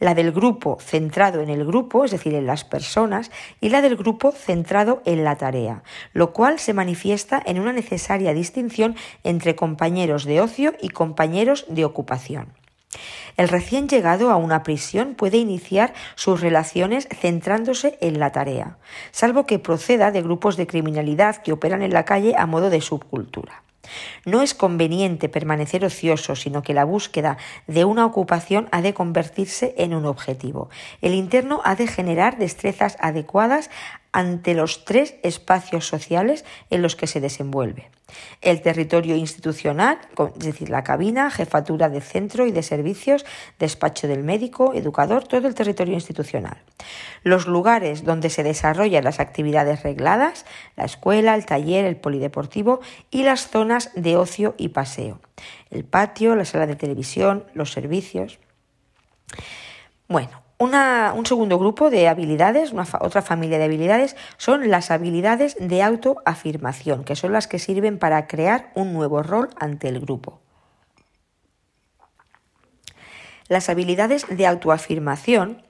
La 0.00 0.14
del 0.14 0.32
grupo 0.32 0.78
centrado 0.80 1.40
en 1.40 1.48
el 1.48 1.64
grupo, 1.64 2.04
es 2.04 2.10
decir, 2.10 2.34
en 2.34 2.46
las 2.46 2.64
personas, 2.64 3.30
y 3.60 3.68
la 3.68 3.82
del 3.82 3.96
grupo 3.96 4.32
centrado 4.32 5.02
en 5.04 5.24
la 5.24 5.36
tarea, 5.36 5.82
lo 6.12 6.32
cual 6.32 6.58
se 6.58 6.74
manifiesta 6.74 7.42
en 7.44 7.60
una 7.60 7.72
necesaria 7.72 8.34
distinción 8.34 8.96
entre 9.24 9.56
compañeros 9.56 10.24
de 10.24 10.40
ocio 10.40 10.74
y 10.80 10.88
compañeros 10.88 11.64
de 11.68 11.84
ocupación. 11.84 12.52
El 13.36 13.48
recién 13.48 13.88
llegado 13.88 14.30
a 14.30 14.36
una 14.36 14.62
prisión 14.62 15.14
puede 15.14 15.38
iniciar 15.38 15.94
sus 16.14 16.40
relaciones 16.40 17.08
centrándose 17.08 17.96
en 18.00 18.18
la 18.18 18.32
tarea, 18.32 18.76
salvo 19.10 19.46
que 19.46 19.58
proceda 19.58 20.10
de 20.10 20.22
grupos 20.22 20.56
de 20.56 20.66
criminalidad 20.66 21.36
que 21.36 21.52
operan 21.52 21.82
en 21.82 21.94
la 21.94 22.04
calle 22.04 22.34
a 22.36 22.46
modo 22.46 22.68
de 22.68 22.80
subcultura. 22.80 23.62
No 24.24 24.42
es 24.42 24.54
conveniente 24.54 25.28
permanecer 25.28 25.84
ocioso, 25.84 26.36
sino 26.36 26.62
que 26.62 26.74
la 26.74 26.84
búsqueda 26.84 27.36
de 27.66 27.84
una 27.84 28.06
ocupación 28.06 28.68
ha 28.70 28.82
de 28.82 28.94
convertirse 28.94 29.74
en 29.76 29.94
un 29.94 30.06
objetivo. 30.06 30.70
El 31.00 31.14
interno 31.14 31.60
ha 31.64 31.74
de 31.74 31.86
generar 31.86 32.38
destrezas 32.38 32.96
adecuadas 33.00 33.70
ante 34.12 34.54
los 34.54 34.84
tres 34.84 35.14
espacios 35.22 35.86
sociales 35.86 36.44
en 36.70 36.82
los 36.82 36.96
que 36.96 37.06
se 37.06 37.20
desenvuelve. 37.20 37.90
El 38.42 38.60
territorio 38.60 39.16
institucional, 39.16 39.98
es 40.38 40.44
decir, 40.44 40.68
la 40.68 40.84
cabina, 40.84 41.30
jefatura 41.30 41.88
de 41.88 42.02
centro 42.02 42.46
y 42.46 42.52
de 42.52 42.62
servicios, 42.62 43.24
despacho 43.58 44.06
del 44.06 44.22
médico, 44.22 44.74
educador, 44.74 45.26
todo 45.26 45.48
el 45.48 45.54
territorio 45.54 45.94
institucional. 45.94 46.58
Los 47.22 47.46
lugares 47.46 48.04
donde 48.04 48.28
se 48.28 48.42
desarrollan 48.42 49.04
las 49.04 49.18
actividades 49.18 49.82
regladas, 49.82 50.44
la 50.76 50.84
escuela, 50.84 51.34
el 51.34 51.46
taller, 51.46 51.86
el 51.86 51.96
polideportivo 51.96 52.80
y 53.10 53.22
las 53.22 53.48
zonas 53.48 53.90
de 53.94 54.16
ocio 54.16 54.54
y 54.58 54.68
paseo. 54.68 55.20
El 55.70 55.84
patio, 55.84 56.36
la 56.36 56.44
sala 56.44 56.66
de 56.66 56.76
televisión, 56.76 57.46
los 57.54 57.72
servicios. 57.72 58.38
Bueno, 60.08 60.41
un 60.62 61.26
segundo 61.26 61.58
grupo 61.58 61.90
de 61.90 62.08
habilidades, 62.08 62.72
otra 63.00 63.22
familia 63.22 63.58
de 63.58 63.64
habilidades, 63.64 64.16
son 64.36 64.70
las 64.70 64.90
habilidades 64.90 65.56
de 65.58 65.82
autoafirmación, 65.82 67.04
que 67.04 67.16
son 67.16 67.32
las 67.32 67.48
que 67.48 67.58
sirven 67.58 67.98
para 67.98 68.26
crear 68.26 68.70
un 68.74 68.92
nuevo 68.92 69.22
rol 69.22 69.50
ante 69.58 69.88
el 69.88 70.00
grupo. 70.00 70.40
Las 73.48 73.68
habilidades 73.68 74.26
de 74.28 74.46
autoafirmación 74.46 75.62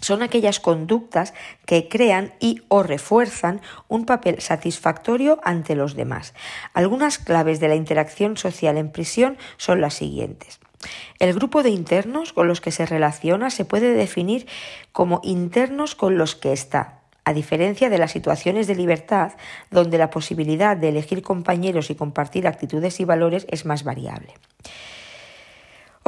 son 0.00 0.22
aquellas 0.22 0.60
conductas 0.60 1.34
que 1.64 1.88
crean 1.88 2.34
y 2.40 2.62
o 2.68 2.82
refuerzan 2.82 3.60
un 3.88 4.06
papel 4.06 4.40
satisfactorio 4.40 5.40
ante 5.42 5.74
los 5.74 5.94
demás. 5.94 6.34
Algunas 6.74 7.18
claves 7.18 7.60
de 7.60 7.68
la 7.68 7.76
interacción 7.76 8.36
social 8.36 8.76
en 8.76 8.90
prisión 8.92 9.38
son 9.56 9.80
las 9.80 9.94
siguientes. 9.94 10.60
El 11.18 11.34
grupo 11.34 11.62
de 11.62 11.70
internos 11.70 12.32
con 12.32 12.48
los 12.48 12.60
que 12.60 12.70
se 12.70 12.86
relaciona 12.86 13.50
se 13.50 13.64
puede 13.64 13.94
definir 13.94 14.46
como 14.92 15.20
internos 15.24 15.94
con 15.94 16.18
los 16.18 16.34
que 16.34 16.52
está, 16.52 17.00
a 17.24 17.32
diferencia 17.32 17.90
de 17.90 17.98
las 17.98 18.12
situaciones 18.12 18.66
de 18.66 18.76
libertad, 18.76 19.32
donde 19.70 19.98
la 19.98 20.10
posibilidad 20.10 20.76
de 20.76 20.90
elegir 20.90 21.22
compañeros 21.22 21.90
y 21.90 21.94
compartir 21.94 22.46
actitudes 22.46 23.00
y 23.00 23.04
valores 23.04 23.46
es 23.50 23.66
más 23.66 23.82
variable. 23.82 24.34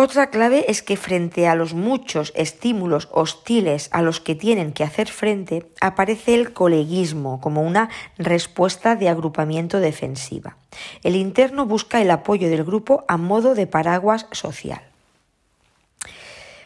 Otra 0.01 0.31
clave 0.31 0.67
es 0.69 0.81
que 0.81 0.97
frente 0.97 1.49
a 1.49 1.57
los 1.57 1.75
muchos 1.75 2.33
estímulos 2.37 3.09
hostiles 3.11 3.89
a 3.91 4.01
los 4.01 4.21
que 4.21 4.37
tienen 4.37 4.73
que 4.73 4.85
hacer 4.85 5.09
frente, 5.09 5.73
aparece 5.81 6.37
el 6.37 6.53
coleguismo 6.53 7.41
como 7.41 7.63
una 7.63 7.89
respuesta 8.17 8.95
de 8.95 9.09
agrupamiento 9.09 9.81
defensiva. 9.81 10.57
El 11.03 11.17
interno 11.17 11.67
busca 11.67 12.01
el 12.01 12.13
apoyo 12.13 12.49
del 12.49 12.63
grupo 12.63 13.05
a 13.09 13.17
modo 13.17 13.57
de 13.57 13.67
paraguas 13.67 14.29
social. 14.31 14.83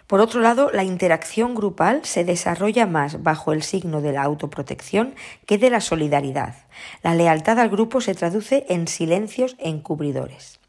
Por 0.07 0.21
otro 0.21 0.43
lado, 0.43 0.71
la 0.71 0.85
interacción 0.85 1.55
grupal 1.55 2.05
se 2.05 2.25
desarrolla 2.25 2.87
más 2.87 3.23
bajo 3.23 3.55
el 3.55 3.63
signo 3.63 4.03
de 4.03 4.13
la 4.13 4.25
autoprotección 4.25 5.15
que 5.47 5.57
de 5.57 5.71
la 5.71 5.81
solidaridad. 5.81 6.55
La 7.03 7.15
lealtad 7.15 7.59
al 7.61 7.71
grupo 7.71 8.03
se 8.03 8.15
traduce 8.15 8.67
en 8.69 8.89
silencios 8.89 9.57
encubridores. 9.59 10.61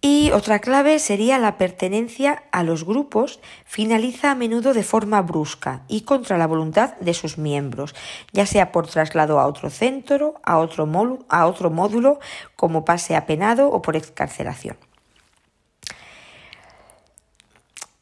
Y 0.00 0.30
otra 0.30 0.60
clave 0.60 1.00
sería 1.00 1.38
la 1.38 1.58
pertenencia 1.58 2.44
a 2.52 2.62
los 2.62 2.84
grupos, 2.84 3.40
finaliza 3.64 4.30
a 4.30 4.36
menudo 4.36 4.72
de 4.72 4.84
forma 4.84 5.22
brusca 5.22 5.82
y 5.88 6.02
contra 6.02 6.38
la 6.38 6.46
voluntad 6.46 6.96
de 6.98 7.14
sus 7.14 7.36
miembros, 7.36 7.96
ya 8.32 8.46
sea 8.46 8.70
por 8.70 8.86
traslado 8.86 9.40
a 9.40 9.46
otro 9.46 9.70
centro, 9.70 10.34
a 10.44 10.58
otro, 10.58 10.88
a 11.28 11.46
otro 11.46 11.70
módulo, 11.70 12.20
como 12.54 12.84
pase 12.84 13.16
apenado 13.16 13.70
o 13.70 13.82
por 13.82 13.96
excarcelación. 13.96 14.76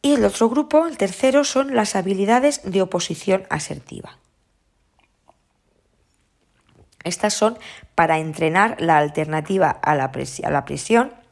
Y 0.02 0.12
el 0.14 0.24
otro 0.24 0.50
grupo, 0.50 0.86
el 0.86 0.98
tercero, 0.98 1.44
son 1.44 1.74
las 1.74 1.96
habilidades 1.96 2.60
de 2.62 2.82
oposición 2.82 3.44
asertiva. 3.48 4.18
Estas 7.04 7.32
son 7.32 7.58
para 7.94 8.18
entrenar 8.18 8.76
la 8.80 8.98
alternativa 8.98 9.70
a 9.70 9.94
la, 9.94 10.12
a 10.44 10.50
la 10.50 10.64
prisión 10.64 11.25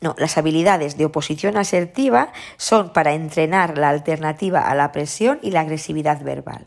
no, 0.00 0.14
las 0.18 0.38
habilidades 0.38 0.96
de 0.96 1.04
oposición 1.04 1.56
asertiva 1.56 2.32
son 2.56 2.92
para 2.92 3.12
entrenar 3.12 3.76
la 3.76 3.90
alternativa 3.90 4.60
a 4.60 4.74
la 4.74 4.92
presión 4.92 5.38
y 5.42 5.50
la 5.50 5.60
agresividad 5.60 6.22
verbal. 6.22 6.66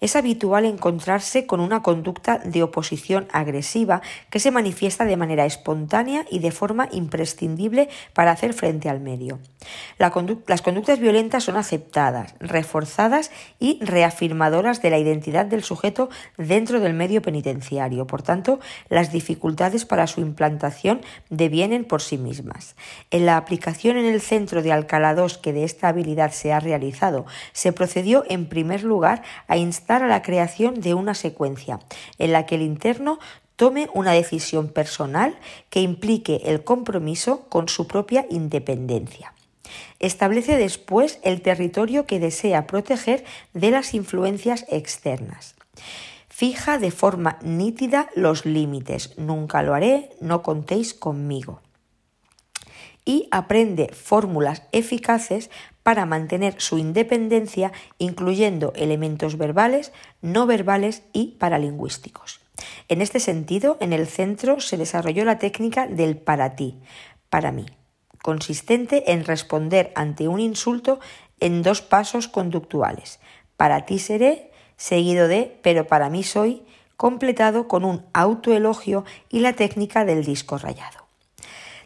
Es 0.00 0.16
habitual 0.16 0.64
encontrarse 0.64 1.46
con 1.46 1.60
una 1.60 1.82
conducta 1.82 2.38
de 2.38 2.62
oposición 2.62 3.28
agresiva 3.32 4.02
que 4.30 4.40
se 4.40 4.50
manifiesta 4.50 5.04
de 5.04 5.16
manera 5.16 5.46
espontánea 5.46 6.24
y 6.30 6.38
de 6.38 6.50
forma 6.50 6.88
imprescindible 6.92 7.88
para 8.12 8.32
hacer 8.32 8.54
frente 8.54 8.88
al 8.88 9.00
medio. 9.00 9.38
las 9.98 10.62
conductas 10.62 10.98
violentas 10.98 11.44
son 11.44 11.56
aceptadas, 11.56 12.34
reforzadas 12.40 13.30
y 13.58 13.78
reafirmadoras 13.82 14.82
de 14.82 14.90
la 14.90 14.98
identidad 14.98 15.46
del 15.46 15.62
sujeto 15.62 16.08
dentro 16.36 16.80
del 16.80 16.94
medio 16.94 17.22
penitenciario. 17.22 18.06
Por 18.06 18.22
tanto, 18.22 18.60
las 18.88 19.12
dificultades 19.12 19.84
para 19.84 20.06
su 20.06 20.20
implantación 20.20 21.00
devienen 21.30 21.84
por 21.84 22.02
sí 22.02 22.18
mismas. 22.18 22.76
En 23.10 23.26
la 23.26 23.36
aplicación 23.36 23.96
en 23.96 24.06
el 24.06 24.20
centro 24.20 24.62
de 24.62 24.72
Alcalá 24.72 25.14
II 25.16 25.34
que 25.42 25.52
de 25.52 25.64
esta 25.64 25.88
habilidad 25.88 26.32
se 26.32 26.52
ha 26.52 26.60
realizado, 26.60 27.26
se 27.52 27.72
procedió 27.72 28.24
en 28.28 28.46
primer 28.48 28.84
lugar 28.84 29.22
a 29.48 29.56
a 29.88 30.08
la 30.08 30.22
creación 30.22 30.80
de 30.80 30.94
una 30.94 31.14
secuencia 31.14 31.80
en 32.18 32.32
la 32.32 32.46
que 32.46 32.56
el 32.56 32.62
interno 32.62 33.18
tome 33.56 33.88
una 33.94 34.12
decisión 34.12 34.68
personal 34.68 35.36
que 35.70 35.80
implique 35.80 36.42
el 36.44 36.64
compromiso 36.64 37.42
con 37.48 37.68
su 37.68 37.86
propia 37.86 38.26
independencia. 38.30 39.32
Establece 39.98 40.56
después 40.56 41.18
el 41.22 41.40
territorio 41.40 42.06
que 42.06 42.20
desea 42.20 42.66
proteger 42.66 43.24
de 43.52 43.70
las 43.70 43.94
influencias 43.94 44.66
externas. 44.68 45.54
Fija 46.28 46.78
de 46.78 46.90
forma 46.90 47.38
nítida 47.42 48.08
los 48.16 48.44
límites. 48.44 49.16
Nunca 49.18 49.62
lo 49.62 49.74
haré, 49.74 50.10
no 50.20 50.42
contéis 50.42 50.92
conmigo. 50.92 51.60
Y 53.04 53.28
aprende 53.30 53.90
fórmulas 53.92 54.62
eficaces 54.72 55.50
para 55.82 56.06
mantener 56.06 56.60
su 56.60 56.78
independencia, 56.78 57.72
incluyendo 57.98 58.72
elementos 58.74 59.36
verbales, 59.36 59.92
no 60.22 60.46
verbales 60.46 61.02
y 61.12 61.36
paralingüísticos. 61.38 62.40
En 62.88 63.02
este 63.02 63.20
sentido, 63.20 63.76
en 63.80 63.92
el 63.92 64.06
centro 64.06 64.60
se 64.60 64.76
desarrolló 64.76 65.24
la 65.24 65.38
técnica 65.38 65.86
del 65.86 66.16
para 66.16 66.56
ti, 66.56 66.78
para 67.28 67.52
mí, 67.52 67.66
consistente 68.22 69.12
en 69.12 69.24
responder 69.24 69.92
ante 69.94 70.28
un 70.28 70.40
insulto 70.40 71.00
en 71.40 71.62
dos 71.62 71.82
pasos 71.82 72.28
conductuales. 72.28 73.20
Para 73.56 73.84
ti 73.84 73.98
seré, 73.98 74.50
seguido 74.76 75.28
de 75.28 75.58
pero 75.62 75.86
para 75.86 76.08
mí 76.08 76.22
soy, 76.22 76.62
completado 76.96 77.68
con 77.68 77.84
un 77.84 78.06
autoelogio 78.12 79.04
y 79.28 79.40
la 79.40 79.54
técnica 79.54 80.04
del 80.04 80.24
disco 80.24 80.58
rayado. 80.58 81.03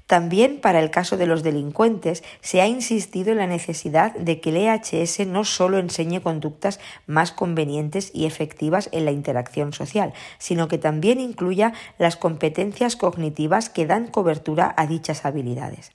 También 0.08 0.58
para 0.62 0.80
el 0.80 0.90
caso 0.90 1.18
de 1.18 1.26
los 1.26 1.42
delincuentes 1.42 2.24
se 2.40 2.62
ha 2.62 2.66
insistido 2.66 3.30
en 3.30 3.36
la 3.36 3.46
necesidad 3.46 4.14
de 4.14 4.40
que 4.40 4.48
el 4.48 4.56
EHS 4.56 5.26
no 5.26 5.44
solo 5.44 5.78
enseñe 5.78 6.22
conductas 6.22 6.80
más 7.06 7.30
convenientes 7.30 8.10
y 8.14 8.24
efectivas 8.24 8.88
en 8.92 9.04
la 9.04 9.12
interacción 9.12 9.74
social, 9.74 10.14
sino 10.38 10.66
que 10.66 10.78
también 10.78 11.20
incluya 11.20 11.74
las 11.98 12.16
competencias 12.16 12.96
cognitivas 12.96 13.68
que 13.68 13.84
dan 13.84 14.06
cobertura 14.06 14.74
a 14.78 14.86
dichas 14.86 15.26
habilidades. 15.26 15.92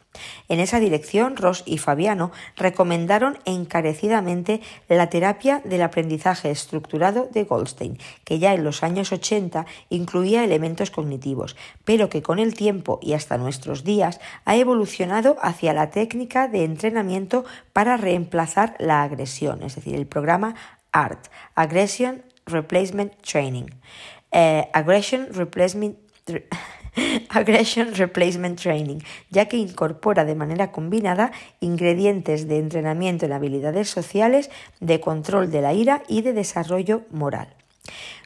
En 0.48 0.60
esa 0.60 0.80
dirección, 0.80 1.36
Ross 1.36 1.64
y 1.66 1.80
Fabiano 1.80 2.32
recomendaron 2.56 3.40
encarecidamente 3.46 4.62
la 4.88 5.10
terapia 5.10 5.60
del 5.66 5.82
aprendizaje 5.82 6.52
estructurado 6.52 7.30
de 7.32 7.46
Goldstein, 7.46 7.98
que 8.24 8.38
ya 8.38 8.54
en 8.54 8.64
los 8.64 8.84
años 8.84 9.12
80 9.12 9.66
incluía 9.90 10.44
elementos 10.44 10.92
cognitivos, 10.92 11.56
pero 11.84 12.10
que 12.10 12.22
con 12.22 12.38
el 12.38 12.54
tiempo 12.54 13.00
y 13.02 13.14
hasta 13.14 13.40
nuestros 13.40 13.84
días 13.84 14.03
ha 14.46 14.56
evolucionado 14.56 15.38
hacia 15.42 15.74
la 15.74 15.90
técnica 15.90 16.48
de 16.48 16.64
entrenamiento 16.64 17.46
para 17.74 17.98
reemplazar 17.98 18.76
la 18.80 19.04
agresión, 19.04 19.64
es 19.64 19.76
decir, 19.76 19.96
el 19.96 20.08
programa 20.08 20.56
ART, 20.92 21.28
Aggression 21.56 22.24
Replacement 22.46 23.14
Training. 23.22 23.68
Eh, 24.32 24.68
aggression 24.74 25.28
Replacement 25.32 25.98
Aggression 27.30 27.94
Replacement 27.96 28.60
Training, 28.60 29.00
ya 29.30 29.48
que 29.48 29.58
incorpora 29.58 30.26
de 30.26 30.36
manera 30.36 30.72
combinada 30.72 31.32
ingredientes 31.60 32.48
de 32.48 32.60
entrenamiento 32.60 33.26
en 33.26 33.34
habilidades 33.34 33.90
sociales, 33.90 34.50
de 34.80 35.00
control 35.00 35.52
de 35.52 35.62
la 35.62 35.74
ira 35.74 36.04
y 36.08 36.22
de 36.22 36.34
desarrollo 36.34 37.04
moral. 37.12 37.56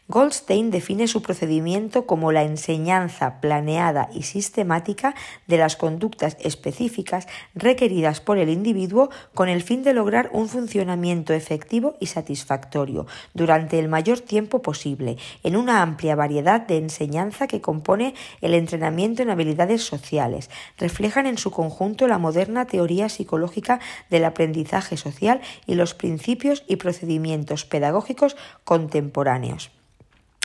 Goldstein 0.09 0.71
define 0.71 1.09
su 1.09 1.21
procedimiento 1.21 2.05
como 2.05 2.31
la 2.31 2.43
enseñanza 2.43 3.41
planeada 3.41 4.07
y 4.13 4.23
sistemática 4.23 5.15
de 5.47 5.57
las 5.57 5.75
conductas 5.75 6.37
específicas 6.39 7.27
requeridas 7.53 8.21
por 8.21 8.37
el 8.37 8.47
individuo 8.47 9.09
con 9.33 9.49
el 9.49 9.61
fin 9.61 9.83
de 9.83 9.93
lograr 9.93 10.29
un 10.31 10.47
funcionamiento 10.47 11.33
efectivo 11.33 11.97
y 11.99 12.05
satisfactorio 12.05 13.05
durante 13.33 13.79
el 13.79 13.89
mayor 13.89 14.21
tiempo 14.21 14.61
posible, 14.61 15.17
en 15.43 15.57
una 15.57 15.81
amplia 15.81 16.15
variedad 16.15 16.61
de 16.61 16.77
enseñanza 16.77 17.47
que 17.47 17.59
compone 17.59 18.13
el 18.39 18.53
entrenamiento 18.53 19.23
en 19.23 19.29
habilidades 19.29 19.83
sociales. 19.83 20.49
Reflejan 20.77 21.25
en 21.25 21.37
su 21.37 21.51
conjunto 21.51 22.07
la 22.07 22.17
moderna 22.17 22.63
teoría 22.63 23.09
psicológica 23.09 23.81
del 24.09 24.23
aprendizaje 24.23 24.95
social 24.95 25.41
y 25.65 25.75
los 25.75 25.93
principios 25.93 26.63
y 26.65 26.77
procedimientos 26.77 27.65
pedagógicos 27.65 28.37
contemporáneos. 28.63 29.76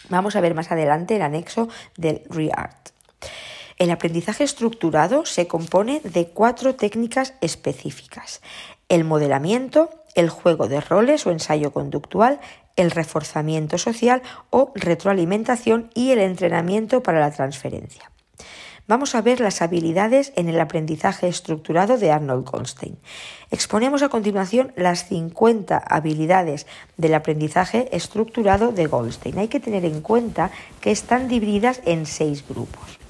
Vamos 0.08 0.36
a 0.36 0.40
ver 0.40 0.54
más 0.54 0.70
adelante 0.70 1.16
el 1.16 1.22
anexo 1.22 1.68
del 1.96 2.22
ReArt. 2.28 2.90
El 3.78 3.90
aprendizaje 3.90 4.44
estructurado 4.44 5.26
se 5.26 5.48
compone 5.48 6.00
de 6.04 6.28
cuatro 6.28 6.76
técnicas 6.76 7.34
específicas. 7.40 8.40
El 8.88 9.02
modelamiento, 9.02 9.90
el 10.14 10.28
juego 10.28 10.68
de 10.68 10.80
roles 10.80 11.26
o 11.26 11.32
ensayo 11.32 11.72
conductual, 11.72 12.38
el 12.76 12.92
reforzamiento 12.92 13.78
social 13.78 14.22
o 14.50 14.70
retroalimentación 14.76 15.90
y 15.94 16.12
el 16.12 16.20
entrenamiento 16.20 17.02
para 17.02 17.18
la 17.18 17.32
transferencia. 17.32 18.11
Vamos 18.92 19.14
a 19.14 19.22
ver 19.22 19.40
las 19.40 19.62
habilidades 19.62 20.34
en 20.36 20.50
el 20.50 20.60
aprendizaje 20.60 21.26
estructurado 21.26 21.96
de 21.96 22.12
Arnold 22.12 22.44
Goldstein. 22.44 22.98
Exponemos 23.50 24.02
a 24.02 24.10
continuación 24.10 24.74
las 24.76 25.08
50 25.08 25.78
habilidades 25.78 26.66
del 26.98 27.14
aprendizaje 27.14 27.88
estructurado 27.96 28.70
de 28.70 28.84
Goldstein. 28.84 29.38
Hay 29.38 29.48
que 29.48 29.60
tener 29.60 29.86
en 29.86 30.02
cuenta 30.02 30.50
que 30.82 30.90
están 30.90 31.26
divididas 31.26 31.80
en 31.86 32.04
seis 32.04 32.46
grupos. 32.46 33.01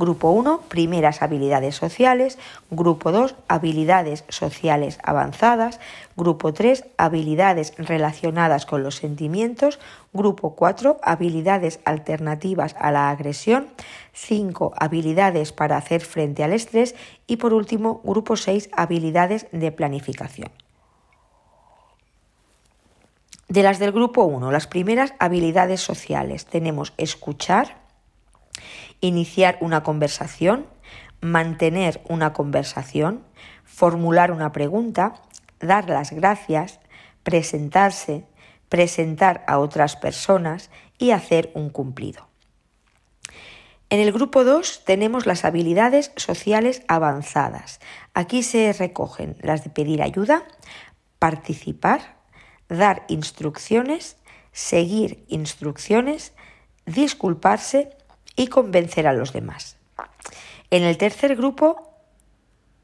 Grupo 0.00 0.30
1, 0.30 0.62
primeras 0.68 1.20
habilidades 1.20 1.76
sociales. 1.76 2.38
Grupo 2.70 3.12
2, 3.12 3.34
habilidades 3.48 4.24
sociales 4.30 4.98
avanzadas. 5.02 5.78
Grupo 6.16 6.54
3, 6.54 6.86
habilidades 6.96 7.74
relacionadas 7.76 8.64
con 8.64 8.82
los 8.82 8.94
sentimientos. 8.94 9.78
Grupo 10.14 10.54
4, 10.56 11.00
habilidades 11.02 11.80
alternativas 11.84 12.74
a 12.78 12.90
la 12.92 13.10
agresión. 13.10 13.66
5, 14.14 14.72
habilidades 14.74 15.52
para 15.52 15.76
hacer 15.76 16.00
frente 16.00 16.44
al 16.44 16.54
estrés. 16.54 16.94
Y 17.26 17.36
por 17.36 17.52
último, 17.52 18.00
grupo 18.02 18.38
6, 18.38 18.70
habilidades 18.72 19.48
de 19.52 19.70
planificación. 19.70 20.50
De 23.50 23.62
las 23.62 23.78
del 23.78 23.92
grupo 23.92 24.24
1, 24.24 24.50
las 24.50 24.66
primeras 24.66 25.12
habilidades 25.18 25.82
sociales 25.82 26.46
tenemos 26.46 26.94
escuchar, 26.96 27.79
iniciar 29.00 29.58
una 29.60 29.82
conversación, 29.82 30.66
mantener 31.20 32.00
una 32.08 32.32
conversación, 32.32 33.24
formular 33.64 34.32
una 34.32 34.52
pregunta, 34.52 35.14
dar 35.60 35.88
las 35.88 36.12
gracias, 36.12 36.80
presentarse, 37.22 38.24
presentar 38.68 39.44
a 39.46 39.58
otras 39.58 39.96
personas 39.96 40.70
y 40.98 41.10
hacer 41.10 41.50
un 41.54 41.70
cumplido. 41.70 42.28
En 43.90 43.98
el 43.98 44.12
grupo 44.12 44.44
2 44.44 44.84
tenemos 44.84 45.26
las 45.26 45.44
habilidades 45.44 46.12
sociales 46.14 46.82
avanzadas. 46.86 47.80
Aquí 48.14 48.44
se 48.44 48.72
recogen 48.72 49.36
las 49.40 49.64
de 49.64 49.70
pedir 49.70 50.00
ayuda, 50.00 50.44
participar, 51.18 52.16
dar 52.68 53.04
instrucciones, 53.08 54.16
seguir 54.52 55.24
instrucciones, 55.28 56.32
disculparse 56.86 57.96
y 58.36 58.48
convencer 58.48 59.06
a 59.06 59.12
los 59.12 59.32
demás. 59.32 59.76
En 60.70 60.82
el 60.82 60.96
tercer 60.96 61.36
grupo 61.36 61.90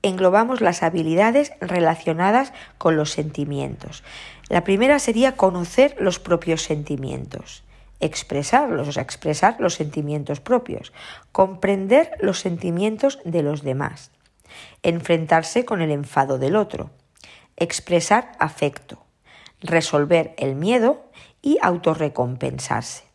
englobamos 0.03 0.61
las 0.61 0.83
habilidades 0.83 1.53
relacionadas 1.61 2.53
con 2.79 2.97
los 2.97 3.11
sentimientos. 3.11 4.05
La 4.49 4.65
primera 4.65 4.99
sería 4.99 5.37
conocer 5.37 5.97
los 5.99 6.19
propios 6.19 6.63
sentimientos, 6.63 7.65
expresarlos, 8.01 8.89
o 8.89 8.93
sea, 8.93 9.03
expresar 9.03 9.57
los 9.59 9.75
sentimientos 9.75 10.41
propios, 10.41 10.93
comprender 11.33 12.13
los 12.21 12.41
sentimientos 12.41 13.19
de 13.25 13.43
los 13.43 13.63
demás, 13.63 14.11
enfrentarse 14.83 15.65
con 15.65 15.81
el 15.81 15.91
enfado 15.91 16.39
del 16.39 16.57
otro, 16.57 16.91
expresar 17.57 18.33
afecto, 18.39 19.03
resolver 19.61 20.35
el 20.39 20.55
miedo 20.55 21.11
y 21.43 21.59
autorrecompensarse. 21.63 23.06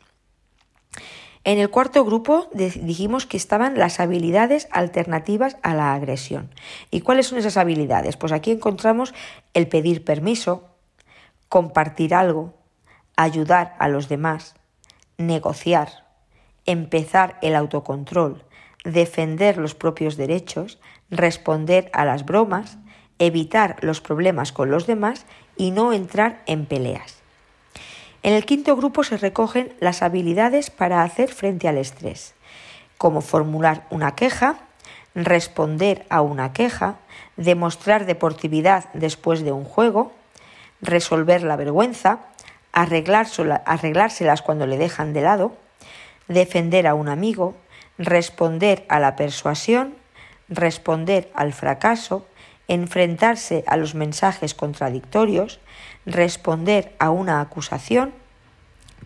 En 1.44 1.58
el 1.58 1.72
cuarto 1.72 2.06
grupo 2.06 2.50
dijimos 2.54 3.26
que 3.26 3.38
estaban 3.38 3.80
las 3.80 4.00
habilidades 4.00 4.68
alternativas 4.72 5.58
a 5.64 5.74
la 5.74 5.94
agresión. 5.94 6.52
¿Y 6.92 7.02
cuáles 7.02 7.28
son 7.28 7.40
esas 7.40 7.58
habilidades? 7.58 8.16
Pues 8.16 8.32
aquí 8.32 8.52
encontramos 8.52 9.14
el 9.56 9.68
pedir 9.68 10.04
permiso, 10.04 10.70
compartir 11.50 12.14
algo, 12.14 12.54
ayudar 13.16 13.76
a 13.80 13.88
los 13.88 14.08
demás, 14.08 14.54
negociar, 15.18 16.06
empezar 16.68 17.40
el 17.42 17.56
autocontrol, 17.56 18.46
defender 18.84 19.58
los 19.58 19.74
propios 19.74 20.18
derechos, 20.18 20.80
responder 21.10 21.90
a 21.94 22.06
las 22.06 22.24
bromas, 22.24 22.78
evitar 23.18 23.78
los 23.82 24.00
problemas 24.00 24.52
con 24.52 24.70
los 24.70 24.86
demás 24.86 25.26
y 25.58 25.72
no 25.72 25.92
entrar 25.92 26.44
en 26.46 26.68
peleas. 26.68 27.21
En 28.24 28.34
el 28.34 28.46
quinto 28.46 28.76
grupo 28.76 29.04
se 29.04 29.18
recogen 29.18 29.74
las 29.80 30.04
habilidades 30.04 30.70
para 30.70 31.02
hacer 31.02 31.34
frente 31.34 31.68
al 31.68 31.78
estrés, 31.78 32.36
como 32.98 33.22
formular 33.22 33.88
una 33.90 34.14
queja, 34.14 34.58
responder 35.16 36.06
a 36.10 36.22
una 36.22 36.54
queja, 36.54 36.98
demostrar 37.36 38.06
deportividad 38.06 38.86
después 38.94 39.44
de 39.44 39.52
un 39.52 39.66
juego, 39.66 40.12
resolver 40.82 41.42
la 41.42 41.56
vergüenza, 41.56 42.20
arreglárselas 42.74 44.42
cuando 44.44 44.68
le 44.68 44.78
dejan 44.78 45.14
de 45.14 45.22
lado, 45.22 45.58
defender 46.28 46.86
a 46.86 46.94
un 46.94 47.10
amigo, 47.10 47.56
responder 47.98 48.86
a 48.88 49.00
la 49.00 49.16
persuasión, 49.16 49.96
responder 50.48 51.32
al 51.34 51.54
fracaso, 51.54 52.26
enfrentarse 52.68 53.64
a 53.66 53.78
los 53.78 53.96
mensajes 53.96 54.54
contradictorios, 54.54 55.60
responder 56.06 56.96
a 57.00 57.10
una 57.10 57.42
acusación, 57.42 58.14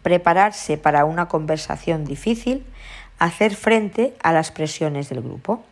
prepararse 0.01 0.77
para 0.77 1.05
una 1.05 1.27
conversación 1.27 2.05
difícil, 2.05 2.65
hacer 3.19 3.55
frente 3.55 4.13
a 4.22 4.31
las 4.31 4.51
presiones 4.51 5.09
del 5.09 5.22
grupo. 5.22 5.63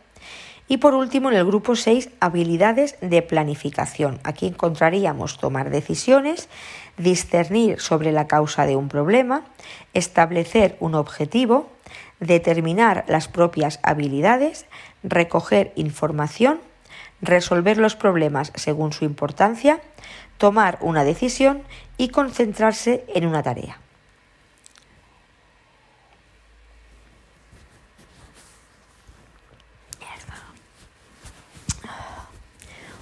Y 0.66 0.78
por 0.78 0.94
último, 0.94 1.30
en 1.30 1.36
el 1.36 1.44
grupo 1.44 1.76
6, 1.76 2.08
habilidades 2.20 2.96
de 3.02 3.20
planificación. 3.20 4.18
Aquí 4.24 4.46
encontraríamos 4.46 5.38
tomar 5.38 5.68
decisiones, 5.68 6.48
discernir 6.96 7.80
sobre 7.80 8.12
la 8.12 8.26
causa 8.26 8.64
de 8.64 8.74
un 8.74 8.88
problema, 8.88 9.44
establecer 9.92 10.76
un 10.80 10.94
objetivo, 10.94 11.68
determinar 12.18 13.04
las 13.08 13.28
propias 13.28 13.78
habilidades, 13.82 14.64
recoger 15.02 15.72
información, 15.76 16.60
resolver 17.20 17.76
los 17.76 17.96
problemas 17.96 18.50
según 18.54 18.92
su 18.92 19.04
importancia, 19.04 19.80
tomar 20.38 20.78
una 20.80 21.04
decisión 21.04 21.62
y 21.96 22.08
concentrarse 22.08 23.04
en 23.14 23.26
una 23.26 23.42
tarea. 23.42 23.78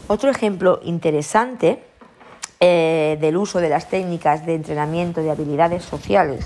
Otro 0.08 0.30
ejemplo 0.30 0.80
interesante 0.82 1.82
eh, 2.60 3.16
del 3.20 3.36
uso 3.38 3.60
de 3.60 3.70
las 3.70 3.88
técnicas 3.88 4.44
de 4.44 4.54
entrenamiento 4.54 5.22
de 5.22 5.30
habilidades 5.30 5.84
sociales 5.84 6.44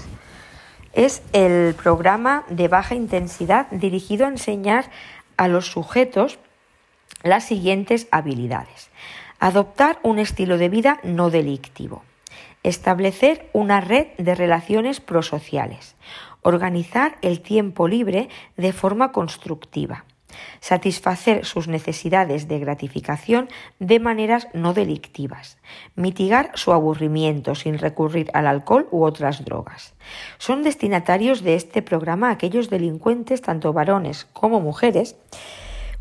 es 0.93 1.21
el 1.33 1.75
programa 1.75 2.45
de 2.49 2.69
baja 2.69 2.95
intensidad 2.95 3.67
dirigido 3.71 4.25
a 4.25 4.29
enseñar 4.29 4.91
a 5.37 5.49
los 5.49 5.67
sujetos 5.67 6.39
las 7.23 7.45
siguientes 7.45 8.09
habilidades. 8.11 8.89
Adoptar 9.39 9.99
un 10.03 10.19
estilo 10.19 10.59
de 10.59 10.69
vida 10.69 11.01
no 11.03 11.31
delictivo. 11.31 12.03
Establecer 12.63 13.49
una 13.53 13.81
red 13.81 14.09
de 14.19 14.35
relaciones 14.35 15.01
prosociales. 15.01 15.97
Organizar 16.43 17.19
el 17.23 17.41
tiempo 17.41 17.89
libre 17.89 18.29
de 18.57 18.73
forma 18.73 19.13
constructiva 19.13 20.05
satisfacer 20.61 21.45
sus 21.45 21.69
necesidades 21.69 22.49
de 22.49 22.59
gratificación 22.59 23.49
de 23.79 24.01
maneras 24.01 24.49
no 24.53 24.75
delictivas, 24.75 25.59
mitigar 25.95 26.51
su 26.55 26.73
aburrimiento 26.73 27.55
sin 27.55 27.79
recurrir 27.79 28.31
al 28.35 28.47
alcohol 28.47 28.89
u 28.91 29.05
otras 29.05 29.45
drogas. 29.45 29.95
Son 30.39 30.63
destinatarios 30.63 31.43
de 31.43 31.55
este 31.55 31.83
programa 31.83 32.31
aquellos 32.31 32.71
delincuentes, 32.71 33.43
tanto 33.43 33.73
varones 33.73 34.27
como 34.33 34.61
mujeres, 34.61 35.17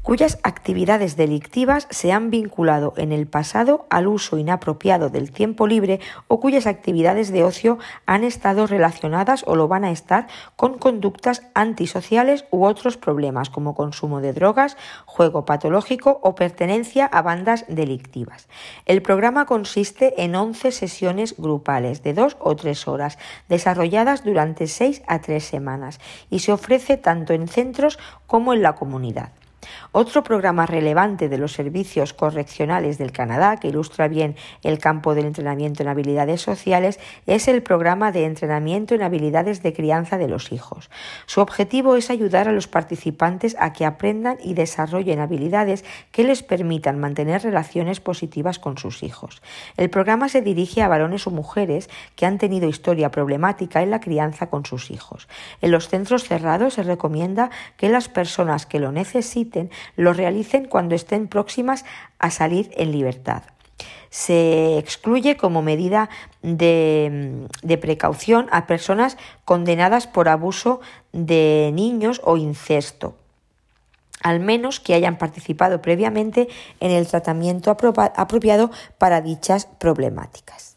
cuyas 0.05 0.37
actividades 0.43 1.17
delictivas 1.17 1.87
se 1.89 2.11
han 2.11 2.29
vinculado 2.29 2.93
en 2.95 3.11
el 3.11 3.25
pasado 3.25 3.87
al 3.89 4.05
uso 4.05 4.37
inapropiado 4.37 5.09
del 5.09 5.31
tiempo 5.31 5.65
libre 5.65 5.99
o 6.27 6.39
cuyas 6.39 6.67
actividades 6.67 7.31
de 7.31 7.43
ocio 7.43 7.79
han 8.05 8.23
estado 8.23 8.67
relacionadas 8.67 9.43
o 9.47 9.55
lo 9.55 9.67
van 9.67 9.83
a 9.83 9.89
estar 9.89 10.27
con 10.55 10.77
conductas 10.77 11.41
antisociales 11.55 12.45
u 12.51 12.65
otros 12.65 12.97
problemas 12.97 13.49
como 13.49 13.73
consumo 13.73 14.21
de 14.21 14.33
drogas, 14.33 14.77
juego 15.07 15.43
patológico 15.43 16.19
o 16.21 16.35
pertenencia 16.35 17.07
a 17.07 17.23
bandas 17.23 17.65
delictivas. 17.67 18.47
El 18.85 19.01
programa 19.01 19.47
consiste 19.47 20.21
en 20.23 20.35
11 20.35 20.71
sesiones 20.71 21.35
grupales 21.35 22.03
de 22.03 22.13
dos 22.13 22.37
o 22.39 22.55
tres 22.55 22.87
horas 22.87 23.17
desarrolladas 23.49 24.23
durante 24.23 24.67
seis 24.67 25.01
a 25.07 25.19
tres 25.21 25.45
semanas 25.45 25.99
y 26.29 26.39
se 26.39 26.51
ofrece 26.51 26.97
tanto 26.97 27.33
en 27.33 27.47
centros 27.47 27.97
como 28.27 28.53
en 28.53 28.61
la 28.61 28.75
comunidad. 28.75 29.31
Otro 29.91 30.23
programa 30.23 30.65
relevante 30.65 31.29
de 31.29 31.37
los 31.37 31.53
servicios 31.53 32.13
correccionales 32.13 32.97
del 32.97 33.11
Canadá, 33.11 33.57
que 33.57 33.69
ilustra 33.69 34.07
bien 34.07 34.35
el 34.63 34.79
campo 34.79 35.15
del 35.15 35.25
entrenamiento 35.25 35.83
en 35.83 35.89
habilidades 35.89 36.41
sociales, 36.41 36.99
es 37.25 37.47
el 37.47 37.63
programa 37.63 38.11
de 38.11 38.25
entrenamiento 38.25 38.95
en 38.95 39.03
habilidades 39.03 39.63
de 39.63 39.73
crianza 39.73 40.17
de 40.17 40.27
los 40.27 40.51
hijos. 40.51 40.89
Su 41.25 41.41
objetivo 41.41 41.95
es 41.95 42.09
ayudar 42.09 42.47
a 42.47 42.51
los 42.51 42.67
participantes 42.67 43.55
a 43.59 43.73
que 43.73 43.85
aprendan 43.85 44.37
y 44.43 44.53
desarrollen 44.53 45.19
habilidades 45.19 45.85
que 46.11 46.23
les 46.23 46.43
permitan 46.43 46.99
mantener 46.99 47.43
relaciones 47.43 47.99
positivas 47.99 48.59
con 48.59 48.77
sus 48.77 49.03
hijos. 49.03 49.41
El 49.77 49.89
programa 49.89 50.29
se 50.29 50.41
dirige 50.41 50.81
a 50.81 50.87
varones 50.87 51.27
o 51.27 51.31
mujeres 51.31 51.89
que 52.15 52.25
han 52.25 52.37
tenido 52.37 52.67
historia 52.67 53.11
problemática 53.11 53.81
en 53.81 53.91
la 53.91 53.99
crianza 53.99 54.49
con 54.49 54.65
sus 54.65 54.91
hijos. 54.91 55.27
En 55.61 55.71
los 55.71 55.87
centros 55.87 56.23
cerrados 56.23 56.75
se 56.75 56.83
recomienda 56.83 57.49
que 57.77 57.89
las 57.89 58.09
personas 58.09 58.65
que 58.65 58.79
lo 58.79 58.91
necesiten 58.91 59.54
lo 59.95 60.13
realicen 60.13 60.65
cuando 60.65 60.95
estén 60.95 61.27
próximas 61.27 61.85
a 62.19 62.31
salir 62.31 62.71
en 62.75 62.91
libertad. 62.91 63.43
Se 64.09 64.77
excluye 64.77 65.35
como 65.35 65.61
medida 65.61 66.09
de, 66.41 67.47
de, 67.61 67.77
precaución 67.77 68.47
a 68.51 68.65
personas 68.67 69.17
condenadas 69.43 70.07
por 70.07 70.29
abuso 70.29 70.79
de 71.11 71.71
niños 71.73 72.21
o 72.23 72.37
incesto, 72.37 73.15
al 74.21 74.39
menos 74.39 74.79
que 74.79 74.93
hayan 74.93 75.17
participado 75.17 75.81
previamente 75.81 76.47
en 76.79 76.91
el 76.91 77.07
tratamiento 77.07 77.71
apropiado 77.71 78.71
para 78.97 79.21
dichas 79.21 79.65
problemáticas. 79.65 80.74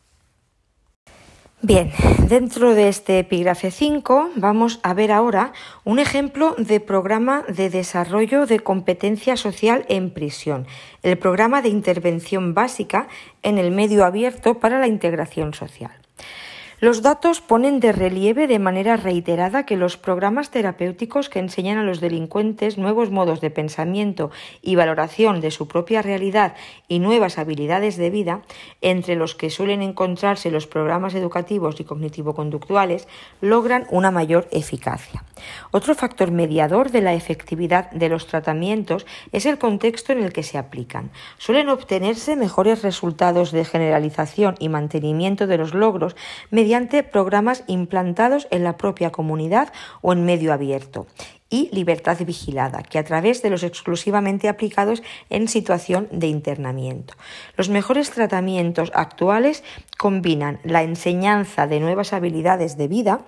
Bien, 1.61 1.91
dentro 2.29 2.77
de 2.77 2.89
este 2.89 3.19
epígrafe 3.19 3.73
5 3.73 4.31
vamos 4.37 4.79
a 4.85 4.95
ver 4.95 5.11
ahora 5.11 5.53
un 5.83 5.99
ejemplo 5.99 6.55
de 6.57 6.79
programa 6.79 7.43
de 7.49 7.69
desarrollo 7.69 8.47
de 8.47 8.61
competencia 8.61 9.37
social 9.37 9.85
en 9.89 10.11
prisión, 10.11 10.69
el 11.03 11.19
programa 11.19 11.61
de 11.61 11.71
intervención 11.71 12.55
básica 12.55 13.09
en 13.43 13.59
el 13.59 13.73
medio 13.73 14.05
abierto 14.05 14.61
para 14.61 14.79
la 14.79 14.87
integración 14.87 15.53
social. 15.53 15.98
Los 16.81 17.03
datos 17.03 17.41
ponen 17.41 17.81
de 17.81 17.91
relieve 17.91 18.47
de 18.47 18.61
manera 18.61 18.97
reiterada 18.97 19.67
que 19.67 19.77
los 19.77 19.97
programas 19.97 20.53
terapéuticos 20.53 21.29
que 21.29 21.41
enseñan 21.41 21.77
a 21.77 21.83
los 21.83 22.01
delincuentes 22.01 22.79
nuevos 22.79 23.11
modos 23.11 23.41
de 23.41 23.51
pensamiento 23.51 24.31
y 24.63 24.77
valoración 24.77 25.41
de 25.41 25.51
su 25.51 25.67
propia 25.67 26.03
realidad 26.03 26.55
y 26.87 27.01
nuevas 27.01 27.37
habilidades 27.37 27.97
de 27.97 28.11
vida, 28.11 28.43
entre 28.81 29.17
los 29.17 29.35
que 29.35 29.51
suelen 29.51 29.83
encontrarse 29.83 30.53
los 30.53 30.69
programas 30.69 31.17
educativos 31.17 31.81
y 31.81 31.85
cognitivo-conductuales, 31.85 33.09
logran 33.41 33.89
una 33.91 34.13
mayor 34.13 34.47
eficacia. 34.53 35.25
Otro 35.73 35.97
factor 35.97 36.31
mediador 36.31 36.93
de 36.93 37.01
la 37.01 37.15
efectividad 37.15 37.91
de 37.91 38.09
los 38.09 38.29
tratamientos 38.29 39.05
es 39.33 39.47
el 39.47 39.59
contexto 39.59 40.13
en 40.13 40.23
el 40.23 40.33
que 40.33 40.45
se 40.45 40.59
aplican. 40.59 41.11
Suelen 41.39 41.71
obtenerse 41.71 42.37
mejores 42.37 42.83
resultados 42.83 43.51
de 43.51 43.65
generalización 43.65 44.55
y 44.61 44.69
mantenimiento 44.69 45.49
de 45.49 45.59
los 45.59 45.75
logros 45.75 46.15
mediante 46.53 46.68
programas 47.03 47.65
implantados 47.67 48.47
en 48.51 48.65
la 48.65 48.77
propia 48.77 49.11
comunidad 49.11 49.73
o 50.03 50.13
en 50.13 50.25
medio 50.25 50.53
abierto 50.53 51.07
y 51.51 51.71
libertad 51.73 52.19
vigilada, 52.27 52.83
que 52.83 52.99
a 52.99 53.05
través 53.05 53.43
de 53.43 53.51
los 53.51 53.63
exclusivamente 53.63 54.49
aplicados 54.49 55.03
en 55.31 55.49
situación 55.49 56.09
de 56.11 56.27
internamiento. 56.27 57.15
Los 57.57 57.69
mejores 57.69 58.11
tratamientos 58.11 58.93
actuales 58.95 59.65
combinan 59.97 60.61
la 60.63 60.83
enseñanza 60.83 61.67
de 61.67 61.81
nuevas 61.81 62.13
habilidades 62.13 62.77
de 62.77 62.89
vida, 62.89 63.21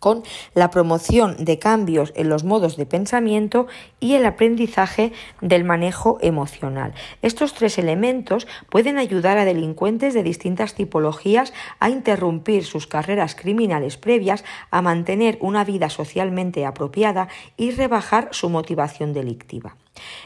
con 0.00 0.22
la 0.54 0.70
promoción 0.70 1.36
de 1.44 1.58
cambios 1.58 2.12
en 2.16 2.28
los 2.28 2.44
modos 2.44 2.76
de 2.76 2.86
pensamiento 2.86 3.66
y 4.00 4.14
el 4.14 4.26
aprendizaje 4.26 5.12
del 5.40 5.64
manejo 5.64 6.18
emocional. 6.20 6.94
Estos 7.22 7.54
tres 7.54 7.78
elementos 7.78 8.46
pueden 8.70 8.98
ayudar 8.98 9.38
a 9.38 9.44
delincuentes 9.44 10.14
de 10.14 10.22
distintas 10.22 10.74
tipologías 10.74 11.52
a 11.80 11.90
interrumpir 11.90 12.64
sus 12.64 12.86
carreras 12.86 13.34
criminales 13.34 13.96
previas, 13.96 14.44
a 14.70 14.82
mantener 14.82 15.38
una 15.40 15.64
vida 15.64 15.88
socialmente 15.90 16.66
apropiada 16.66 17.28
y 17.56 17.70
rebajar 17.70 18.28
su 18.32 18.48
motivación 18.50 19.12
delictiva. 19.12 19.76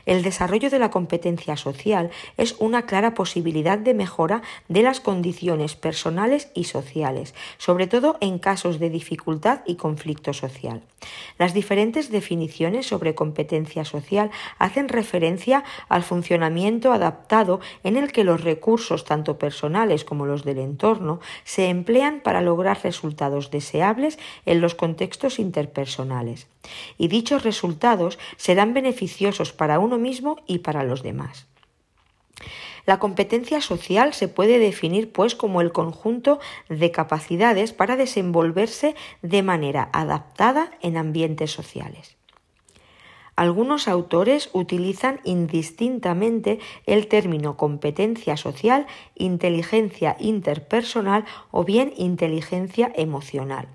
El 0.07 0.23
desarrollo 0.23 0.71
de 0.71 0.79
la 0.79 0.91
competencia 0.91 1.57
social 1.57 2.11
es 2.37 2.57
una 2.59 2.87
clara 2.87 3.15
posibilidad 3.15 3.79
de 3.79 3.95
mejora 3.95 4.43
de 4.69 4.83
las 4.83 5.01
condiciones 5.01 5.77
personales 5.77 6.51
y 6.55 6.65
sociales, 6.65 7.35
sobre 7.59 7.87
todo 7.87 8.17
en 8.21 8.39
casos 8.39 8.79
de 8.79 8.91
dificultad 8.91 9.61
y 9.67 9.77
conflicto 9.77 10.33
social. 10.33 10.83
Las 11.39 11.55
diferentes 11.55 12.11
definiciones 12.11 12.87
sobre 12.87 13.15
competencia 13.15 13.85
social 13.85 14.31
hacen 14.59 14.89
referencia 14.89 15.65
al 15.89 16.03
funcionamiento 16.03 16.93
adaptado 16.93 17.61
en 17.85 17.97
el 17.97 18.11
que 18.11 18.25
los 18.25 18.43
recursos, 18.43 19.05
tanto 19.05 19.39
personales 19.39 20.05
como 20.05 20.27
los 20.27 20.45
del 20.45 20.59
entorno, 20.59 21.21
se 21.45 21.69
emplean 21.69 22.21
para 22.21 22.41
lograr 22.41 22.81
resultados 22.83 23.51
deseables 23.51 24.19
en 24.47 24.61
los 24.61 24.75
contextos 24.75 25.39
interpersonales. 25.39 26.49
Y 26.99 27.09
dichos 27.09 27.45
resultados 27.45 28.19
serán 28.37 28.75
beneficiosos 28.75 29.53
para 29.59 29.79
uno 29.79 29.99
mismo 29.99 30.39
y 30.47 30.61
para 30.61 30.83
los 30.85 31.03
demás. 31.03 31.47
La 32.87 32.99
competencia 32.99 33.61
social 33.61 34.15
se 34.15 34.29
puede 34.29 34.59
definir 34.59 35.13
pues 35.13 35.35
como 35.35 35.61
el 35.61 35.73
conjunto 35.73 36.41
de 36.71 36.91
capacidades 36.91 37.75
para 37.75 37.97
desenvolverse 37.97 38.95
de 39.21 39.43
manera 39.43 39.91
adaptada 39.93 40.71
en 40.81 40.97
ambientes 40.97 41.51
sociales. 41.51 42.17
Algunos 43.37 43.87
autores 43.87 44.49
utilizan 44.55 45.21
indistintamente 45.23 46.59
el 46.87 47.07
término 47.09 47.59
competencia 47.59 48.39
social, 48.39 48.87
inteligencia 49.15 50.17
interpersonal 50.19 51.27
o 51.51 51.65
bien 51.65 51.93
inteligencia 51.97 52.91
emocional 52.97 53.69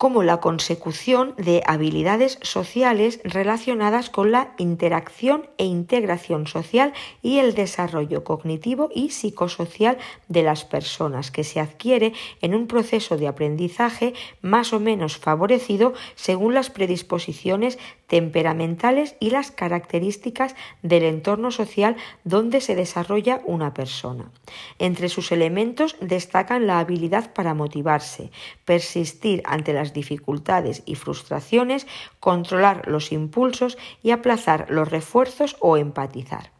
como 0.00 0.22
la 0.22 0.40
consecución 0.40 1.34
de 1.36 1.62
habilidades 1.66 2.38
sociales 2.40 3.20
relacionadas 3.22 4.08
con 4.08 4.32
la 4.32 4.54
interacción 4.56 5.50
e 5.58 5.66
integración 5.66 6.46
social 6.46 6.94
y 7.20 7.36
el 7.36 7.52
desarrollo 7.52 8.24
cognitivo 8.24 8.88
y 8.94 9.10
psicosocial 9.10 9.98
de 10.26 10.42
las 10.42 10.64
personas, 10.64 11.30
que 11.30 11.44
se 11.44 11.60
adquiere 11.60 12.14
en 12.40 12.54
un 12.54 12.66
proceso 12.66 13.18
de 13.18 13.28
aprendizaje 13.28 14.14
más 14.40 14.72
o 14.72 14.80
menos 14.80 15.18
favorecido 15.18 15.92
según 16.14 16.54
las 16.54 16.70
predisposiciones 16.70 17.78
temperamentales 18.10 19.14
y 19.20 19.30
las 19.30 19.52
características 19.52 20.56
del 20.82 21.04
entorno 21.04 21.52
social 21.52 21.94
donde 22.24 22.60
se 22.60 22.74
desarrolla 22.74 23.40
una 23.44 23.72
persona. 23.72 24.32
Entre 24.80 25.08
sus 25.08 25.30
elementos 25.30 25.96
destacan 26.00 26.66
la 26.66 26.80
habilidad 26.80 27.32
para 27.32 27.54
motivarse, 27.54 28.32
persistir 28.64 29.42
ante 29.46 29.72
las 29.72 29.92
dificultades 29.92 30.82
y 30.86 30.96
frustraciones, 30.96 31.86
controlar 32.18 32.88
los 32.88 33.12
impulsos 33.12 33.78
y 34.02 34.10
aplazar 34.10 34.66
los 34.70 34.90
refuerzos 34.90 35.56
o 35.60 35.76
empatizar. 35.76 36.50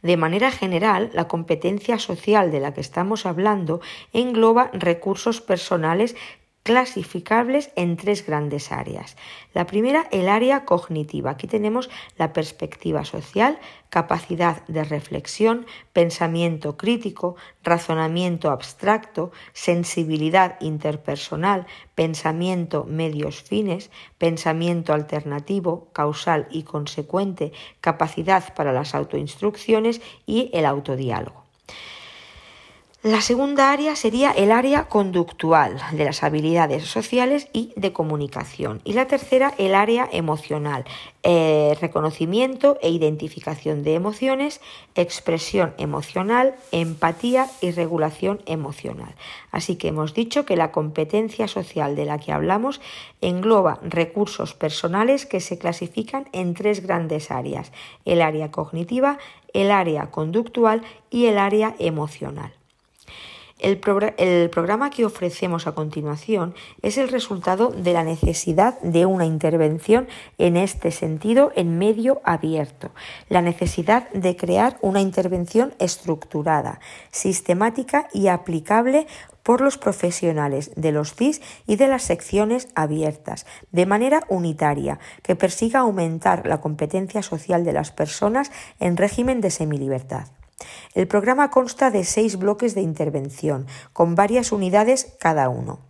De 0.00 0.16
manera 0.16 0.52
general, 0.52 1.10
la 1.12 1.26
competencia 1.26 1.98
social 1.98 2.52
de 2.52 2.60
la 2.60 2.72
que 2.72 2.80
estamos 2.80 3.26
hablando 3.26 3.80
engloba 4.12 4.70
recursos 4.72 5.40
personales 5.40 6.14
clasificables 6.68 7.70
en 7.76 7.96
tres 7.96 8.26
grandes 8.26 8.72
áreas. 8.72 9.16
La 9.54 9.66
primera, 9.66 10.06
el 10.10 10.28
área 10.28 10.66
cognitiva. 10.66 11.30
Aquí 11.30 11.46
tenemos 11.46 11.88
la 12.18 12.34
perspectiva 12.34 13.06
social, 13.06 13.58
capacidad 13.88 14.66
de 14.66 14.84
reflexión, 14.84 15.64
pensamiento 15.94 16.76
crítico, 16.76 17.36
razonamiento 17.64 18.50
abstracto, 18.50 19.32
sensibilidad 19.54 20.60
interpersonal, 20.60 21.66
pensamiento 21.94 22.84
medios 22.84 23.42
fines, 23.42 23.90
pensamiento 24.18 24.92
alternativo, 24.92 25.88
causal 25.94 26.48
y 26.50 26.64
consecuente, 26.64 27.52
capacidad 27.80 28.52
para 28.54 28.74
las 28.74 28.94
autoinstrucciones 28.94 30.02
y 30.26 30.50
el 30.52 30.66
autodiálogo. 30.66 31.48
La 33.04 33.20
segunda 33.20 33.70
área 33.70 33.94
sería 33.94 34.32
el 34.32 34.50
área 34.50 34.88
conductual 34.88 35.80
de 35.92 36.04
las 36.04 36.24
habilidades 36.24 36.82
sociales 36.82 37.46
y 37.52 37.72
de 37.76 37.92
comunicación. 37.92 38.80
Y 38.82 38.94
la 38.94 39.06
tercera, 39.06 39.54
el 39.56 39.76
área 39.76 40.08
emocional, 40.10 40.84
eh, 41.22 41.78
reconocimiento 41.80 42.76
e 42.82 42.90
identificación 42.90 43.84
de 43.84 43.94
emociones, 43.94 44.60
expresión 44.96 45.74
emocional, 45.78 46.56
empatía 46.72 47.46
y 47.60 47.70
regulación 47.70 48.42
emocional. 48.46 49.14
Así 49.52 49.76
que 49.76 49.88
hemos 49.88 50.12
dicho 50.12 50.44
que 50.44 50.56
la 50.56 50.72
competencia 50.72 51.46
social 51.46 51.94
de 51.94 52.04
la 52.04 52.18
que 52.18 52.32
hablamos 52.32 52.80
engloba 53.20 53.78
recursos 53.84 54.54
personales 54.54 55.24
que 55.24 55.38
se 55.38 55.56
clasifican 55.56 56.28
en 56.32 56.54
tres 56.54 56.84
grandes 56.84 57.30
áreas, 57.30 57.70
el 58.04 58.22
área 58.22 58.50
cognitiva, 58.50 59.18
el 59.54 59.70
área 59.70 60.10
conductual 60.10 60.82
y 61.12 61.26
el 61.26 61.38
área 61.38 61.76
emocional. 61.78 62.57
El, 63.58 63.78
programa 63.78 64.90
que 64.90 65.04
ofrecemos 65.04 65.66
a 65.66 65.72
continuación 65.72 66.54
es 66.80 66.96
el 66.96 67.08
resultado 67.08 67.70
de 67.70 67.92
la 67.92 68.04
necesidad 68.04 68.80
de 68.82 69.04
una 69.04 69.26
intervención 69.26 70.06
en 70.38 70.56
este 70.56 70.92
sentido 70.92 71.50
en 71.56 71.76
medio 71.76 72.20
abierto, 72.22 72.90
la 73.28 73.42
necesidad 73.42 74.08
de 74.10 74.36
crear 74.36 74.78
una 74.80 75.00
intervención 75.00 75.74
estructurada, 75.80 76.78
sistemática 77.10 78.08
y 78.12 78.28
aplicable 78.28 79.08
por 79.42 79.60
los 79.60 79.76
profesionales 79.76 80.70
de 80.76 80.92
los 80.92 81.14
CIS 81.14 81.40
y 81.66 81.76
de 81.76 81.88
las 81.88 82.02
secciones 82.02 82.68
abiertas, 82.76 83.44
de 83.72 83.86
manera 83.86 84.22
unitaria, 84.28 85.00
que 85.22 85.34
persiga 85.34 85.80
aumentar 85.80 86.46
la 86.46 86.60
competencia 86.60 87.22
social 87.22 87.64
de 87.64 87.72
las 87.72 87.90
personas 87.90 88.52
en 88.78 88.96
régimen 88.96 89.40
de 89.40 89.50
semilibertad. 89.50 90.37
El 90.94 91.06
programa 91.06 91.50
consta 91.50 91.90
de 91.90 92.04
seis 92.04 92.36
bloques 92.36 92.74
de 92.74 92.82
intervención, 92.82 93.66
con 93.92 94.14
varias 94.14 94.52
unidades 94.52 95.16
cada 95.18 95.48
uno. 95.48 95.87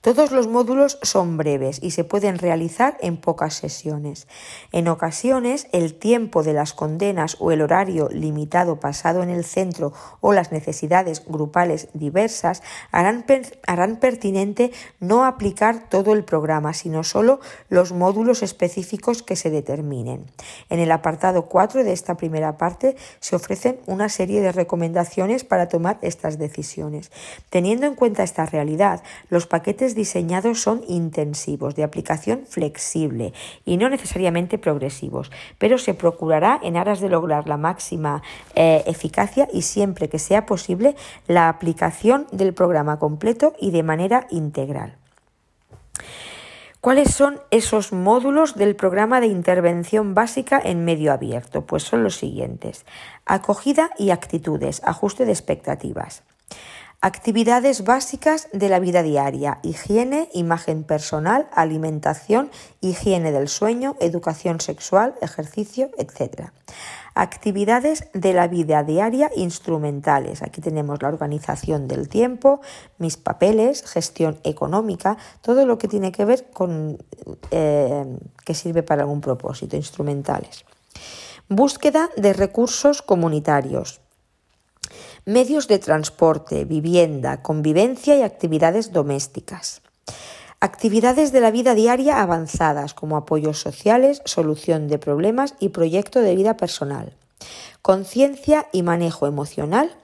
Todos 0.00 0.30
los 0.30 0.48
módulos 0.48 0.98
son 1.02 1.36
breves 1.36 1.78
y 1.82 1.90
se 1.90 2.04
pueden 2.04 2.38
realizar 2.38 2.96
en 3.02 3.18
pocas 3.18 3.52
sesiones. 3.52 4.28
En 4.72 4.88
ocasiones, 4.88 5.66
el 5.72 5.92
tiempo 5.92 6.42
de 6.42 6.54
las 6.54 6.72
condenas 6.72 7.36
o 7.38 7.52
el 7.52 7.60
horario 7.60 8.08
limitado 8.10 8.80
pasado 8.80 9.22
en 9.22 9.28
el 9.28 9.44
centro 9.44 9.92
o 10.20 10.32
las 10.32 10.52
necesidades 10.52 11.22
grupales 11.26 11.88
diversas 11.92 12.62
harán, 12.92 13.26
harán 13.66 13.96
pertinente 13.96 14.72
no 15.00 15.26
aplicar 15.26 15.90
todo 15.90 16.14
el 16.14 16.24
programa, 16.24 16.72
sino 16.72 17.04
solo 17.04 17.40
los 17.68 17.92
módulos 17.92 18.42
específicos 18.42 19.22
que 19.22 19.36
se 19.36 19.50
determinen. 19.50 20.24
En 20.70 20.80
el 20.80 20.92
apartado 20.92 21.44
4 21.44 21.84
de 21.84 21.92
esta 21.92 22.16
primera 22.16 22.56
parte 22.56 22.96
se 23.18 23.36
ofrecen 23.36 23.80
una 23.84 24.08
serie 24.08 24.40
de 24.40 24.52
recomendaciones 24.52 25.44
para 25.44 25.68
tomar 25.68 25.98
estas 26.00 26.38
decisiones. 26.38 27.12
Teniendo 27.50 27.86
en 27.86 27.94
cuenta 27.94 28.22
esta 28.22 28.46
realidad, 28.46 29.02
los 29.28 29.46
paquetes 29.46 29.89
diseñados 29.94 30.60
son 30.60 30.82
intensivos, 30.88 31.74
de 31.74 31.84
aplicación 31.84 32.44
flexible 32.46 33.32
y 33.64 33.76
no 33.76 33.88
necesariamente 33.88 34.58
progresivos, 34.58 35.30
pero 35.58 35.78
se 35.78 35.94
procurará 35.94 36.60
en 36.62 36.76
aras 36.76 37.00
de 37.00 37.08
lograr 37.08 37.48
la 37.48 37.56
máxima 37.56 38.22
eh, 38.54 38.82
eficacia 38.86 39.48
y 39.52 39.62
siempre 39.62 40.08
que 40.08 40.18
sea 40.18 40.46
posible 40.46 40.96
la 41.26 41.48
aplicación 41.48 42.26
del 42.32 42.54
programa 42.54 42.98
completo 42.98 43.54
y 43.60 43.70
de 43.70 43.82
manera 43.82 44.26
integral. 44.30 44.96
¿Cuáles 46.80 47.12
son 47.12 47.40
esos 47.50 47.92
módulos 47.92 48.54
del 48.54 48.74
programa 48.74 49.20
de 49.20 49.26
intervención 49.26 50.14
básica 50.14 50.58
en 50.64 50.86
medio 50.86 51.12
abierto? 51.12 51.66
Pues 51.66 51.82
son 51.82 52.02
los 52.02 52.16
siguientes. 52.16 52.86
Acogida 53.26 53.90
y 53.98 54.10
actitudes, 54.10 54.80
ajuste 54.82 55.26
de 55.26 55.32
expectativas. 55.32 56.22
Actividades 57.02 57.84
básicas 57.84 58.48
de 58.52 58.68
la 58.68 58.78
vida 58.78 59.02
diaria, 59.02 59.58
higiene, 59.62 60.28
imagen 60.34 60.84
personal, 60.84 61.48
alimentación, 61.54 62.50
higiene 62.82 63.32
del 63.32 63.48
sueño, 63.48 63.96
educación 64.00 64.60
sexual, 64.60 65.14
ejercicio, 65.22 65.88
etc. 65.96 66.50
Actividades 67.14 68.04
de 68.12 68.34
la 68.34 68.48
vida 68.48 68.82
diaria 68.82 69.30
instrumentales. 69.34 70.42
Aquí 70.42 70.60
tenemos 70.60 71.00
la 71.00 71.08
organización 71.08 71.88
del 71.88 72.10
tiempo, 72.10 72.60
mis 72.98 73.16
papeles, 73.16 73.82
gestión 73.82 74.38
económica, 74.44 75.16
todo 75.40 75.64
lo 75.64 75.78
que 75.78 75.88
tiene 75.88 76.12
que 76.12 76.26
ver 76.26 76.50
con 76.52 76.98
eh, 77.50 78.18
que 78.44 78.52
sirve 78.52 78.82
para 78.82 79.04
algún 79.04 79.22
propósito, 79.22 79.74
instrumentales. 79.74 80.66
Búsqueda 81.48 82.10
de 82.18 82.34
recursos 82.34 83.00
comunitarios 83.00 84.02
medios 85.24 85.68
de 85.68 85.78
transporte, 85.78 86.64
vivienda, 86.64 87.42
convivencia 87.42 88.16
y 88.16 88.22
actividades 88.22 88.92
domésticas. 88.92 89.82
Actividades 90.60 91.32
de 91.32 91.40
la 91.40 91.50
vida 91.50 91.74
diaria 91.74 92.20
avanzadas 92.20 92.92
como 92.92 93.16
apoyos 93.16 93.60
sociales, 93.60 94.20
solución 94.26 94.88
de 94.88 94.98
problemas 94.98 95.54
y 95.58 95.70
proyecto 95.70 96.20
de 96.20 96.36
vida 96.36 96.56
personal. 96.56 97.16
Conciencia 97.80 98.68
y 98.72 98.82
manejo 98.82 99.26
emocional 99.26 99.96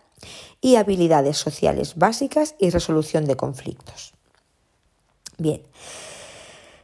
y 0.62 0.76
habilidades 0.76 1.36
sociales 1.36 1.96
básicas 1.96 2.54
y 2.58 2.70
resolución 2.70 3.26
de 3.26 3.36
conflictos. 3.36 4.14
Bien, 5.36 5.62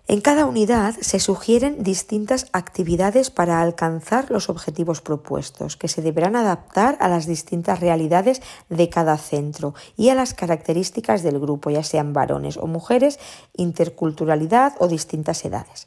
en 0.09 0.21
cada 0.21 0.47
unidad 0.47 0.97
se 1.01 1.21
sugieren 1.21 1.85
distintas 1.85 2.49
actividades 2.53 3.31
para 3.31 3.63
alcanzar 3.63 4.33
los 4.33 4.49
objetivos 4.49 5.01
propuestos, 5.01 5.77
que 5.77 5.87
se 5.87 6.03
deberán 6.03 6.35
adaptar 6.35 6.99
a 7.01 7.09
las 7.09 7.27
distintas 7.27 7.79
realidades 7.79 8.43
de 8.69 8.89
cada 8.89 9.17
centro 9.17 9.75
y 9.97 10.09
a 10.09 10.17
las 10.17 10.35
características 10.35 11.23
del 11.23 11.39
grupo, 11.39 11.71
ya 11.71 11.85
sean 11.85 12.13
varones 12.13 12.57
o 12.57 12.67
mujeres, 12.67 13.21
interculturalidad 13.57 14.75
o 14.81 14.89
distintas 14.89 15.45
edades. 15.45 15.87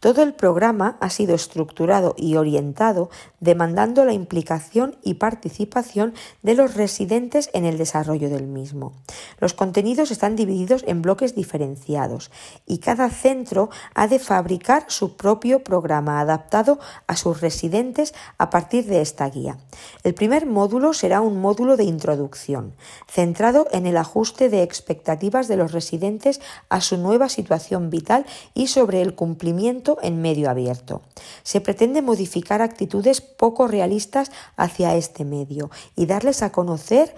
Todo 0.00 0.24
el 0.24 0.34
programa 0.34 0.96
ha 1.00 1.08
sido 1.08 1.36
estructurado 1.36 2.16
y 2.18 2.34
orientado 2.34 3.10
demandando 3.38 4.04
la 4.04 4.12
implicación 4.12 4.96
y 5.04 5.14
participación 5.14 6.14
de 6.42 6.54
los 6.54 6.74
residentes 6.74 7.48
en 7.52 7.64
el 7.64 7.78
desarrollo 7.78 8.28
del 8.28 8.48
mismo. 8.48 8.92
Los 9.38 9.54
contenidos 9.54 10.10
están 10.10 10.34
divididos 10.34 10.84
en 10.88 11.00
bloques 11.00 11.36
diferenciados 11.36 12.32
y 12.66 12.78
cada 12.78 13.08
centro 13.08 13.51
ha 13.94 14.06
de 14.06 14.18
fabricar 14.18 14.84
su 14.88 15.16
propio 15.16 15.62
programa 15.62 16.20
adaptado 16.20 16.78
a 17.06 17.16
sus 17.16 17.40
residentes 17.40 18.14
a 18.38 18.50
partir 18.50 18.86
de 18.86 19.00
esta 19.00 19.28
guía. 19.28 19.58
El 20.02 20.14
primer 20.14 20.46
módulo 20.46 20.92
será 20.92 21.20
un 21.20 21.40
módulo 21.40 21.76
de 21.76 21.84
introducción, 21.84 22.74
centrado 23.08 23.66
en 23.72 23.86
el 23.86 23.96
ajuste 23.96 24.48
de 24.48 24.62
expectativas 24.62 25.48
de 25.48 25.56
los 25.56 25.72
residentes 25.72 26.40
a 26.68 26.80
su 26.80 26.96
nueva 26.96 27.28
situación 27.28 27.90
vital 27.90 28.26
y 28.54 28.68
sobre 28.68 29.02
el 29.02 29.14
cumplimiento 29.14 29.98
en 30.02 30.20
medio 30.22 30.50
abierto. 30.50 31.02
Se 31.42 31.60
pretende 31.60 32.02
modificar 32.02 32.62
actitudes 32.62 33.20
poco 33.20 33.68
realistas 33.68 34.30
hacia 34.56 34.94
este 34.94 35.24
medio 35.24 35.70
y 35.96 36.06
darles 36.06 36.42
a 36.42 36.52
conocer 36.52 37.14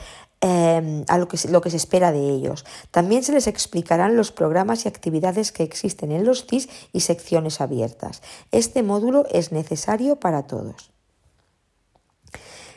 Em, 0.46 1.06
a 1.08 1.16
lo 1.16 1.26
que, 1.26 1.38
lo 1.48 1.62
que 1.62 1.70
se 1.70 1.78
espera 1.78 2.12
de 2.12 2.28
ellos. 2.28 2.66
También 2.90 3.22
se 3.22 3.32
les 3.32 3.46
explicarán 3.46 4.14
los 4.14 4.30
programas 4.30 4.84
y 4.84 4.88
actividades 4.88 5.52
que 5.52 5.62
existen 5.62 6.12
en 6.12 6.26
los 6.26 6.44
CIS 6.44 6.68
y 6.92 7.00
secciones 7.00 7.62
abiertas. 7.62 8.20
Este 8.52 8.82
módulo 8.82 9.24
es 9.32 9.52
necesario 9.52 10.16
para 10.16 10.46
todos. 10.46 10.93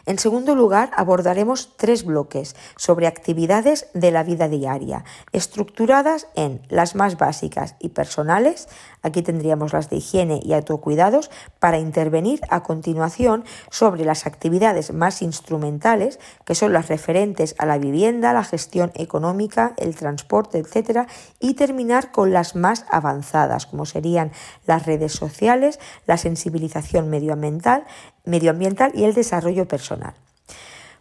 En 0.08 0.20
segundo 0.20 0.56
lugar, 0.56 0.90
abordaremos 0.96 1.76
tres 1.76 2.06
bloques 2.06 2.56
sobre 2.78 3.08
actividades 3.08 3.90
de 3.94 4.12
la 4.12 4.24
vida 4.24 4.48
diaria, 4.48 5.04
estructuradas 5.34 6.28
en 6.34 6.62
las 6.70 6.96
más 6.96 7.18
básicas 7.18 7.76
y 7.82 7.90
personales, 7.90 8.70
aquí 9.02 9.22
tendríamos 9.22 9.74
las 9.74 9.90
de 9.90 9.98
higiene 9.98 10.40
y 10.42 10.54
autocuidados, 10.54 11.30
para 11.60 11.78
intervenir 11.78 12.40
a 12.50 12.64
continuación 12.64 13.44
sobre 13.70 14.06
las 14.06 14.26
actividades 14.26 14.94
más 14.94 15.22
instrumentales, 15.22 16.22
que 16.46 16.56
son 16.56 16.72
las 16.72 16.88
referentes 16.88 17.54
a 17.58 17.66
la 17.66 17.78
vivienda, 17.78 18.32
la 18.32 18.46
gestión 18.46 18.94
económica, 18.96 19.74
el 19.76 19.94
transporte, 19.94 20.60
etc., 20.60 21.10
y 21.42 21.56
terminar 21.56 22.14
con 22.14 22.32
las 22.32 22.56
más 22.56 22.86
avanzadas, 22.90 23.66
como 23.66 23.86
serían 23.86 24.32
las 24.66 24.86
redes 24.86 25.12
sociales, 25.12 25.82
la 26.06 26.16
sensibilización 26.16 27.10
medioambiental, 27.10 27.84
medioambiental 28.28 28.92
y 28.94 29.06
el 29.06 29.14
desarrollo 29.14 29.68
personal. 29.68 30.14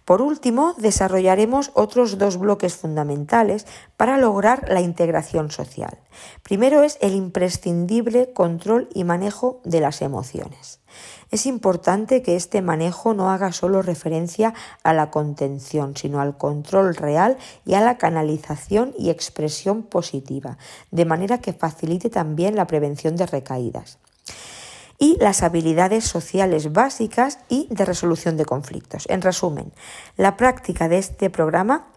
Por 0.07 0.23
último, 0.23 0.73
desarrollaremos 0.78 1.73
otros 1.74 2.16
dos 2.16 2.39
bloques 2.39 2.77
fundamentales 2.77 3.66
para 3.97 4.19
lograr 4.19 4.69
la 4.69 4.81
integración 4.81 5.51
social. 5.51 5.98
Primero 6.44 6.85
es 6.85 6.97
el 7.01 7.16
imprescindible 7.16 8.32
control 8.32 8.89
y 8.94 9.03
manejo 9.03 9.61
de 9.65 9.81
las 9.81 10.03
emociones. 10.03 10.78
Es 11.32 11.44
importante 11.44 12.23
que 12.23 12.36
este 12.36 12.62
manejo 12.62 13.15
no 13.15 13.32
haga 13.32 13.51
solo 13.51 13.82
referencia 13.82 14.55
a 14.85 14.94
la 14.94 15.11
contención, 15.11 15.97
sino 15.97 16.20
al 16.20 16.39
control 16.39 16.94
real 16.94 17.36
y 17.65 17.74
a 17.74 17.81
la 17.81 17.98
canalización 17.98 18.94
y 18.97 19.11
expresión 19.11 19.82
positiva, 19.82 20.57
de 20.93 21.05
manera 21.05 21.39
que 21.39 21.53
facilite 21.53 22.11
también 22.11 22.55
la 22.55 22.69
prevención 22.69 23.16
de 23.16 23.27
recaídas 23.27 23.98
y 24.98 25.16
las 25.20 25.43
habilidades 25.43 26.05
sociales 26.05 26.73
básicas 26.73 27.39
y 27.48 27.68
de 27.70 27.85
resolución 27.85 28.36
de 28.36 28.44
conflictos. 28.44 29.06
En 29.09 29.23
resumen, 29.23 29.73
la 30.16 30.36
práctica 30.36 30.89
de 30.89 30.98
este 30.98 31.31
programa 31.31 31.89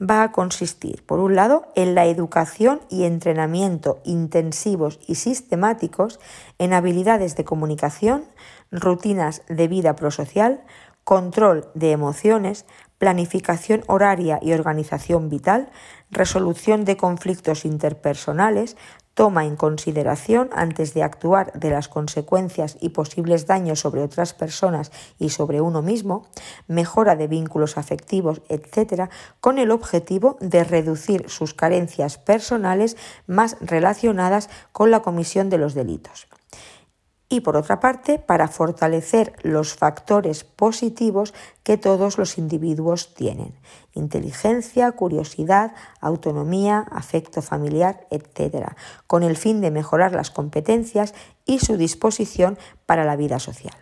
va 0.00 0.22
a 0.22 0.32
consistir, 0.32 1.04
por 1.04 1.20
un 1.20 1.34
lado, 1.34 1.66
en 1.74 1.94
la 1.94 2.06
educación 2.06 2.80
y 2.88 3.04
entrenamiento 3.04 4.00
intensivos 4.04 5.00
y 5.06 5.16
sistemáticos 5.16 6.20
en 6.58 6.72
habilidades 6.72 7.36
de 7.36 7.44
comunicación, 7.44 8.24
rutinas 8.70 9.42
de 9.48 9.68
vida 9.68 9.96
prosocial, 9.96 10.64
control 11.04 11.68
de 11.74 11.92
emociones, 11.92 12.66
planificación 12.98 13.84
horaria 13.86 14.38
y 14.42 14.52
organización 14.52 15.28
vital, 15.28 15.70
resolución 16.10 16.84
de 16.84 16.96
conflictos 16.96 17.64
interpersonales, 17.64 18.76
toma 19.16 19.46
en 19.46 19.56
consideración 19.56 20.50
antes 20.52 20.92
de 20.92 21.02
actuar 21.02 21.50
de 21.54 21.70
las 21.70 21.88
consecuencias 21.88 22.76
y 22.82 22.90
posibles 22.90 23.46
daños 23.46 23.80
sobre 23.80 24.02
otras 24.02 24.34
personas 24.34 24.92
y 25.18 25.30
sobre 25.30 25.62
uno 25.62 25.80
mismo, 25.80 26.26
mejora 26.68 27.16
de 27.16 27.26
vínculos 27.26 27.78
afectivos, 27.78 28.42
etc., 28.50 29.08
con 29.40 29.58
el 29.58 29.70
objetivo 29.70 30.36
de 30.40 30.64
reducir 30.64 31.30
sus 31.30 31.54
carencias 31.54 32.18
personales 32.18 32.98
más 33.26 33.56
relacionadas 33.62 34.50
con 34.72 34.90
la 34.90 35.00
comisión 35.00 35.48
de 35.48 35.58
los 35.58 35.72
delitos 35.72 36.28
y 37.28 37.40
por 37.40 37.56
otra 37.56 37.80
parte 37.80 38.18
para 38.18 38.48
fortalecer 38.48 39.34
los 39.42 39.74
factores 39.74 40.44
positivos 40.44 41.34
que 41.64 41.76
todos 41.76 42.18
los 42.18 42.38
individuos 42.38 43.14
tienen, 43.14 43.54
inteligencia, 43.94 44.92
curiosidad, 44.92 45.74
autonomía, 46.00 46.86
afecto 46.90 47.42
familiar, 47.42 48.06
etc., 48.10 48.74
con 49.06 49.22
el 49.22 49.36
fin 49.36 49.60
de 49.60 49.72
mejorar 49.72 50.12
las 50.12 50.30
competencias 50.30 51.14
y 51.44 51.58
su 51.58 51.76
disposición 51.76 52.58
para 52.86 53.04
la 53.04 53.16
vida 53.16 53.40
social. 53.40 53.74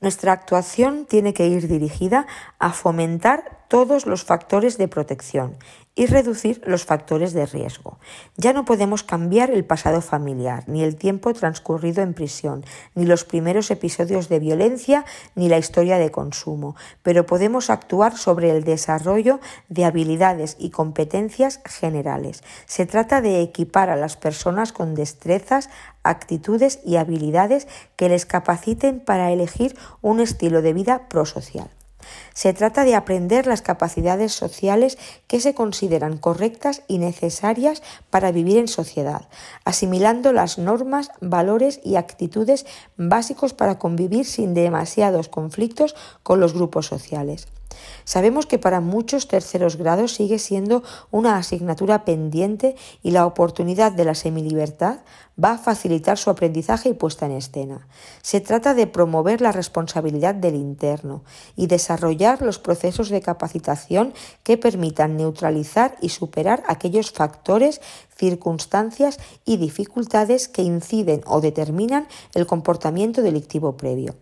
Nuestra 0.00 0.32
actuación 0.32 1.06
tiene 1.06 1.32
que 1.32 1.48
ir 1.48 1.68
dirigida 1.68 2.26
a 2.58 2.72
fomentar 2.72 3.65
todos 3.68 4.06
los 4.06 4.24
factores 4.24 4.78
de 4.78 4.88
protección 4.88 5.56
y 5.98 6.06
reducir 6.06 6.60
los 6.66 6.84
factores 6.84 7.32
de 7.32 7.46
riesgo. 7.46 7.98
Ya 8.36 8.52
no 8.52 8.66
podemos 8.66 9.02
cambiar 9.02 9.50
el 9.50 9.64
pasado 9.64 10.02
familiar, 10.02 10.64
ni 10.66 10.84
el 10.84 10.96
tiempo 10.96 11.32
transcurrido 11.32 12.02
en 12.02 12.12
prisión, 12.12 12.64
ni 12.94 13.06
los 13.06 13.24
primeros 13.24 13.70
episodios 13.70 14.28
de 14.28 14.38
violencia, 14.38 15.06
ni 15.34 15.48
la 15.48 15.56
historia 15.56 15.96
de 15.96 16.10
consumo, 16.10 16.76
pero 17.02 17.24
podemos 17.24 17.70
actuar 17.70 18.16
sobre 18.16 18.50
el 18.50 18.62
desarrollo 18.62 19.40
de 19.70 19.86
habilidades 19.86 20.56
y 20.58 20.68
competencias 20.68 21.60
generales. 21.64 22.44
Se 22.66 22.84
trata 22.84 23.22
de 23.22 23.40
equipar 23.40 23.88
a 23.88 23.96
las 23.96 24.18
personas 24.18 24.72
con 24.72 24.94
destrezas, 24.94 25.70
actitudes 26.02 26.78
y 26.84 26.96
habilidades 26.96 27.66
que 27.96 28.10
les 28.10 28.26
capaciten 28.26 29.00
para 29.00 29.32
elegir 29.32 29.76
un 30.02 30.20
estilo 30.20 30.60
de 30.60 30.74
vida 30.74 31.08
prosocial. 31.08 31.70
Se 32.34 32.52
trata 32.52 32.84
de 32.84 32.94
aprender 32.94 33.46
las 33.46 33.62
capacidades 33.62 34.32
sociales 34.32 34.98
que 35.26 35.40
se 35.40 35.54
consideran 35.54 36.18
correctas 36.18 36.82
y 36.88 36.98
necesarias 36.98 37.82
para 38.10 38.32
vivir 38.32 38.58
en 38.58 38.68
sociedad, 38.68 39.28
asimilando 39.64 40.32
las 40.32 40.58
normas, 40.58 41.10
valores 41.20 41.80
y 41.84 41.96
actitudes 41.96 42.66
básicos 42.96 43.54
para 43.54 43.78
convivir 43.78 44.26
sin 44.26 44.54
demasiados 44.54 45.28
conflictos 45.28 45.94
con 46.22 46.40
los 46.40 46.54
grupos 46.54 46.86
sociales. 46.86 47.48
Sabemos 48.04 48.46
que 48.46 48.58
para 48.58 48.80
muchos 48.80 49.28
terceros 49.28 49.76
grados 49.76 50.14
sigue 50.14 50.38
siendo 50.38 50.82
una 51.10 51.36
asignatura 51.36 52.04
pendiente 52.04 52.76
y 53.02 53.10
la 53.10 53.26
oportunidad 53.26 53.92
de 53.92 54.04
la 54.04 54.14
semilibertad 54.14 54.98
va 55.42 55.52
a 55.52 55.58
facilitar 55.58 56.16
su 56.16 56.30
aprendizaje 56.30 56.88
y 56.88 56.94
puesta 56.94 57.26
en 57.26 57.32
escena. 57.32 57.86
Se 58.22 58.40
trata 58.40 58.74
de 58.74 58.86
promover 58.86 59.40
la 59.40 59.52
responsabilidad 59.52 60.34
del 60.34 60.54
interno 60.54 61.24
y 61.56 61.66
desarrollar 61.66 62.42
los 62.42 62.58
procesos 62.58 63.08
de 63.10 63.20
capacitación 63.20 64.14
que 64.42 64.56
permitan 64.56 65.16
neutralizar 65.16 65.96
y 66.00 66.08
superar 66.08 66.62
aquellos 66.66 67.10
factores, 67.10 67.80
circunstancias 68.16 69.18
y 69.44 69.58
dificultades 69.58 70.48
que 70.48 70.62
inciden 70.62 71.22
o 71.26 71.40
determinan 71.40 72.08
el 72.34 72.46
comportamiento 72.46 73.20
delictivo 73.20 73.76
previo. 73.76 74.14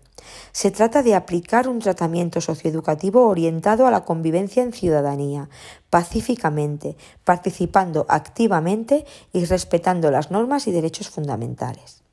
Se 0.52 0.70
trata 0.70 1.02
de 1.02 1.14
aplicar 1.14 1.68
un 1.68 1.80
tratamiento 1.80 2.40
socioeducativo 2.40 3.26
orientado 3.26 3.86
a 3.86 3.90
la 3.90 4.04
convivencia 4.04 4.62
en 4.62 4.72
ciudadanía, 4.72 5.48
pacíficamente, 5.90 6.96
participando 7.24 8.06
activamente 8.08 9.04
y 9.32 9.44
respetando 9.44 10.10
las 10.10 10.30
normas 10.30 10.66
y 10.66 10.72
derechos 10.72 11.08
fundamentales. 11.08 12.03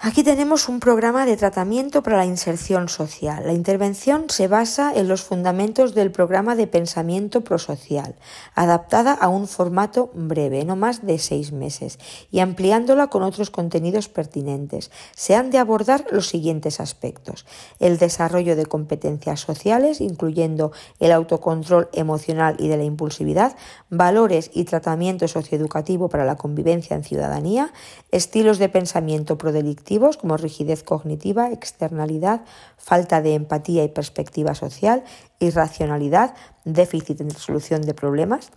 Aquí 0.00 0.22
tenemos 0.22 0.68
un 0.68 0.78
programa 0.78 1.26
de 1.26 1.36
tratamiento 1.36 2.04
para 2.04 2.18
la 2.18 2.24
inserción 2.24 2.88
social. 2.88 3.44
La 3.44 3.52
intervención 3.52 4.26
se 4.28 4.46
basa 4.46 4.92
en 4.94 5.08
los 5.08 5.22
fundamentos 5.22 5.92
del 5.92 6.12
programa 6.12 6.54
de 6.54 6.68
pensamiento 6.68 7.42
prosocial, 7.42 8.14
adaptada 8.54 9.12
a 9.12 9.26
un 9.26 9.48
formato 9.48 10.12
breve, 10.14 10.64
no 10.64 10.76
más 10.76 11.04
de 11.04 11.18
seis 11.18 11.50
meses, 11.50 11.98
y 12.30 12.38
ampliándola 12.38 13.08
con 13.08 13.24
otros 13.24 13.50
contenidos 13.50 14.08
pertinentes. 14.08 14.92
Se 15.16 15.34
han 15.34 15.50
de 15.50 15.58
abordar 15.58 16.06
los 16.12 16.28
siguientes 16.28 16.78
aspectos. 16.78 17.44
El 17.80 17.98
desarrollo 17.98 18.54
de 18.54 18.66
competencias 18.66 19.40
sociales, 19.40 20.00
incluyendo 20.00 20.70
el 21.00 21.10
autocontrol 21.10 21.88
emocional 21.92 22.54
y 22.60 22.68
de 22.68 22.76
la 22.76 22.84
impulsividad, 22.84 23.56
valores 23.90 24.52
y 24.54 24.62
tratamiento 24.62 25.26
socioeducativo 25.26 26.08
para 26.08 26.24
la 26.24 26.36
convivencia 26.36 26.94
en 26.94 27.02
ciudadanía, 27.02 27.72
estilos 28.12 28.58
de 28.58 28.68
pensamiento 28.68 29.36
prodelictivo, 29.36 29.87
como 30.20 30.36
rigidez 30.36 30.82
cognitiva, 30.82 31.50
externalidad, 31.50 32.42
falta 32.76 33.22
de 33.22 33.34
empatía 33.34 33.84
y 33.84 33.88
perspectiva 33.88 34.54
social, 34.54 35.02
irracionalidad, 35.38 36.34
déficit 36.64 37.20
en 37.22 37.30
resolución 37.30 37.82
de 37.82 37.94
problemas, 37.94 38.50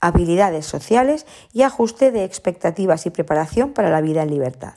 habilidades 0.00 0.66
sociales 0.66 1.26
y 1.52 1.62
ajuste 1.62 2.12
de 2.12 2.24
expectativas 2.24 3.06
y 3.06 3.10
preparación 3.10 3.72
para 3.72 3.90
la 3.90 4.00
vida 4.00 4.22
en 4.22 4.30
libertad. 4.30 4.74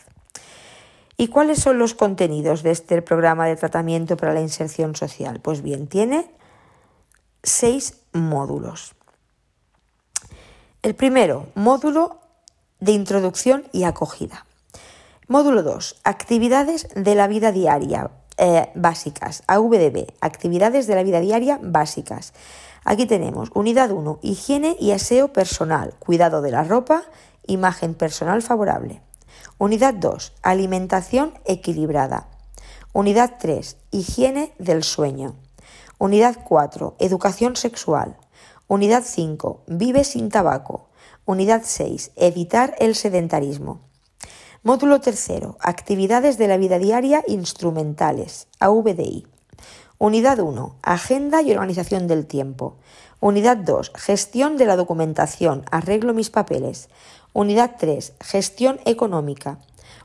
¿Y 1.15 1.27
cuáles 1.27 1.60
son 1.60 1.77
los 1.77 1.94
contenidos 1.94 2.64
de 2.64 2.72
este 2.72 3.02
programa 3.02 3.45
de 3.45 3.56
tratamiento 3.56 4.18
para 4.18 4.34
la 4.34 4.41
inserción 4.41 4.95
social? 4.95 5.40
Pues 5.41 5.61
bien, 5.61 5.88
tiene 5.88 6.31
seis 7.44 8.02
módulos. 8.14 8.95
El 10.81 10.95
primero, 10.95 11.48
módulo 11.56 12.22
de 12.80 12.94
introducción 12.94 13.65
y 13.73 13.84
acogida. 13.84 14.45
Módulo 15.30 15.61
2. 15.61 15.97
Actividades 16.06 16.88
de 16.95 17.14
la 17.14 17.27
vida 17.27 17.51
diaria 17.51 18.10
eh, 18.39 18.72
básicas. 18.73 19.43
AVDB. 19.45 20.07
Actividades 20.22 20.88
de 20.88 20.95
la 20.95 21.03
vida 21.03 21.19
diaria 21.19 21.60
básicas. 21.61 22.34
Aquí 22.84 23.06
tenemos 23.06 23.51
unidad 23.53 23.91
1. 23.91 24.18
Higiene 24.23 24.76
y 24.80 24.89
aseo 24.89 25.31
personal. 25.31 25.93
Cuidado 25.99 26.41
de 26.41 26.49
la 26.49 26.64
ropa. 26.64 27.03
Imagen 27.45 27.93
personal 27.93 28.41
favorable. 28.41 29.03
Unidad 29.60 29.93
2. 29.93 30.34
Alimentación 30.41 31.35
equilibrada. 31.45 32.26
Unidad 32.91 33.35
3. 33.39 33.77
Higiene 33.91 34.56
del 34.57 34.84
sueño. 34.84 35.35
Unidad 35.99 36.38
4. 36.43 36.95
Educación 36.97 37.56
sexual. 37.56 38.18
Unidad 38.68 39.03
5. 39.06 39.61
Vive 39.68 40.06
sin 40.06 40.30
tabaco. 40.30 40.89
Unidad 41.26 41.61
6. 41.65 42.14
Evitar 42.15 42.73
el 42.80 42.95
sedentarismo. 42.95 43.89
Módulo 44.61 44.99
tercero. 44.99 45.57
Actividades 45.61 46.38
de 46.38 46.49
la 46.49 46.57
vida 46.57 46.80
diaria 46.80 47.23
instrumentales. 47.27 48.49
AVDI. 48.60 49.26
Unidad 49.98 50.40
1. 50.40 50.76
Agenda 50.81 51.41
y 51.41 51.52
organización 51.53 52.07
del 52.07 52.26
tiempo. 52.26 52.76
Unidad 53.22 53.56
2. 53.56 53.94
Gestión 53.95 54.57
de 54.57 54.65
la 54.65 54.76
documentación. 54.76 55.64
Arreglo 55.72 56.14
mis 56.14 56.30
papeles. 56.30 56.90
Unidad 57.31 57.77
3. 57.80 58.11
Gestión 58.19 58.81
económica. 58.84 59.60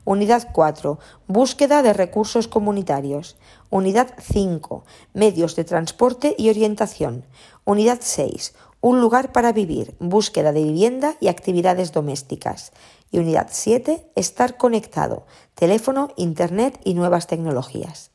Unidad 0.05 0.47
4. 0.53 1.01
Búsqueda 1.27 1.83
de 1.83 1.93
recursos 1.93 2.47
comunitarios. 2.47 3.37
Unidad 3.71 4.15
5. 4.21 4.85
Medios 5.15 5.57
de 5.57 5.65
transporte 5.65 6.37
y 6.39 6.49
orientación. 6.49 7.25
Unidad 7.65 7.99
6. 8.01 8.55
Un 8.85 9.01
lugar 9.01 9.33
para 9.33 9.53
vivir. 9.53 9.97
Búsqueda 9.99 10.53
de 10.53 10.63
vivienda 10.63 11.17
y 11.19 11.29
actividades 11.29 11.93
domésticas. 11.93 12.71
Y 13.11 13.19
unidad 13.19 13.49
7, 13.51 14.11
estar 14.15 14.59
conectado, 14.59 15.25
teléfono, 15.55 16.11
internet 16.17 16.79
y 16.85 16.93
nuevas 16.93 17.27
tecnologías. 17.27 18.11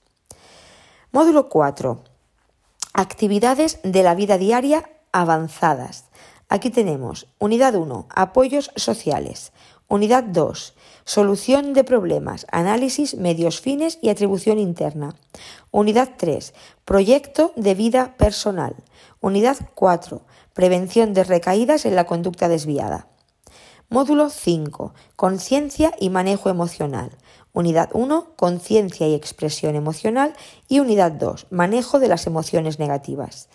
Módulo 1.12 1.50
4, 1.50 2.04
actividades 2.94 3.80
de 3.82 4.04
la 4.04 4.14
vida 4.14 4.38
diaria 4.38 4.88
avanzadas. 5.12 6.06
Aquí 6.50 6.70
tenemos 6.70 7.26
unidad 7.40 7.74
1, 7.74 8.06
apoyos 8.08 8.70
sociales. 8.76 9.54
Unidad 9.88 10.24
2, 10.24 10.76
solución 11.04 11.74
de 11.74 11.84
problemas, 11.84 12.46
análisis, 12.52 13.16
medios 13.16 13.60
fines 13.60 13.98
y 14.04 14.10
atribución 14.10 14.60
interna. 14.60 15.16
Unidad 15.72 16.10
3, 16.16 16.54
proyecto 16.86 17.54
de 17.56 17.74
vida 17.74 18.16
personal. 18.18 18.76
Unidad 19.20 19.58
4, 19.74 20.22
prevención 20.54 21.14
de 21.14 21.24
recaídas 21.24 21.86
en 21.86 21.96
la 21.96 22.06
conducta 22.06 22.48
desviada. 22.48 23.08
Módulo 23.90 24.30
5. 24.30 24.94
Conciencia 25.16 25.94
y 26.00 26.10
manejo 26.10 26.50
emocional. 26.50 27.10
Unidad 27.54 27.90
1. 27.94 28.34
Conciencia 28.36 29.08
y 29.08 29.16
expresión 29.16 29.76
emocional. 29.76 30.34
Y 30.68 30.80
unidad 30.80 31.12
2. 31.12 31.48
Manejo 31.50 32.00
de 32.00 32.08
las 32.08 32.28
emociones 32.28 32.78
negativas. 32.78 33.50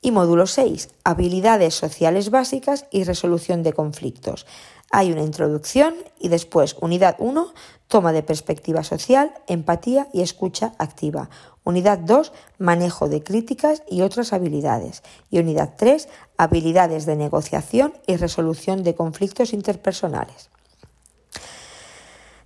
Y 0.00 0.12
módulo 0.12 0.46
6. 0.46 0.88
Habilidades 1.04 1.74
sociales 1.74 2.30
básicas 2.30 2.86
y 2.90 3.04
resolución 3.04 3.62
de 3.62 3.74
conflictos. 3.74 4.46
Hay 4.90 5.12
una 5.12 5.22
introducción 5.22 5.94
y 6.18 6.28
después 6.28 6.76
unidad 6.80 7.16
1, 7.18 7.52
toma 7.88 8.12
de 8.12 8.22
perspectiva 8.22 8.84
social, 8.84 9.34
empatía 9.48 10.08
y 10.12 10.22
escucha 10.22 10.74
activa. 10.78 11.28
Unidad 11.64 11.98
2, 11.98 12.32
manejo 12.58 13.08
de 13.08 13.22
críticas 13.24 13.82
y 13.90 14.02
otras 14.02 14.32
habilidades. 14.32 15.02
Y 15.28 15.40
unidad 15.40 15.74
3, 15.76 16.08
habilidades 16.36 17.06
de 17.06 17.16
negociación 17.16 17.94
y 18.06 18.16
resolución 18.16 18.82
de 18.82 18.94
conflictos 18.94 19.52
interpersonales. 19.52 20.50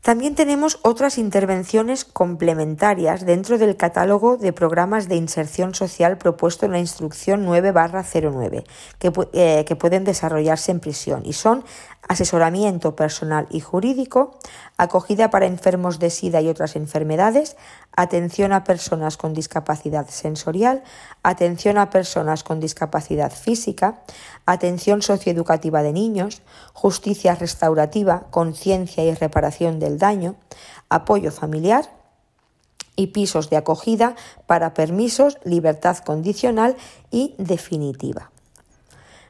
También 0.02 0.35
tenemos 0.35 0.78
otras 0.81 1.18
intervenciones 1.18 2.06
complementarias 2.06 3.27
dentro 3.27 3.59
del 3.59 3.77
catálogo 3.77 4.39
de 4.39 4.55
programas 4.55 5.09
de 5.09 5.16
inserción 5.16 5.74
social 5.74 6.16
propuesto 6.16 6.64
en 6.64 6.72
la 6.72 6.78
instrucción 6.78 7.47
9-09 7.47 8.64
que, 8.98 9.12
eh, 9.35 9.64
que 9.66 9.77
pueden 9.77 10.05
desarrollarse 10.05 10.72
en 10.72 10.81
prisión 10.81 11.22
y 11.27 11.35
son 11.35 11.64
asesoramiento 12.09 12.97
personal 12.97 13.47
y 13.51 13.60
jurídico, 13.60 14.39
acogida 14.77 15.31
para 15.31 15.47
enfermos 15.47 15.98
de 15.98 16.10
SIDA 16.10 16.40
y 16.40 16.48
otras 16.48 16.74
enfermedades, 16.74 17.56
atención 17.94 18.52
a 18.52 18.64
personas 18.64 19.16
con 19.16 19.35
discapacidad 19.35 20.09
sensorial, 20.09 20.82
atención 21.22 21.78
a 21.78 21.90
personas 21.90 22.43
con 22.43 22.59
discapacidad 22.59 23.31
física, 23.31 24.02
atención 24.47 25.02
socioeducativa 25.02 25.82
de 25.82 25.93
niños, 25.93 26.43
justicia 26.81 27.35
restaurativa, 27.35 28.23
conciencia 28.31 29.05
y 29.05 29.12
reparación 29.12 29.81
del 29.81 29.98
daño, 29.98 30.36
apoyo 30.89 31.31
familiar 31.31 31.90
y 32.97 33.09
pisos 33.09 33.51
de 33.51 33.59
acogida 33.59 34.16
para 34.47 34.73
permisos, 34.73 35.36
libertad 35.44 35.98
condicional 35.98 36.77
y 37.11 37.35
definitiva. 37.36 38.31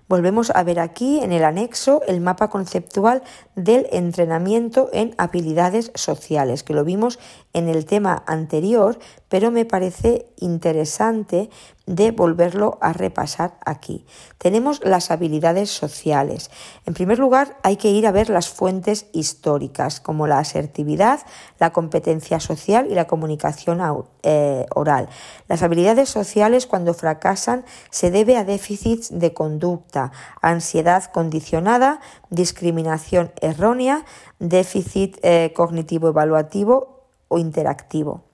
Volvemos 0.06 0.52
a 0.54 0.62
ver 0.62 0.78
aquí 0.78 1.18
en 1.18 1.32
el 1.32 1.42
anexo 1.42 2.02
el 2.06 2.20
mapa 2.20 2.50
conceptual 2.50 3.22
del 3.56 3.88
entrenamiento 3.90 4.88
en 4.92 5.16
habilidades 5.18 5.90
sociales, 5.96 6.62
que 6.62 6.74
lo 6.74 6.84
vimos 6.84 7.18
en 7.52 7.68
el 7.68 7.84
tema 7.84 8.22
anterior, 8.26 8.96
pero 9.28 9.50
me 9.50 9.64
parece 9.64 10.26
interesante 10.38 11.50
de 11.86 12.12
volverlo 12.12 12.78
a 12.80 12.92
repasar 12.92 13.58
aquí. 13.64 14.04
Tenemos 14.38 14.80
las 14.84 15.10
habilidades 15.10 15.70
sociales. 15.70 16.50
En 16.86 16.94
primer 16.94 17.18
lugar, 17.18 17.58
hay 17.62 17.76
que 17.76 17.90
ir 17.90 18.06
a 18.06 18.12
ver 18.12 18.30
las 18.30 18.48
fuentes 18.48 19.06
históricas, 19.12 20.00
como 20.00 20.26
la 20.26 20.38
asertividad, 20.38 21.20
la 21.58 21.72
competencia 21.72 22.38
social 22.38 22.86
y 22.90 22.94
la 22.94 23.06
comunicación 23.06 23.80
eh, 24.22 24.66
oral. 24.74 25.08
Las 25.48 25.62
habilidades 25.62 26.08
sociales, 26.08 26.66
cuando 26.66 26.94
fracasan, 26.94 27.64
se 27.90 28.10
debe 28.10 28.36
a 28.36 28.44
déficits 28.44 29.18
de 29.18 29.34
conducta, 29.34 30.12
ansiedad 30.40 31.04
condicionada, 31.10 32.00
discriminación 32.30 33.32
errónea, 33.40 34.04
déficit 34.38 35.18
eh, 35.22 35.52
cognitivo 35.56 36.08
evaluativo 36.08 37.00
o 37.28 37.38
interactivo. 37.38 38.29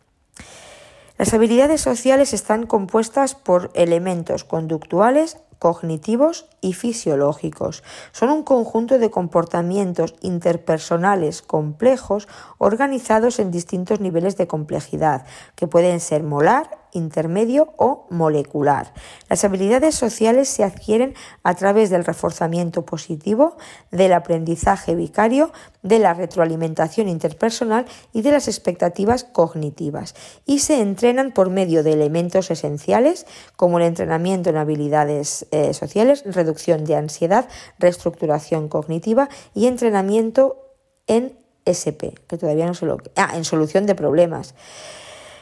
Las 1.18 1.32
habilidades 1.32 1.80
sociales 1.80 2.34
están 2.34 2.66
compuestas 2.66 3.34
por 3.34 3.70
elementos 3.74 4.44
conductuales, 4.44 5.38
cognitivos 5.58 6.46
y 6.66 6.72
fisiológicos. 6.72 7.84
Son 8.10 8.28
un 8.30 8.42
conjunto 8.42 8.98
de 8.98 9.08
comportamientos 9.08 10.16
interpersonales 10.20 11.40
complejos 11.40 12.26
organizados 12.58 13.38
en 13.38 13.52
distintos 13.52 14.00
niveles 14.00 14.36
de 14.36 14.48
complejidad, 14.48 15.24
que 15.54 15.68
pueden 15.68 16.00
ser 16.00 16.24
molar, 16.24 16.86
intermedio 16.92 17.74
o 17.76 18.06
molecular. 18.10 18.92
Las 19.28 19.44
habilidades 19.44 19.94
sociales 19.94 20.48
se 20.48 20.64
adquieren 20.64 21.14
a 21.42 21.54
través 21.54 21.90
del 21.90 22.04
reforzamiento 22.04 22.84
positivo, 22.84 23.56
del 23.90 24.12
aprendizaje 24.12 24.94
vicario, 24.94 25.52
de 25.82 25.98
la 25.98 26.14
retroalimentación 26.14 27.08
interpersonal 27.08 27.86
y 28.12 28.22
de 28.22 28.32
las 28.32 28.48
expectativas 28.48 29.24
cognitivas 29.24 30.14
y 30.46 30.60
se 30.60 30.80
entrenan 30.80 31.32
por 31.32 31.50
medio 31.50 31.82
de 31.82 31.92
elementos 31.92 32.50
esenciales 32.50 33.26
como 33.56 33.78
el 33.78 33.84
entrenamiento 33.84 34.50
en 34.50 34.56
habilidades 34.56 35.46
eh, 35.50 35.74
sociales, 35.74 36.24
reducción 36.26 36.55
de 36.56 36.96
ansiedad, 36.96 37.48
reestructuración 37.78 38.68
cognitiva 38.68 39.28
y 39.54 39.66
entrenamiento 39.66 40.74
en 41.06 41.38
SP, 41.66 42.14
que 42.26 42.38
todavía 42.38 42.66
no 42.66 42.74
se 42.74 42.86
lo... 42.86 42.98
Ah, 43.16 43.32
en 43.34 43.44
solución 43.44 43.86
de 43.86 43.94
problemas. 43.94 44.54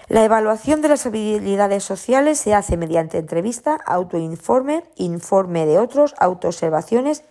La 0.08 0.24
evaluación 0.24 0.82
de 0.82 0.88
las 0.88 1.06
habilidades 1.06 1.82
sociales 1.82 2.38
se 2.38 2.54
hace 2.54 2.76
mediante 2.76 3.18
entrevista, 3.18 3.78
autoinforme, 3.86 4.84
informe 4.96 5.64
de 5.64 5.78
otros, 5.78 6.14
autoobservaciones 6.18 7.24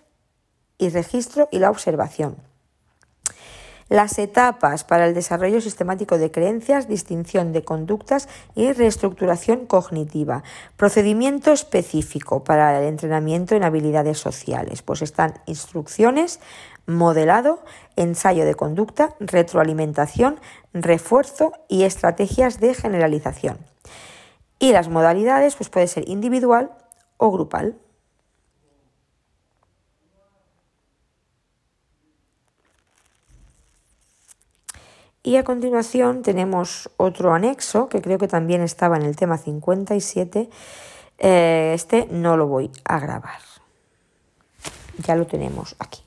y 0.78 0.88
registro 0.88 1.48
y 1.52 1.60
la 1.60 1.70
observación. 1.70 2.36
Las 3.90 4.18
etapas 4.18 4.82
para 4.82 5.06
el 5.06 5.14
desarrollo 5.14 5.60
sistemático 5.60 6.16
de 6.16 6.30
creencias, 6.30 6.88
distinción 6.88 7.52
de 7.52 7.64
conductas 7.64 8.28
y 8.54 8.72
reestructuración 8.72 9.66
cognitiva. 9.66 10.42
Procedimiento 10.76 11.52
específico 11.52 12.44
para 12.44 12.78
el 12.78 12.86
entrenamiento 12.86 13.54
en 13.54 13.62
habilidades 13.62 14.18
sociales. 14.18 14.80
Pues 14.80 15.02
están 15.02 15.34
instrucciones, 15.46 16.40
modelado, 16.86 17.62
ensayo 17.96 18.46
de 18.46 18.54
conducta, 18.54 19.14
retroalimentación, 19.20 20.40
refuerzo 20.72 21.52
y 21.68 21.82
estrategias 21.82 22.60
de 22.60 22.74
generalización. 22.74 23.58
Y 24.58 24.72
las 24.72 24.88
modalidades 24.88 25.56
pues 25.56 25.68
puede 25.68 25.88
ser 25.88 26.08
individual 26.08 26.70
o 27.18 27.30
grupal. 27.30 27.76
Y 35.26 35.36
a 35.36 35.42
continuación 35.42 36.20
tenemos 36.20 36.90
otro 36.98 37.32
anexo 37.32 37.88
que 37.88 38.02
creo 38.02 38.18
que 38.18 38.28
también 38.28 38.60
estaba 38.60 38.98
en 38.98 39.04
el 39.04 39.16
tema 39.16 39.38
57. 39.38 40.50
Eh, 41.18 41.72
este 41.74 42.06
no 42.10 42.36
lo 42.36 42.46
voy 42.46 42.70
a 42.84 42.98
grabar. 42.98 43.40
Ya 44.98 45.16
lo 45.16 45.26
tenemos 45.26 45.76
aquí. 45.78 46.02